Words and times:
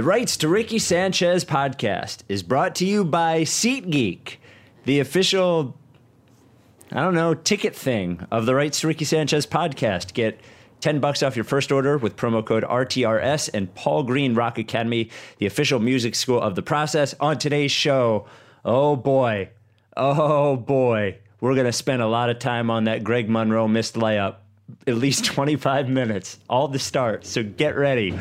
The 0.00 0.06
Rights 0.06 0.38
to 0.38 0.48
Ricky 0.48 0.78
Sanchez 0.78 1.44
podcast 1.44 2.22
is 2.26 2.42
brought 2.42 2.74
to 2.76 2.86
you 2.86 3.04
by 3.04 3.42
SeatGeek, 3.42 4.36
the 4.86 4.98
official, 4.98 5.76
I 6.90 7.02
don't 7.02 7.12
know, 7.12 7.34
ticket 7.34 7.76
thing 7.76 8.26
of 8.30 8.46
the 8.46 8.54
Rights 8.54 8.80
to 8.80 8.86
Ricky 8.86 9.04
Sanchez 9.04 9.46
podcast. 9.46 10.14
Get 10.14 10.40
10 10.80 11.00
bucks 11.00 11.22
off 11.22 11.36
your 11.36 11.44
first 11.44 11.70
order 11.70 11.98
with 11.98 12.16
promo 12.16 12.42
code 12.42 12.64
RTRS 12.64 13.50
and 13.52 13.74
Paul 13.74 14.04
Green 14.04 14.34
Rock 14.34 14.56
Academy, 14.56 15.10
the 15.36 15.44
official 15.44 15.80
music 15.80 16.14
school 16.14 16.40
of 16.40 16.54
the 16.54 16.62
process. 16.62 17.14
On 17.20 17.36
today's 17.36 17.70
show, 17.70 18.26
oh 18.64 18.96
boy, 18.96 19.50
oh 19.98 20.56
boy, 20.56 21.18
we're 21.42 21.52
going 21.52 21.66
to 21.66 21.74
spend 21.74 22.00
a 22.00 22.08
lot 22.08 22.30
of 22.30 22.38
time 22.38 22.70
on 22.70 22.84
that 22.84 23.04
Greg 23.04 23.28
Monroe 23.28 23.68
missed 23.68 23.96
layup. 23.96 24.36
At 24.86 24.96
least 24.96 25.24
25 25.24 25.88
minutes, 25.88 26.38
all 26.48 26.68
the 26.68 26.78
start. 26.78 27.26
So 27.26 27.42
get 27.42 27.76
ready. 27.76 28.18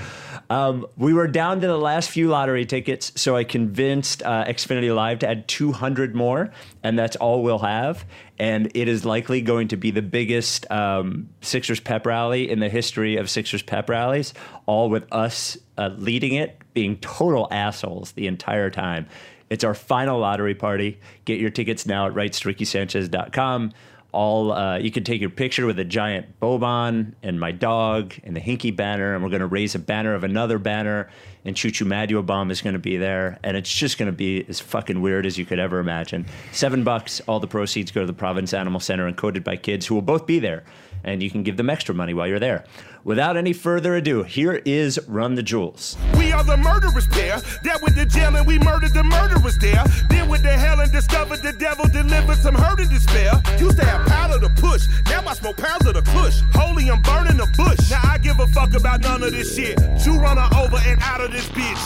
Um, 0.49 0.87
we 0.97 1.13
were 1.13 1.27
down 1.27 1.61
to 1.61 1.67
the 1.67 1.77
last 1.77 2.09
few 2.09 2.29
lottery 2.29 2.65
tickets, 2.65 3.11
so 3.15 3.35
I 3.35 3.43
convinced 3.43 4.23
uh, 4.23 4.45
Xfinity 4.45 4.93
Live 4.93 5.19
to 5.19 5.29
add 5.29 5.47
200 5.47 6.15
more, 6.15 6.51
and 6.83 6.97
that's 6.97 7.15
all 7.17 7.43
we'll 7.43 7.59
have. 7.59 8.05
And 8.39 8.71
it 8.73 8.87
is 8.87 9.05
likely 9.05 9.41
going 9.41 9.67
to 9.69 9.77
be 9.77 9.91
the 9.91 10.01
biggest 10.01 10.69
um, 10.71 11.29
Sixers 11.41 11.79
pep 11.79 12.05
rally 12.05 12.49
in 12.49 12.59
the 12.59 12.69
history 12.69 13.17
of 13.17 13.29
Sixers 13.29 13.61
pep 13.61 13.89
rallies, 13.89 14.33
all 14.65 14.89
with 14.89 15.11
us 15.11 15.57
uh, 15.77 15.89
leading 15.97 16.33
it, 16.33 16.59
being 16.73 16.97
total 16.97 17.47
assholes 17.51 18.13
the 18.13 18.27
entire 18.27 18.69
time. 18.69 19.07
It's 19.49 19.63
our 19.63 19.73
final 19.73 20.19
lottery 20.19 20.55
party. 20.55 20.99
Get 21.25 21.39
your 21.39 21.49
tickets 21.49 21.85
now 21.85 22.07
at 22.07 22.13
rightstorickysanchez.com 22.13 23.73
all 24.11 24.51
uh, 24.51 24.77
you 24.77 24.91
can 24.91 25.03
take 25.03 25.21
your 25.21 25.29
picture 25.29 25.65
with 25.65 25.77
a 25.79 25.85
giant 25.85 26.39
Boban 26.39 27.13
and 27.21 27.39
my 27.39 27.51
dog 27.51 28.13
and 28.23 28.35
the 28.35 28.41
Hinkie 28.41 28.75
banner, 28.75 29.13
and 29.13 29.23
we're 29.23 29.29
going 29.29 29.41
to 29.41 29.47
raise 29.47 29.75
a 29.75 29.79
banner 29.79 30.15
of 30.15 30.23
another 30.23 30.57
banner, 30.57 31.09
and 31.45 31.55
Choo 31.55 31.69
Choo 31.71 31.85
Bomb 32.23 32.51
is 32.51 32.61
going 32.61 32.73
to 32.73 32.79
be 32.79 32.97
there, 32.97 33.39
and 33.43 33.55
it's 33.55 33.71
just 33.71 33.97
going 33.97 34.11
to 34.11 34.15
be 34.15 34.43
as 34.49 34.59
fucking 34.59 35.01
weird 35.01 35.25
as 35.25 35.37
you 35.37 35.45
could 35.45 35.59
ever 35.59 35.79
imagine. 35.79 36.25
Seven 36.51 36.83
bucks, 36.83 37.21
all 37.27 37.39
the 37.39 37.47
proceeds 37.47 37.91
go 37.91 38.01
to 38.01 38.07
the 38.07 38.13
Providence 38.13 38.53
Animal 38.53 38.79
Center, 38.79 39.11
encoded 39.11 39.43
by 39.43 39.55
kids 39.55 39.85
who 39.85 39.95
will 39.95 40.01
both 40.01 40.25
be 40.25 40.39
there, 40.39 40.63
and 41.03 41.21
you 41.21 41.29
can 41.29 41.43
give 41.43 41.57
them 41.57 41.69
extra 41.69 41.93
money 41.93 42.13
while 42.13 42.27
you're 42.27 42.39
there. 42.39 42.65
Without 43.03 43.37
any 43.37 43.53
further 43.53 43.95
ado, 43.95 44.23
here 44.23 44.61
is 44.65 44.99
Run 45.07 45.35
the 45.35 45.43
Jewels. 45.43 45.97
We 46.17 46.33
are 46.33 46.43
the 46.43 46.57
murderers 46.57 47.07
pair 47.07 47.39
that 47.63 47.79
with 47.81 47.95
the 47.95 48.05
jail 48.05 48.35
and 48.35 48.45
we 48.45 48.59
murdered 48.59 48.93
the 48.93 49.03
murderers 49.03 49.57
there. 49.59 49.83
Then 50.09 50.27
with 50.27 50.43
the 50.43 50.51
hell 50.51 50.81
and 50.81 50.91
discovered 50.91 51.41
the 51.41 51.53
devil 51.53 51.85
delivered 51.87 52.37
some 52.39 52.55
hurt 52.55 52.79
and 52.79 52.89
despair. 52.89 53.31
Used 53.57 53.77
to 53.77 53.85
have 53.85 54.05
powder 54.07 54.39
to 54.39 54.49
push, 54.61 54.85
now 55.07 55.23
I 55.25 55.33
smoke 55.33 55.57
pounds 55.57 55.85
of 55.85 55.93
the 55.93 56.01
kush. 56.01 56.41
Holy, 56.53 56.89
I'm 56.89 57.01
burning 57.01 57.37
the 57.37 57.47
bush. 57.55 57.89
Now 57.89 58.01
I 58.03 58.17
give 58.17 58.39
a 58.39 58.47
fuck 58.47 58.73
about 58.73 59.01
none 59.01 59.23
of 59.23 59.31
this 59.31 59.55
shit. 59.55 59.79
You 60.05 60.19
run 60.19 60.37
her 60.37 60.49
over 60.59 60.77
and 60.85 60.99
out 61.01 61.21
of 61.21 61.31
this 61.31 61.47
bitch. 61.49 61.79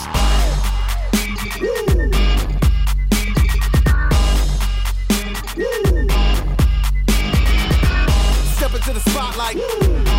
Step 8.55 8.73
into 8.73 8.93
the 8.93 8.99
spotlight. 8.99 10.12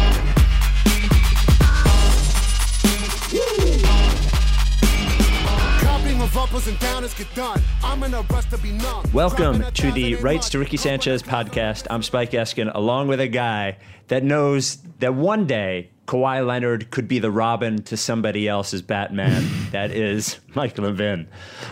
Welcome 9.12 9.64
to 9.72 9.91
the 9.91 10.14
Rights 10.20 10.50
to 10.50 10.60
Ricky 10.60 10.76
Sanchez 10.76 11.20
podcast. 11.20 11.88
I'm 11.91 12.04
Spike 12.04 12.30
Eskin, 12.30 12.70
along 12.72 13.08
with 13.08 13.18
a 13.18 13.26
guy 13.26 13.78
that 14.06 14.22
knows 14.22 14.76
that 15.00 15.14
one 15.14 15.48
day 15.48 15.91
Kawhi 16.06 16.46
Leonard 16.46 16.92
could 16.92 17.08
be 17.08 17.18
the 17.18 17.32
Robin 17.32 17.82
to 17.82 17.96
somebody 17.96 18.46
else's 18.46 18.82
Batman. 18.82 19.44
that 19.72 19.91
is 19.91 20.38
Mike 20.54 20.78
Levin. 20.78 21.26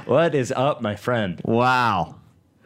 What 0.07 0.35
is 0.35 0.51
up, 0.51 0.83
my 0.83 0.97
friend? 0.97 1.41
Wow. 1.45 2.17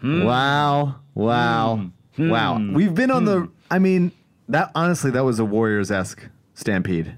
Hmm. 0.00 0.24
Wow. 0.24 1.00
Wow. 1.14 1.90
Hmm. 2.14 2.30
Wow. 2.30 2.56
Hmm. 2.56 2.72
We've 2.72 2.94
been 2.94 3.10
on 3.10 3.26
the 3.26 3.40
hmm. 3.40 3.52
I 3.70 3.78
mean, 3.78 4.12
that 4.48 4.70
honestly 4.74 5.10
that 5.10 5.24
was 5.24 5.38
a 5.38 5.44
Warriors 5.44 5.90
esque 5.90 6.26
stampede 6.54 7.14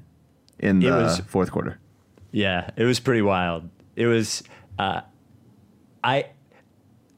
in 0.59 0.81
the 0.81 0.91
was, 0.91 1.21
fourth 1.21 1.51
quarter. 1.51 1.79
Yeah, 2.31 2.71
it 2.77 2.85
was 2.85 3.01
pretty 3.01 3.23
wild. 3.23 3.69
It 3.97 4.07
was 4.07 4.43
uh, 4.79 5.03
I 6.03 6.27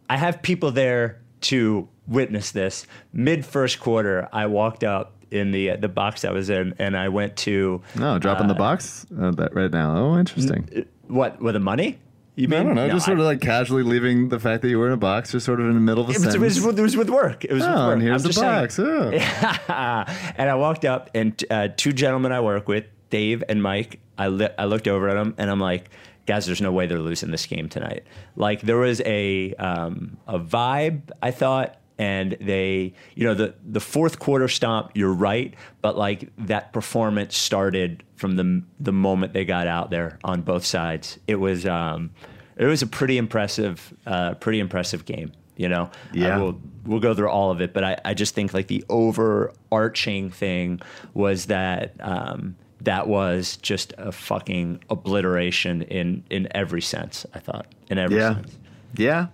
I 0.08 0.16
have 0.16 0.42
people 0.42 0.70
there 0.70 1.20
to 1.42 1.88
witness 2.06 2.50
this. 2.50 2.86
Mid 3.12 3.44
first 3.44 3.80
quarter, 3.80 4.28
I 4.32 4.46
walked 4.46 4.84
up 4.84 5.14
in 5.30 5.52
the 5.52 5.70
uh, 5.70 5.76
the 5.76 5.88
box 5.88 6.24
I 6.24 6.30
was 6.30 6.50
in, 6.50 6.74
and 6.78 6.96
I 6.96 7.08
went 7.08 7.36
to 7.38 7.82
no 7.96 8.18
dropping 8.18 8.46
uh, 8.46 8.48
the 8.48 8.54
box 8.54 9.06
uh, 9.18 9.30
that 9.32 9.54
right 9.54 9.70
now. 9.70 9.96
Oh, 9.96 10.18
interesting. 10.18 10.68
N- 10.72 10.86
what 11.06 11.40
with 11.40 11.54
the 11.54 11.60
money? 11.60 11.98
You 12.36 12.48
mean? 12.48 12.60
I 12.60 12.62
don't 12.62 12.74
know. 12.74 12.86
No, 12.86 12.94
just 12.94 13.06
sort 13.06 13.18
I, 13.18 13.20
of 13.20 13.26
like 13.26 13.40
casually 13.40 13.82
leaving 13.82 14.28
the 14.28 14.38
fact 14.38 14.62
that 14.62 14.68
you 14.68 14.78
were 14.78 14.86
in 14.86 14.92
a 14.92 14.96
box, 14.96 15.32
just 15.32 15.44
sort 15.44 15.60
of 15.60 15.66
in 15.66 15.74
the 15.74 15.80
middle 15.80 16.04
of 16.04 16.08
a 16.08 16.12
it 16.12 16.14
was, 16.14 16.22
sentence. 16.22 16.56
It 16.56 16.64
was, 16.64 16.78
it 16.78 16.82
was 16.82 16.96
with 16.96 17.10
work. 17.10 17.44
It 17.44 17.52
was 17.52 17.62
oh, 17.62 17.68
with 17.68 17.78
work. 17.78 17.92
and 17.94 18.02
here's 18.02 18.24
I'm 18.24 18.30
the 18.30 18.40
box. 18.40 18.78
Oh. 18.78 19.10
and 20.36 20.48
I 20.48 20.54
walked 20.54 20.84
up, 20.84 21.10
and 21.14 21.44
uh, 21.50 21.68
two 21.76 21.92
gentlemen 21.92 22.32
I 22.32 22.40
work 22.40 22.68
with, 22.68 22.86
Dave 23.10 23.44
and 23.48 23.62
Mike, 23.62 24.00
I, 24.16 24.28
li- 24.28 24.48
I 24.58 24.64
looked 24.64 24.88
over 24.88 25.08
at 25.08 25.14
them, 25.14 25.34
and 25.38 25.50
I'm 25.50 25.60
like, 25.60 25.90
guys, 26.26 26.46
there's 26.46 26.60
no 26.60 26.72
way 26.72 26.86
they're 26.86 26.98
losing 27.00 27.30
this 27.30 27.46
game 27.46 27.68
tonight. 27.68 28.04
Like 28.36 28.60
there 28.62 28.78
was 28.78 29.00
a 29.04 29.54
um, 29.54 30.16
a 30.26 30.38
vibe, 30.38 31.10
I 31.20 31.30
thought, 31.30 31.76
and 31.98 32.36
they, 32.40 32.94
you 33.14 33.24
know, 33.24 33.34
the 33.34 33.54
the 33.64 33.80
fourth 33.80 34.18
quarter 34.18 34.48
stomp. 34.48 34.92
You're 34.94 35.12
right, 35.12 35.54
but 35.82 35.98
like 35.98 36.30
that 36.46 36.72
performance 36.72 37.36
started 37.36 38.04
from 38.16 38.36
the 38.36 38.62
the 38.78 38.92
moment 38.92 39.32
they 39.32 39.44
got 39.44 39.66
out 39.66 39.90
there 39.90 40.18
on 40.24 40.42
both 40.42 40.64
sides. 40.64 41.18
It 41.26 41.36
was 41.36 41.66
um, 41.66 42.10
it 42.56 42.66
was 42.66 42.82
a 42.82 42.86
pretty 42.86 43.18
impressive, 43.18 43.92
uh, 44.06 44.34
pretty 44.34 44.60
impressive 44.60 45.04
game. 45.04 45.32
You 45.56 45.68
know, 45.68 45.90
yeah. 46.14 46.38
we'll 46.38 46.60
we'll 46.86 47.00
go 47.00 47.12
through 47.12 47.28
all 47.28 47.50
of 47.50 47.60
it, 47.60 47.74
but 47.74 47.84
I, 47.84 47.98
I 48.04 48.14
just 48.14 48.34
think 48.34 48.54
like 48.54 48.68
the 48.68 48.84
overarching 48.88 50.30
thing 50.30 50.80
was 51.12 51.46
that. 51.46 51.94
Um, 52.00 52.56
that 52.82 53.08
was 53.08 53.56
just 53.58 53.92
a 53.98 54.12
fucking 54.12 54.82
obliteration 54.90 55.82
in 55.82 56.24
in 56.30 56.48
every 56.52 56.82
sense. 56.82 57.26
I 57.34 57.38
thought 57.38 57.66
in 57.88 57.98
every 57.98 58.18
yeah. 58.18 58.34
sense. 58.34 58.58
Yeah, 58.96 59.26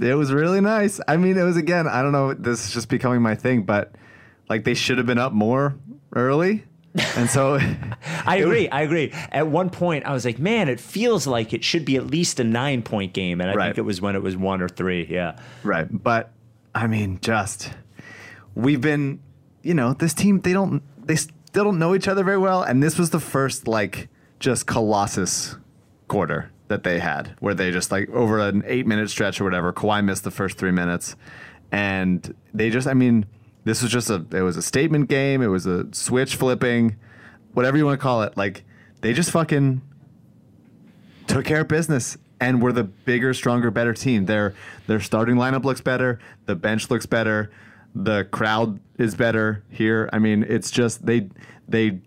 it 0.00 0.14
was 0.14 0.32
really 0.32 0.60
nice. 0.60 1.00
I 1.08 1.16
mean, 1.16 1.36
it 1.36 1.42
was 1.42 1.56
again. 1.56 1.86
I 1.86 2.02
don't 2.02 2.12
know. 2.12 2.34
This 2.34 2.66
is 2.66 2.74
just 2.74 2.88
becoming 2.88 3.22
my 3.22 3.34
thing, 3.34 3.62
but 3.62 3.94
like 4.48 4.64
they 4.64 4.74
should 4.74 4.98
have 4.98 5.06
been 5.06 5.18
up 5.18 5.32
more 5.32 5.76
early. 6.14 6.64
And 7.16 7.28
so 7.28 7.58
I 8.26 8.36
agree. 8.38 8.68
I 8.68 8.82
agree. 8.82 9.12
At 9.32 9.48
one 9.48 9.70
point, 9.70 10.06
I 10.06 10.12
was 10.12 10.24
like, 10.24 10.38
man, 10.38 10.68
it 10.68 10.80
feels 10.80 11.26
like 11.26 11.52
it 11.52 11.64
should 11.64 11.84
be 11.84 11.96
at 11.96 12.06
least 12.06 12.40
a 12.40 12.44
nine 12.44 12.82
point 12.82 13.12
game. 13.12 13.40
And 13.40 13.50
I 13.50 13.54
right. 13.54 13.66
think 13.66 13.78
it 13.78 13.82
was 13.82 14.00
when 14.00 14.16
it 14.16 14.22
was 14.22 14.36
one 14.36 14.62
or 14.62 14.68
three. 14.68 15.06
Yeah. 15.06 15.38
Right. 15.62 15.86
But 15.90 16.32
I 16.74 16.86
mean, 16.86 17.18
just 17.20 17.70
we've 18.54 18.80
been, 18.80 19.20
you 19.62 19.74
know, 19.74 19.94
this 19.94 20.14
team, 20.14 20.40
they 20.40 20.52
don't, 20.52 20.82
they, 21.04 21.16
they 21.54 21.62
don't 21.62 21.78
know 21.78 21.94
each 21.94 22.08
other 22.08 22.24
very 22.24 22.38
well, 22.38 22.62
and 22.62 22.82
this 22.82 22.98
was 22.98 23.10
the 23.10 23.20
first 23.20 23.66
like 23.66 24.08
just 24.40 24.66
colossus 24.66 25.56
quarter 26.08 26.50
that 26.68 26.82
they 26.82 26.98
had, 26.98 27.36
where 27.38 27.54
they 27.54 27.70
just 27.70 27.90
like 27.92 28.10
over 28.10 28.40
an 28.40 28.62
eight 28.66 28.86
minute 28.86 29.08
stretch 29.08 29.40
or 29.40 29.44
whatever. 29.44 29.72
Kawhi 29.72 30.04
missed 30.04 30.24
the 30.24 30.30
first 30.30 30.58
three 30.58 30.72
minutes, 30.72 31.14
and 31.70 32.34
they 32.52 32.70
just, 32.70 32.86
I 32.86 32.94
mean, 32.94 33.26
this 33.64 33.82
was 33.82 33.90
just 33.92 34.10
a 34.10 34.26
it 34.32 34.42
was 34.42 34.56
a 34.56 34.62
statement 34.62 35.08
game. 35.08 35.42
It 35.42 35.46
was 35.46 35.64
a 35.64 35.86
switch 35.94 36.36
flipping, 36.36 36.96
whatever 37.52 37.76
you 37.76 37.86
want 37.86 37.98
to 37.98 38.02
call 38.02 38.22
it. 38.22 38.36
Like 38.36 38.64
they 39.00 39.12
just 39.12 39.30
fucking 39.30 39.80
took 41.28 41.44
care 41.44 41.60
of 41.60 41.68
business 41.68 42.18
and 42.40 42.60
were 42.60 42.72
the 42.72 42.84
bigger, 42.84 43.32
stronger, 43.32 43.70
better 43.70 43.94
team. 43.94 44.26
Their 44.26 44.54
their 44.88 45.00
starting 45.00 45.36
lineup 45.36 45.64
looks 45.64 45.80
better. 45.80 46.18
The 46.46 46.56
bench 46.56 46.90
looks 46.90 47.06
better. 47.06 47.50
The 47.94 48.24
crowd 48.24 48.80
is 48.98 49.14
better 49.14 49.62
here. 49.70 50.08
I 50.12 50.18
mean, 50.18 50.44
it's 50.48 50.70
just 50.70 51.06
they 51.06 51.28
they 51.68 52.00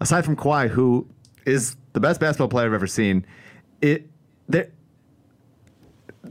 aside 0.00 0.24
from 0.24 0.36
Kawhi, 0.36 0.68
who 0.68 1.08
is 1.44 1.76
the 1.92 2.00
best 2.00 2.20
basketball 2.20 2.48
player 2.48 2.66
I've 2.66 2.74
ever 2.74 2.86
seen, 2.86 3.26
it 3.80 4.08
they 4.48 4.68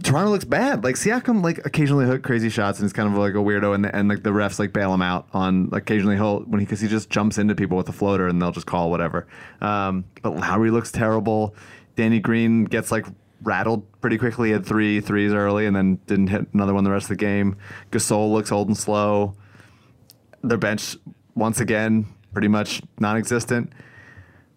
Toronto 0.04 0.32
looks 0.32 0.46
bad. 0.46 0.84
Like 0.84 0.96
Siakam, 0.96 1.44
like 1.44 1.66
occasionally 1.66 2.06
hit 2.06 2.24
crazy 2.24 2.50
shots 2.50 2.80
and 2.80 2.86
he's 2.86 2.94
kind 2.94 3.12
of 3.12 3.18
like 3.18 3.34
a 3.34 3.38
weirdo, 3.38 3.76
and 3.76 3.86
and 3.86 4.10
like 4.10 4.24
the 4.24 4.32
refs 4.32 4.60
like 4.60 4.74
bail 4.74 4.94
him 4.94 5.02
out 5.02 5.28
on 5.34 5.70
occasionally 5.72 6.16
he'll 6.16 6.42
when 6.42 6.60
he 6.60 6.66
because 6.66 6.82
he 6.82 6.88
just 6.88 7.10
jumps 7.10 7.38
into 7.38 7.56
people 7.56 7.78
with 7.78 7.88
a 7.90 7.94
floater 7.94 8.28
and 8.28 8.42
they'll 8.42 8.52
just 8.52 8.68
call 8.68 8.90
whatever. 8.90 9.28
Um, 9.62 10.06
but 10.22 10.36
Lowry 10.36 10.72
looks 10.72 10.92
terrible. 10.92 11.56
Danny 11.96 12.20
Green 12.20 12.66
gets 12.66 12.92
like 12.92 13.06
rattled 13.46 13.86
pretty 14.02 14.18
quickly. 14.18 14.52
Had 14.52 14.66
three 14.66 15.00
threes 15.00 15.34
early 15.34 15.66
and 15.66 15.76
then 15.76 16.00
didn't 16.08 16.28
hit 16.28 16.48
another 16.54 16.74
one 16.74 16.84
the 16.84 16.92
rest 16.92 17.06
of 17.06 17.10
the 17.10 17.16
game. 17.16 17.58
Gasol 17.92 18.32
looks 18.34 18.52
old 18.52 18.68
and 18.68 18.78
slow. 18.78 19.36
Their 20.44 20.58
bench 20.58 20.98
once 21.36 21.60
again 21.60 22.08
pretty 22.34 22.48
much 22.50 22.82
non-existent. 23.00 23.72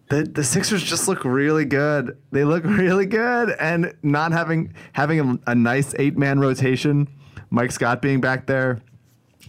The 0.09 0.23
the 0.23 0.43
Sixers 0.43 0.83
just 0.83 1.07
look 1.07 1.23
really 1.23 1.65
good. 1.65 2.17
They 2.31 2.43
look 2.43 2.63
really 2.65 3.05
good, 3.05 3.55
and 3.59 3.93
not 4.03 4.31
having 4.31 4.73
having 4.93 5.19
a, 5.19 5.51
a 5.51 5.55
nice 5.55 5.93
eight 5.97 6.17
man 6.17 6.39
rotation. 6.39 7.07
Mike 7.51 7.71
Scott 7.71 8.01
being 8.01 8.21
back 8.21 8.45
there, 8.45 8.81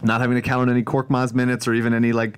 not 0.01 0.21
having 0.21 0.35
to 0.35 0.41
count 0.41 0.61
on 0.61 0.69
any 0.69 0.83
Korkmaz 0.83 1.33
minutes 1.33 1.67
or 1.67 1.73
even 1.73 1.93
any 1.93 2.13
like 2.13 2.37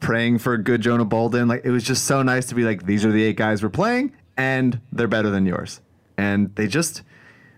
praying 0.00 0.38
for 0.38 0.54
a 0.54 0.62
good 0.62 0.80
Jonah 0.80 1.04
Bolden. 1.04 1.48
Like 1.48 1.64
it 1.64 1.70
was 1.70 1.84
just 1.84 2.04
so 2.04 2.22
nice 2.22 2.46
to 2.46 2.54
be 2.54 2.64
like 2.64 2.86
these 2.86 3.04
are 3.04 3.12
the 3.12 3.22
eight 3.22 3.36
guys 3.36 3.62
we're 3.62 3.70
playing, 3.70 4.12
and 4.36 4.80
they're 4.92 5.08
better 5.08 5.30
than 5.30 5.46
yours. 5.46 5.80
And 6.18 6.54
they 6.56 6.66
just 6.66 7.02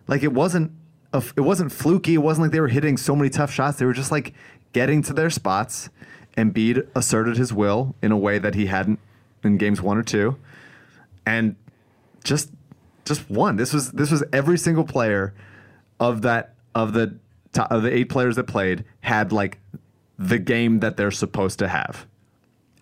like 0.07 0.23
it 0.23 0.33
wasn't 0.33 0.71
a, 1.13 1.23
it 1.37 1.41
wasn't 1.41 1.73
fluky. 1.73 2.15
It 2.15 2.19
wasn't 2.19 2.45
like 2.45 2.53
they 2.53 2.61
were 2.61 2.69
hitting 2.69 2.97
so 2.97 3.17
many 3.17 3.31
tough 3.31 3.51
shots. 3.53 3.79
They 3.79 3.87
were 3.87 3.93
just 3.93 4.13
like 4.13 4.35
getting 4.73 5.03
to 5.03 5.13
their 5.13 5.31
spots. 5.31 5.89
Embiid 6.37 6.87
asserted 6.95 7.37
his 7.37 7.53
will 7.53 7.97
in 8.01 8.13
a 8.13 8.17
way 8.17 8.39
that 8.39 8.55
he 8.55 8.67
hadn't 8.67 9.01
in 9.43 9.57
games 9.57 9.83
one 9.83 9.99
or 9.99 10.03
two, 10.03 10.37
and 11.27 11.57
just 12.23 12.51
just 13.05 13.29
won. 13.29 13.57
This 13.57 13.73
was 13.73 13.91
this 13.93 14.11
was 14.11 14.23
every 14.33 14.57
single 14.59 14.85
player 14.85 15.35
of 15.99 16.23
that 16.23 16.55
of 16.75 16.93
the 16.93 17.17
of 17.57 17.83
the 17.83 17.93
eight 17.93 18.09
players 18.09 18.37
that 18.37 18.45
played 18.45 18.85
had 19.01 19.33
like 19.33 19.59
the 20.19 20.39
game 20.39 20.81
that 20.81 20.97
they're 20.97 21.11
supposed 21.11 21.59
to 21.59 21.69
have. 21.69 22.07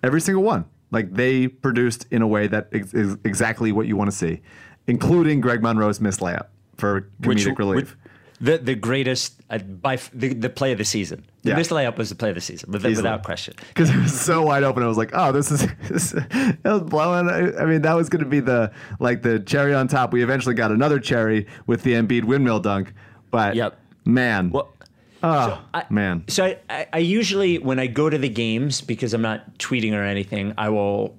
Every 0.02 0.20
single 0.20 0.42
one. 0.42 0.66
Like 0.90 1.12
they 1.12 1.48
produced 1.48 2.06
in 2.10 2.22
a 2.22 2.26
way 2.26 2.46
that 2.46 2.69
is 2.72 3.16
exactly 3.25 3.72
what 3.72 3.86
you 3.86 3.96
want 3.96 4.10
to 4.10 4.16
see, 4.16 4.40
including 4.88 5.40
Greg 5.40 5.62
Monroe's 5.62 6.00
missed 6.00 6.20
layup 6.20 6.46
for 6.76 7.08
comedic 7.23 7.58
relief. 7.58 7.96
the 8.40 8.58
the 8.58 8.75
greatest 8.75 9.35
uh, 9.50 9.58
by 9.58 9.94
f- 9.94 10.11
the, 10.12 10.32
the 10.35 10.49
play 10.50 10.73
of 10.73 10.79
the 10.79 10.85
season. 10.85 11.25
The 11.43 11.50
Yeah. 11.50 11.56
missed 11.56 11.70
layup 11.70 11.96
was 11.96 12.08
the 12.08 12.14
play 12.14 12.29
of 12.31 12.35
the 12.35 12.40
season, 12.40 12.70
without, 12.73 12.94
without 12.96 13.23
question. 13.25 13.55
because 13.69 13.90
it 13.90 13.96
was 13.96 14.19
so 14.20 14.43
wide 14.43 14.62
open. 14.64 14.82
I 14.82 14.87
was 14.87 14.96
like, 14.99 15.11
"Oh, 15.14 15.31
this 15.32 15.50
is." 15.50 15.67
This, 15.88 16.12
it 16.14 16.58
was 16.64 16.82
blowing. 16.82 17.29
I, 17.31 17.62
I 17.62 17.64
mean, 17.67 17.82
that 17.82 17.94
was 17.94 18.08
going 18.08 18.23
to 18.25 18.29
be 18.29 18.40
the 18.40 18.70
like 19.00 19.23
the 19.23 19.40
cherry 19.40 19.75
on 19.75 19.88
top. 19.88 20.12
We 20.12 20.23
eventually 20.23 20.55
got 20.55 20.70
another 20.73 20.99
cherry 21.00 21.46
with 21.67 21.82
the 21.82 21.93
Embiid 21.94 22.25
windmill 22.25 22.61
dunk, 22.61 22.93
but 23.31 23.55
Yep. 23.56 23.79
man, 24.05 24.50
Well, 24.50 24.69
oh 25.23 25.61
I- 25.75 25.85
man, 25.90 26.25
So 26.29 26.44
I, 26.70 26.87
I 26.93 26.99
usually, 26.99 27.58
when 27.58 27.79
I 27.79 27.87
go 27.88 28.08
to 28.11 28.19
the 28.19 28.29
games, 28.29 28.81
because 28.82 29.14
I'm 29.14 29.23
not 29.23 29.58
tweeting 29.58 29.94
or 29.94 30.02
anything, 30.02 30.52
I 30.58 30.69
will. 30.69 31.17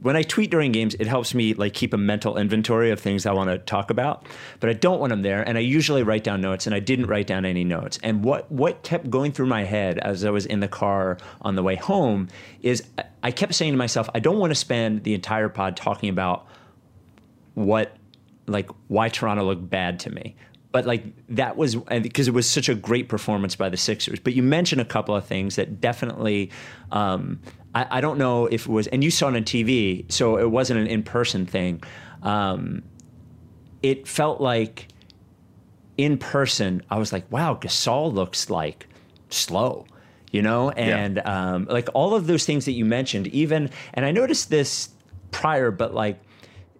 When 0.00 0.16
I 0.16 0.22
tweet 0.22 0.50
during 0.50 0.72
games, 0.72 0.94
it 0.94 1.06
helps 1.06 1.34
me 1.34 1.54
like 1.54 1.74
keep 1.74 1.92
a 1.92 1.98
mental 1.98 2.38
inventory 2.38 2.90
of 2.90 3.00
things 3.00 3.26
I 3.26 3.32
want 3.32 3.50
to 3.50 3.58
talk 3.58 3.90
about. 3.90 4.26
But 4.60 4.70
I 4.70 4.72
don't 4.72 5.00
want 5.00 5.10
them 5.10 5.22
there, 5.22 5.42
and 5.42 5.58
I 5.58 5.60
usually 5.60 6.02
write 6.02 6.24
down 6.24 6.40
notes. 6.40 6.66
And 6.66 6.74
I 6.74 6.80
didn't 6.80 7.06
write 7.06 7.26
down 7.26 7.44
any 7.44 7.64
notes. 7.64 7.98
And 8.02 8.24
what 8.24 8.50
what 8.50 8.82
kept 8.82 9.10
going 9.10 9.32
through 9.32 9.46
my 9.46 9.64
head 9.64 9.98
as 9.98 10.24
I 10.24 10.30
was 10.30 10.46
in 10.46 10.60
the 10.60 10.68
car 10.68 11.18
on 11.42 11.56
the 11.56 11.62
way 11.62 11.76
home 11.76 12.28
is 12.62 12.84
I, 13.22 13.30
kept 13.30 13.54
saying 13.54 13.72
to 13.72 13.78
myself, 13.78 14.08
I 14.14 14.20
don't 14.20 14.38
want 14.38 14.50
to 14.50 14.54
spend 14.54 15.04
the 15.04 15.14
entire 15.14 15.48
pod 15.48 15.76
talking 15.76 16.08
about 16.08 16.46
what 17.54 17.96
like 18.46 18.70
why 18.88 19.08
Toronto 19.08 19.44
looked 19.44 19.68
bad 19.68 20.00
to 20.00 20.10
me. 20.10 20.36
But 20.72 20.84
like 20.84 21.04
that 21.28 21.56
was 21.56 21.76
because 21.76 22.28
it 22.28 22.34
was 22.34 22.48
such 22.48 22.68
a 22.68 22.74
great 22.74 23.08
performance 23.08 23.56
by 23.56 23.68
the 23.68 23.76
Sixers. 23.76 24.20
But 24.20 24.34
you 24.34 24.42
mentioned 24.42 24.80
a 24.80 24.84
couple 24.84 25.16
of 25.16 25.24
things 25.24 25.56
that 25.56 25.80
definitely 25.80 26.50
um, 26.92 27.40
I, 27.76 27.98
I 27.98 28.00
don't 28.00 28.18
know 28.18 28.46
if 28.46 28.62
it 28.62 28.68
was, 28.68 28.86
and 28.86 29.04
you 29.04 29.10
saw 29.10 29.28
it 29.28 29.36
on 29.36 29.44
TV, 29.44 30.10
so 30.10 30.38
it 30.38 30.50
wasn't 30.50 30.80
an 30.80 30.86
in-person 30.86 31.44
thing. 31.44 31.82
Um, 32.22 32.82
it 33.82 34.08
felt 34.08 34.40
like 34.40 34.88
in 35.98 36.16
person, 36.16 36.82
I 36.90 36.98
was 36.98 37.12
like, 37.12 37.30
wow, 37.30 37.54
Gasol 37.54 38.12
looks 38.12 38.48
like 38.48 38.88
slow, 39.28 39.86
you 40.32 40.40
know? 40.40 40.70
And 40.70 41.18
um, 41.26 41.66
like 41.66 41.88
all 41.92 42.14
of 42.14 42.26
those 42.26 42.46
things 42.46 42.64
that 42.64 42.72
you 42.72 42.86
mentioned, 42.86 43.26
even, 43.28 43.70
and 43.92 44.06
I 44.06 44.10
noticed 44.10 44.48
this 44.48 44.88
prior, 45.30 45.70
but 45.70 45.94
like 45.94 46.18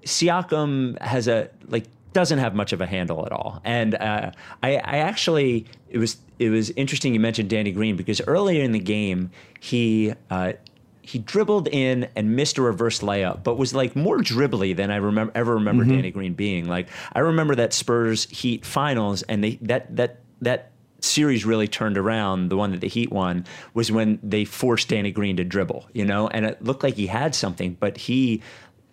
Siakam 0.05 0.99
has 1.01 1.29
a, 1.29 1.51
like, 1.67 1.85
doesn't 2.17 2.39
have 2.39 2.55
much 2.55 2.73
of 2.73 2.81
a 2.81 2.87
handle 2.87 3.27
at 3.27 3.31
all. 3.31 3.61
And 3.63 3.95
uh, 3.95 4.31
I, 4.63 4.77
I 4.77 4.97
actually, 5.01 5.67
it 5.91 5.99
was, 5.99 6.17
it 6.39 6.49
was 6.49 6.71
interesting 6.71 7.13
you 7.13 7.21
mentioned 7.21 7.51
Danny 7.51 7.73
Green 7.73 7.95
because 7.95 8.23
earlier 8.23 8.63
in 8.63 8.73
the 8.73 8.79
game, 8.79 9.31
he, 9.61 10.15
uh, 10.31 10.55
he 11.03 11.19
dribbled 11.19 11.69
in 11.69 12.09
and 12.17 12.35
missed 12.35 12.57
a 12.57 12.63
reverse 12.63 13.01
layup, 13.01 13.45
but 13.45 13.59
was 13.59 13.75
like 13.75 13.95
more 13.95 14.17
dribbly 14.17 14.75
than 14.75 14.91
I 14.91 14.97
remember 14.97 15.31
ever 15.35 15.55
remember 15.57 15.85
Danny 15.85 16.11
Green 16.11 16.33
being. 16.33 16.67
Like 16.67 16.89
I 17.13 17.19
remember 17.19 17.55
that 17.57 17.75
Spurs 17.75 18.25
Heat 18.31 18.65
finals, 18.65 19.23
and 19.23 19.45
they 19.45 19.57
that 19.63 19.95
that 19.95 20.21
that 20.41 20.73
series 20.99 21.45
really 21.45 21.69
turned 21.69 21.97
around. 21.97 22.49
The 22.49 22.57
one 22.57 22.73
that 22.73 22.81
the 22.81 22.89
Heat 22.89 23.13
won 23.13 23.45
was 23.73 23.93
when 23.93 24.19
they 24.21 24.45
forced 24.45 24.89
Danny 24.89 25.13
Green 25.13 25.37
to 25.37 25.45
dribble, 25.45 25.87
you 25.93 26.05
know, 26.05 26.27
and 26.27 26.45
it 26.45 26.65
looked 26.65 26.83
like 26.83 26.95
he 26.95 27.07
had 27.07 27.37
something, 27.37 27.77
but 27.79 27.99
he 27.99 28.43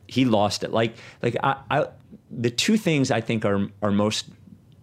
he 0.07 0.25
lost 0.25 0.63
it. 0.63 0.71
Like 0.71 0.93
like 1.23 1.35
I, 1.41 1.55
I 1.71 1.87
the 2.35 2.50
two 2.50 2.77
things 2.77 3.12
I 3.12 3.21
think 3.21 3.45
are 3.45 3.68
are 3.81 3.91
most 3.91 4.30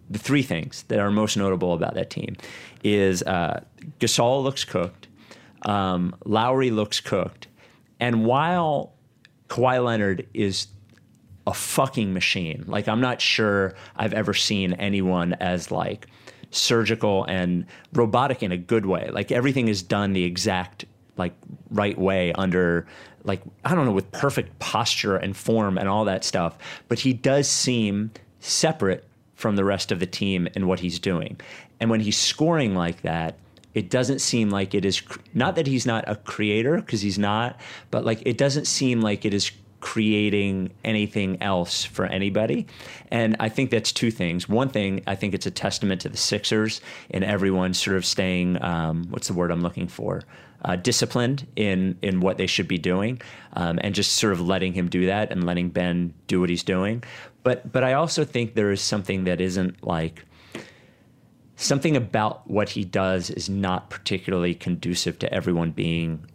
the 0.09 0.19
three 0.19 0.43
things 0.43 0.83
that 0.89 0.99
are 0.99 1.09
most 1.09 1.37
notable 1.37 1.73
about 1.73 1.93
that 1.93 2.09
team 2.09 2.35
is 2.83 3.23
uh, 3.23 3.61
Gasol 3.99 4.43
looks 4.43 4.65
cooked. 4.65 5.07
Um, 5.63 6.15
Lowry 6.25 6.69
looks 6.69 6.99
cooked. 6.99 7.47
And 7.99 8.25
while 8.25 8.93
Kawhi 9.47 9.83
Leonard 9.83 10.27
is 10.33 10.67
a 11.47 11.53
fucking 11.53 12.13
machine, 12.13 12.65
like 12.67 12.87
I'm 12.89 12.99
not 12.99 13.21
sure 13.21 13.73
I've 13.95 14.13
ever 14.13 14.33
seen 14.33 14.73
anyone 14.73 15.33
as 15.35 15.71
like 15.71 16.07
surgical 16.49 17.23
and 17.25 17.65
robotic 17.93 18.43
in 18.43 18.51
a 18.51 18.57
good 18.57 18.85
way. 18.85 19.09
Like 19.11 19.31
everything 19.31 19.69
is 19.69 19.81
done 19.81 20.11
the 20.13 20.23
exact 20.23 20.85
like 21.15 21.33
right 21.69 21.97
way 21.97 22.33
under 22.33 22.87
like 23.23 23.41
I 23.63 23.75
don't 23.75 23.85
know 23.85 23.91
with 23.91 24.11
perfect 24.11 24.57
posture 24.59 25.15
and 25.15 25.35
form 25.35 25.77
and 25.77 25.87
all 25.87 26.05
that 26.05 26.23
stuff. 26.23 26.57
But 26.87 26.99
he 26.99 27.13
does 27.13 27.47
seem 27.47 28.11
separate 28.39 29.05
from 29.35 29.55
the 29.55 29.65
rest 29.65 29.91
of 29.91 29.99
the 29.99 30.05
team 30.05 30.47
in 30.55 30.67
what 30.67 30.79
he's 30.79 30.99
doing. 30.99 31.39
And 31.79 31.89
when 31.89 31.99
he's 31.99 32.17
scoring 32.17 32.75
like 32.75 33.01
that, 33.01 33.35
it 33.73 33.89
doesn't 33.89 34.19
seem 34.19 34.49
like 34.49 34.75
it 34.75 34.85
is 34.85 35.01
not 35.33 35.55
that 35.55 35.65
he's 35.65 35.85
not 35.85 36.03
a 36.07 36.15
creator 36.15 36.75
because 36.77 37.01
he's 37.01 37.17
not, 37.17 37.59
but 37.89 38.05
like 38.05 38.21
it 38.25 38.37
doesn't 38.37 38.65
seem 38.65 39.01
like 39.01 39.25
it 39.25 39.33
is 39.33 39.51
creating 39.79 40.69
anything 40.83 41.41
else 41.41 41.83
for 41.83 42.05
anybody. 42.05 42.67
And 43.09 43.35
I 43.39 43.49
think 43.49 43.71
that's 43.71 43.91
two 43.91 44.11
things. 44.11 44.47
One 44.47 44.69
thing, 44.69 45.01
I 45.07 45.15
think 45.15 45.33
it's 45.33 45.47
a 45.47 45.51
testament 45.51 46.01
to 46.01 46.09
the 46.09 46.17
Sixers 46.17 46.81
and 47.09 47.23
everyone 47.23 47.73
sort 47.73 47.97
of 47.97 48.05
staying, 48.05 48.61
um, 48.63 49.07
what's 49.09 49.27
the 49.27 49.33
word 49.33 49.51
I'm 49.51 49.61
looking 49.61 49.87
for? 49.87 50.21
Uh, 50.63 50.75
disciplined 50.75 51.47
in 51.55 51.97
in 52.03 52.19
what 52.19 52.37
they 52.37 52.45
should 52.45 52.67
be 52.67 52.77
doing, 52.77 53.19
um, 53.53 53.79
and 53.81 53.95
just 53.95 54.13
sort 54.13 54.31
of 54.31 54.39
letting 54.39 54.73
him 54.73 54.87
do 54.89 55.07
that 55.07 55.31
and 55.31 55.43
letting 55.43 55.69
Ben 55.69 56.13
do 56.27 56.39
what 56.39 56.49
he's 56.49 56.63
doing. 56.63 57.03
But 57.43 57.71
but 57.71 57.83
I 57.83 57.93
also 57.93 58.23
think 58.23 58.53
there 58.53 58.71
is 58.71 58.81
something 58.81 59.23
that 59.23 59.41
isn't 59.41 59.83
like 59.83 60.23
something 61.55 61.95
about 61.95 62.49
what 62.49 62.69
he 62.69 62.83
does 62.83 63.29
is 63.29 63.49
not 63.49 63.89
particularly 63.89 64.55
conducive 64.55 65.19
to 65.19 65.31
everyone 65.33 65.71
being 65.71 66.25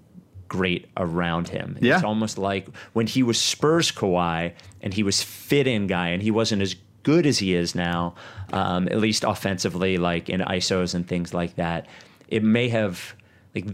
great 0.49 0.87
around 0.97 1.49
him. 1.49 1.77
Yeah. 1.81 1.97
It's 1.97 2.05
almost 2.05 2.39
like 2.39 2.69
when 2.93 3.07
he 3.07 3.23
was 3.23 3.41
Spurs 3.41 3.91
Kawhi 3.91 4.53
and 4.81 4.95
he 4.95 5.03
was 5.03 5.23
fit 5.23 5.67
in 5.67 5.87
guy 5.87 6.09
and 6.09 6.23
he 6.23 6.31
wasn't 6.31 6.63
as 6.63 6.77
good 7.03 7.27
as 7.27 7.39
he 7.39 7.55
is 7.55 7.75
now, 7.75 8.15
um, 8.53 8.89
at 8.89 8.99
least 8.99 9.25
offensively, 9.25 9.97
like 9.97 10.29
in 10.29 10.41
ISOs 10.41 10.95
and 10.95 11.07
things 11.07 11.35
like 11.35 11.57
that. 11.57 11.87
It 12.29 12.43
may 12.43 12.69
have 12.69 13.15
like 13.55 13.67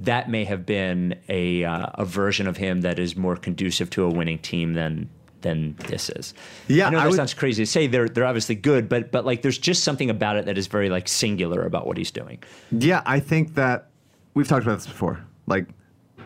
that 0.00 0.30
may 0.30 0.44
have 0.44 0.64
been 0.66 1.14
a 1.28 1.64
uh, 1.64 1.86
a 1.94 2.04
version 2.04 2.46
of 2.46 2.56
him 2.56 2.80
that 2.82 2.98
is 2.98 3.16
more 3.16 3.36
conducive 3.36 3.90
to 3.90 4.04
a 4.04 4.08
winning 4.10 4.38
team 4.38 4.72
than 4.74 5.08
than 5.42 5.74
this 5.88 6.10
is. 6.10 6.34
Yeah, 6.68 6.86
I 6.86 6.90
know 6.90 6.98
I 6.98 7.02
that 7.02 7.10
would- 7.10 7.16
sounds 7.16 7.34
crazy 7.34 7.62
to 7.62 7.66
say. 7.70 7.86
They're 7.86 8.08
they're 8.08 8.26
obviously 8.26 8.54
good, 8.54 8.88
but 8.88 9.10
but 9.12 9.24
like 9.24 9.42
there's 9.42 9.58
just 9.58 9.84
something 9.84 10.10
about 10.10 10.36
it 10.36 10.46
that 10.46 10.58
is 10.58 10.66
very 10.66 10.88
like 10.90 11.08
singular 11.08 11.62
about 11.62 11.86
what 11.86 11.96
he's 11.96 12.10
doing. 12.10 12.42
Yeah, 12.72 13.02
I 13.06 13.20
think 13.20 13.54
that 13.54 13.88
we've 14.34 14.48
talked 14.48 14.64
about 14.64 14.76
this 14.78 14.86
before. 14.86 15.24
Like 15.46 15.66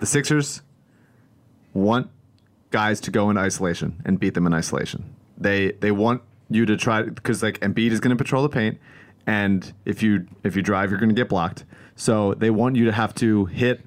the 0.01 0.07
Sixers 0.07 0.63
want 1.73 2.11
guys 2.71 3.01
to 3.03 3.11
go 3.11 3.31
in 3.31 3.39
isolation 3.39 4.01
and 4.05 4.19
beat 4.19 4.35
them 4.35 4.47
in 4.47 4.55
isolation. 4.55 5.05
They 5.39 5.73
they 5.73 5.91
want 5.91 6.23
you 6.51 6.67
to 6.67 6.77
try 6.77 7.03
because 7.03 7.43
like 7.43 7.59
Embiid 7.61 7.91
is 7.91 8.01
going 8.01 8.17
to 8.17 8.23
patrol 8.23 8.43
the 8.43 8.49
paint, 8.49 8.79
and 9.27 9.73
if 9.85 10.03
you 10.03 10.27
if 10.43 10.57
you 10.57 10.63
drive, 10.63 10.91
you're 10.91 11.01
going 11.01 11.09
to 11.09 11.15
get 11.15 11.29
blocked. 11.29 11.65
So 11.97 12.35
they 12.35 12.51
want 12.51 12.77
you 12.77 12.85
to 12.87 12.93
have 12.93 13.15
to 13.17 13.47
hit 13.47 13.81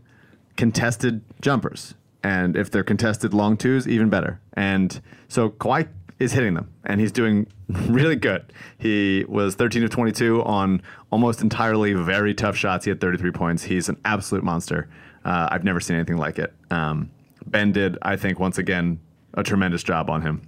contested 0.56 1.22
jumpers, 1.41 1.94
and 2.24 2.56
if 2.56 2.72
they're 2.72 2.84
contested 2.84 3.34
long 3.34 3.58
twos, 3.58 3.88
even 3.88 4.10
better. 4.10 4.39
And 4.53 5.00
so 5.27 5.50
Kawhi 5.50 5.88
is 6.20 6.32
hitting 6.32 6.53
them, 6.53 6.72
and 6.84 7.00
he's 7.00 7.12
doing 7.12 7.48
really 7.70 8.15
good. 8.15 8.51
He 8.77 9.25
was 9.27 9.56
13 9.56 9.84
of 9.84 9.89
22 9.89 10.44
on 10.44 10.82
almost 11.12 11.41
entirely 11.41 11.94
very 11.94 12.34
tough 12.34 12.56
shots. 12.56 12.86
He 12.86 12.89
had 12.89 13.00
33 13.00 13.32
points. 13.32 13.63
He's 13.63 13.89
an 13.89 13.98
absolute 14.06 14.44
monster. 14.44 14.89
Uh, 15.24 15.50
I've 15.51 15.63
never 15.63 15.79
seen 15.79 15.96
anything 15.96 16.17
like 16.17 16.39
it. 16.39 16.53
Um, 16.72 17.12
ben 17.46 17.72
did, 17.72 17.98
I 18.01 18.15
think, 18.15 18.39
once 18.39 18.58
again, 18.58 19.00
a 19.34 19.44
tremendous 19.44 19.84
job 19.84 20.10
on 20.10 20.22
him. 20.22 20.41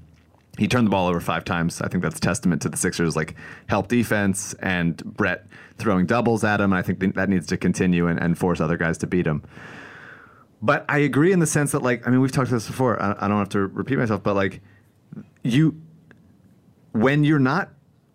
He 0.57 0.67
turned 0.67 0.87
the 0.87 0.91
ball 0.91 1.07
over 1.07 1.21
five 1.21 1.45
times. 1.45 1.81
I 1.81 1.87
think 1.87 2.03
that's 2.03 2.19
testament 2.19 2.61
to 2.63 2.69
the 2.69 2.77
Sixers' 2.77 3.15
like 3.15 3.35
help 3.67 3.87
defense 3.87 4.53
and 4.55 4.97
Brett 5.05 5.45
throwing 5.77 6.05
doubles 6.05 6.43
at 6.43 6.59
him. 6.59 6.73
And 6.73 6.79
I 6.79 6.81
think 6.81 6.99
that 7.15 7.29
needs 7.29 7.47
to 7.47 7.57
continue 7.57 8.07
and, 8.07 8.19
and 8.19 8.37
force 8.37 8.59
other 8.59 8.75
guys 8.75 8.97
to 8.99 9.07
beat 9.07 9.25
him. 9.25 9.43
But 10.61 10.83
I 10.89 10.97
agree 10.97 11.31
in 11.31 11.39
the 11.39 11.47
sense 11.47 11.71
that, 11.71 11.81
like, 11.81 12.05
I 12.05 12.11
mean, 12.11 12.19
we've 12.19 12.33
talked 12.33 12.49
about 12.49 12.57
this 12.57 12.67
before. 12.67 13.01
I, 13.01 13.15
I 13.17 13.27
don't 13.29 13.37
have 13.37 13.49
to 13.49 13.67
repeat 13.67 13.97
myself, 13.97 14.21
but 14.21 14.35
like, 14.35 14.59
you, 15.43 15.79
when 16.91 17.23
you're 17.23 17.39
not, 17.39 17.69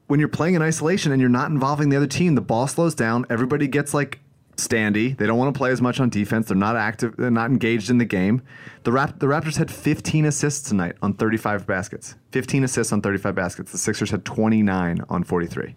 when 0.08 0.20
you're 0.20 0.28
playing 0.28 0.54
in 0.54 0.60
isolation 0.60 1.12
and 1.12 1.20
you're 1.22 1.30
not 1.30 1.50
involving 1.50 1.88
the 1.88 1.96
other 1.96 2.06
team, 2.06 2.34
the 2.34 2.42
ball 2.42 2.66
slows 2.66 2.94
down. 2.94 3.24
Everybody 3.30 3.66
gets 3.66 3.94
like 3.94 4.20
standy. 4.56 5.16
They 5.16 5.26
don't 5.26 5.38
want 5.38 5.54
to 5.54 5.58
play 5.58 5.70
as 5.70 5.80
much 5.80 6.00
on 6.00 6.08
defense. 6.08 6.48
They're 6.48 6.56
not 6.56 6.76
active. 6.76 7.16
They're 7.16 7.30
not 7.30 7.50
engaged 7.50 7.90
in 7.90 7.98
the 7.98 8.04
game. 8.04 8.42
The 8.84 8.92
Rap- 8.92 9.18
the 9.18 9.26
Raptors 9.26 9.56
had 9.56 9.70
15 9.70 10.26
assists 10.26 10.68
tonight 10.68 10.96
on 11.02 11.14
35 11.14 11.66
baskets. 11.66 12.16
15 12.32 12.64
assists 12.64 12.92
on 12.92 13.00
35 13.00 13.34
baskets. 13.34 13.72
The 13.72 13.78
Sixers 13.78 14.10
had 14.10 14.24
29 14.24 15.00
on 15.08 15.24
43, 15.24 15.74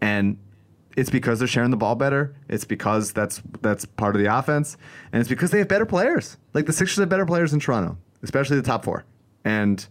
and 0.00 0.38
it's 0.96 1.10
because 1.10 1.38
they're 1.38 1.48
sharing 1.48 1.70
the 1.70 1.76
ball 1.76 1.94
better. 1.94 2.34
It's 2.48 2.64
because 2.64 3.12
that's 3.12 3.42
that's 3.60 3.84
part 3.84 4.16
of 4.16 4.22
the 4.22 4.36
offense, 4.36 4.76
and 5.12 5.20
it's 5.20 5.28
because 5.28 5.50
they 5.50 5.58
have 5.58 5.68
better 5.68 5.86
players. 5.86 6.36
Like 6.52 6.66
the 6.66 6.72
Sixers 6.72 6.98
have 6.98 7.08
better 7.08 7.26
players 7.26 7.52
in 7.52 7.60
Toronto, 7.60 7.96
especially 8.22 8.56
the 8.56 8.62
top 8.62 8.84
four. 8.84 9.04
And 9.44 9.86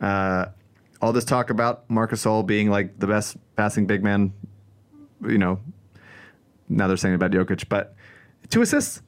uh, 0.00 0.46
all 1.00 1.12
this 1.12 1.24
talk 1.24 1.50
about 1.50 1.88
Marc 1.88 2.10
Gasol 2.10 2.46
being 2.46 2.68
like 2.68 2.98
the 2.98 3.06
best 3.06 3.36
passing 3.56 3.86
big 3.86 4.02
man, 4.02 4.32
you 5.22 5.38
know, 5.38 5.60
now 6.72 6.88
they're 6.88 6.96
saying 6.96 7.14
about 7.14 7.30
Jokic, 7.30 7.68
but 7.68 7.94
two 8.48 8.62
assists, 8.62 9.02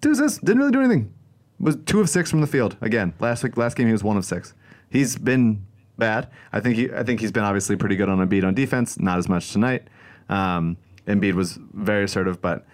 two 0.00 0.10
assists, 0.10 0.38
didn't 0.38 0.58
really 0.58 0.72
do 0.72 0.80
anything. 0.80 1.12
Was 1.60 1.76
two 1.86 2.00
of 2.00 2.08
six 2.08 2.30
from 2.30 2.40
the 2.40 2.46
field 2.46 2.76
again. 2.80 3.14
Last 3.18 3.42
week, 3.42 3.56
last 3.56 3.76
game 3.76 3.86
he 3.86 3.92
was 3.92 4.04
one 4.04 4.16
of 4.16 4.24
six. 4.24 4.54
He's 4.90 5.16
been 5.16 5.66
bad. 5.96 6.30
I 6.52 6.60
think 6.60 6.76
he, 6.76 6.90
I 6.92 7.02
think 7.02 7.20
he's 7.20 7.32
been 7.32 7.42
obviously 7.42 7.76
pretty 7.76 7.96
good 7.96 8.08
on 8.08 8.20
a 8.20 8.26
beat 8.26 8.44
on 8.44 8.54
defense. 8.54 8.98
Not 8.98 9.18
as 9.18 9.28
much 9.28 9.52
tonight. 9.52 9.88
Um, 10.28 10.76
Embiid 11.06 11.34
was 11.34 11.58
very 11.74 12.04
assertive, 12.04 12.40
but 12.40 12.66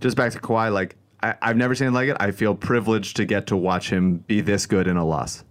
just 0.00 0.16
back 0.16 0.32
to 0.32 0.40
Kawhi, 0.40 0.72
like 0.72 0.96
I, 1.22 1.34
I've 1.40 1.56
never 1.56 1.74
seen 1.74 1.88
it 1.88 1.92
like 1.92 2.08
it. 2.08 2.16
I 2.18 2.32
feel 2.32 2.54
privileged 2.54 3.16
to 3.16 3.24
get 3.24 3.46
to 3.48 3.56
watch 3.56 3.90
him 3.90 4.18
be 4.18 4.40
this 4.40 4.66
good 4.66 4.86
in 4.86 4.96
a 4.96 5.04
loss. 5.04 5.44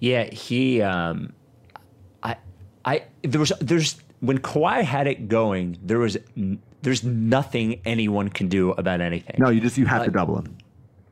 Yeah, 0.00 0.24
he. 0.24 0.82
Um, 0.82 1.32
I, 2.22 2.36
I 2.84 3.04
there 3.22 3.40
was 3.40 3.52
there's 3.60 3.96
when 4.20 4.38
Kawhi 4.38 4.82
had 4.82 5.06
it 5.06 5.28
going, 5.28 5.78
there 5.82 5.98
was 5.98 6.16
there's 6.82 7.02
nothing 7.04 7.80
anyone 7.84 8.28
can 8.28 8.48
do 8.48 8.70
about 8.72 9.00
anything. 9.00 9.36
No, 9.38 9.48
you 9.50 9.60
just 9.60 9.76
you 9.78 9.86
have 9.86 10.04
to 10.04 10.10
double 10.10 10.38
him. 10.38 10.56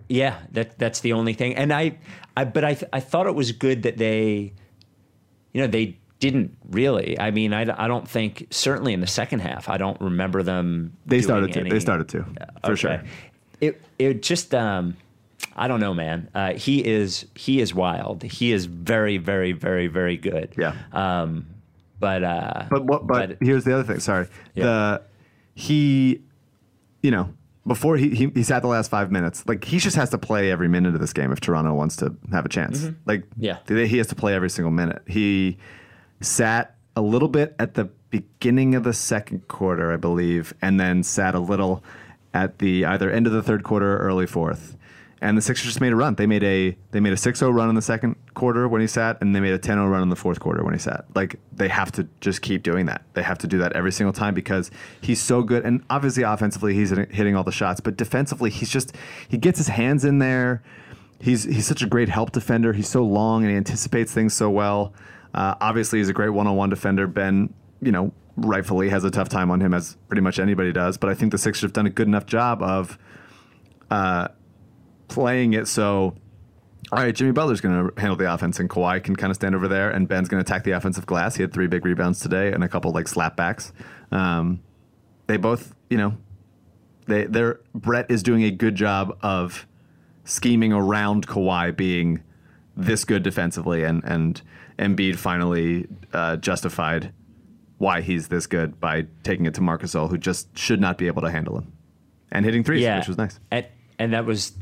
Yeah, 0.08 0.38
that 0.52 0.78
that's 0.78 1.00
the 1.00 1.12
only 1.14 1.32
thing. 1.34 1.54
And 1.56 1.72
I, 1.72 1.98
I 2.36 2.44
but 2.44 2.64
I 2.64 2.76
I 2.92 3.00
thought 3.00 3.26
it 3.26 3.34
was 3.34 3.52
good 3.52 3.82
that 3.84 3.96
they, 3.96 4.52
you 5.52 5.60
know, 5.60 5.66
they 5.66 5.98
didn't 6.20 6.56
really. 6.70 7.18
I 7.18 7.30
mean, 7.30 7.52
I, 7.52 7.62
I 7.62 7.88
don't 7.88 8.08
think 8.08 8.46
certainly 8.50 8.92
in 8.92 9.00
the 9.00 9.06
second 9.06 9.40
half. 9.40 9.68
I 9.68 9.76
don't 9.78 10.00
remember 10.00 10.42
them. 10.42 10.92
They 11.06 11.20
started 11.22 11.52
to. 11.54 11.60
any- 11.60 11.70
They 11.70 11.80
started 11.80 12.08
to 12.10 12.22
for 12.64 12.72
Okay. 12.72 12.74
sure. 12.76 13.02
It 13.60 13.82
it 13.98 14.22
just 14.22 14.54
um, 14.54 14.96
I 15.56 15.68
don't 15.68 15.80
know, 15.80 15.94
man. 15.94 16.28
Uh, 16.34 16.52
he 16.54 16.84
is 16.86 17.26
he 17.34 17.60
is 17.60 17.74
wild. 17.74 18.22
He 18.22 18.52
is 18.52 18.66
very 18.66 19.16
very 19.16 19.52
very 19.52 19.86
very 19.86 20.16
good. 20.16 20.54
Yeah. 20.58 20.74
Um, 20.92 21.46
but 22.04 22.22
uh, 22.22 22.66
But 22.70 22.84
what? 22.84 23.06
But, 23.06 23.38
here's 23.40 23.64
the 23.64 23.72
other 23.72 23.82
thing. 23.84 24.00
Sorry. 24.00 24.28
Yeah. 24.54 24.64
The 24.64 25.02
he, 25.54 26.20
you 27.02 27.10
know, 27.10 27.32
before 27.66 27.96
he, 27.96 28.10
he 28.10 28.28
he 28.34 28.42
sat 28.42 28.60
the 28.60 28.68
last 28.68 28.90
five 28.90 29.10
minutes. 29.10 29.46
Like 29.46 29.64
he 29.64 29.78
just 29.78 29.96
has 29.96 30.10
to 30.10 30.18
play 30.18 30.50
every 30.50 30.68
minute 30.68 30.94
of 30.94 31.00
this 31.00 31.14
game 31.14 31.32
if 31.32 31.40
Toronto 31.40 31.72
wants 31.72 31.96
to 31.96 32.14
have 32.30 32.44
a 32.44 32.48
chance. 32.50 32.84
Like 33.06 33.22
Mm-hmm. 33.38 33.74
Yeah. 33.76 33.86
he 33.86 33.96
has 33.98 34.08
to 34.08 34.14
play 34.14 34.34
every 34.34 34.50
single 34.50 34.70
minute. 34.70 35.00
He 35.06 35.56
sat 36.20 36.76
a 36.94 37.00
little 37.00 37.28
bit 37.28 37.54
at 37.58 37.72
the 37.74 37.84
beginning 38.10 38.74
of 38.74 38.84
the 38.84 38.92
second 38.92 39.48
quarter, 39.48 39.92
I 39.92 39.96
believe, 39.96 40.52
and 40.60 40.78
then 40.78 41.02
sat 41.02 41.34
a 41.34 41.40
little 41.40 41.82
at 42.34 42.58
the 42.58 42.84
either 42.84 43.10
end 43.10 43.26
of 43.26 43.32
the 43.32 43.42
third 43.42 43.64
quarter 43.64 43.94
or 43.96 43.98
early 44.00 44.26
fourth. 44.26 44.76
And 45.24 45.38
the 45.38 45.42
Sixers 45.42 45.64
just 45.64 45.80
made 45.80 45.94
a 45.94 45.96
run. 45.96 46.16
They 46.16 46.26
made 46.26 46.44
a 46.44 46.76
they 46.90 47.00
made 47.00 47.14
a 47.14 47.16
6-0 47.16 47.50
run 47.54 47.70
in 47.70 47.74
the 47.74 47.80
second 47.80 48.16
quarter 48.34 48.68
when 48.68 48.82
he 48.82 48.86
sat, 48.86 49.16
and 49.22 49.34
they 49.34 49.40
made 49.40 49.54
a 49.54 49.58
10-0 49.58 49.90
run 49.90 50.02
in 50.02 50.10
the 50.10 50.16
fourth 50.16 50.38
quarter 50.38 50.62
when 50.62 50.74
he 50.74 50.78
sat. 50.78 51.06
Like 51.14 51.36
they 51.50 51.68
have 51.68 51.90
to 51.92 52.06
just 52.20 52.42
keep 52.42 52.62
doing 52.62 52.84
that. 52.86 53.02
They 53.14 53.22
have 53.22 53.38
to 53.38 53.46
do 53.46 53.56
that 53.56 53.72
every 53.72 53.90
single 53.90 54.12
time 54.12 54.34
because 54.34 54.70
he's 55.00 55.22
so 55.22 55.42
good. 55.42 55.64
And 55.64 55.82
obviously, 55.88 56.24
offensively, 56.24 56.74
he's 56.74 56.90
hitting 56.90 57.36
all 57.36 57.42
the 57.42 57.52
shots, 57.52 57.80
but 57.80 57.96
defensively, 57.96 58.50
he's 58.50 58.68
just 58.68 58.94
he 59.26 59.38
gets 59.38 59.56
his 59.56 59.68
hands 59.68 60.04
in 60.04 60.18
there. 60.18 60.62
He's 61.18 61.44
he's 61.44 61.66
such 61.66 61.80
a 61.80 61.86
great 61.86 62.10
help 62.10 62.32
defender. 62.32 62.74
He's 62.74 62.90
so 62.90 63.02
long 63.02 63.44
and 63.44 63.50
he 63.50 63.56
anticipates 63.56 64.12
things 64.12 64.34
so 64.34 64.50
well. 64.50 64.92
Uh, 65.32 65.54
obviously, 65.58 66.00
he's 66.00 66.10
a 66.10 66.12
great 66.12 66.30
one-on-one 66.30 66.68
defender. 66.68 67.06
Ben, 67.06 67.54
you 67.80 67.92
know, 67.92 68.12
rightfully 68.36 68.90
has 68.90 69.04
a 69.04 69.10
tough 69.10 69.30
time 69.30 69.50
on 69.50 69.62
him 69.62 69.72
as 69.72 69.96
pretty 70.08 70.20
much 70.20 70.38
anybody 70.38 70.70
does. 70.70 70.98
But 70.98 71.08
I 71.08 71.14
think 71.14 71.32
the 71.32 71.38
Sixers 71.38 71.62
have 71.62 71.72
done 71.72 71.86
a 71.86 71.90
good 71.90 72.08
enough 72.08 72.26
job 72.26 72.62
of 72.62 72.98
uh, 73.90 74.28
playing 75.08 75.54
it 75.54 75.68
so. 75.68 76.16
All 76.92 77.02
right, 77.02 77.14
Jimmy 77.14 77.32
Butler's 77.32 77.60
going 77.60 77.88
to 77.88 78.00
handle 78.00 78.16
the 78.16 78.32
offense, 78.32 78.60
and 78.60 78.68
Kawhi 78.68 79.02
can 79.02 79.16
kind 79.16 79.30
of 79.30 79.36
stand 79.36 79.54
over 79.54 79.66
there, 79.66 79.90
and 79.90 80.06
Ben's 80.06 80.28
going 80.28 80.44
to 80.44 80.48
attack 80.48 80.64
the 80.64 80.72
offensive 80.72 81.06
glass. 81.06 81.34
He 81.34 81.42
had 81.42 81.52
three 81.52 81.66
big 81.66 81.84
rebounds 81.84 82.20
today 82.20 82.52
and 82.52 82.62
a 82.62 82.68
couple 82.68 82.92
like 82.92 83.06
slapbacks. 83.06 83.72
Um, 84.12 84.60
they 85.26 85.38
both, 85.38 85.74
you 85.88 85.96
know, 85.96 86.16
they 87.06 87.24
they're 87.24 87.60
Brett 87.74 88.10
is 88.10 88.22
doing 88.22 88.42
a 88.44 88.50
good 88.50 88.74
job 88.74 89.16
of 89.22 89.66
scheming 90.24 90.72
around 90.72 91.26
Kawhi 91.26 91.74
being 91.76 92.22
this 92.76 93.04
good 93.04 93.22
defensively, 93.22 93.84
and 93.84 94.02
and 94.04 94.40
Embiid 94.78 95.16
finally 95.16 95.86
uh, 96.12 96.36
justified 96.36 97.12
why 97.78 98.00
he's 98.00 98.28
this 98.28 98.46
good 98.46 98.80
by 98.80 99.06
taking 99.22 99.46
it 99.46 99.54
to 99.54 99.60
Marc 99.60 99.82
Gasol, 99.82 100.08
who 100.08 100.18
just 100.18 100.56
should 100.56 100.80
not 100.80 100.98
be 100.98 101.06
able 101.06 101.22
to 101.22 101.30
handle 101.30 101.58
him, 101.58 101.72
and 102.30 102.44
hitting 102.44 102.64
threes, 102.64 102.82
yeah, 102.82 102.98
which 102.98 103.08
was 103.08 103.18
nice. 103.18 103.38
And, 103.50 103.66
and 103.98 104.12
that 104.12 104.24
was 104.24 104.52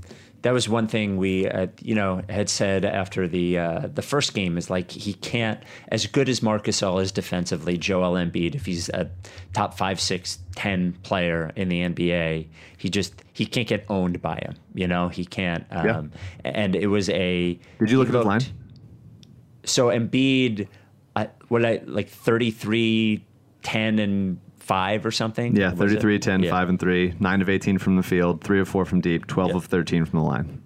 that 0.42 0.52
was 0.52 0.68
one 0.68 0.88
thing 0.88 1.16
we 1.16 1.49
uh, 1.49 1.68
you 1.80 1.94
know 1.94 2.22
had 2.28 2.49
said 2.49 2.84
after 2.84 3.26
the 3.26 3.58
uh, 3.58 3.88
the 3.92 4.02
first 4.02 4.34
game 4.34 4.58
is 4.58 4.68
like 4.68 4.90
he 4.90 5.14
can't 5.14 5.62
as 5.88 6.06
good 6.06 6.28
as 6.28 6.42
Marc 6.42 6.64
Gasol 6.64 7.00
is 7.00 7.12
defensively. 7.12 7.78
Joel 7.78 8.14
Embiid, 8.14 8.54
if 8.54 8.66
he's 8.66 8.88
a 8.88 9.11
top 9.52 9.75
five, 9.76 10.00
six, 10.00 10.38
ten 10.54 10.92
player 11.02 11.52
in 11.56 11.68
the 11.68 11.80
NBA, 11.82 12.49
he 12.76 12.90
just 12.90 13.14
he 13.32 13.46
can't 13.46 13.68
get 13.68 13.84
owned 13.88 14.20
by 14.20 14.37
him. 14.37 14.54
You 14.75 14.88
know 14.88 15.08
he 15.08 15.25
can't. 15.25 15.64
Um, 15.70 15.87
Yeah. 15.87 16.02
And 16.44 16.76
it 16.76 16.88
was 16.88 17.08
a. 17.08 17.58
Did 17.78 17.90
you 17.90 17.99
look 17.99 18.08
at 18.08 18.12
the 18.12 18.22
line? 18.22 18.42
So 19.64 19.87
Embiid, 19.88 20.66
what 21.49 21.64
I 21.64 21.82
like 21.87 22.08
33, 22.08 23.25
10, 23.62 23.99
and 23.99 24.40
five 24.73 25.05
or 25.05 25.11
something. 25.11 25.55
Yeah, 25.57 25.71
Was 25.71 25.79
33, 25.93 26.19
10, 26.19 26.43
Yeah. 26.45 26.50
5 26.50 26.69
and 26.71 26.81
3, 26.81 27.14
9 27.21 27.43
of 27.43 27.49
18 27.50 27.79
from 27.79 27.97
the 27.97 28.02
field, 28.02 28.43
3 28.43 28.61
of 28.61 28.69
4 28.69 28.85
from 28.87 29.00
deep, 29.00 29.26
12 29.26 29.50
Yeah. 29.50 29.57
of 29.57 29.64
13 29.67 30.05
from 30.07 30.19
the 30.21 30.25
line. 30.25 30.62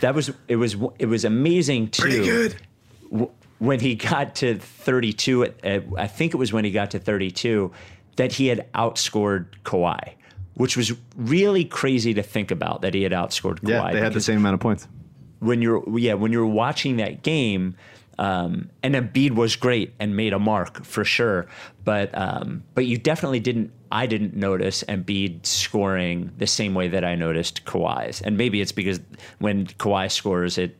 That 0.00 0.14
was 0.14 0.30
it 0.48 0.56
was 0.56 0.76
it 0.98 1.06
was 1.06 1.24
amazing 1.24 1.88
too. 1.88 2.02
Pretty 2.02 2.24
good. 2.24 2.56
w- 3.10 3.30
When 3.58 3.80
he 3.80 3.94
got 3.96 4.34
to 4.36 4.54
32, 4.56 5.42
at, 5.44 5.64
at, 5.64 5.84
I 5.96 6.06
think 6.06 6.34
it 6.34 6.36
was 6.36 6.52
when 6.52 6.64
he 6.64 6.70
got 6.70 6.90
to 6.92 6.98
32, 7.00 7.72
that 8.16 8.32
he 8.34 8.46
had 8.48 8.70
outscored 8.74 9.46
Kawhi, 9.64 10.12
which 10.54 10.76
was 10.76 10.92
really 11.16 11.64
crazy 11.64 12.14
to 12.14 12.22
think 12.22 12.50
about 12.52 12.82
that 12.82 12.94
he 12.94 13.02
had 13.02 13.12
outscored 13.12 13.58
Kawhi. 13.60 13.68
Yeah, 13.70 13.92
they 13.92 14.00
had 14.00 14.12
the 14.12 14.20
same 14.20 14.38
amount 14.38 14.54
of 14.54 14.60
points. 14.60 14.86
when 15.40 15.62
you're 15.62 15.82
yeah 15.98 16.14
when 16.14 16.30
you're 16.32 16.46
watching 16.64 16.96
that 16.98 17.22
game, 17.22 17.74
um, 18.18 18.70
and 18.82 18.94
Embiid 18.94 19.32
was 19.32 19.56
great 19.56 19.94
and 20.00 20.16
made 20.16 20.32
a 20.32 20.38
mark 20.38 20.84
for 20.84 21.04
sure, 21.04 21.46
but 21.84 22.10
um, 22.16 22.64
but 22.74 22.86
you 22.86 22.98
definitely 22.98 23.40
didn't. 23.40 23.72
I 23.90 24.06
didn't 24.06 24.34
notice 24.34 24.84
Embiid 24.88 25.46
scoring 25.46 26.32
the 26.36 26.46
same 26.46 26.74
way 26.74 26.88
that 26.88 27.04
I 27.04 27.14
noticed 27.14 27.64
Kawhi's, 27.64 28.20
and 28.20 28.36
maybe 28.36 28.60
it's 28.60 28.72
because 28.72 29.00
when 29.38 29.66
Kawhi 29.66 30.10
scores 30.10 30.58
it. 30.58 30.76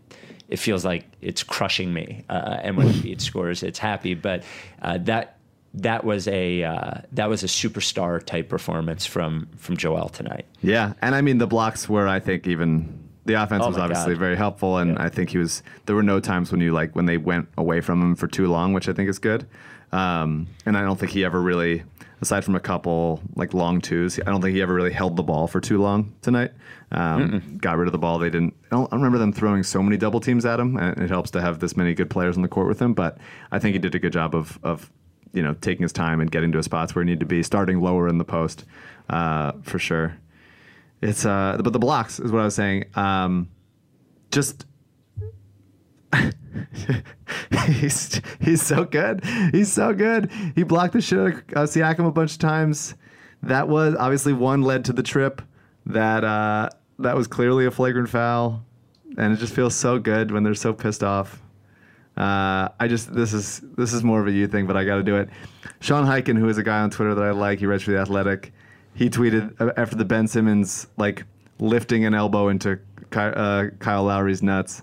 It 0.49 0.59
feels 0.59 0.83
like 0.83 1.05
it's 1.21 1.43
crushing 1.43 1.93
me, 1.93 2.25
uh, 2.31 2.61
and 2.63 2.79
when 2.79 2.89
Embiid 2.95 3.21
scores, 3.21 3.63
it's 3.63 3.79
happy. 3.79 4.15
But 4.15 4.45
uh, 4.81 4.97
that 5.03 5.39
that 5.75 6.05
was 6.05 6.27
a 6.29 6.65
uh, 6.65 7.03
that 7.13 7.29
was 7.29 7.43
a 7.43 7.47
superstar 7.47 8.25
type 8.25 8.49
performance 8.49 9.05
from 9.05 9.49
from 9.59 9.77
Joel 9.77 10.09
tonight. 10.09 10.47
Yeah, 10.63 10.95
and 11.03 11.15
I 11.15 11.21
mean 11.21 11.37
the 11.37 11.47
blocks 11.47 11.87
were, 11.87 12.09
I 12.09 12.21
think, 12.21 12.47
even 12.47 13.08
the 13.29 13.35
offense 13.41 13.63
Oh 13.65 13.69
was 13.69 13.79
obviously 13.79 14.15
God. 14.15 14.21
very 14.21 14.37
helpful, 14.37 14.79
and 14.79 14.93
Yeah. 14.97 15.05
I 15.05 15.09
think 15.09 15.31
he 15.31 15.39
was. 15.39 15.63
There 15.87 15.95
were 15.95 16.03
no 16.03 16.19
times 16.19 16.51
when 16.51 16.61
you 16.61 16.73
like 16.73 16.97
when 16.97 17.07
they 17.07 17.17
went 17.19 17.49
away 17.57 17.81
from 17.81 18.03
him 18.03 18.17
for 18.17 18.27
too 18.27 18.49
long, 18.49 18.73
which 18.73 18.89
I 18.89 18.93
think 18.93 19.09
is 19.09 19.19
good. 19.21 19.47
Um, 19.93 20.49
and 20.67 20.77
I 20.77 20.83
don't 20.83 20.99
think 20.99 21.13
he 21.13 21.25
ever 21.25 21.41
really, 21.41 21.83
aside 22.21 22.45
from 22.45 22.55
a 22.57 22.61
couple 22.61 23.23
like 23.37 23.55
long 23.55 23.81
twos, 23.81 24.19
I 24.21 24.25
don't 24.25 24.43
think 24.43 24.55
he 24.55 24.61
ever 24.63 24.75
really 24.75 24.93
held 24.93 25.17
the 25.17 25.23
ball 25.23 25.47
for 25.47 25.61
too 25.61 25.81
long 25.81 26.13
tonight. 26.21 26.51
Um, 26.93 27.59
got 27.61 27.77
rid 27.79 27.87
of 27.89 27.93
the 27.93 27.99
ball. 27.99 28.19
They 28.19 28.31
didn't. 28.31 28.55
I 28.71 28.77
don't, 28.77 28.93
I 28.93 28.97
remember 28.97 29.19
them 29.19 29.33
throwing 29.33 29.63
so 29.63 29.83
many 29.83 29.97
double 29.97 30.21
teams 30.21 30.45
at 30.45 30.59
him, 30.59 30.77
and 30.77 30.99
it 31.01 31.11
helps 31.11 31.31
to 31.33 31.41
have 31.41 31.59
this 31.61 31.77
many 31.77 31.95
good 31.95 32.11
players 32.11 32.37
on 32.37 32.43
the 32.43 32.49
court 32.49 32.67
with 32.69 32.81
him. 32.81 32.93
But 32.95 33.19
I 33.53 33.59
think 33.59 33.75
he 33.75 33.79
did 33.79 33.95
a 33.95 33.99
good 33.99 34.13
job 34.13 34.35
of 34.35 34.59
of 34.63 34.91
you 35.33 35.43
know 35.43 35.55
taking 35.61 35.83
his 35.83 35.93
time 35.93 36.21
and 36.21 36.31
getting 36.31 36.51
to 36.53 36.59
his 36.59 36.65
spots 36.67 36.95
where 36.95 37.05
he 37.05 37.07
needed 37.11 37.21
to 37.21 37.27
be, 37.27 37.43
starting 37.43 37.81
lower 37.81 38.09
in 38.09 38.17
the 38.19 38.25
post 38.25 38.65
uh, 39.11 39.53
for 39.63 39.79
sure. 39.79 40.17
It's 41.01 41.25
uh, 41.25 41.59
but 41.63 41.73
the 41.73 41.79
blocks 41.79 42.19
is 42.19 42.33
what 42.33 42.41
I 42.41 42.45
was 42.45 42.55
saying. 42.55 42.87
Um, 42.95 43.49
just 44.31 44.67
he's 47.67 48.21
he's 48.41 48.63
so 48.63 48.85
good. 48.85 49.25
He's 49.53 49.73
so 49.73 49.93
good. 49.93 50.31
He 50.55 50.63
blocked 50.63 50.95
the 50.95 51.01
shit 51.01 51.19
out 51.19 51.35
of 51.35 51.37
uh, 51.57 51.63
Siakam 51.63 52.07
a 52.07 52.11
bunch 52.11 52.33
of 52.33 52.39
times. 52.39 52.95
That 53.43 53.69
was 53.69 53.95
obviously 53.95 54.33
one 54.33 54.63
led 54.63 54.85
to 54.87 54.93
the 54.93 55.03
trip. 55.03 55.43
That 55.87 56.25
uh, 56.25 56.71
that 56.99 57.17
was 57.17 57.27
clearly 57.27 57.67
a 57.67 57.71
flagrant 57.71 58.09
foul, 58.09 58.65
and 59.17 59.33
it 59.33 59.37
just 59.37 59.55
feels 59.55 59.75
so 59.75 59.99
good 59.99 60.31
when 60.31 60.43
they're 60.43 60.55
so 60.55 60.73
pissed 60.73 61.05
off. 61.05 61.41
Uh, 62.17 62.69
I 62.81 62.89
just 62.89 63.15
this 63.15 63.33
is 63.33 63.61
this 63.77 63.93
is 63.93 64.03
more 64.03 64.21
of 64.21 64.27
a 64.27 64.33
you 64.33 64.49
thing, 64.49 64.67
but 64.67 64.77
I 64.77 64.85
got 64.85 64.97
to 64.97 65.05
do 65.05 65.17
it. 65.17 65.29
Sean 65.81 66.05
Highkin, 66.05 66.37
who 66.37 66.49
is 66.49 66.59
a 66.59 66.65
guy 66.65 66.81
on 66.81 66.91
Twitter 66.91 67.15
that 67.15 67.23
I 67.23 67.31
like, 67.31 67.61
he 67.61 67.67
writes 67.67 67.85
for 67.85 67.93
the 67.93 67.99
Athletic. 67.99 68.53
He 68.99 69.09
tweeted 69.09 69.55
after 69.79 69.95
the 69.95 70.05
Ben 70.05 70.27
Simmons 70.27 70.89
like 70.97 71.25
lifting 71.61 72.05
an 72.05 72.15
elbow 72.15 72.49
into 72.49 72.81
Ky- 73.13 73.21
uh, 73.21 73.69
Kyle 73.79 74.03
Lowry's 74.03 74.43
nuts 74.43 74.83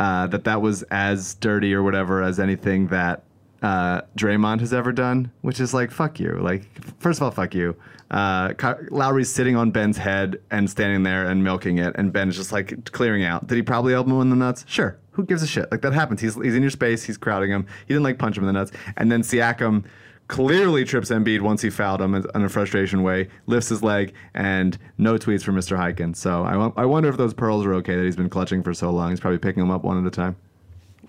uh, 0.00 0.26
that 0.26 0.42
that 0.44 0.60
was 0.60 0.82
as 0.90 1.34
dirty 1.36 1.72
or 1.72 1.84
whatever 1.84 2.24
as 2.24 2.40
anything 2.40 2.88
that 2.88 3.22
uh, 3.62 4.00
Draymond 4.18 4.58
has 4.60 4.74
ever 4.74 4.90
done, 4.90 5.30
which 5.42 5.60
is 5.60 5.72
like 5.72 5.92
fuck 5.92 6.18
you. 6.18 6.32
Like 6.40 6.66
first 6.98 7.20
of 7.20 7.22
all, 7.22 7.30
fuck 7.30 7.54
you. 7.54 7.76
Uh, 8.10 8.52
Lowry's 8.90 9.32
sitting 9.32 9.54
on 9.54 9.70
Ben's 9.70 9.96
head 9.96 10.40
and 10.50 10.68
standing 10.68 11.04
there 11.04 11.26
and 11.26 11.44
milking 11.44 11.78
it, 11.78 11.94
and 11.96 12.12
Ben's 12.12 12.36
just 12.36 12.50
like 12.50 12.90
clearing 12.90 13.22
out. 13.22 13.46
Did 13.46 13.54
he 13.54 13.62
probably 13.62 13.94
elbow 13.94 14.16
him 14.16 14.22
in 14.22 14.30
the 14.30 14.36
nuts? 14.36 14.64
Sure. 14.66 14.98
Who 15.12 15.24
gives 15.24 15.44
a 15.44 15.46
shit? 15.46 15.70
Like 15.70 15.82
that 15.82 15.92
happens. 15.92 16.20
He's 16.20 16.34
he's 16.34 16.56
in 16.56 16.62
your 16.62 16.70
space. 16.72 17.04
He's 17.04 17.16
crowding 17.16 17.50
him. 17.50 17.64
He 17.86 17.94
didn't 17.94 18.02
like 18.02 18.18
punch 18.18 18.36
him 18.36 18.42
in 18.42 18.48
the 18.48 18.52
nuts. 18.52 18.72
And 18.96 19.10
then 19.10 19.22
Siakam 19.22 19.84
clearly 20.28 20.84
trips 20.84 21.10
Embiid 21.10 21.40
once 21.40 21.62
he 21.62 21.70
fouled 21.70 22.00
him 22.00 22.14
in 22.14 22.42
a 22.42 22.48
frustration 22.48 23.02
way, 23.02 23.28
lifts 23.46 23.68
his 23.68 23.82
leg, 23.82 24.12
and 24.34 24.76
no 24.98 25.16
tweets 25.16 25.42
from 25.42 25.56
Mr. 25.56 25.76
Highkin. 25.76 26.16
So 26.16 26.44
I, 26.44 26.82
I 26.82 26.84
wonder 26.84 27.08
if 27.08 27.16
those 27.16 27.34
pearls 27.34 27.64
are 27.64 27.74
okay 27.74 27.96
that 27.96 28.04
he's 28.04 28.16
been 28.16 28.28
clutching 28.28 28.62
for 28.62 28.74
so 28.74 28.90
long. 28.90 29.10
He's 29.10 29.20
probably 29.20 29.38
picking 29.38 29.62
them 29.62 29.70
up 29.70 29.84
one 29.84 29.98
at 29.98 30.06
a 30.06 30.10
time. 30.10 30.36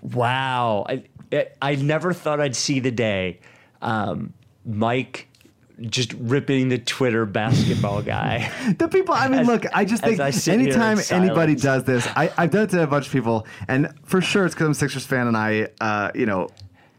Wow. 0.02 0.86
I, 0.88 1.04
I, 1.60 1.74
never 1.74 2.12
thought 2.12 2.40
I'd 2.40 2.56
see 2.56 2.80
the 2.80 2.92
day. 2.92 3.40
Um, 3.82 4.32
Mike 4.64 5.28
just 5.80 6.12
ripping 6.14 6.68
the 6.68 6.78
Twitter 6.78 7.24
basketball 7.24 8.02
guy. 8.02 8.50
The 8.78 8.88
people, 8.88 9.14
I 9.14 9.28
mean, 9.28 9.40
As- 9.40 9.46
look, 9.46 9.64
I 9.72 9.84
just 9.84 10.02
think 10.02 10.20
I 10.20 10.30
sit 10.30 10.60
here 10.60 10.70
in 10.70 10.80
anytime 10.80 10.98
anybody 11.10 11.54
does 11.54 11.84
this, 11.84 12.06
I, 12.14 12.30
I've 12.36 12.50
done 12.50 12.64
it 12.64 12.70
to 12.70 12.82
a 12.82 12.86
bunch 12.86 13.06
of 13.06 13.12
people, 13.12 13.46
and 13.66 13.92
for 14.04 14.20
sure 14.20 14.44
it's 14.44 14.54
because 14.54 14.66
I'm 14.66 14.72
a 14.72 14.74
Sixers 14.74 15.06
fan 15.06 15.26
and 15.26 15.36
I, 15.36 15.68
uh, 15.80 16.10
you 16.14 16.26
know. 16.26 16.48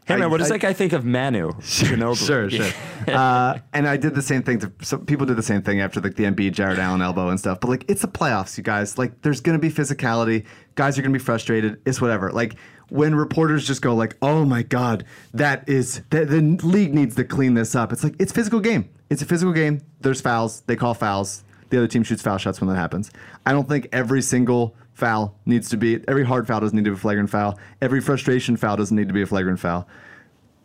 Hey 0.06 0.14
man, 0.16 0.24
I- 0.24 0.26
what 0.26 0.38
does 0.38 0.50
I- 0.50 0.54
that 0.54 0.60
guy 0.60 0.72
think 0.72 0.92
of 0.92 1.04
Manu? 1.04 1.50
Ginobili? 1.60 2.26
Sure, 2.26 2.50
sure. 2.50 2.72
uh, 3.14 3.58
and 3.72 3.86
I 3.86 3.96
did 3.96 4.14
the 4.14 4.22
same 4.22 4.42
thing. 4.42 4.58
To, 4.60 4.72
so 4.82 4.98
people 4.98 5.26
did 5.26 5.36
the 5.36 5.42
same 5.42 5.62
thing 5.62 5.80
after 5.80 6.00
like 6.00 6.16
the 6.16 6.24
Embiid, 6.24 6.52
Jarrett 6.52 6.78
Allen 6.78 7.02
elbow 7.02 7.28
and 7.28 7.38
stuff. 7.38 7.60
But 7.60 7.68
like, 7.68 7.84
it's 7.88 8.02
the 8.02 8.08
playoffs, 8.08 8.56
you 8.58 8.64
guys. 8.64 8.98
Like, 8.98 9.22
there's 9.22 9.40
gonna 9.40 9.58
be 9.58 9.70
physicality. 9.70 10.46
Guys 10.74 10.98
are 10.98 11.02
gonna 11.02 11.12
be 11.12 11.18
frustrated. 11.18 11.80
It's 11.86 12.00
whatever. 12.00 12.30
Like 12.32 12.56
when 12.88 13.14
reporters 13.14 13.66
just 13.66 13.82
go 13.82 13.94
like, 13.94 14.16
"Oh 14.20 14.44
my 14.44 14.62
God, 14.62 15.04
that 15.34 15.68
is 15.68 16.02
the, 16.10 16.24
the 16.24 16.40
league 16.66 16.92
needs 16.94 17.14
to 17.16 17.24
clean 17.24 17.54
this 17.54 17.74
up." 17.76 17.92
It's 17.92 18.02
like 18.02 18.16
it's 18.18 18.32
physical 18.32 18.60
game. 18.60 18.88
It's 19.10 19.22
a 19.22 19.26
physical 19.26 19.52
game. 19.52 19.80
There's 20.00 20.20
fouls. 20.20 20.62
They 20.62 20.76
call 20.76 20.94
fouls. 20.94 21.44
The 21.68 21.76
other 21.78 21.86
team 21.86 22.02
shoots 22.02 22.20
foul 22.22 22.38
shots 22.38 22.60
when 22.60 22.68
that 22.68 22.76
happens. 22.76 23.12
I 23.46 23.52
don't 23.52 23.68
think 23.68 23.88
every 23.92 24.22
single 24.22 24.74
foul 25.00 25.34
needs 25.46 25.68
to 25.70 25.76
be 25.76 25.98
every 26.06 26.24
hard 26.24 26.46
foul 26.46 26.60
doesn't 26.60 26.76
need 26.76 26.84
to 26.84 26.92
be 26.92 26.96
a 26.96 27.00
flagrant 27.00 27.30
foul. 27.30 27.58
Every 27.82 28.00
frustration 28.00 28.56
foul 28.56 28.76
doesn't 28.76 28.96
need 28.96 29.08
to 29.08 29.14
be 29.14 29.22
a 29.22 29.26
flagrant 29.26 29.58
foul. 29.58 29.88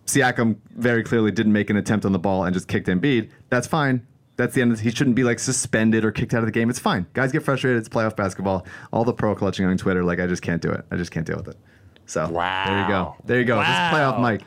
Siakam 0.05 0.57
very 0.75 1.03
clearly 1.03 1.31
didn't 1.31 1.53
make 1.53 1.71
an 1.71 1.77
attempt 1.77 2.05
on 2.05 2.11
the 2.11 2.19
ball 2.19 2.43
and 2.43 2.53
just 2.53 2.67
kicked 2.67 2.87
Embiid. 2.87 3.31
That's 3.49 3.65
fine. 3.65 4.05
That's 4.37 4.53
the 4.53 4.61
end. 4.61 4.73
Of, 4.73 4.81
he 4.81 4.91
shouldn't 4.91 5.15
be 5.15 5.23
like 5.23 5.39
suspended 5.39 6.05
or 6.05 6.11
kicked 6.11 6.33
out 6.33 6.39
of 6.39 6.45
the 6.45 6.51
game. 6.51 6.69
It's 6.69 6.77
fine. 6.77 7.07
Guys 7.13 7.31
get 7.31 7.41
frustrated. 7.41 7.79
It's 7.79 7.89
playoff 7.89 8.15
basketball. 8.15 8.65
All 8.91 9.03
the 9.03 9.13
pro 9.13 9.33
clutching 9.33 9.65
on 9.65 9.77
Twitter, 9.77 10.03
like 10.03 10.19
I 10.19 10.27
just 10.27 10.41
can't 10.41 10.61
do 10.61 10.71
it. 10.71 10.85
I 10.91 10.97
just 10.97 11.11
can't 11.11 11.25
deal 11.25 11.37
with 11.37 11.47
it. 11.47 11.57
So 12.05 12.29
wow. 12.29 12.65
there 12.65 12.81
you 12.81 12.87
go. 12.87 13.15
There 13.25 13.39
you 13.39 13.45
go. 13.45 13.59
This 13.59 13.69
is 13.69 13.73
playoff 13.73 14.19
Mike. 14.19 14.41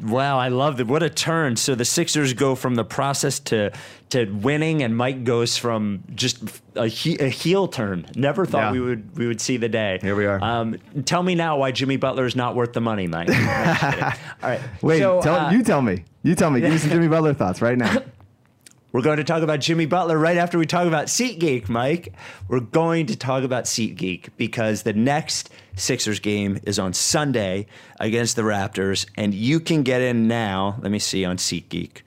Wow, 0.00 0.38
I 0.38 0.48
love 0.48 0.80
it. 0.80 0.86
What 0.86 1.02
a 1.02 1.10
turn. 1.10 1.56
So 1.56 1.74
the 1.74 1.84
Sixers 1.84 2.32
go 2.32 2.54
from 2.54 2.76
the 2.76 2.84
process 2.84 3.40
to 3.40 3.72
to 4.10 4.24
winning, 4.26 4.82
and 4.82 4.96
Mike 4.96 5.24
goes 5.24 5.56
from 5.58 6.02
just 6.14 6.38
a, 6.76 6.86
he, 6.86 7.16
a 7.18 7.28
heel 7.28 7.68
turn. 7.68 8.06
Never 8.14 8.46
thought 8.46 8.66
Yeah. 8.66 8.72
we 8.72 8.80
would 8.80 9.16
we 9.16 9.26
would 9.26 9.40
see 9.40 9.56
the 9.56 9.68
day. 9.68 9.98
Here 10.00 10.14
we 10.16 10.24
are. 10.26 10.42
Um, 10.42 10.78
tell 11.04 11.22
me 11.22 11.34
now 11.34 11.58
why 11.58 11.72
Jimmy 11.72 11.96
Butler 11.96 12.26
is 12.26 12.36
not 12.36 12.54
worth 12.54 12.72
the 12.72 12.80
money, 12.80 13.06
Mike. 13.06 13.28
No, 13.28 13.34
I'm 13.38 13.64
just 13.66 13.80
kidding. 13.80 14.02
All 14.04 14.14
right. 14.42 14.60
Wait, 14.82 14.98
so, 15.00 15.20
tell, 15.20 15.34
uh, 15.34 15.50
you 15.50 15.62
tell 15.62 15.82
me. 15.82 16.04
You 16.22 16.34
tell 16.34 16.50
me. 16.50 16.60
Give 16.60 16.70
me 16.70 16.78
some 16.78 16.90
Jimmy 16.96 17.08
Butler 17.08 17.34
thoughts 17.34 17.60
right 17.60 17.76
now. 17.76 17.96
We're 18.92 19.02
going 19.02 19.18
to 19.18 19.24
talk 19.24 19.42
about 19.42 19.60
Jimmy 19.60 19.84
Butler 19.84 20.16
right 20.16 20.38
after 20.38 20.58
we 20.58 20.64
talk 20.64 20.86
about 20.86 21.06
SeatGeek, 21.08 21.68
Mike. 21.68 22.14
We're 22.48 22.60
going 22.60 23.04
to 23.06 23.16
talk 23.16 23.44
about 23.44 23.64
SeatGeek 23.64 24.30
because 24.38 24.82
the 24.84 24.94
next 24.94 25.50
Sixers 25.78 26.20
game 26.20 26.58
is 26.64 26.78
on 26.78 26.92
Sunday 26.92 27.66
against 28.00 28.36
the 28.36 28.42
Raptors, 28.42 29.06
and 29.16 29.32
you 29.32 29.60
can 29.60 29.82
get 29.82 30.02
in 30.02 30.28
now. 30.28 30.78
Let 30.82 30.90
me 30.90 30.98
see 30.98 31.24
on 31.24 31.36
SeatGeek 31.36 32.02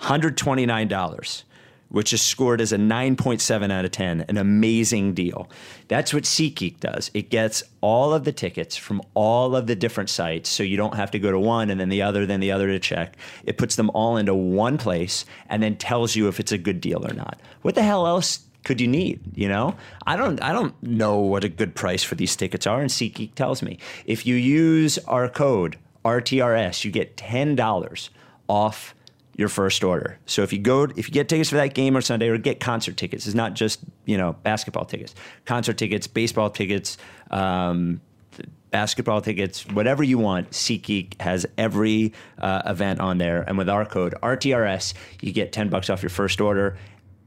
$129, 0.00 1.42
which 1.88 2.12
is 2.12 2.20
scored 2.20 2.60
as 2.60 2.72
a 2.72 2.76
9.7 2.76 3.70
out 3.70 3.84
of 3.84 3.90
10, 3.92 4.24
an 4.28 4.36
amazing 4.36 5.14
deal. 5.14 5.48
That's 5.88 6.12
what 6.12 6.24
SeatGeek 6.24 6.80
does. 6.80 7.10
It 7.14 7.30
gets 7.30 7.62
all 7.80 8.12
of 8.12 8.24
the 8.24 8.32
tickets 8.32 8.76
from 8.76 9.00
all 9.14 9.54
of 9.54 9.66
the 9.66 9.76
different 9.76 10.10
sites, 10.10 10.48
so 10.50 10.62
you 10.62 10.76
don't 10.76 10.96
have 10.96 11.12
to 11.12 11.18
go 11.18 11.30
to 11.30 11.38
one 11.38 11.70
and 11.70 11.80
then 11.80 11.88
the 11.88 12.02
other, 12.02 12.26
then 12.26 12.40
the 12.40 12.52
other 12.52 12.66
to 12.66 12.80
check. 12.80 13.16
It 13.44 13.58
puts 13.58 13.76
them 13.76 13.90
all 13.90 14.16
into 14.16 14.34
one 14.34 14.76
place 14.76 15.24
and 15.48 15.62
then 15.62 15.76
tells 15.76 16.16
you 16.16 16.28
if 16.28 16.40
it's 16.40 16.52
a 16.52 16.58
good 16.58 16.80
deal 16.80 17.06
or 17.06 17.14
not. 17.14 17.40
What 17.62 17.76
the 17.76 17.82
hell 17.82 18.06
else 18.06 18.40
could 18.64 18.80
you 18.80 18.88
need? 18.88 19.20
You 19.34 19.48
know, 19.48 19.76
I 20.06 20.16
don't, 20.16 20.42
I 20.42 20.52
don't 20.52 20.80
know 20.82 21.18
what 21.18 21.44
a 21.44 21.48
good 21.48 21.74
price 21.74 22.02
for 22.02 22.14
these 22.14 22.34
tickets 22.34 22.66
are, 22.66 22.80
and 22.80 22.90
SeatGeek 22.90 23.34
tells 23.34 23.62
me. 23.62 23.78
If 24.06 24.26
you 24.26 24.34
use 24.34 24.98
our 25.06 25.28
code 25.28 25.78
RTRS, 26.04 26.84
you 26.84 26.90
get 26.90 27.16
ten 27.16 27.54
dollars 27.54 28.10
off 28.48 28.94
your 29.36 29.48
first 29.48 29.82
order. 29.82 30.18
So 30.26 30.42
if 30.42 30.52
you 30.52 30.58
go, 30.58 30.84
if 30.96 31.08
you 31.08 31.12
get 31.12 31.28
tickets 31.28 31.50
for 31.50 31.56
that 31.56 31.74
game 31.74 31.96
or 31.96 32.00
Sunday, 32.00 32.28
or 32.28 32.38
get 32.38 32.60
concert 32.60 32.96
tickets, 32.96 33.26
it's 33.26 33.34
not 33.34 33.54
just 33.54 33.80
you 34.04 34.16
know 34.16 34.34
basketball 34.42 34.84
tickets, 34.84 35.14
concert 35.44 35.76
tickets, 35.78 36.06
baseball 36.06 36.50
tickets. 36.50 36.98
Um, 37.30 38.00
Basketball 38.70 39.20
tickets, 39.20 39.64
whatever 39.68 40.02
you 40.02 40.18
want, 40.18 40.50
SeatGeek 40.50 41.20
has 41.20 41.46
every 41.56 42.12
uh, 42.38 42.62
event 42.66 42.98
on 42.98 43.18
there. 43.18 43.42
And 43.42 43.56
with 43.56 43.68
our 43.68 43.86
code 43.86 44.16
RTRS, 44.20 44.94
you 45.20 45.30
get 45.30 45.52
10 45.52 45.68
bucks 45.68 45.88
off 45.88 46.02
your 46.02 46.10
first 46.10 46.40
order. 46.40 46.76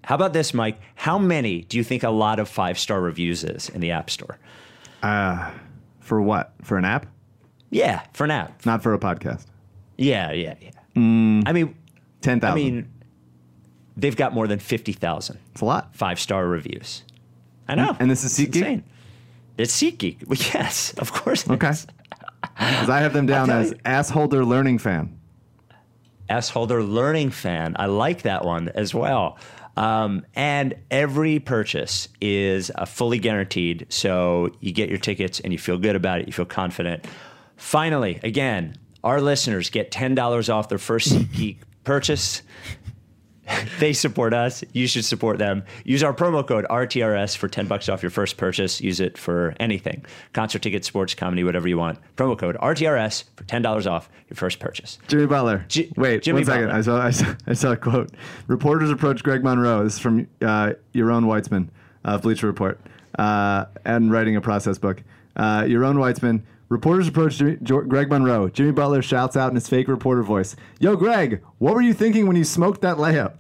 How 0.07 0.15
about 0.15 0.31
this, 0.31 0.53
Mike? 0.53 0.79
How 0.95 1.17
many 1.17 1.63
do 1.63 1.75
you 1.75 1.83
think 1.83 2.01
a 2.01 2.09
lot 2.09 2.39
of 2.39 2.47
five 2.47 2.79
star 2.79 3.01
reviews 3.01 3.43
is 3.43 3.67
in 3.67 3.81
the 3.81 3.91
App 3.91 4.09
Store? 4.09 4.37
For 5.99 6.21
what? 6.21 6.53
For 6.63 6.77
an 6.77 6.85
app? 6.85 7.07
Yeah, 7.71 8.03
for 8.13 8.23
an 8.23 8.31
app. 8.31 8.65
Not 8.65 8.81
for 8.81 8.93
a 8.93 8.99
podcast. 8.99 9.45
Yeah, 9.97 10.31
yeah, 10.31 10.55
yeah. 10.61 10.71
Mm. 10.95 11.43
I 11.45 11.51
mean, 11.51 11.75
10,000. 12.21 12.49
I 12.49 12.55
mean, 12.55 12.89
they've 13.97 14.15
got 14.15 14.33
more 14.33 14.47
than 14.47 14.59
50,000 14.59 15.39
it's 15.51 15.59
a 15.59 15.65
lot. 15.65 15.93
five 15.93 16.21
star 16.21 16.47
reviews. 16.47 17.03
I 17.67 17.75
know. 17.75 17.97
And 17.99 18.09
this 18.09 18.23
is 18.23 18.31
SeatGeek? 18.31 18.55
insane. 18.55 18.83
It's 19.57 19.75
SeatGeek. 19.75 20.25
Well, 20.25 20.39
yes, 20.53 20.93
of 20.99 21.11
course. 21.11 21.49
Okay. 21.49 21.73
Because 22.55 22.89
I 22.89 22.99
have 22.99 23.13
them 23.13 23.25
down 23.25 23.49
as 23.49 23.71
you. 23.71 23.77
assholder 23.83 24.47
learning 24.47 24.77
fan. 24.79 25.17
S-holder 26.29 26.83
learning 26.83 27.31
fan. 27.31 27.75
I 27.79 27.85
like 27.85 28.23
that 28.23 28.43
one 28.43 28.69
as 28.69 28.93
well. 28.93 29.37
Um, 29.77 30.25
and 30.35 30.75
every 30.89 31.39
purchase 31.39 32.09
is 32.19 32.71
uh, 32.73 32.85
fully 32.85 33.19
guaranteed. 33.19 33.85
So 33.89 34.49
you 34.59 34.71
get 34.73 34.89
your 34.89 34.97
tickets 34.97 35.39
and 35.39 35.53
you 35.53 35.59
feel 35.59 35.77
good 35.77 35.95
about 35.95 36.19
it. 36.19 36.27
You 36.27 36.33
feel 36.33 36.45
confident. 36.45 37.05
Finally, 37.57 38.19
again, 38.23 38.75
our 39.03 39.21
listeners 39.21 39.69
get 39.69 39.91
$10 39.91 40.53
off 40.53 40.67
their 40.67 40.79
first 40.79 41.09
SeatGeek 41.13 41.57
purchase. 41.83 42.41
they 43.79 43.93
support 43.93 44.33
us. 44.33 44.63
You 44.73 44.87
should 44.87 45.05
support 45.05 45.37
them. 45.37 45.63
Use 45.83 46.03
our 46.03 46.13
promo 46.13 46.45
code 46.47 46.65
RTRS 46.69 47.35
for 47.37 47.47
10 47.47 47.67
bucks 47.67 47.89
off 47.89 48.01
your 48.03 48.09
first 48.09 48.37
purchase. 48.37 48.81
Use 48.81 48.99
it 48.99 49.17
for 49.17 49.55
anything 49.59 50.05
concert 50.33 50.61
tickets, 50.61 50.87
sports, 50.87 51.13
comedy, 51.15 51.43
whatever 51.43 51.67
you 51.67 51.77
want. 51.77 51.99
Promo 52.15 52.37
code 52.37 52.57
RTRS 52.57 53.23
for 53.35 53.43
$10 53.45 53.89
off 53.89 54.09
your 54.29 54.35
first 54.35 54.59
purchase. 54.59 54.97
Jimmy 55.07 55.25
Butler. 55.25 55.65
Ji- 55.67 55.91
Wait, 55.95 56.23
Jimmy 56.23 56.39
one 56.39 56.45
second. 56.45 56.71
I 56.71 56.81
saw, 56.81 57.01
I 57.01 57.11
saw 57.11 57.35
I 57.47 57.53
saw 57.53 57.71
a 57.71 57.77
quote. 57.77 58.11
Reporters 58.47 58.89
approached 58.91 59.23
Greg 59.23 59.43
Monroe. 59.43 59.83
This 59.83 59.93
is 59.93 59.99
from 59.99 60.27
uh, 60.41 60.73
Yaron 60.93 61.25
Weitzman 61.25 61.69
of 62.03 62.21
Bleacher 62.21 62.47
Report, 62.47 62.79
uh, 63.17 63.65
and 63.85 64.11
writing 64.11 64.35
a 64.35 64.41
process 64.41 64.77
book. 64.77 65.03
Uh, 65.35 65.61
Yaron 65.61 65.95
Weitzman. 65.95 66.41
Reporters 66.69 67.07
approached 67.07 67.37
Jimmy, 67.39 67.55
Greg 67.87 68.09
Monroe. 68.09 68.49
Jimmy 68.49 68.71
Butler 68.71 69.01
shouts 69.01 69.37
out 69.37 69.49
in 69.49 69.55
his 69.55 69.69
fake 69.69 69.87
reporter 69.87 70.21
voice, 70.23 70.55
"Yo, 70.79 70.95
Greg, 70.97 71.41
what 71.59 71.73
were 71.73 71.81
you 71.81 71.93
thinking 71.93 72.27
when 72.27 72.35
you 72.35 72.43
smoked 72.43 72.81
that 72.81 72.97
layup?" 72.97 73.35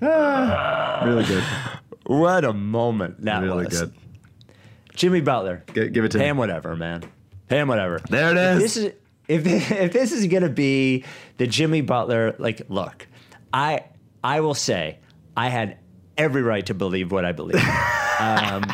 Ah, 0.00 1.02
really 1.06 1.24
good. 1.24 1.42
What 2.06 2.44
a 2.44 2.52
moment 2.52 3.22
that 3.24 3.42
Really 3.42 3.64
was. 3.66 3.80
good. 3.80 3.92
Jimmy 4.94 5.20
Butler. 5.20 5.64
Gi- 5.74 5.90
give 5.90 6.04
it 6.04 6.12
to 6.12 6.18
Pay 6.18 6.24
him. 6.24 6.30
him 6.30 6.36
whatever, 6.38 6.74
man. 6.76 7.02
Pay 7.48 7.58
him 7.60 7.68
whatever. 7.68 8.00
There 8.08 8.30
it 8.30 8.36
is. 8.36 8.56
If 8.56 8.62
this 8.62 8.76
is 8.76 8.92
if 9.28 9.46
if 9.72 9.92
this 9.92 10.12
is 10.12 10.26
gonna 10.28 10.48
be 10.48 11.04
the 11.38 11.46
Jimmy 11.46 11.80
Butler, 11.82 12.34
like, 12.38 12.62
look, 12.68 13.06
I 13.52 13.84
I 14.24 14.40
will 14.40 14.54
say 14.54 14.98
I 15.36 15.48
had 15.48 15.78
every 16.16 16.42
right 16.42 16.64
to 16.66 16.74
believe 16.74 17.12
what 17.12 17.24
I 17.24 17.32
believe. 17.32 17.56
um, 18.20 18.64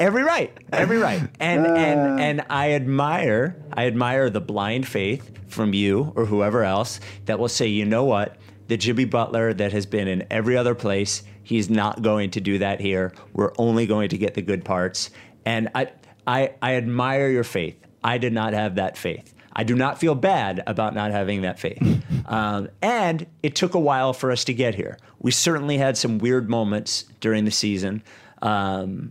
every 0.00 0.24
right, 0.24 0.56
every 0.72 0.98
right, 0.98 1.20
and 1.40 1.66
and 1.66 2.20
and 2.20 2.46
I 2.50 2.72
admire 2.72 3.62
I 3.72 3.86
admire 3.86 4.30
the 4.30 4.40
blind 4.40 4.88
faith 4.88 5.30
from 5.46 5.74
you 5.74 6.12
or 6.16 6.24
whoever 6.24 6.64
else 6.64 6.98
that 7.26 7.38
will 7.38 7.48
say, 7.48 7.66
you 7.66 7.84
know 7.84 8.04
what, 8.04 8.36
the 8.68 8.76
Jimmy 8.76 9.04
Butler 9.04 9.52
that 9.54 9.72
has 9.72 9.86
been 9.86 10.08
in 10.08 10.26
every 10.30 10.56
other 10.56 10.74
place, 10.74 11.22
he's 11.42 11.70
not 11.70 12.02
going 12.02 12.30
to 12.32 12.40
do 12.40 12.58
that 12.58 12.80
here. 12.80 13.12
We're 13.34 13.52
only 13.58 13.86
going 13.86 14.08
to 14.08 14.18
get 14.18 14.34
the 14.34 14.42
good 14.42 14.64
parts, 14.64 15.10
and 15.44 15.68
I 15.74 15.92
I 16.26 16.54
I 16.60 16.74
admire 16.74 17.28
your 17.28 17.44
faith. 17.44 17.76
I 18.02 18.18
did 18.18 18.32
not 18.32 18.54
have 18.54 18.76
that 18.76 18.96
faith. 18.96 19.34
I 19.52 19.64
do 19.64 19.74
not 19.74 19.98
feel 19.98 20.14
bad 20.14 20.62
about 20.66 20.94
not 20.94 21.10
having 21.10 21.42
that 21.42 21.58
faith. 21.58 22.02
um, 22.26 22.68
and 22.80 23.26
it 23.42 23.54
took 23.54 23.74
a 23.74 23.80
while 23.80 24.12
for 24.12 24.30
us 24.30 24.44
to 24.44 24.54
get 24.54 24.74
here. 24.74 24.96
We 25.18 25.32
certainly 25.32 25.76
had 25.76 25.98
some 25.98 26.18
weird 26.18 26.48
moments 26.48 27.04
during 27.20 27.44
the 27.44 27.50
season. 27.50 28.02
Um, 28.40 29.10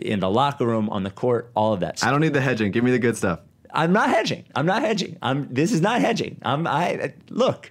in 0.00 0.20
the 0.20 0.30
locker 0.30 0.66
room, 0.66 0.88
on 0.90 1.02
the 1.02 1.10
court, 1.10 1.50
all 1.54 1.72
of 1.72 1.80
that. 1.80 1.98
Stuff. 1.98 2.08
I 2.08 2.10
don't 2.10 2.20
need 2.20 2.34
the 2.34 2.40
hedging. 2.40 2.72
Give 2.72 2.84
me 2.84 2.90
the 2.90 2.98
good 2.98 3.16
stuff. 3.16 3.40
I'm 3.72 3.92
not 3.92 4.08
hedging. 4.08 4.44
I'm 4.54 4.66
not 4.66 4.82
hedging. 4.82 5.16
I'm. 5.22 5.52
This 5.52 5.72
is 5.72 5.80
not 5.80 6.00
hedging. 6.00 6.38
I'm. 6.42 6.66
I 6.66 7.12
look. 7.28 7.70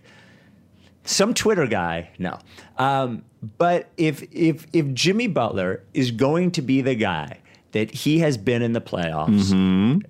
Some 1.04 1.34
Twitter 1.34 1.68
guy, 1.68 2.10
no. 2.20 2.38
Um, 2.78 3.24
but 3.58 3.90
if 3.98 4.24
if 4.32 4.68
if 4.74 4.94
Jimmy 4.94 5.28
Butler 5.28 5.84
is 5.94 6.12
going 6.12 6.52
to 6.52 6.62
be 6.62 6.82
the 6.82 6.96
guy 6.96 7.40
that 7.72 7.92
he 7.92 8.20
has 8.20 8.38
been 8.38 8.62
in 8.62 8.74
the 8.74 8.82
playoffs, 8.82 10.02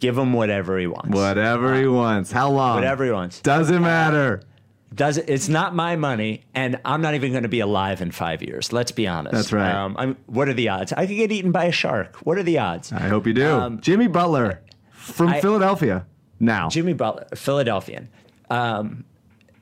give 0.00 0.18
him 0.18 0.32
whatever 0.34 0.78
he 0.78 0.86
wants. 0.86 1.08
Whatever 1.10 1.74
he 1.80 1.86
wants. 1.86 2.30
How 2.30 2.50
long? 2.50 2.74
Whatever 2.76 3.04
he 3.06 3.10
wants. 3.10 3.40
Doesn't 3.40 3.82
matter. 3.82 4.42
Does 4.94 5.18
it, 5.18 5.26
it's 5.28 5.48
not 5.48 5.74
my 5.74 5.96
money, 5.96 6.44
and 6.54 6.80
I'm 6.84 7.02
not 7.02 7.14
even 7.14 7.30
going 7.32 7.42
to 7.42 7.48
be 7.48 7.60
alive 7.60 8.00
in 8.00 8.10
five 8.10 8.42
years. 8.42 8.72
Let's 8.72 8.90
be 8.90 9.06
honest. 9.06 9.34
That's 9.34 9.52
right. 9.52 9.70
Um, 9.72 9.94
I'm, 9.98 10.16
what 10.26 10.48
are 10.48 10.54
the 10.54 10.70
odds? 10.70 10.92
I 10.92 11.06
could 11.06 11.16
get 11.16 11.30
eaten 11.30 11.52
by 11.52 11.64
a 11.66 11.72
shark. 11.72 12.16
What 12.26 12.38
are 12.38 12.42
the 12.42 12.58
odds? 12.58 12.90
I 12.92 13.00
hope 13.08 13.26
you 13.26 13.34
do. 13.34 13.46
Um, 13.48 13.80
Jimmy 13.80 14.06
Butler 14.08 14.62
from 14.92 15.28
I- 15.28 15.40
Philadelphia. 15.40 16.06
Now. 16.40 16.68
Jimmy 16.68 16.94
Butler, 16.94 17.26
Philadelphian. 17.34 18.08
Um, 18.48 19.04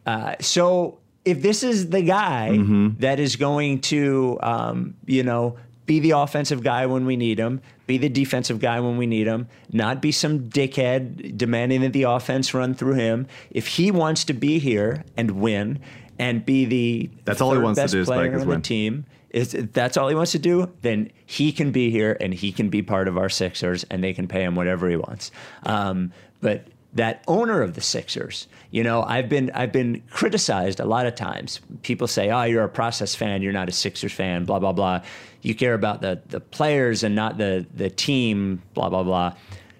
uh, 0.06 0.36
so 0.40 0.98
if 1.24 1.42
this 1.42 1.62
is 1.64 1.90
the 1.90 2.02
guy 2.02 2.50
Mm-hmm. 2.52 3.00
that 3.00 3.18
is 3.18 3.36
going 3.36 3.80
to, 3.80 4.38
um, 4.42 4.94
you 5.06 5.22
know, 5.24 5.56
be 5.86 6.00
the 6.00 6.10
offensive 6.10 6.62
guy 6.62 6.84
when 6.86 7.06
we 7.06 7.16
need 7.16 7.38
him, 7.38 7.60
be 7.86 7.96
the 7.96 8.08
defensive 8.08 8.58
guy 8.58 8.80
when 8.80 8.96
we 8.96 9.06
need 9.06 9.26
him, 9.26 9.48
not 9.72 10.02
be 10.02 10.12
some 10.12 10.48
dickhead 10.50 11.38
demanding 11.38 11.80
that 11.82 11.92
the 11.92 12.02
offense 12.02 12.52
run 12.52 12.74
through 12.74 12.94
him. 12.94 13.26
If 13.50 13.68
he 13.68 13.90
wants 13.90 14.24
to 14.24 14.34
be 14.34 14.58
here 14.58 15.04
and 15.16 15.30
win 15.32 15.78
and 16.18 16.44
be 16.44 16.64
the 16.64 17.10
That's 17.24 17.40
all 17.40 17.52
he 17.52 17.58
wants 17.58 17.80
to 17.80 17.88
do 17.88 18.00
is 18.00 18.06
player 18.06 18.34
on 18.34 18.40
the 18.40 18.46
win. 18.46 18.62
team, 18.62 19.06
is 19.30 19.52
that's 19.72 19.96
all 19.96 20.08
he 20.08 20.14
wants 20.14 20.32
to 20.32 20.38
do, 20.38 20.72
then 20.82 21.10
he 21.24 21.52
can 21.52 21.70
be 21.70 21.90
here 21.90 22.16
and 22.20 22.34
he 22.34 22.52
can 22.52 22.68
be 22.68 22.82
part 22.82 23.06
of 23.06 23.16
our 23.16 23.28
Sixers 23.28 23.84
and 23.84 24.02
they 24.02 24.12
can 24.12 24.26
pay 24.26 24.42
him 24.42 24.54
whatever 24.54 24.88
he 24.88 24.96
wants. 24.96 25.30
Um, 25.64 26.12
but 26.40 26.66
that 26.96 27.22
owner 27.28 27.62
of 27.62 27.74
the 27.74 27.80
Sixers, 27.80 28.48
you 28.70 28.82
know, 28.82 29.02
I've 29.02 29.28
been 29.28 29.50
I've 29.54 29.72
been 29.72 30.02
criticized 30.10 30.80
a 30.80 30.84
lot 30.84 31.06
of 31.06 31.14
times. 31.14 31.60
People 31.82 32.06
say, 32.08 32.30
"Oh, 32.30 32.42
you're 32.42 32.64
a 32.64 32.68
process 32.68 33.14
fan, 33.14 33.42
you're 33.42 33.52
not 33.52 33.68
a 33.68 33.72
Sixers 33.72 34.12
fan." 34.12 34.44
Blah 34.44 34.58
blah 34.58 34.72
blah. 34.72 35.02
You 35.42 35.54
care 35.54 35.74
about 35.74 36.00
the 36.00 36.20
the 36.26 36.40
players 36.40 37.02
and 37.02 37.14
not 37.14 37.38
the 37.38 37.66
the 37.74 37.90
team. 37.90 38.62
Blah 38.74 38.90
blah 38.90 39.02
blah. 39.02 39.34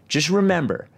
Just 0.09 0.31
remember 0.31 0.89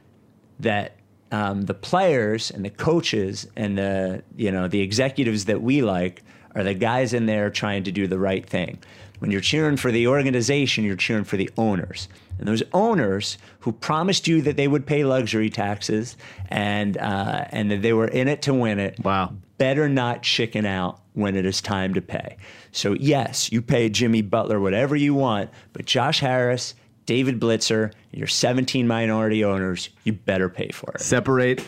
that 0.61 0.97
um, 1.31 1.63
the 1.63 1.75
players 1.75 2.51
and 2.51 2.65
the 2.65 2.71
coaches 2.71 3.47
and 3.57 3.79
the 3.79 4.23
you 4.37 4.51
know 4.51 4.69
the 4.69 4.81
executives 4.81 5.45
that 5.47 5.63
we 5.63 5.83
like 5.83 6.23
are 6.55 6.65
the 6.65 6.75
guys 6.75 7.15
in 7.15 7.27
there 7.27 7.51
trying 7.51 7.85
to 7.85 7.93
do 7.93 8.07
the 8.07 8.19
right 8.19 8.45
thing. 8.45 8.79
When 9.21 9.31
you're 9.31 9.41
cheering 9.41 9.77
for 9.77 9.93
the 9.93 10.09
organization, 10.09 10.85
you're 10.85 10.97
cheering 10.97 11.25
for 11.25 11.37
the 11.37 11.51
owners. 11.57 12.09
And 12.39 12.47
those 12.47 12.63
owners 12.73 13.39
who 13.61 13.73
promised 13.73 14.29
you 14.29 14.43
that 14.43 14.57
they 14.57 14.69
would 14.69 14.87
pay 14.87 15.05
luxury 15.05 15.51
taxes 15.51 16.17
and 16.49 16.97
uh, 16.97 17.45
and 17.51 17.71
that 17.71 17.83
they 17.83 17.93
were 17.93 18.09
in 18.09 18.29
it 18.29 18.43
to 18.43 18.55
win 18.55 18.79
it, 18.79 18.99
Wow. 19.05 19.35
better 19.59 19.89
not 19.89 20.23
chicken 20.23 20.65
out 20.67 21.01
when 21.15 21.35
it 21.37 21.45
is 21.45 21.61
time 21.61 21.95
to 21.95 22.01
pay. 22.01 22.37
So 22.73 22.93
yes, 22.95 23.51
you 23.51 23.61
pay 23.63 23.89
Jimmy 23.89 24.23
Butler 24.23 24.61
whatever 24.61 24.95
you 24.95 25.15
want, 25.15 25.51
but 25.73 25.85
Josh 25.85 26.21
Harris, 26.21 26.75
David 27.07 27.41
Blitzer, 27.41 27.93
your 28.13 28.27
17 28.29 28.87
minority 28.87 29.45
owners, 29.45 29.89
you 30.05 30.13
better 30.13 30.49
pay 30.49 30.69
for 30.71 30.93
it. 30.95 31.01
Separate 31.01 31.65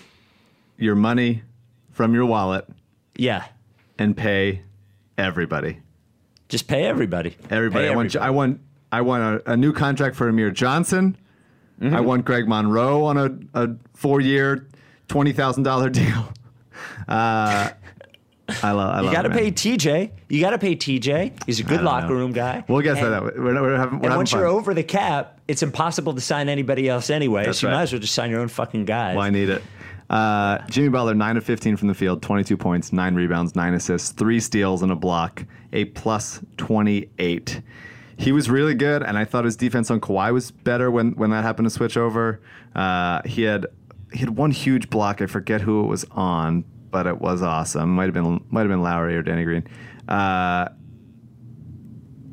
your 0.79 0.95
money 0.95 1.43
from 1.91 2.15
your 2.15 2.27
wallet 2.27 2.67
Yeah, 3.17 3.45
and 3.99 4.17
pay 4.17 4.63
everybody. 5.19 5.79
just 6.49 6.69
pay 6.69 6.85
everybody. 6.85 7.37
Everybody. 7.51 7.87
Pay 7.87 7.93
I 7.93 7.97
want. 7.97 8.17
I 8.17 8.31
want. 8.31 8.61
I 8.93 9.01
want 9.03 9.43
a, 9.47 9.53
a 9.53 9.57
new 9.57 9.73
contract 9.73 10.17
for 10.17 10.29
Amir 10.29 10.51
Johnson. 10.51 11.17
Mm-hmm. 11.81 11.95
I 11.97 12.01
want 12.01 12.25
Greg 12.25 12.47
Monroe 12.47 13.05
on 13.05 13.17
a, 13.17 13.63
a 13.63 13.71
four-year, 13.95 14.67
twenty 15.09 15.33
thousand 15.33 15.63
dollar 15.63 15.89
deal. 15.91 16.33
Uh, 17.09 17.71
I 18.63 18.73
love. 18.73 18.95
I 18.97 19.03
You 19.03 19.13
got 19.13 19.23
to 19.23 19.31
pay 19.31 19.51
TJ. 19.53 20.11
You 20.29 20.41
got 20.41 20.51
to 20.51 20.59
pay 20.59 20.75
TJ. 20.77 21.45
He's 21.47 21.61
a 21.61 21.63
good 21.63 21.83
locker 21.83 22.09
know. 22.09 22.15
room 22.15 22.33
guy. 22.33 22.65
We'll 22.69 22.81
get 22.81 22.99
to 22.99 23.09
that. 23.09 23.23
We're, 23.23 23.63
we're 23.63 23.77
having, 23.77 24.01
we're 24.01 24.09
And 24.09 24.17
once 24.17 24.33
fun. 24.33 24.41
you're 24.41 24.49
over 24.49 24.75
the 24.75 24.83
cap, 24.83 25.41
it's 25.47 25.63
impossible 25.63 26.15
to 26.15 26.21
sign 26.21 26.49
anybody 26.49 26.89
else 26.89 27.11
anyway. 27.11 27.45
That's 27.45 27.61
so 27.61 27.69
you 27.69 27.75
might 27.75 27.83
as 27.83 27.93
well 27.93 28.01
just 28.01 28.15
sign 28.15 28.31
your 28.31 28.41
own 28.41 28.49
fucking 28.49 28.85
guys. 28.87 29.17
Well, 29.17 29.25
I 29.25 29.31
need 29.31 29.49
it. 29.51 29.63
Uh, 30.09 30.59
Jimmy 30.69 30.89
Butler, 30.89 31.15
9 31.15 31.37
of 31.37 31.45
15 31.45 31.77
from 31.77 31.87
the 31.87 31.95
field, 31.95 32.21
22 32.23 32.57
points, 32.57 32.93
9 32.93 33.15
rebounds, 33.15 33.55
9 33.55 33.75
assists, 33.75 34.11
3 34.11 34.41
steals, 34.41 34.83
and 34.83 34.91
a 34.91 34.97
block, 34.97 35.45
a 35.73 35.85
plus 35.85 36.41
28. 36.57 37.63
He 38.21 38.33
was 38.33 38.51
really 38.51 38.75
good, 38.75 39.03
and 39.03 39.17
I 39.17 39.25
thought 39.25 39.47
his 39.47 39.57
defense 39.57 39.91
on 39.91 39.99
Kawhi 39.99 40.31
was 40.35 40.51
better 40.51 40.91
when, 40.91 41.13
when 41.13 41.31
that 41.31 41.43
happened 41.43 41.65
to 41.65 41.71
switch 41.71 41.97
over. 41.97 42.43
Uh, 42.75 43.23
he 43.25 43.43
had 43.43 43.67
he 44.13 44.19
had 44.19 44.37
one 44.37 44.51
huge 44.51 44.91
block. 44.91 45.23
I 45.23 45.27
forget 45.27 45.63
who 45.63 45.83
it 45.85 45.87
was 45.87 46.05
on, 46.11 46.65
but 46.91 47.07
it 47.07 47.19
was 47.19 47.41
awesome. 47.43 47.95
Might 47.95 48.05
have 48.05 48.15
been 48.15 48.45
might 48.51 48.61
have 48.61 48.69
been 48.69 48.83
Lowry 48.83 49.17
or 49.17 49.23
Danny 49.23 49.45
Green. 49.45 49.67
Uh, 50.07 50.69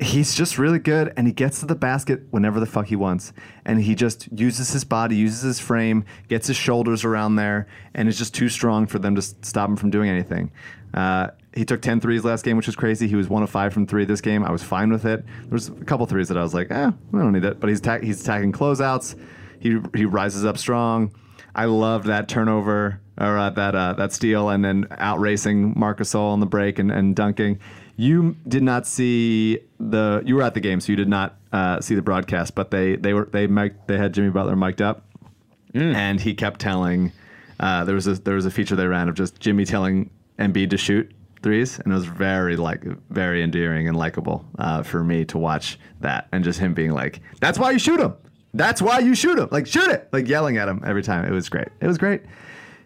he's 0.00 0.34
just 0.34 0.58
really 0.58 0.78
good 0.78 1.12
and 1.16 1.26
he 1.26 1.32
gets 1.32 1.60
to 1.60 1.66
the 1.66 1.74
basket 1.74 2.22
whenever 2.30 2.60
the 2.60 2.66
fuck 2.66 2.86
he 2.86 2.94
wants 2.94 3.32
and 3.64 3.82
he 3.82 3.94
just 3.94 4.28
uses 4.30 4.70
his 4.70 4.84
body 4.84 5.16
uses 5.16 5.42
his 5.42 5.58
frame 5.58 6.04
gets 6.28 6.46
his 6.46 6.56
shoulders 6.56 7.04
around 7.04 7.34
there 7.34 7.66
and 7.94 8.08
is 8.08 8.16
just 8.16 8.32
too 8.32 8.48
strong 8.48 8.86
for 8.86 9.00
them 9.00 9.16
to 9.16 9.22
stop 9.22 9.68
him 9.68 9.76
from 9.76 9.90
doing 9.90 10.08
anything 10.08 10.52
uh, 10.94 11.26
he 11.58 11.64
took 11.64 11.82
10 11.82 12.00
threes 12.00 12.24
last 12.24 12.44
game 12.44 12.56
which 12.56 12.66
was 12.66 12.76
crazy. 12.76 13.08
He 13.08 13.16
was 13.16 13.28
one 13.28 13.42
of 13.42 13.50
five 13.50 13.72
from 13.74 13.86
three 13.86 14.04
this 14.04 14.20
game. 14.20 14.44
I 14.44 14.50
was 14.50 14.62
fine 14.62 14.90
with 14.90 15.04
it. 15.04 15.24
There 15.26 15.50
was 15.50 15.68
a 15.68 15.72
couple 15.84 16.06
threes 16.06 16.28
that 16.28 16.38
i 16.38 16.42
was 16.42 16.54
like 16.54 16.70
eh, 16.70 16.90
i 16.90 17.18
don't 17.18 17.32
need 17.32 17.44
it 17.44 17.60
but 17.60 17.68
he's, 17.68 17.80
ta- 17.80 17.98
he's 17.98 18.22
attacking 18.22 18.52
closeouts. 18.52 19.18
He, 19.60 19.80
he 19.94 20.04
rises 20.04 20.44
up 20.44 20.56
strong. 20.56 21.12
I 21.54 21.64
loved 21.64 22.06
that 22.06 22.28
turnover 22.28 23.00
or 23.20 23.36
uh, 23.36 23.50
that 23.50 23.74
uh, 23.74 23.94
that 23.94 24.12
steal 24.12 24.48
and 24.48 24.64
then 24.64 24.86
out 24.92 25.18
racing 25.18 25.74
Marc 25.76 25.98
Gasol 25.98 26.30
on 26.32 26.40
the 26.40 26.46
break 26.46 26.78
and, 26.78 26.90
and 26.90 27.16
dunking. 27.16 27.58
You 27.96 28.36
did 28.46 28.62
not 28.62 28.86
see 28.86 29.58
the 29.80 30.22
you 30.24 30.36
were 30.36 30.42
at 30.42 30.54
the 30.54 30.60
game, 30.60 30.80
so 30.80 30.92
you 30.92 30.96
did 30.96 31.08
not 31.08 31.36
uh, 31.52 31.80
see 31.80 31.96
the 31.96 32.02
broadcast. 32.02 32.54
But 32.54 32.70
they 32.70 32.94
they 32.94 33.12
were 33.12 33.24
they 33.24 33.48
mic- 33.48 33.88
they 33.88 33.98
had 33.98 34.14
Jimmy 34.14 34.30
Butler 34.30 34.54
mic'd 34.54 34.80
up, 34.80 35.04
and 35.74 36.20
he 36.20 36.34
kept 36.34 36.60
telling. 36.60 37.12
Uh, 37.58 37.82
there 37.84 37.96
was 37.96 38.06
a 38.06 38.14
there 38.14 38.36
was 38.36 38.46
a 38.46 38.52
feature 38.52 38.76
they 38.76 38.86
ran 38.86 39.08
of 39.08 39.16
just 39.16 39.40
Jimmy 39.40 39.64
telling 39.64 40.10
Embiid 40.38 40.70
to 40.70 40.76
shoot 40.76 41.10
threes, 41.42 41.78
and 41.78 41.92
it 41.92 41.94
was 41.94 42.04
very 42.04 42.56
like 42.56 42.84
very 43.10 43.42
endearing 43.42 43.88
and 43.88 43.96
likable 43.96 44.44
uh, 44.58 44.82
for 44.82 45.02
me 45.04 45.24
to 45.26 45.38
watch 45.38 45.78
that, 46.00 46.28
and 46.32 46.44
just 46.44 46.58
him 46.58 46.74
being 46.74 46.92
like, 46.92 47.20
"That's 47.40 47.58
why 47.58 47.70
you 47.72 47.78
shoot 47.78 48.00
him. 48.00 48.14
That's 48.54 48.80
why 48.80 49.00
you 49.00 49.14
shoot 49.14 49.38
him. 49.38 49.48
Like 49.50 49.66
shoot 49.66 49.88
it. 49.88 50.08
Like 50.12 50.28
yelling 50.28 50.56
at 50.56 50.68
him 50.68 50.82
every 50.84 51.02
time. 51.02 51.24
It 51.24 51.32
was 51.32 51.48
great. 51.48 51.68
It 51.80 51.86
was 51.86 51.98
great. 51.98 52.22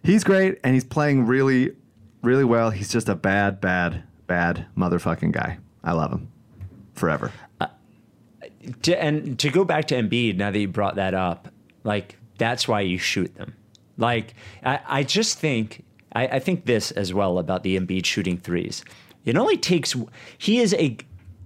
He's 0.02 0.24
great, 0.24 0.58
and 0.64 0.74
he's 0.74 0.84
playing 0.84 1.26
really, 1.26 1.70
really 2.22 2.44
well. 2.44 2.70
He's 2.70 2.90
just 2.90 3.08
a 3.08 3.14
bad, 3.14 3.60
bad, 3.60 4.02
bad 4.26 4.66
motherfucking 4.76 5.32
guy. 5.32 5.58
I 5.84 5.92
love 5.92 6.12
him 6.12 6.28
forever. 6.94 7.32
to, 8.82 9.02
and 9.02 9.38
to 9.38 9.50
go 9.50 9.64
back 9.64 9.86
to 9.88 9.94
Embiid, 9.94 10.36
now 10.36 10.50
that 10.50 10.58
you 10.58 10.68
brought 10.68 10.96
that 10.96 11.14
up, 11.14 11.48
like 11.84 12.16
that's 12.38 12.66
why 12.66 12.80
you 12.80 12.98
shoot 12.98 13.34
them. 13.36 13.54
Like 13.96 14.34
I, 14.64 14.80
I 14.86 15.02
just 15.04 15.38
think 15.38 15.84
I, 16.14 16.26
I 16.26 16.38
think 16.38 16.66
this 16.66 16.90
as 16.92 17.12
well 17.12 17.38
about 17.38 17.62
the 17.62 17.78
Embiid 17.78 18.04
shooting 18.04 18.38
threes. 18.38 18.84
It 19.24 19.36
only 19.36 19.56
takes 19.56 19.94
he 20.38 20.60
is 20.60 20.74
a 20.74 20.96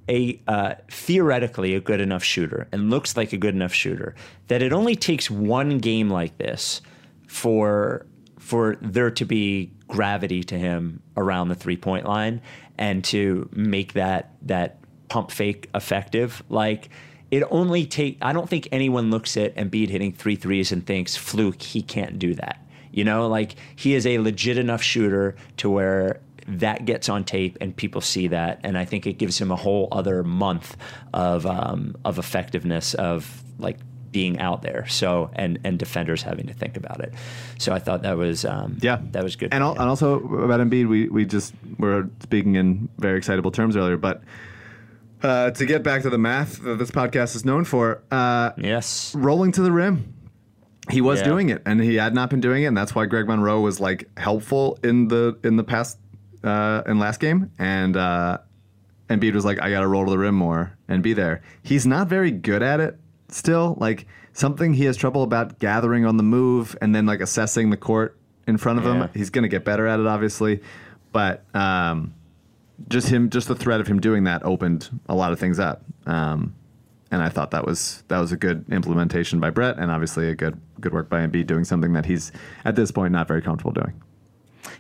a 0.09 0.41
uh, 0.47 0.75
theoretically 0.89 1.75
a 1.75 1.81
good 1.81 2.01
enough 2.01 2.23
shooter 2.23 2.69
and 2.73 2.91
looks 2.91 3.17
like 3.17 3.33
a 3.33 3.37
good 3.37 3.55
enough 3.55 3.73
shooter 3.73 4.15
that 4.49 4.63
it 4.63 4.73
only 4.73 4.95
takes 4.95 5.31
one 5.31 5.79
game 5.79 6.09
like 6.09 6.39
this 6.39 6.81
for 7.27 8.07
for 8.39 8.77
there 8.81 9.11
to 9.11 9.25
be 9.25 9.73
gravity 9.89 10.45
to 10.45 10.59
him 10.59 11.03
around 11.17 11.49
the 11.49 11.55
three 11.55 11.77
point 11.77 12.07
line 12.07 12.41
and 12.79 13.05
to 13.05 13.49
make 13.53 13.95
that 13.95 14.35
that 14.43 14.79
pump 15.09 15.31
fake 15.31 15.69
effective. 15.75 16.43
Like 16.49 16.89
it 17.31 17.43
only 17.51 17.87
take 17.87 18.19
I 18.23 18.33
don't 18.33 18.49
think 18.49 18.69
anyone 18.71 19.11
looks 19.11 19.37
at 19.37 19.55
Embiid 19.57 19.89
hitting 19.89 20.13
three 20.13 20.37
threes 20.37 20.73
and 20.73 20.87
thinks 20.87 21.17
fluke 21.17 21.61
he 21.63 21.83
can't 21.83 22.19
do 22.19 22.35
that. 22.35 22.61
You 22.97 23.05
know, 23.05 23.29
like 23.29 23.55
he 23.77 23.95
is 23.95 24.07
a 24.07 24.19
legit 24.19 24.57
enough 24.59 24.83
shooter 24.83 25.37
to 25.59 25.71
where 25.71 26.21
that 26.49 26.85
gets 26.85 27.09
on 27.09 27.25
tape 27.25 27.59
and 27.61 27.77
people 27.77 28.01
see 28.01 28.29
that, 28.29 28.61
and 28.65 28.79
I 28.79 28.85
think 28.85 29.07
it 29.07 29.19
gives 29.19 29.39
him 29.39 29.51
a 29.53 29.57
whole 29.57 29.89
other 29.93 30.23
month 30.25 30.77
of 31.13 31.45
um, 31.45 31.95
of 32.05 32.19
effectiveness 32.19 32.95
of 32.95 33.43
like 33.59 33.79
being 34.13 34.39
out 34.41 34.63
there. 34.63 34.87
So 34.89 35.31
and 35.35 35.59
and 35.63 35.79
defenders 35.79 36.23
having 36.23 36.47
to 36.47 36.55
think 36.55 36.77
about 36.79 37.01
it. 37.01 37.13
So 37.59 37.75
I 37.75 37.81
thought 37.81 38.03
that 38.03 38.17
was 38.17 38.45
um, 38.47 38.79
Yeah, 38.81 38.99
that 39.13 39.23
was 39.23 39.37
good. 39.37 39.53
And, 39.53 39.63
al- 39.63 39.73
and 39.73 39.89
also 39.91 40.21
about 40.45 40.61
Embiid, 40.61 40.89
we 40.89 41.09
we 41.09 41.27
just 41.27 41.53
were 41.79 42.09
speaking 42.23 42.55
in 42.55 42.89
very 42.99 43.19
excitable 43.19 43.51
terms 43.51 43.77
earlier, 43.77 43.99
but. 43.99 44.23
Uh, 45.23 45.51
to 45.51 45.65
get 45.65 45.83
back 45.83 46.03
to 46.03 46.11
the 46.11 46.19
math 46.19 46.63
that 46.63 46.79
this 46.79 46.91
podcast 46.91 47.35
is 47.35 47.43
known 47.45 47.65
for, 47.65 48.03
uh, 48.11 48.51
yes, 48.59 49.15
rolling 49.15 49.51
to 49.51 49.63
the 49.63 49.73
rim. 49.73 50.15
He 50.91 51.01
was 51.01 51.21
Yeah. 51.21 51.25
doing 51.27 51.49
it, 51.51 51.63
and 51.67 51.81
he 51.81 51.97
had 51.97 52.15
not 52.15 52.31
been 52.31 52.41
doing 52.41 52.63
it, 52.63 52.67
and 52.67 52.77
that's 52.77 52.95
why 52.95 53.07
Greg 53.07 53.27
Monroe 53.27 53.61
was 53.61 53.81
like 53.81 54.09
helpful 54.17 54.79
in 54.85 55.09
the 55.09 55.37
in 55.43 55.57
the 55.57 55.65
past 55.65 55.99
uh, 56.45 56.83
in 56.87 56.99
last 56.99 57.19
game, 57.21 57.51
and 57.59 57.97
uh, 57.97 58.39
Embiid 59.11 59.35
was 59.35 59.45
like, 59.45 59.61
I 59.61 59.71
got 59.71 59.81
to 59.81 59.87
roll 59.89 60.05
to 60.05 60.11
the 60.11 60.19
rim 60.19 60.35
more 60.35 60.77
and 60.89 61.03
be 61.03 61.13
there. 61.13 61.43
He's 61.63 61.87
not 61.87 62.09
very 62.09 62.31
good 62.31 62.63
at 62.63 62.79
it 62.81 62.99
still. 63.29 63.77
Like 63.81 64.07
something 64.33 64.75
he 64.75 64.85
has 64.85 64.97
trouble 64.97 65.23
about 65.23 65.59
gathering 65.59 66.05
on 66.05 66.17
the 66.19 66.23
move 66.23 66.77
and 66.81 66.95
then 66.95 67.07
like 67.07 67.21
assessing 67.21 67.71
the 67.71 67.77
court 67.77 68.17
in 68.47 68.57
front 68.59 68.79
of 68.79 68.85
Yeah. 68.85 69.05
him. 69.05 69.11
He's 69.15 69.31
going 69.31 69.43
to 69.43 69.49
get 69.49 69.65
better 69.65 69.87
at 69.87 69.99
it, 69.99 70.07
obviously, 70.07 70.61
but 71.13 71.45
um, 71.55 72.13
just 72.89 73.09
him, 73.09 73.31
just 73.31 73.49
the 73.49 73.55
threat 73.57 73.81
of 73.81 73.87
him 73.89 73.99
doing 74.01 74.25
that 74.25 74.45
opened 74.45 74.89
a 75.09 75.15
lot 75.15 75.33
of 75.33 75.41
things 75.41 75.59
up. 75.59 75.83
Um, 76.07 76.55
and 77.11 77.23
I 77.23 77.29
thought 77.29 77.51
that 77.53 77.65
was 77.65 78.03
that 78.09 78.19
was 78.19 78.33
a 78.33 78.37
good 78.37 78.65
implementation 78.71 79.41
by 79.41 79.51
Brett, 79.51 79.79
and 79.79 79.91
obviously 79.91 80.29
a 80.29 80.35
good 80.35 80.61
good 80.81 80.93
work 80.93 81.09
by 81.09 81.27
Embiid 81.27 81.47
doing 81.47 81.65
something 81.65 81.93
that 81.93 82.07
he's 82.07 82.33
at 82.65 82.77
this 82.77 82.91
point 82.91 83.13
not 83.13 83.29
very 83.29 83.43
comfortable 83.43 83.73
doing. 83.73 84.01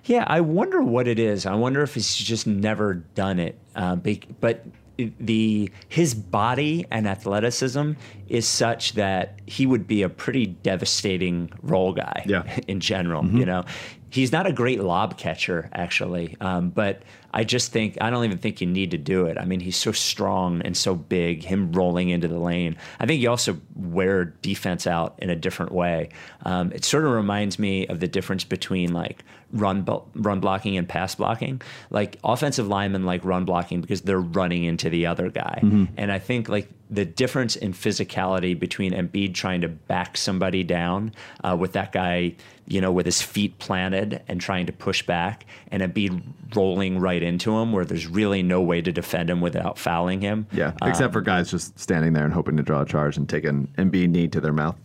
Yeah, 0.04 0.24
I 0.26 0.40
wonder 0.40 0.82
what 0.82 1.08
it 1.08 1.18
is. 1.18 1.46
I 1.46 1.54
wonder 1.54 1.82
if 1.82 1.94
he's 1.94 2.14
just 2.14 2.46
never 2.46 2.94
done 2.94 3.38
it. 3.38 3.58
Uh, 3.74 3.96
but 3.96 4.64
the 4.96 5.70
his 5.88 6.14
body 6.14 6.86
and 6.90 7.06
athleticism 7.06 7.92
is 8.28 8.46
such 8.46 8.94
that 8.94 9.38
he 9.46 9.66
would 9.66 9.86
be 9.86 10.02
a 10.02 10.08
pretty 10.08 10.46
devastating 10.46 11.50
roll 11.62 11.92
guy. 11.92 12.24
Yeah. 12.26 12.58
in 12.68 12.80
general, 12.80 13.24
you 13.26 13.44
know, 13.44 13.64
he's 14.10 14.32
not 14.32 14.46
a 14.46 14.52
great 14.52 14.80
lob 14.80 15.18
catcher 15.18 15.68
actually, 15.72 16.36
um, 16.40 16.70
but 16.70 17.02
I 17.32 17.44
just 17.44 17.72
think 17.72 17.98
I 18.00 18.10
don't 18.10 18.24
even 18.24 18.38
think 18.38 18.60
you 18.60 18.66
need 18.66 18.90
to 18.92 18.98
do 18.98 19.26
it. 19.26 19.38
I 19.38 19.44
mean, 19.44 19.60
he's 19.60 19.76
so 19.76 19.92
strong 19.92 20.62
and 20.62 20.76
so 20.76 20.94
big. 20.94 21.42
Him 21.42 21.72
rolling 21.72 22.10
into 22.10 22.28
the 22.28 22.38
lane, 22.38 22.76
I 23.00 23.06
think 23.06 23.20
you 23.20 23.30
also 23.30 23.58
wear 23.74 24.26
defense 24.42 24.86
out 24.86 25.14
in 25.18 25.30
a 25.30 25.36
different 25.36 25.72
way. 25.72 26.08
Um, 26.44 26.72
it 26.72 26.84
sort 26.84 27.04
of 27.04 27.12
reminds 27.12 27.58
me 27.58 27.86
of 27.88 28.00
the 28.00 28.08
difference 28.08 28.44
between 28.44 28.92
like 28.92 29.24
run 29.52 29.82
blo- 29.82 30.06
run 30.14 30.40
blocking 30.40 30.76
and 30.76 30.88
pass 30.88 31.14
blocking. 31.14 31.60
Like 31.90 32.18
offensive 32.24 32.66
linemen 32.66 33.04
like 33.04 33.24
run 33.24 33.44
blocking 33.44 33.80
because 33.80 34.02
they're 34.02 34.20
running 34.20 34.64
into 34.64 34.90
the 34.90 35.06
other 35.06 35.30
guy, 35.30 35.60
and 35.96 36.10
I 36.12 36.18
think 36.18 36.48
like 36.48 36.68
the 36.88 37.04
difference 37.04 37.56
in 37.56 37.72
physicality 37.72 38.58
between 38.58 38.92
Embiid 38.92 39.34
trying 39.34 39.60
to 39.62 39.68
back 39.68 40.16
somebody 40.16 40.62
down 40.62 41.12
uh, 41.42 41.56
with 41.58 41.72
that 41.72 41.90
guy, 41.90 42.34
you 42.68 42.80
know, 42.80 42.92
with 42.92 43.06
his 43.06 43.20
feet 43.20 43.58
planted 43.58 44.22
and 44.28 44.40
trying 44.40 44.66
to 44.66 44.72
push 44.72 45.02
back, 45.02 45.46
and 45.72 45.82
Embiid 45.82 46.22
rolling 46.54 46.98
right 47.00 47.15
into 47.22 47.56
him 47.58 47.72
where 47.72 47.84
there's 47.84 48.06
really 48.06 48.42
no 48.42 48.60
way 48.62 48.80
to 48.80 48.92
defend 48.92 49.30
him 49.30 49.40
without 49.40 49.78
fouling 49.78 50.20
him. 50.20 50.46
Yeah, 50.52 50.72
Um, 50.80 50.88
except 50.88 51.12
for 51.12 51.20
guys 51.20 51.50
just 51.50 51.78
standing 51.78 52.12
there 52.12 52.24
and 52.24 52.32
hoping 52.32 52.56
to 52.56 52.62
draw 52.62 52.82
a 52.82 52.86
charge 52.86 53.16
and 53.16 53.28
take 53.28 53.44
an 53.44 53.68
Embiid 53.78 54.08
knee 54.10 54.28
to 54.28 54.40
their 54.40 54.52
mouth. 54.52 54.76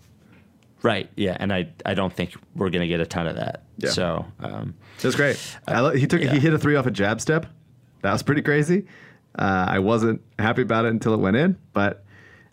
right. 0.84 1.10
Yeah, 1.15 1.38
and 1.39 1.54
I 1.54 1.70
I 1.86 1.94
don't 1.94 2.12
think 2.13 2.34
we're 2.56 2.70
gonna 2.70 2.88
get 2.88 3.00
a 3.00 3.06
ton 3.06 3.28
of 3.28 3.36
that. 3.36 3.63
Yeah. 3.78 3.89
So. 3.91 4.26
Um, 4.39 4.76
was 5.04 5.15
great. 5.15 5.39
I 5.67 5.80
lo- 5.80 5.94
he 5.96 6.08
took 6.08 6.22
yeah. 6.22 6.34
he 6.34 6.39
hit 6.39 6.54
a 6.54 6.60
three 6.60 6.76
off 6.76 6.86
a 6.86 6.91
jab 6.91 7.22
step. 7.22 7.46
That 8.02 8.12
was 8.13 8.24
pretty 8.24 8.41
crazy. 8.41 8.86
Uh, 9.38 9.65
I 9.70 9.80
wasn't 9.80 10.22
happy 10.39 10.62
about 10.63 10.86
it 10.86 10.89
until 10.89 11.13
it 11.13 11.20
went 11.20 11.38
in, 11.38 11.58
but 11.74 12.04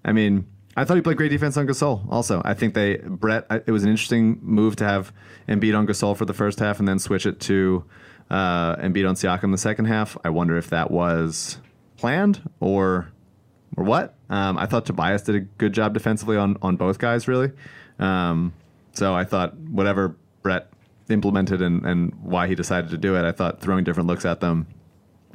I 0.05 0.13
mean, 0.13 0.47
I 0.77 0.85
thought 0.85 0.95
he 0.97 1.01
played 1.03 1.17
great 1.17 1.31
defense 1.31 1.57
on 1.57 1.67
Gasol. 1.67 2.07
Also, 2.11 2.41
I 2.45 2.55
think 2.55 2.75
they 2.75 2.99
Brett. 2.99 3.47
It 3.67 3.71
was 3.73 3.83
an 3.83 3.91
interesting 3.91 4.39
move 4.43 4.77
to 4.77 4.85
have 4.85 5.13
Embiid 5.49 5.77
on 5.77 5.87
Gasol 5.87 6.17
for 6.17 6.25
the 6.25 6.35
first 6.35 6.61
half 6.61 6.79
and 6.79 6.87
then 6.87 6.99
switch 6.99 7.27
it 7.27 7.41
to 7.41 7.85
uh, 8.31 8.77
Embiid 8.77 9.09
on 9.09 9.15
Siakam 9.15 9.53
the 9.53 9.59
second 9.59 9.87
half. 9.87 10.17
I 10.25 10.31
wonder 10.31 10.57
if 10.57 10.71
that 10.71 10.91
was 10.91 11.59
planned 11.97 12.49
or 12.61 13.11
or 13.77 13.85
what. 13.85 14.15
Um, 14.31 14.59
I 14.59 14.67
thought 14.67 14.87
Tobias 14.87 15.23
did 15.23 15.35
a 15.35 15.41
good 15.41 15.73
job 15.73 15.95
defensively 15.95 16.37
on 16.37 16.57
on 16.63 16.77
both 16.77 16.99
guys, 16.99 17.29
really. 17.29 17.53
Um, 17.99 18.53
so 18.93 19.15
I 19.15 19.25
thought 19.25 19.57
whatever 19.57 20.17
Brett 20.43 20.71
implemented 21.09 21.63
and, 21.63 21.85
and 21.85 22.15
why 22.23 22.49
he 22.49 22.55
decided 22.55 22.91
to 22.91 22.99
do 22.99 23.17
it, 23.17 23.25
I 23.25 23.33
thought 23.33 23.61
throwing 23.61 23.85
different 23.85 24.09
looks 24.09 24.25
at 24.25 24.41
them, 24.41 24.67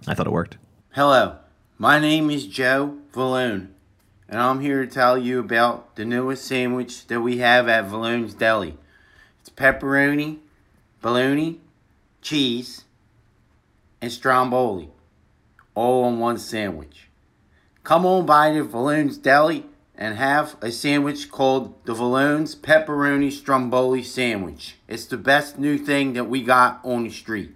I 0.08 0.14
thought 0.14 0.28
it 0.28 0.34
worked. 0.34 0.58
Hello, 0.92 1.38
my 1.78 2.00
name 2.00 2.30
is 2.30 2.46
Joe 2.46 2.98
Valoon, 3.14 3.70
and 4.30 4.40
I'm 4.40 4.60
here 4.60 4.86
to 4.86 4.92
tell 4.92 5.18
you 5.18 5.40
about 5.40 5.96
the 5.96 6.06
newest 6.06 6.46
sandwich 6.46 7.08
that 7.08 7.22
we 7.22 7.40
have 7.40 7.68
at 7.68 7.86
Valoon's 7.86 8.34
Deli. 8.34 8.78
It's 9.42 9.50
pepperoni, 9.50 10.40
bologna, 11.02 11.60
cheese, 12.24 12.86
and 14.02 14.12
stromboli, 14.12 14.90
all 15.76 16.06
on 16.06 16.20
one 16.20 16.38
sandwich. 16.38 17.10
Come 17.84 18.06
on 18.06 18.26
by 18.26 18.52
the 18.52 18.64
Valoon's 18.64 19.18
Deli 19.18 19.66
and 19.96 20.18
have 20.18 20.56
a 20.62 20.72
sandwich 20.72 21.30
called 21.30 21.86
the 21.86 21.94
Valoon's 21.94 22.56
Pepperoni 22.56 23.32
Stromboli 23.32 24.04
Sandwich. 24.04 24.78
It's 24.88 25.06
the 25.06 25.18
best 25.18 25.60
new 25.60 25.78
thing 25.78 26.14
that 26.14 26.26
we 26.26 26.42
got 26.42 26.80
on 26.84 27.04
the 27.04 27.10
street. 27.10 27.56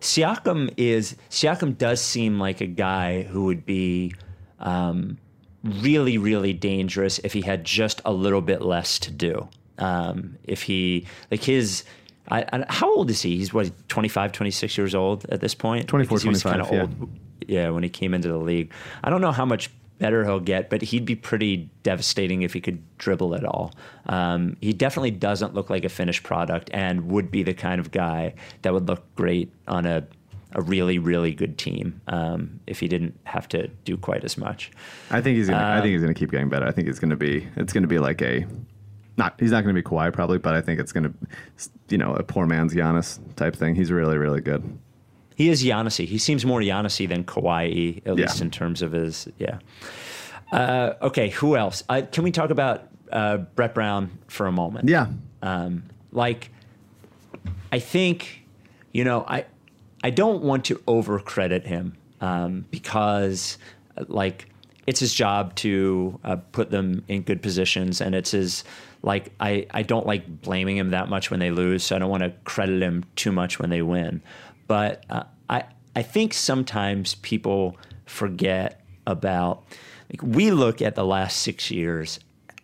Siakam 0.00 0.72
is 0.76 1.16
Siakam 1.30 1.78
does 1.78 2.00
seem 2.00 2.38
like 2.38 2.60
a 2.60 2.66
guy 2.66 3.22
who 3.22 3.44
would 3.44 3.64
be 3.64 4.14
um, 4.58 5.18
really, 5.64 6.18
really 6.18 6.52
dangerous 6.52 7.18
if 7.20 7.32
he 7.32 7.42
had 7.42 7.64
just 7.64 8.00
a 8.04 8.12
little 8.12 8.40
bit 8.40 8.62
less 8.62 8.98
to 9.00 9.10
do. 9.10 9.48
Um, 9.78 10.38
if 10.44 10.62
he 10.62 11.06
like 11.30 11.42
his, 11.42 11.84
I, 12.30 12.44
I, 12.52 12.64
how 12.68 12.92
old 12.94 13.10
is 13.10 13.20
he? 13.22 13.36
He's 13.36 13.52
what 13.52 13.70
25, 13.88 14.32
26 14.32 14.78
years 14.78 14.94
old 14.94 15.24
at 15.30 15.40
this 15.40 15.54
point. 15.54 15.88
24, 15.88 16.08
Because 16.16 16.22
he 16.22 16.28
was 16.28 16.42
25, 16.42 16.68
kinda 16.70 16.76
yeah. 16.76 16.82
old. 17.02 17.10
Yeah, 17.48 17.70
when 17.70 17.82
he 17.82 17.88
came 17.88 18.14
into 18.14 18.28
the 18.28 18.38
league, 18.38 18.72
I 19.02 19.10
don't 19.10 19.20
know 19.20 19.32
how 19.32 19.44
much 19.44 19.70
better 19.98 20.24
he'll 20.24 20.40
get, 20.40 20.70
but 20.70 20.82
he'd 20.82 21.04
be 21.04 21.14
pretty 21.16 21.68
devastating 21.82 22.42
if 22.42 22.52
he 22.52 22.60
could 22.60 22.80
dribble 22.98 23.34
at 23.34 23.44
all. 23.44 23.72
Um, 24.06 24.56
he 24.60 24.72
definitely 24.72 25.10
doesn't 25.12 25.54
look 25.54 25.68
like 25.68 25.84
a 25.84 25.88
finished 25.88 26.22
product, 26.22 26.70
and 26.72 27.08
would 27.10 27.30
be 27.30 27.42
the 27.42 27.54
kind 27.54 27.80
of 27.80 27.90
guy 27.90 28.34
that 28.62 28.72
would 28.72 28.86
look 28.88 29.02
great 29.16 29.52
on 29.68 29.86
a 29.86 30.06
a 30.54 30.60
really 30.60 30.98
really 30.98 31.32
good 31.32 31.56
team 31.56 31.98
um, 32.08 32.60
if 32.66 32.78
he 32.78 32.86
didn't 32.86 33.18
have 33.24 33.48
to 33.48 33.68
do 33.86 33.96
quite 33.96 34.22
as 34.22 34.36
much. 34.36 34.70
I 35.10 35.20
think 35.22 35.38
he's 35.38 35.48
gonna. 35.48 35.62
I 35.64 35.78
Uh, 35.78 35.82
think 35.82 35.92
he's 35.92 36.02
gonna 36.02 36.12
keep 36.14 36.30
getting 36.30 36.48
better. 36.50 36.66
I 36.66 36.72
think 36.72 36.88
it's 36.88 36.98
gonna 36.98 37.16
be. 37.16 37.48
It's 37.56 37.72
gonna 37.72 37.86
be 37.86 37.98
like 37.98 38.20
a. 38.22 38.44
Not 39.22 39.34
he's 39.40 39.50
not 39.52 39.62
gonna 39.62 39.74
be 39.74 39.82
Kawhi 39.82 40.12
probably, 40.12 40.38
but 40.38 40.54
I 40.54 40.60
think 40.60 40.80
it's 40.80 40.92
gonna, 40.92 41.12
you 41.88 41.98
know, 41.98 42.14
a 42.14 42.22
poor 42.22 42.46
man's 42.46 42.74
Giannis 42.74 43.18
type 43.36 43.54
thing. 43.56 43.74
He's 43.74 43.90
really 43.92 44.18
really 44.18 44.40
good. 44.40 44.62
He 45.36 45.48
is 45.48 45.62
Giannisy. 45.64 46.06
He 46.06 46.18
seems 46.18 46.44
more 46.44 46.60
Giannisy 46.60 47.08
than 47.08 47.24
Kawhi, 47.24 47.98
at 47.98 48.06
Yeah. 48.06 48.12
least 48.12 48.40
in 48.40 48.50
terms 48.50 48.82
of 48.82 48.92
his 48.92 49.28
yeah. 49.38 49.58
Uh, 50.52 50.94
okay, 51.02 51.30
who 51.30 51.56
else? 51.56 51.82
Uh, 51.88 52.02
can 52.12 52.24
we 52.24 52.30
talk 52.30 52.50
about 52.50 52.88
uh, 53.10 53.38
Brett 53.38 53.74
Brown 53.74 54.10
for 54.28 54.46
a 54.46 54.52
moment? 54.52 54.88
Yeah. 54.88 55.06
Um, 55.40 55.84
like, 56.12 56.50
I 57.72 57.78
think, 57.78 58.44
you 58.92 59.02
know, 59.04 59.24
I 59.26 59.46
I 60.04 60.10
don't 60.10 60.42
want 60.42 60.64
to 60.66 60.76
overcredit 60.86 61.64
him 61.64 61.96
um, 62.20 62.66
because, 62.70 63.56
uh, 63.96 64.04
like, 64.08 64.46
it's 64.86 65.00
his 65.00 65.14
job 65.14 65.54
to 65.56 66.18
uh, 66.24 66.36
put 66.52 66.70
them 66.70 67.02
in 67.08 67.22
good 67.22 67.40
positions, 67.40 68.00
and 68.02 68.14
it's 68.14 68.32
his 68.32 68.64
like 69.02 69.32
I 69.40 69.66
I 69.70 69.82
don't 69.82 70.06
like 70.06 70.42
blaming 70.42 70.76
him 70.76 70.90
that 70.90 71.08
much 71.08 71.30
when 71.30 71.40
they 71.40 71.50
lose, 71.50 71.84
so 71.84 71.96
I 71.96 71.98
don't 71.98 72.10
want 72.10 72.22
to 72.22 72.32
credit 72.44 72.82
him 72.82 73.04
too 73.16 73.32
much 73.32 73.58
when 73.58 73.70
they 73.70 73.82
win. 73.82 74.22
But 74.66 75.04
uh, 75.10 75.24
I 75.50 75.64
I 75.96 76.02
think 76.02 76.34
sometimes 76.34 77.16
people 77.16 77.76
forget 78.06 78.80
about 79.06 79.64
like 80.10 80.22
we 80.22 80.50
look 80.50 80.82
at 80.82 80.94
the 80.94 81.04
last 81.04 81.38
six 81.38 81.70
years 81.70 82.20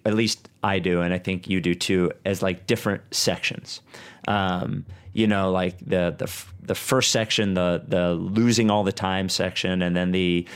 at 0.09 0.15
least 0.15 0.49
I 0.63 0.79
do, 0.79 1.03
and 1.03 1.13
I 1.13 1.19
think 1.19 1.49
you 1.49 1.61
do 1.61 1.75
too, 1.75 2.11
as 2.25 2.43
like 2.43 2.67
different 2.67 3.03
sections. 3.15 3.83
Um, 4.27 4.87
you 5.13 5.27
know, 5.27 5.51
like 5.51 5.79
the 5.81 6.15
the 6.17 6.33
the 6.63 6.75
first 6.75 7.11
section, 7.11 7.55
the 7.55 7.85
the 7.87 8.15
losing 8.15 8.71
all 8.71 8.85
the 8.85 8.93
time 8.93 9.29
section, 9.29 9.83
and 9.83 9.95
then 9.95 10.13
the 10.13 10.47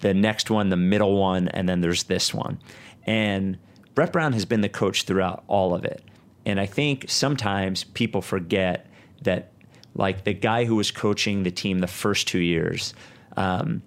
the 0.00 0.14
next 0.14 0.50
one, 0.50 0.70
the 0.70 0.76
middle 0.76 1.18
one, 1.18 1.48
and 1.48 1.68
then 1.68 1.80
there's 1.80 2.04
this 2.04 2.32
one. 2.32 2.58
And 3.04 3.58
Brett 3.94 4.12
Brown 4.12 4.32
has 4.32 4.44
been 4.44 4.62
the 4.62 4.68
coach 4.68 5.04
throughout 5.04 5.44
all 5.48 5.74
of 5.74 5.84
it, 5.84 6.02
and 6.46 6.58
I 6.58 6.66
think 6.66 7.06
sometimes 7.08 7.84
people 7.84 8.22
forget 8.22 8.86
that 9.22 9.52
like 9.94 10.24
the 10.24 10.32
guy 10.32 10.64
who 10.64 10.76
was 10.76 10.90
coaching 10.90 11.42
the 11.42 11.50
team 11.50 11.80
the 11.80 11.86
first 11.86 12.26
two 12.26 12.38
years. 12.38 12.94
Um, 13.36 13.82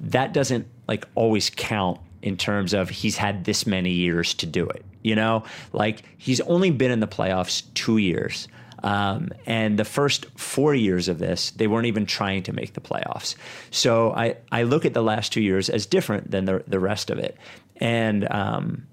that 0.00 0.32
doesn't 0.32 0.66
like 0.88 1.06
always 1.14 1.50
count 1.50 2.00
in 2.22 2.36
terms 2.36 2.74
of 2.74 2.88
he's 2.88 3.16
had 3.16 3.44
this 3.44 3.66
many 3.66 3.90
years 3.90 4.34
to 4.34 4.46
do 4.46 4.66
it. 4.66 4.84
You 5.02 5.14
know, 5.14 5.44
like 5.72 6.02
he's 6.18 6.40
only 6.42 6.70
been 6.70 6.90
in 6.90 7.00
the 7.00 7.06
playoffs 7.06 7.62
two 7.74 7.98
years. 7.98 8.48
Um, 8.82 9.30
and 9.44 9.78
the 9.78 9.84
first 9.84 10.26
four 10.38 10.74
years 10.74 11.08
of 11.08 11.18
this, 11.18 11.50
they 11.50 11.66
weren't 11.66 11.86
even 11.86 12.06
trying 12.06 12.42
to 12.44 12.52
make 12.52 12.72
the 12.72 12.80
playoffs. 12.80 13.34
So 13.70 14.12
I, 14.12 14.36
I 14.50 14.62
look 14.62 14.86
at 14.86 14.94
the 14.94 15.02
last 15.02 15.32
two 15.32 15.42
years 15.42 15.68
as 15.68 15.84
different 15.84 16.30
than 16.30 16.46
the, 16.46 16.64
the 16.66 16.80
rest 16.80 17.10
of 17.10 17.18
it. 17.18 17.36
And 17.76 18.30
um, 18.30 18.86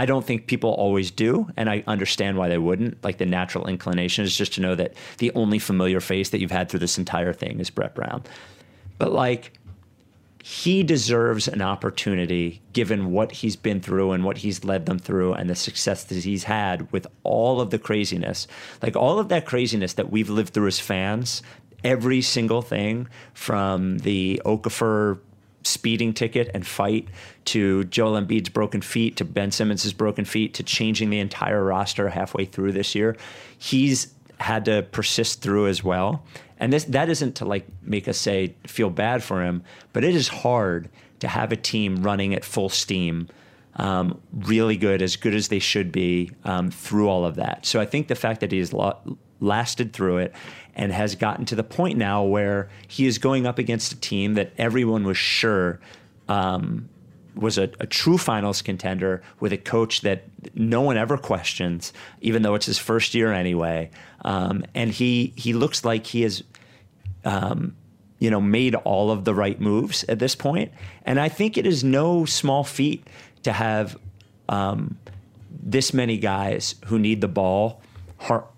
I 0.00 0.06
don't 0.06 0.24
think 0.24 0.46
people 0.46 0.70
always 0.70 1.10
do, 1.10 1.50
and 1.58 1.68
I 1.68 1.84
understand 1.86 2.38
why 2.38 2.48
they 2.48 2.56
wouldn't. 2.56 3.04
Like 3.04 3.18
the 3.18 3.26
natural 3.26 3.66
inclination 3.66 4.24
is 4.24 4.34
just 4.34 4.54
to 4.54 4.62
know 4.62 4.74
that 4.74 4.94
the 5.18 5.30
only 5.32 5.58
familiar 5.58 6.00
face 6.00 6.30
that 6.30 6.40
you've 6.40 6.50
had 6.50 6.70
through 6.70 6.80
this 6.80 6.96
entire 6.96 7.34
thing 7.34 7.60
is 7.60 7.68
Brett 7.68 7.94
Brown. 7.94 8.22
But 8.96 9.12
like 9.12 9.52
he 10.42 10.82
deserves 10.82 11.48
an 11.48 11.60
opportunity 11.60 12.62
given 12.72 13.12
what 13.12 13.30
he's 13.30 13.56
been 13.56 13.82
through 13.82 14.12
and 14.12 14.24
what 14.24 14.38
he's 14.38 14.64
led 14.64 14.86
them 14.86 14.98
through 14.98 15.34
and 15.34 15.50
the 15.50 15.54
success 15.54 16.04
that 16.04 16.24
he's 16.24 16.44
had 16.44 16.90
with 16.92 17.06
all 17.22 17.60
of 17.60 17.68
the 17.68 17.78
craziness. 17.78 18.46
Like 18.82 18.96
all 18.96 19.18
of 19.18 19.28
that 19.28 19.44
craziness 19.44 19.92
that 19.92 20.10
we've 20.10 20.30
lived 20.30 20.54
through 20.54 20.68
as 20.68 20.80
fans, 20.80 21.42
every 21.84 22.22
single 22.22 22.62
thing 22.62 23.06
from 23.34 23.98
the 23.98 24.40
Okafor 24.46 25.18
speeding 25.62 26.14
ticket 26.14 26.50
and 26.54 26.66
fight 26.66 27.06
to 27.50 27.82
Joel 27.84 28.20
Embiid's 28.20 28.48
broken 28.48 28.80
feet 28.80 29.16
to 29.16 29.24
Ben 29.24 29.50
Simmons' 29.50 29.92
broken 29.92 30.24
feet 30.24 30.54
to 30.54 30.62
changing 30.62 31.10
the 31.10 31.18
entire 31.18 31.64
roster 31.64 32.08
halfway 32.08 32.44
through 32.44 32.70
this 32.70 32.94
year. 32.94 33.16
He's 33.58 34.14
had 34.38 34.64
to 34.66 34.82
persist 34.92 35.42
through 35.42 35.66
as 35.66 35.82
well. 35.82 36.22
And 36.58 36.72
this 36.72 36.84
that 36.84 37.08
isn't 37.08 37.34
to 37.36 37.44
like 37.44 37.66
make 37.82 38.06
us 38.06 38.18
say 38.18 38.54
feel 38.66 38.88
bad 38.88 39.24
for 39.24 39.42
him, 39.42 39.64
but 39.92 40.04
it 40.04 40.14
is 40.14 40.28
hard 40.28 40.88
to 41.18 41.26
have 41.26 41.50
a 41.50 41.56
team 41.56 42.04
running 42.04 42.34
at 42.34 42.44
full 42.44 42.68
steam, 42.68 43.28
um, 43.76 44.20
really 44.32 44.76
good, 44.76 45.02
as 45.02 45.16
good 45.16 45.34
as 45.34 45.48
they 45.48 45.58
should 45.58 45.90
be 45.90 46.30
um, 46.44 46.70
through 46.70 47.08
all 47.08 47.24
of 47.24 47.34
that. 47.34 47.66
So 47.66 47.80
I 47.80 47.84
think 47.86 48.06
the 48.06 48.14
fact 48.14 48.40
that 48.40 48.52
he 48.52 48.58
has 48.58 48.72
lasted 49.40 49.92
through 49.92 50.18
it 50.18 50.34
and 50.76 50.92
has 50.92 51.16
gotten 51.16 51.46
to 51.46 51.56
the 51.56 51.64
point 51.64 51.98
now 51.98 52.22
where 52.22 52.68
he 52.86 53.06
is 53.06 53.18
going 53.18 53.44
up 53.44 53.58
against 53.58 53.92
a 53.92 53.96
team 53.96 54.34
that 54.34 54.52
everyone 54.56 55.04
was 55.04 55.16
sure 55.16 55.80
um, 56.28 56.88
was 57.34 57.58
a, 57.58 57.70
a, 57.80 57.86
true 57.86 58.18
finals 58.18 58.62
contender 58.62 59.22
with 59.38 59.52
a 59.52 59.56
coach 59.56 60.02
that 60.02 60.24
no 60.54 60.80
one 60.80 60.96
ever 60.96 61.16
questions, 61.16 61.92
even 62.20 62.42
though 62.42 62.54
it's 62.54 62.66
his 62.66 62.78
first 62.78 63.14
year 63.14 63.32
anyway. 63.32 63.90
Um, 64.24 64.64
and 64.74 64.90
he 64.90 65.32
he 65.36 65.52
looks 65.52 65.84
like 65.84 66.06
he 66.06 66.22
has, 66.22 66.42
um, 67.24 67.76
you 68.18 68.30
know, 68.30 68.40
made 68.40 68.74
all 68.74 69.10
of 69.10 69.24
the 69.24 69.34
right 69.34 69.60
moves 69.60 70.04
at 70.04 70.18
this 70.18 70.34
point. 70.34 70.72
And 71.04 71.18
I 71.20 71.28
think 71.28 71.56
it 71.56 71.66
is 71.66 71.82
no 71.84 72.24
small 72.24 72.64
feat 72.64 73.06
to 73.42 73.52
have 73.52 73.96
um, 74.48 74.98
this 75.50 75.94
many 75.94 76.18
guys 76.18 76.74
who 76.86 76.98
need 76.98 77.20
the 77.20 77.28
ball 77.28 77.82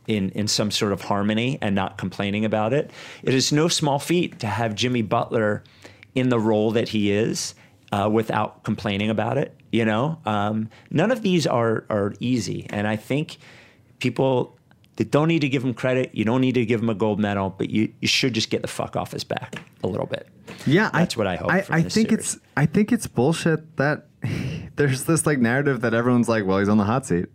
in 0.06 0.30
in 0.30 0.48
some 0.48 0.70
sort 0.70 0.92
of 0.92 1.02
harmony 1.02 1.58
and 1.61 1.74
not 1.74 1.98
complaining 1.98 2.44
about 2.44 2.72
it. 2.72 2.90
It 3.22 3.35
is 3.35 3.52
no 3.52 3.68
small 3.68 3.98
feat 3.98 4.40
to 4.40 4.46
have 4.46 4.74
Jimmy 4.74 5.02
Butler 5.02 5.62
in 6.14 6.28
the 6.28 6.38
role 6.38 6.72
that 6.72 6.90
he 6.90 7.11
is 7.11 7.54
uh, 7.92 8.09
without 8.11 8.64
complaining 8.64 9.11
about 9.11 9.38
it. 9.38 9.55
You 9.70 9.85
know, 9.85 10.18
um, 10.26 10.68
none 10.90 11.11
of 11.11 11.22
these 11.22 11.46
are 11.46 11.85
are 11.88 12.14
easy, 12.18 12.66
and 12.70 12.88
I 12.88 12.96
think 12.96 13.38
people 14.00 14.59
they 14.96 15.05
don't 15.05 15.28
need 15.28 15.40
to 15.40 15.48
give 15.48 15.64
him 15.64 15.72
credit. 15.72 16.11
You 16.14 16.24
don't 16.24 16.40
need 16.40 16.55
to 16.55 16.66
give 16.66 16.83
him 16.83 16.90
a 16.90 16.94
gold 16.94 17.18
medal, 17.18 17.55
but 17.57 17.70
you, 17.70 17.92
you 18.00 18.09
should 18.09 18.35
just 18.35 18.50
get 18.50 18.62
the 18.62 18.68
fuck 18.68 18.96
off 18.96 19.12
his 19.12 19.24
back 19.24 19.62
a 19.83 19.87
little 19.87 20.07
bit. 20.07 20.28
Yeah, 20.66 20.90
that's 20.92 21.16
I, 21.16 21.18
what 21.18 21.26
I 21.26 21.37
hope. 21.37 21.50
I, 21.50 21.64
I 21.70 21.83
think 21.83 22.11
series. 22.11 22.12
it's 22.12 22.38
I 22.57 22.66
think 22.66 22.92
it's 22.92 23.07
bullshit 23.07 23.76
that 23.76 24.07
there's 24.76 25.05
this 25.05 25.26
like 25.26 25.38
narrative 25.38 25.81
that 25.83 25.94
everyone's 25.94 26.28
like, 26.28 26.44
well, 26.44 26.59
he's 26.59 26.68
on 26.68 26.78
the 26.78 26.85
hot 26.85 27.07
seat. 27.07 27.26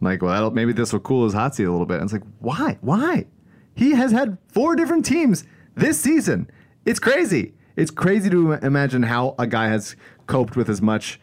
Like, 0.00 0.20
well, 0.20 0.50
maybe 0.50 0.72
this 0.72 0.92
will 0.92 1.00
cool 1.00 1.24
his 1.24 1.32
hot 1.32 1.54
seat 1.54 1.64
a 1.64 1.70
little 1.70 1.86
bit. 1.86 1.96
And 1.96 2.04
it's 2.04 2.12
like, 2.12 2.24
why? 2.40 2.76
Why? 2.80 3.26
He 3.74 3.92
has 3.92 4.10
had 4.10 4.36
four 4.48 4.74
different 4.74 5.04
teams 5.04 5.44
this 5.76 6.00
season. 6.00 6.50
It's 6.84 6.98
crazy. 6.98 7.54
It's 7.76 7.90
crazy 7.90 8.28
to 8.30 8.52
imagine 8.52 9.04
how 9.04 9.34
a 9.38 9.46
guy 9.46 9.68
has 9.68 9.96
coped 10.26 10.56
with 10.56 10.68
as 10.68 10.82
much 10.82 11.20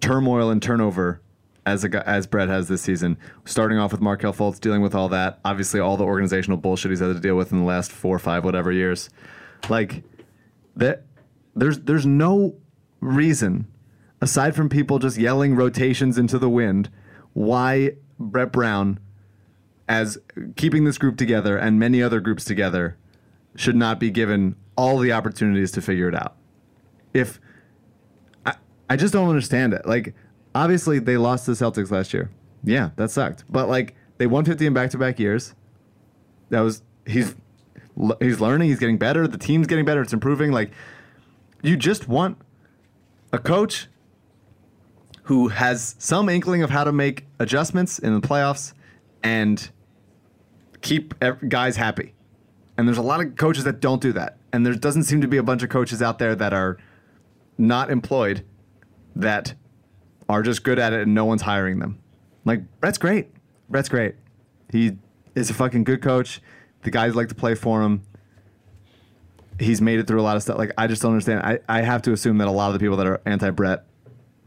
turmoil 0.00 0.50
and 0.50 0.62
turnover 0.62 1.20
as 1.64 1.84
a 1.84 2.08
as 2.08 2.26
Brett 2.26 2.48
has 2.48 2.68
this 2.68 2.82
season. 2.82 3.16
Starting 3.44 3.78
off 3.78 3.92
with 3.92 4.00
Markelle 4.00 4.32
Fultz, 4.32 4.58
dealing 4.60 4.82
with 4.82 4.94
all 4.94 5.08
that. 5.10 5.38
Obviously, 5.44 5.80
all 5.80 5.96
the 5.96 6.04
organizational 6.04 6.58
bullshit 6.58 6.90
he's 6.90 7.00
had 7.00 7.14
to 7.14 7.20
deal 7.20 7.36
with 7.36 7.52
in 7.52 7.58
the 7.58 7.64
last 7.64 7.92
four 7.92 8.16
or 8.16 8.18
five 8.18 8.44
whatever 8.44 8.72
years. 8.72 9.10
Like 9.68 10.02
that, 10.76 11.04
there's 11.54 11.80
there's 11.80 12.06
no 12.06 12.56
reason 13.00 13.68
aside 14.20 14.54
from 14.54 14.68
people 14.68 14.98
just 14.98 15.18
yelling 15.18 15.54
rotations 15.54 16.18
into 16.18 16.38
the 16.38 16.48
wind 16.48 16.90
why 17.32 17.92
Brett 18.18 18.52
Brown, 18.52 19.00
as 19.88 20.18
keeping 20.56 20.84
this 20.84 20.98
group 20.98 21.16
together 21.16 21.56
and 21.56 21.78
many 21.78 22.02
other 22.02 22.20
groups 22.20 22.44
together, 22.44 22.96
should 23.56 23.76
not 23.76 23.98
be 23.98 24.10
given 24.10 24.56
all 24.76 24.98
the 24.98 25.12
opportunities 25.12 25.70
to 25.72 25.82
figure 25.82 26.08
it 26.08 26.14
out. 26.14 26.36
If 27.14 27.40
I, 28.46 28.54
I 28.88 28.96
just 28.96 29.12
don't 29.12 29.28
understand 29.28 29.74
it. 29.74 29.86
Like, 29.86 30.14
obviously, 30.54 30.98
they 30.98 31.16
lost 31.16 31.44
to 31.46 31.54
the 31.54 31.64
Celtics 31.64 31.90
last 31.90 32.14
year. 32.14 32.30
Yeah, 32.64 32.90
that 32.96 33.10
sucked. 33.10 33.44
But 33.48 33.68
like, 33.68 33.94
they 34.18 34.26
won 34.26 34.44
50 34.44 34.66
in 34.66 34.74
back-to-back 34.74 35.18
years. 35.18 35.54
That 36.50 36.60
was 36.60 36.82
he's 37.06 37.34
he's 38.20 38.40
learning. 38.40 38.68
He's 38.68 38.78
getting 38.78 38.98
better. 38.98 39.26
The 39.26 39.38
team's 39.38 39.66
getting 39.66 39.84
better. 39.84 40.02
It's 40.02 40.12
improving. 40.12 40.52
Like, 40.52 40.70
you 41.62 41.76
just 41.76 42.08
want 42.08 42.38
a 43.32 43.38
coach 43.38 43.88
who 45.24 45.48
has 45.48 45.94
some 45.98 46.28
inkling 46.28 46.62
of 46.62 46.70
how 46.70 46.84
to 46.84 46.92
make 46.92 47.26
adjustments 47.38 47.98
in 47.98 48.12
the 48.18 48.26
playoffs 48.26 48.72
and 49.22 49.70
keep 50.80 51.14
guys 51.48 51.76
happy. 51.76 52.14
And 52.76 52.88
there's 52.88 52.98
a 52.98 53.02
lot 53.02 53.20
of 53.20 53.36
coaches 53.36 53.64
that 53.64 53.80
don't 53.80 54.02
do 54.02 54.12
that. 54.14 54.36
And 54.52 54.66
there 54.66 54.74
doesn't 54.74 55.04
seem 55.04 55.20
to 55.20 55.28
be 55.28 55.36
a 55.36 55.42
bunch 55.42 55.62
of 55.62 55.70
coaches 55.70 56.02
out 56.02 56.18
there 56.18 56.34
that 56.34 56.52
are 56.52 56.78
not 57.58 57.90
employed 57.90 58.44
that 59.16 59.54
are 60.28 60.42
just 60.42 60.62
good 60.62 60.78
at 60.78 60.92
it 60.92 61.02
and 61.02 61.14
no 61.14 61.24
one's 61.24 61.42
hiring 61.42 61.78
them. 61.78 61.98
Like, 62.44 62.62
Brett's 62.80 62.98
great. 62.98 63.28
Brett's 63.68 63.88
great. 63.88 64.14
He 64.70 64.96
is 65.34 65.50
a 65.50 65.54
fucking 65.54 65.84
good 65.84 66.02
coach. 66.02 66.40
The 66.82 66.90
guys 66.90 67.14
like 67.14 67.28
to 67.28 67.34
play 67.34 67.54
for 67.54 67.82
him. 67.82 68.02
He's 69.58 69.80
made 69.80 69.98
it 70.00 70.06
through 70.06 70.20
a 70.20 70.22
lot 70.22 70.36
of 70.36 70.42
stuff. 70.42 70.58
Like, 70.58 70.72
I 70.76 70.86
just 70.86 71.02
don't 71.02 71.12
understand. 71.12 71.40
I, 71.40 71.60
I 71.68 71.82
have 71.82 72.02
to 72.02 72.12
assume 72.12 72.38
that 72.38 72.48
a 72.48 72.50
lot 72.50 72.68
of 72.68 72.72
the 72.74 72.78
people 72.78 72.96
that 72.96 73.06
are 73.06 73.20
anti 73.26 73.50
Brett 73.50 73.84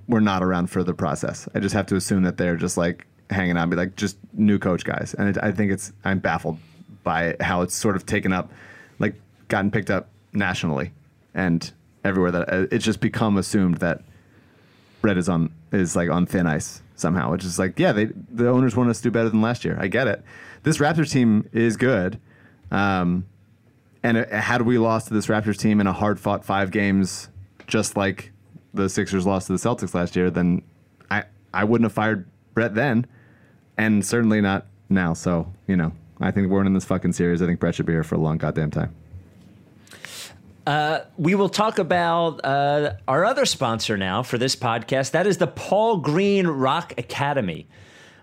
were 0.08 0.22
not 0.22 0.44
around 0.44 0.68
for 0.68 0.84
the 0.84 0.94
process. 0.94 1.48
I 1.56 1.60
just 1.60 1.74
have 1.74 1.86
to 1.88 1.96
assume 1.96 2.24
that 2.24 2.38
they're 2.38 2.58
just 2.58 2.78
like 2.78 3.08
hanging 3.30 3.58
out, 3.58 3.70
be 3.70 3.76
like 3.76 3.96
just 3.96 4.18
new 4.34 4.60
coach 4.60 4.84
guys. 4.84 5.16
And 5.18 5.30
it, 5.30 5.38
I 5.42 5.52
think 5.52 5.72
it's 5.72 5.94
I'm 6.04 6.20
baffled 6.20 6.58
by 7.04 7.36
how 7.40 7.62
it's 7.62 7.76
sort 7.76 7.96
of 7.96 8.06
taken 8.06 8.34
up, 8.34 8.52
like 9.00 9.16
gotten 9.48 9.72
picked 9.72 9.90
up 9.90 10.10
nationally 10.34 10.92
and 11.34 11.72
everywhere. 12.04 12.32
That 12.32 12.52
uh, 12.52 12.68
it's 12.72 12.86
just 12.86 13.00
become 13.00 13.38
assumed 13.38 13.78
that 13.78 14.02
Brett 15.02 15.18
is 15.18 15.30
on 15.30 15.52
is 15.72 15.96
like 15.96 16.10
on 16.10 16.26
thin 16.26 16.48
ice 16.48 16.82
somehow. 16.96 17.32
Which 17.32 17.44
is 17.44 17.60
like, 17.60 17.78
yeah, 17.80 17.92
they 17.92 18.06
the 18.06 18.50
owners 18.50 18.76
want 18.76 18.90
us 18.90 18.98
to 18.98 19.04
do 19.04 19.12
better 19.12 19.30
than 19.30 19.42
last 19.42 19.66
year. 19.66 19.78
I 19.80 19.88
get 19.88 20.08
it. 20.08 20.24
This 20.64 20.78
Raptors 20.78 21.12
team 21.12 21.48
is 21.54 21.78
good. 21.78 22.20
Um, 22.72 23.26
and 24.04 24.18
it, 24.18 24.30
had 24.32 24.64
we 24.64 24.78
lost 24.78 25.08
to 25.08 25.14
this 25.14 25.28
Raptors 25.28 25.58
team 25.58 25.80
in 25.80 25.88
a 25.88 25.94
hard 25.94 26.20
fought 26.20 26.46
five 26.46 26.72
games, 26.72 27.30
just 27.68 27.98
like 27.98 28.32
the 28.74 28.90
Sixers 28.90 29.26
lost 29.26 29.48
to 29.48 29.54
the 29.54 29.60
Celtics 29.60 29.94
last 29.94 30.16
year, 30.16 30.30
then 30.30 30.62
I 31.10 31.24
I 31.54 31.64
wouldn't 31.64 31.86
have 31.86 31.94
fired 31.94 32.28
Brett 32.54 32.76
then, 32.76 33.08
and 33.78 34.06
certainly 34.06 34.42
not 34.42 34.66
now. 34.90 35.14
So 35.14 35.52
you 35.68 35.76
know, 35.76 35.92
I 36.20 36.32
think 36.32 36.50
we're 36.50 36.66
in 36.66 36.74
this 36.74 36.86
fucking 36.86 37.14
series. 37.14 37.42
I 37.42 37.46
think 37.46 37.60
Brett 37.60 37.76
should 37.76 37.86
be 37.86 37.94
here 37.94 38.04
for 38.04 38.16
a 38.16 38.20
long 38.20 38.38
goddamn 38.38 38.72
time. 38.72 38.94
Uh, 40.66 41.02
we 41.18 41.36
will 41.36 41.50
talk 41.50 41.78
about 41.78 42.44
uh, 42.44 42.94
our 43.08 43.24
other 43.24 43.46
sponsor 43.46 43.98
now 43.98 44.24
for 44.24 44.38
this 44.38 44.56
podcast. 44.56 45.12
That 45.12 45.28
is 45.28 45.38
the 45.38 45.48
Paul 45.48 45.98
Green 45.98 46.48
Rock 46.48 46.94
Academy. 46.98 47.68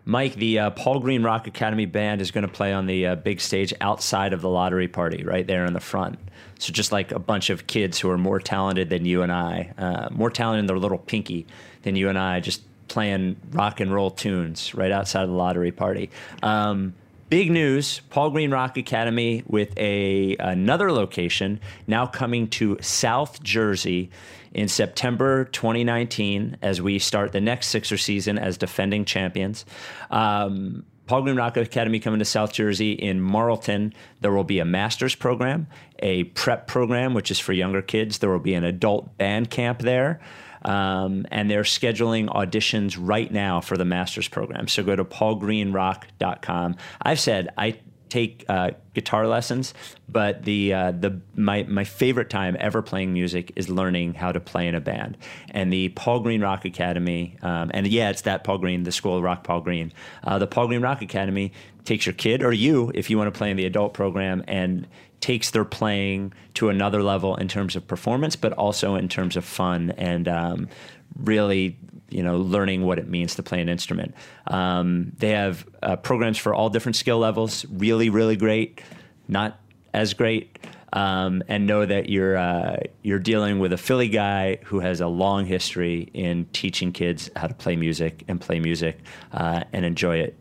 Mike, 0.04 0.34
the 0.34 0.58
uh, 0.58 0.70
Paul 0.70 0.98
Green 0.98 1.22
Rock 1.22 1.46
Academy 1.46 1.86
band 1.86 2.20
is 2.20 2.32
going 2.32 2.42
to 2.42 2.52
play 2.52 2.72
on 2.72 2.86
the 2.86 3.06
uh, 3.06 3.14
big 3.14 3.40
stage 3.40 3.72
outside 3.80 4.32
of 4.32 4.40
the 4.40 4.48
lottery 4.48 4.88
party, 4.88 5.22
right 5.22 5.46
there 5.46 5.64
in 5.64 5.72
the 5.72 5.80
front. 5.80 6.18
So 6.58 6.72
just 6.72 6.90
like 6.90 7.12
a 7.12 7.20
bunch 7.20 7.50
of 7.50 7.68
kids 7.68 8.00
who 8.00 8.10
are 8.10 8.18
more 8.18 8.40
talented 8.40 8.90
than 8.90 9.04
you 9.04 9.22
and 9.22 9.30
I, 9.30 9.72
uh, 9.78 10.08
more 10.10 10.30
talented 10.30 10.60
in 10.60 10.66
their 10.66 10.78
little 10.78 10.98
pinky 10.98 11.46
than 11.82 11.94
you 11.94 12.08
and 12.08 12.18
I, 12.18 12.40
just 12.40 12.62
playing 12.88 13.36
rock 13.52 13.78
and 13.78 13.94
roll 13.94 14.10
tunes 14.10 14.74
right 14.74 14.90
outside 14.90 15.22
of 15.22 15.28
the 15.28 15.36
lottery 15.36 15.70
party. 15.70 16.10
Um, 16.42 16.94
big 17.32 17.50
news: 17.50 18.02
Paul 18.10 18.28
Green 18.28 18.50
Rock 18.50 18.76
Academy 18.76 19.42
with 19.46 19.72
a 19.78 20.36
another 20.38 20.92
location 20.92 21.60
now 21.86 22.04
coming 22.04 22.46
to 22.48 22.76
South 22.82 23.42
Jersey 23.42 24.10
in 24.52 24.68
September 24.68 25.46
2019 25.46 26.58
as 26.60 26.82
we 26.82 26.98
start 26.98 27.32
the 27.32 27.40
next 27.40 27.68
Sixer 27.68 27.96
season 27.96 28.36
as 28.36 28.58
defending 28.58 29.06
champions. 29.06 29.64
Um, 30.10 30.84
Paul 31.06 31.22
Green 31.22 31.36
Rock 31.36 31.56
Academy 31.56 32.00
coming 32.00 32.18
to 32.18 32.26
South 32.26 32.52
Jersey 32.52 32.92
in 32.92 33.22
Marlton. 33.22 33.94
There 34.20 34.32
will 34.32 34.44
be 34.44 34.58
a 34.58 34.66
master's 34.66 35.14
program, 35.14 35.68
a 36.00 36.24
prep 36.24 36.66
program, 36.66 37.14
which 37.14 37.30
is 37.30 37.38
for 37.38 37.54
younger 37.54 37.80
kids. 37.80 38.18
There 38.18 38.28
will 38.28 38.40
be 38.40 38.52
an 38.52 38.64
adult 38.64 39.16
band 39.16 39.48
camp 39.48 39.78
there. 39.78 40.20
Um, 40.64 41.26
and 41.30 41.50
they're 41.50 41.62
scheduling 41.62 42.26
auditions 42.28 42.96
right 42.98 43.30
now 43.30 43.60
for 43.60 43.76
the 43.76 43.84
master's 43.84 44.28
program. 44.28 44.68
So 44.68 44.82
go 44.82 44.96
to 44.96 45.04
paulgreenrock.com. 45.04 46.76
I've 47.02 47.20
said 47.20 47.48
I 47.58 47.78
take 48.12 48.44
uh, 48.46 48.72
guitar 48.92 49.26
lessons, 49.26 49.72
but 50.06 50.44
the 50.44 50.74
uh, 50.74 50.92
the 50.92 51.18
my 51.34 51.62
my 51.62 51.82
favorite 51.82 52.28
time 52.28 52.56
ever 52.60 52.82
playing 52.82 53.10
music 53.12 53.52
is 53.56 53.70
learning 53.70 54.12
how 54.12 54.30
to 54.30 54.38
play 54.38 54.68
in 54.68 54.74
a 54.74 54.80
band. 54.80 55.16
And 55.50 55.72
the 55.72 55.88
Paul 55.90 56.20
Green 56.20 56.42
Rock 56.42 56.66
Academy, 56.66 57.38
um, 57.40 57.70
and 57.72 57.86
yeah, 57.86 58.10
it's 58.10 58.22
that 58.22 58.44
Paul 58.44 58.58
Green, 58.58 58.82
the 58.82 58.92
School 58.92 59.16
of 59.16 59.22
Rock 59.22 59.44
Paul 59.44 59.62
Green. 59.62 59.92
Uh, 60.22 60.38
the 60.38 60.46
Paul 60.46 60.66
Green 60.66 60.82
Rock 60.82 61.00
Academy 61.00 61.52
takes 61.86 62.04
your 62.04 62.12
kid 62.12 62.42
or 62.42 62.52
you, 62.52 62.92
if 62.94 63.08
you 63.08 63.16
want 63.16 63.32
to 63.32 63.36
play 63.36 63.50
in 63.50 63.56
the 63.56 63.64
adult 63.64 63.94
program, 63.94 64.44
and 64.46 64.86
takes 65.22 65.50
their 65.50 65.64
playing 65.64 66.34
to 66.54 66.68
another 66.68 67.02
level 67.02 67.36
in 67.36 67.48
terms 67.48 67.76
of 67.76 67.86
performance, 67.86 68.36
but 68.36 68.52
also 68.52 68.96
in 68.96 69.08
terms 69.08 69.36
of 69.36 69.44
fun 69.44 69.92
and 69.96 70.28
um, 70.28 70.68
really 71.16 71.78
you 72.10 72.22
know 72.22 72.36
learning 72.36 72.82
what 72.82 72.98
it 72.98 73.08
means 73.08 73.34
to 73.36 73.42
play 73.42 73.60
an 73.60 73.70
instrument. 73.70 74.14
Um, 74.48 75.12
they 75.16 75.30
have 75.30 75.66
uh, 75.82 75.96
programs 75.96 76.36
for 76.36 76.54
all 76.54 76.68
different 76.68 76.96
skill 76.96 77.18
levels. 77.18 77.64
Really, 77.70 78.10
really 78.10 78.36
great. 78.36 78.82
Not 79.28 79.58
as 79.94 80.12
great. 80.12 80.58
Um, 80.94 81.42
and 81.48 81.66
know 81.66 81.86
that 81.86 82.10
you're 82.10 82.36
uh, 82.36 82.76
you're 83.02 83.18
dealing 83.18 83.60
with 83.60 83.72
a 83.72 83.78
Philly 83.78 84.10
guy 84.10 84.58
who 84.64 84.80
has 84.80 85.00
a 85.00 85.06
long 85.06 85.46
history 85.46 86.10
in 86.12 86.44
teaching 86.52 86.92
kids 86.92 87.30
how 87.34 87.46
to 87.46 87.54
play 87.54 87.76
music 87.76 88.24
and 88.28 88.38
play 88.38 88.60
music 88.60 88.98
uh, 89.32 89.64
and 89.72 89.86
enjoy 89.86 90.18
it 90.18 90.38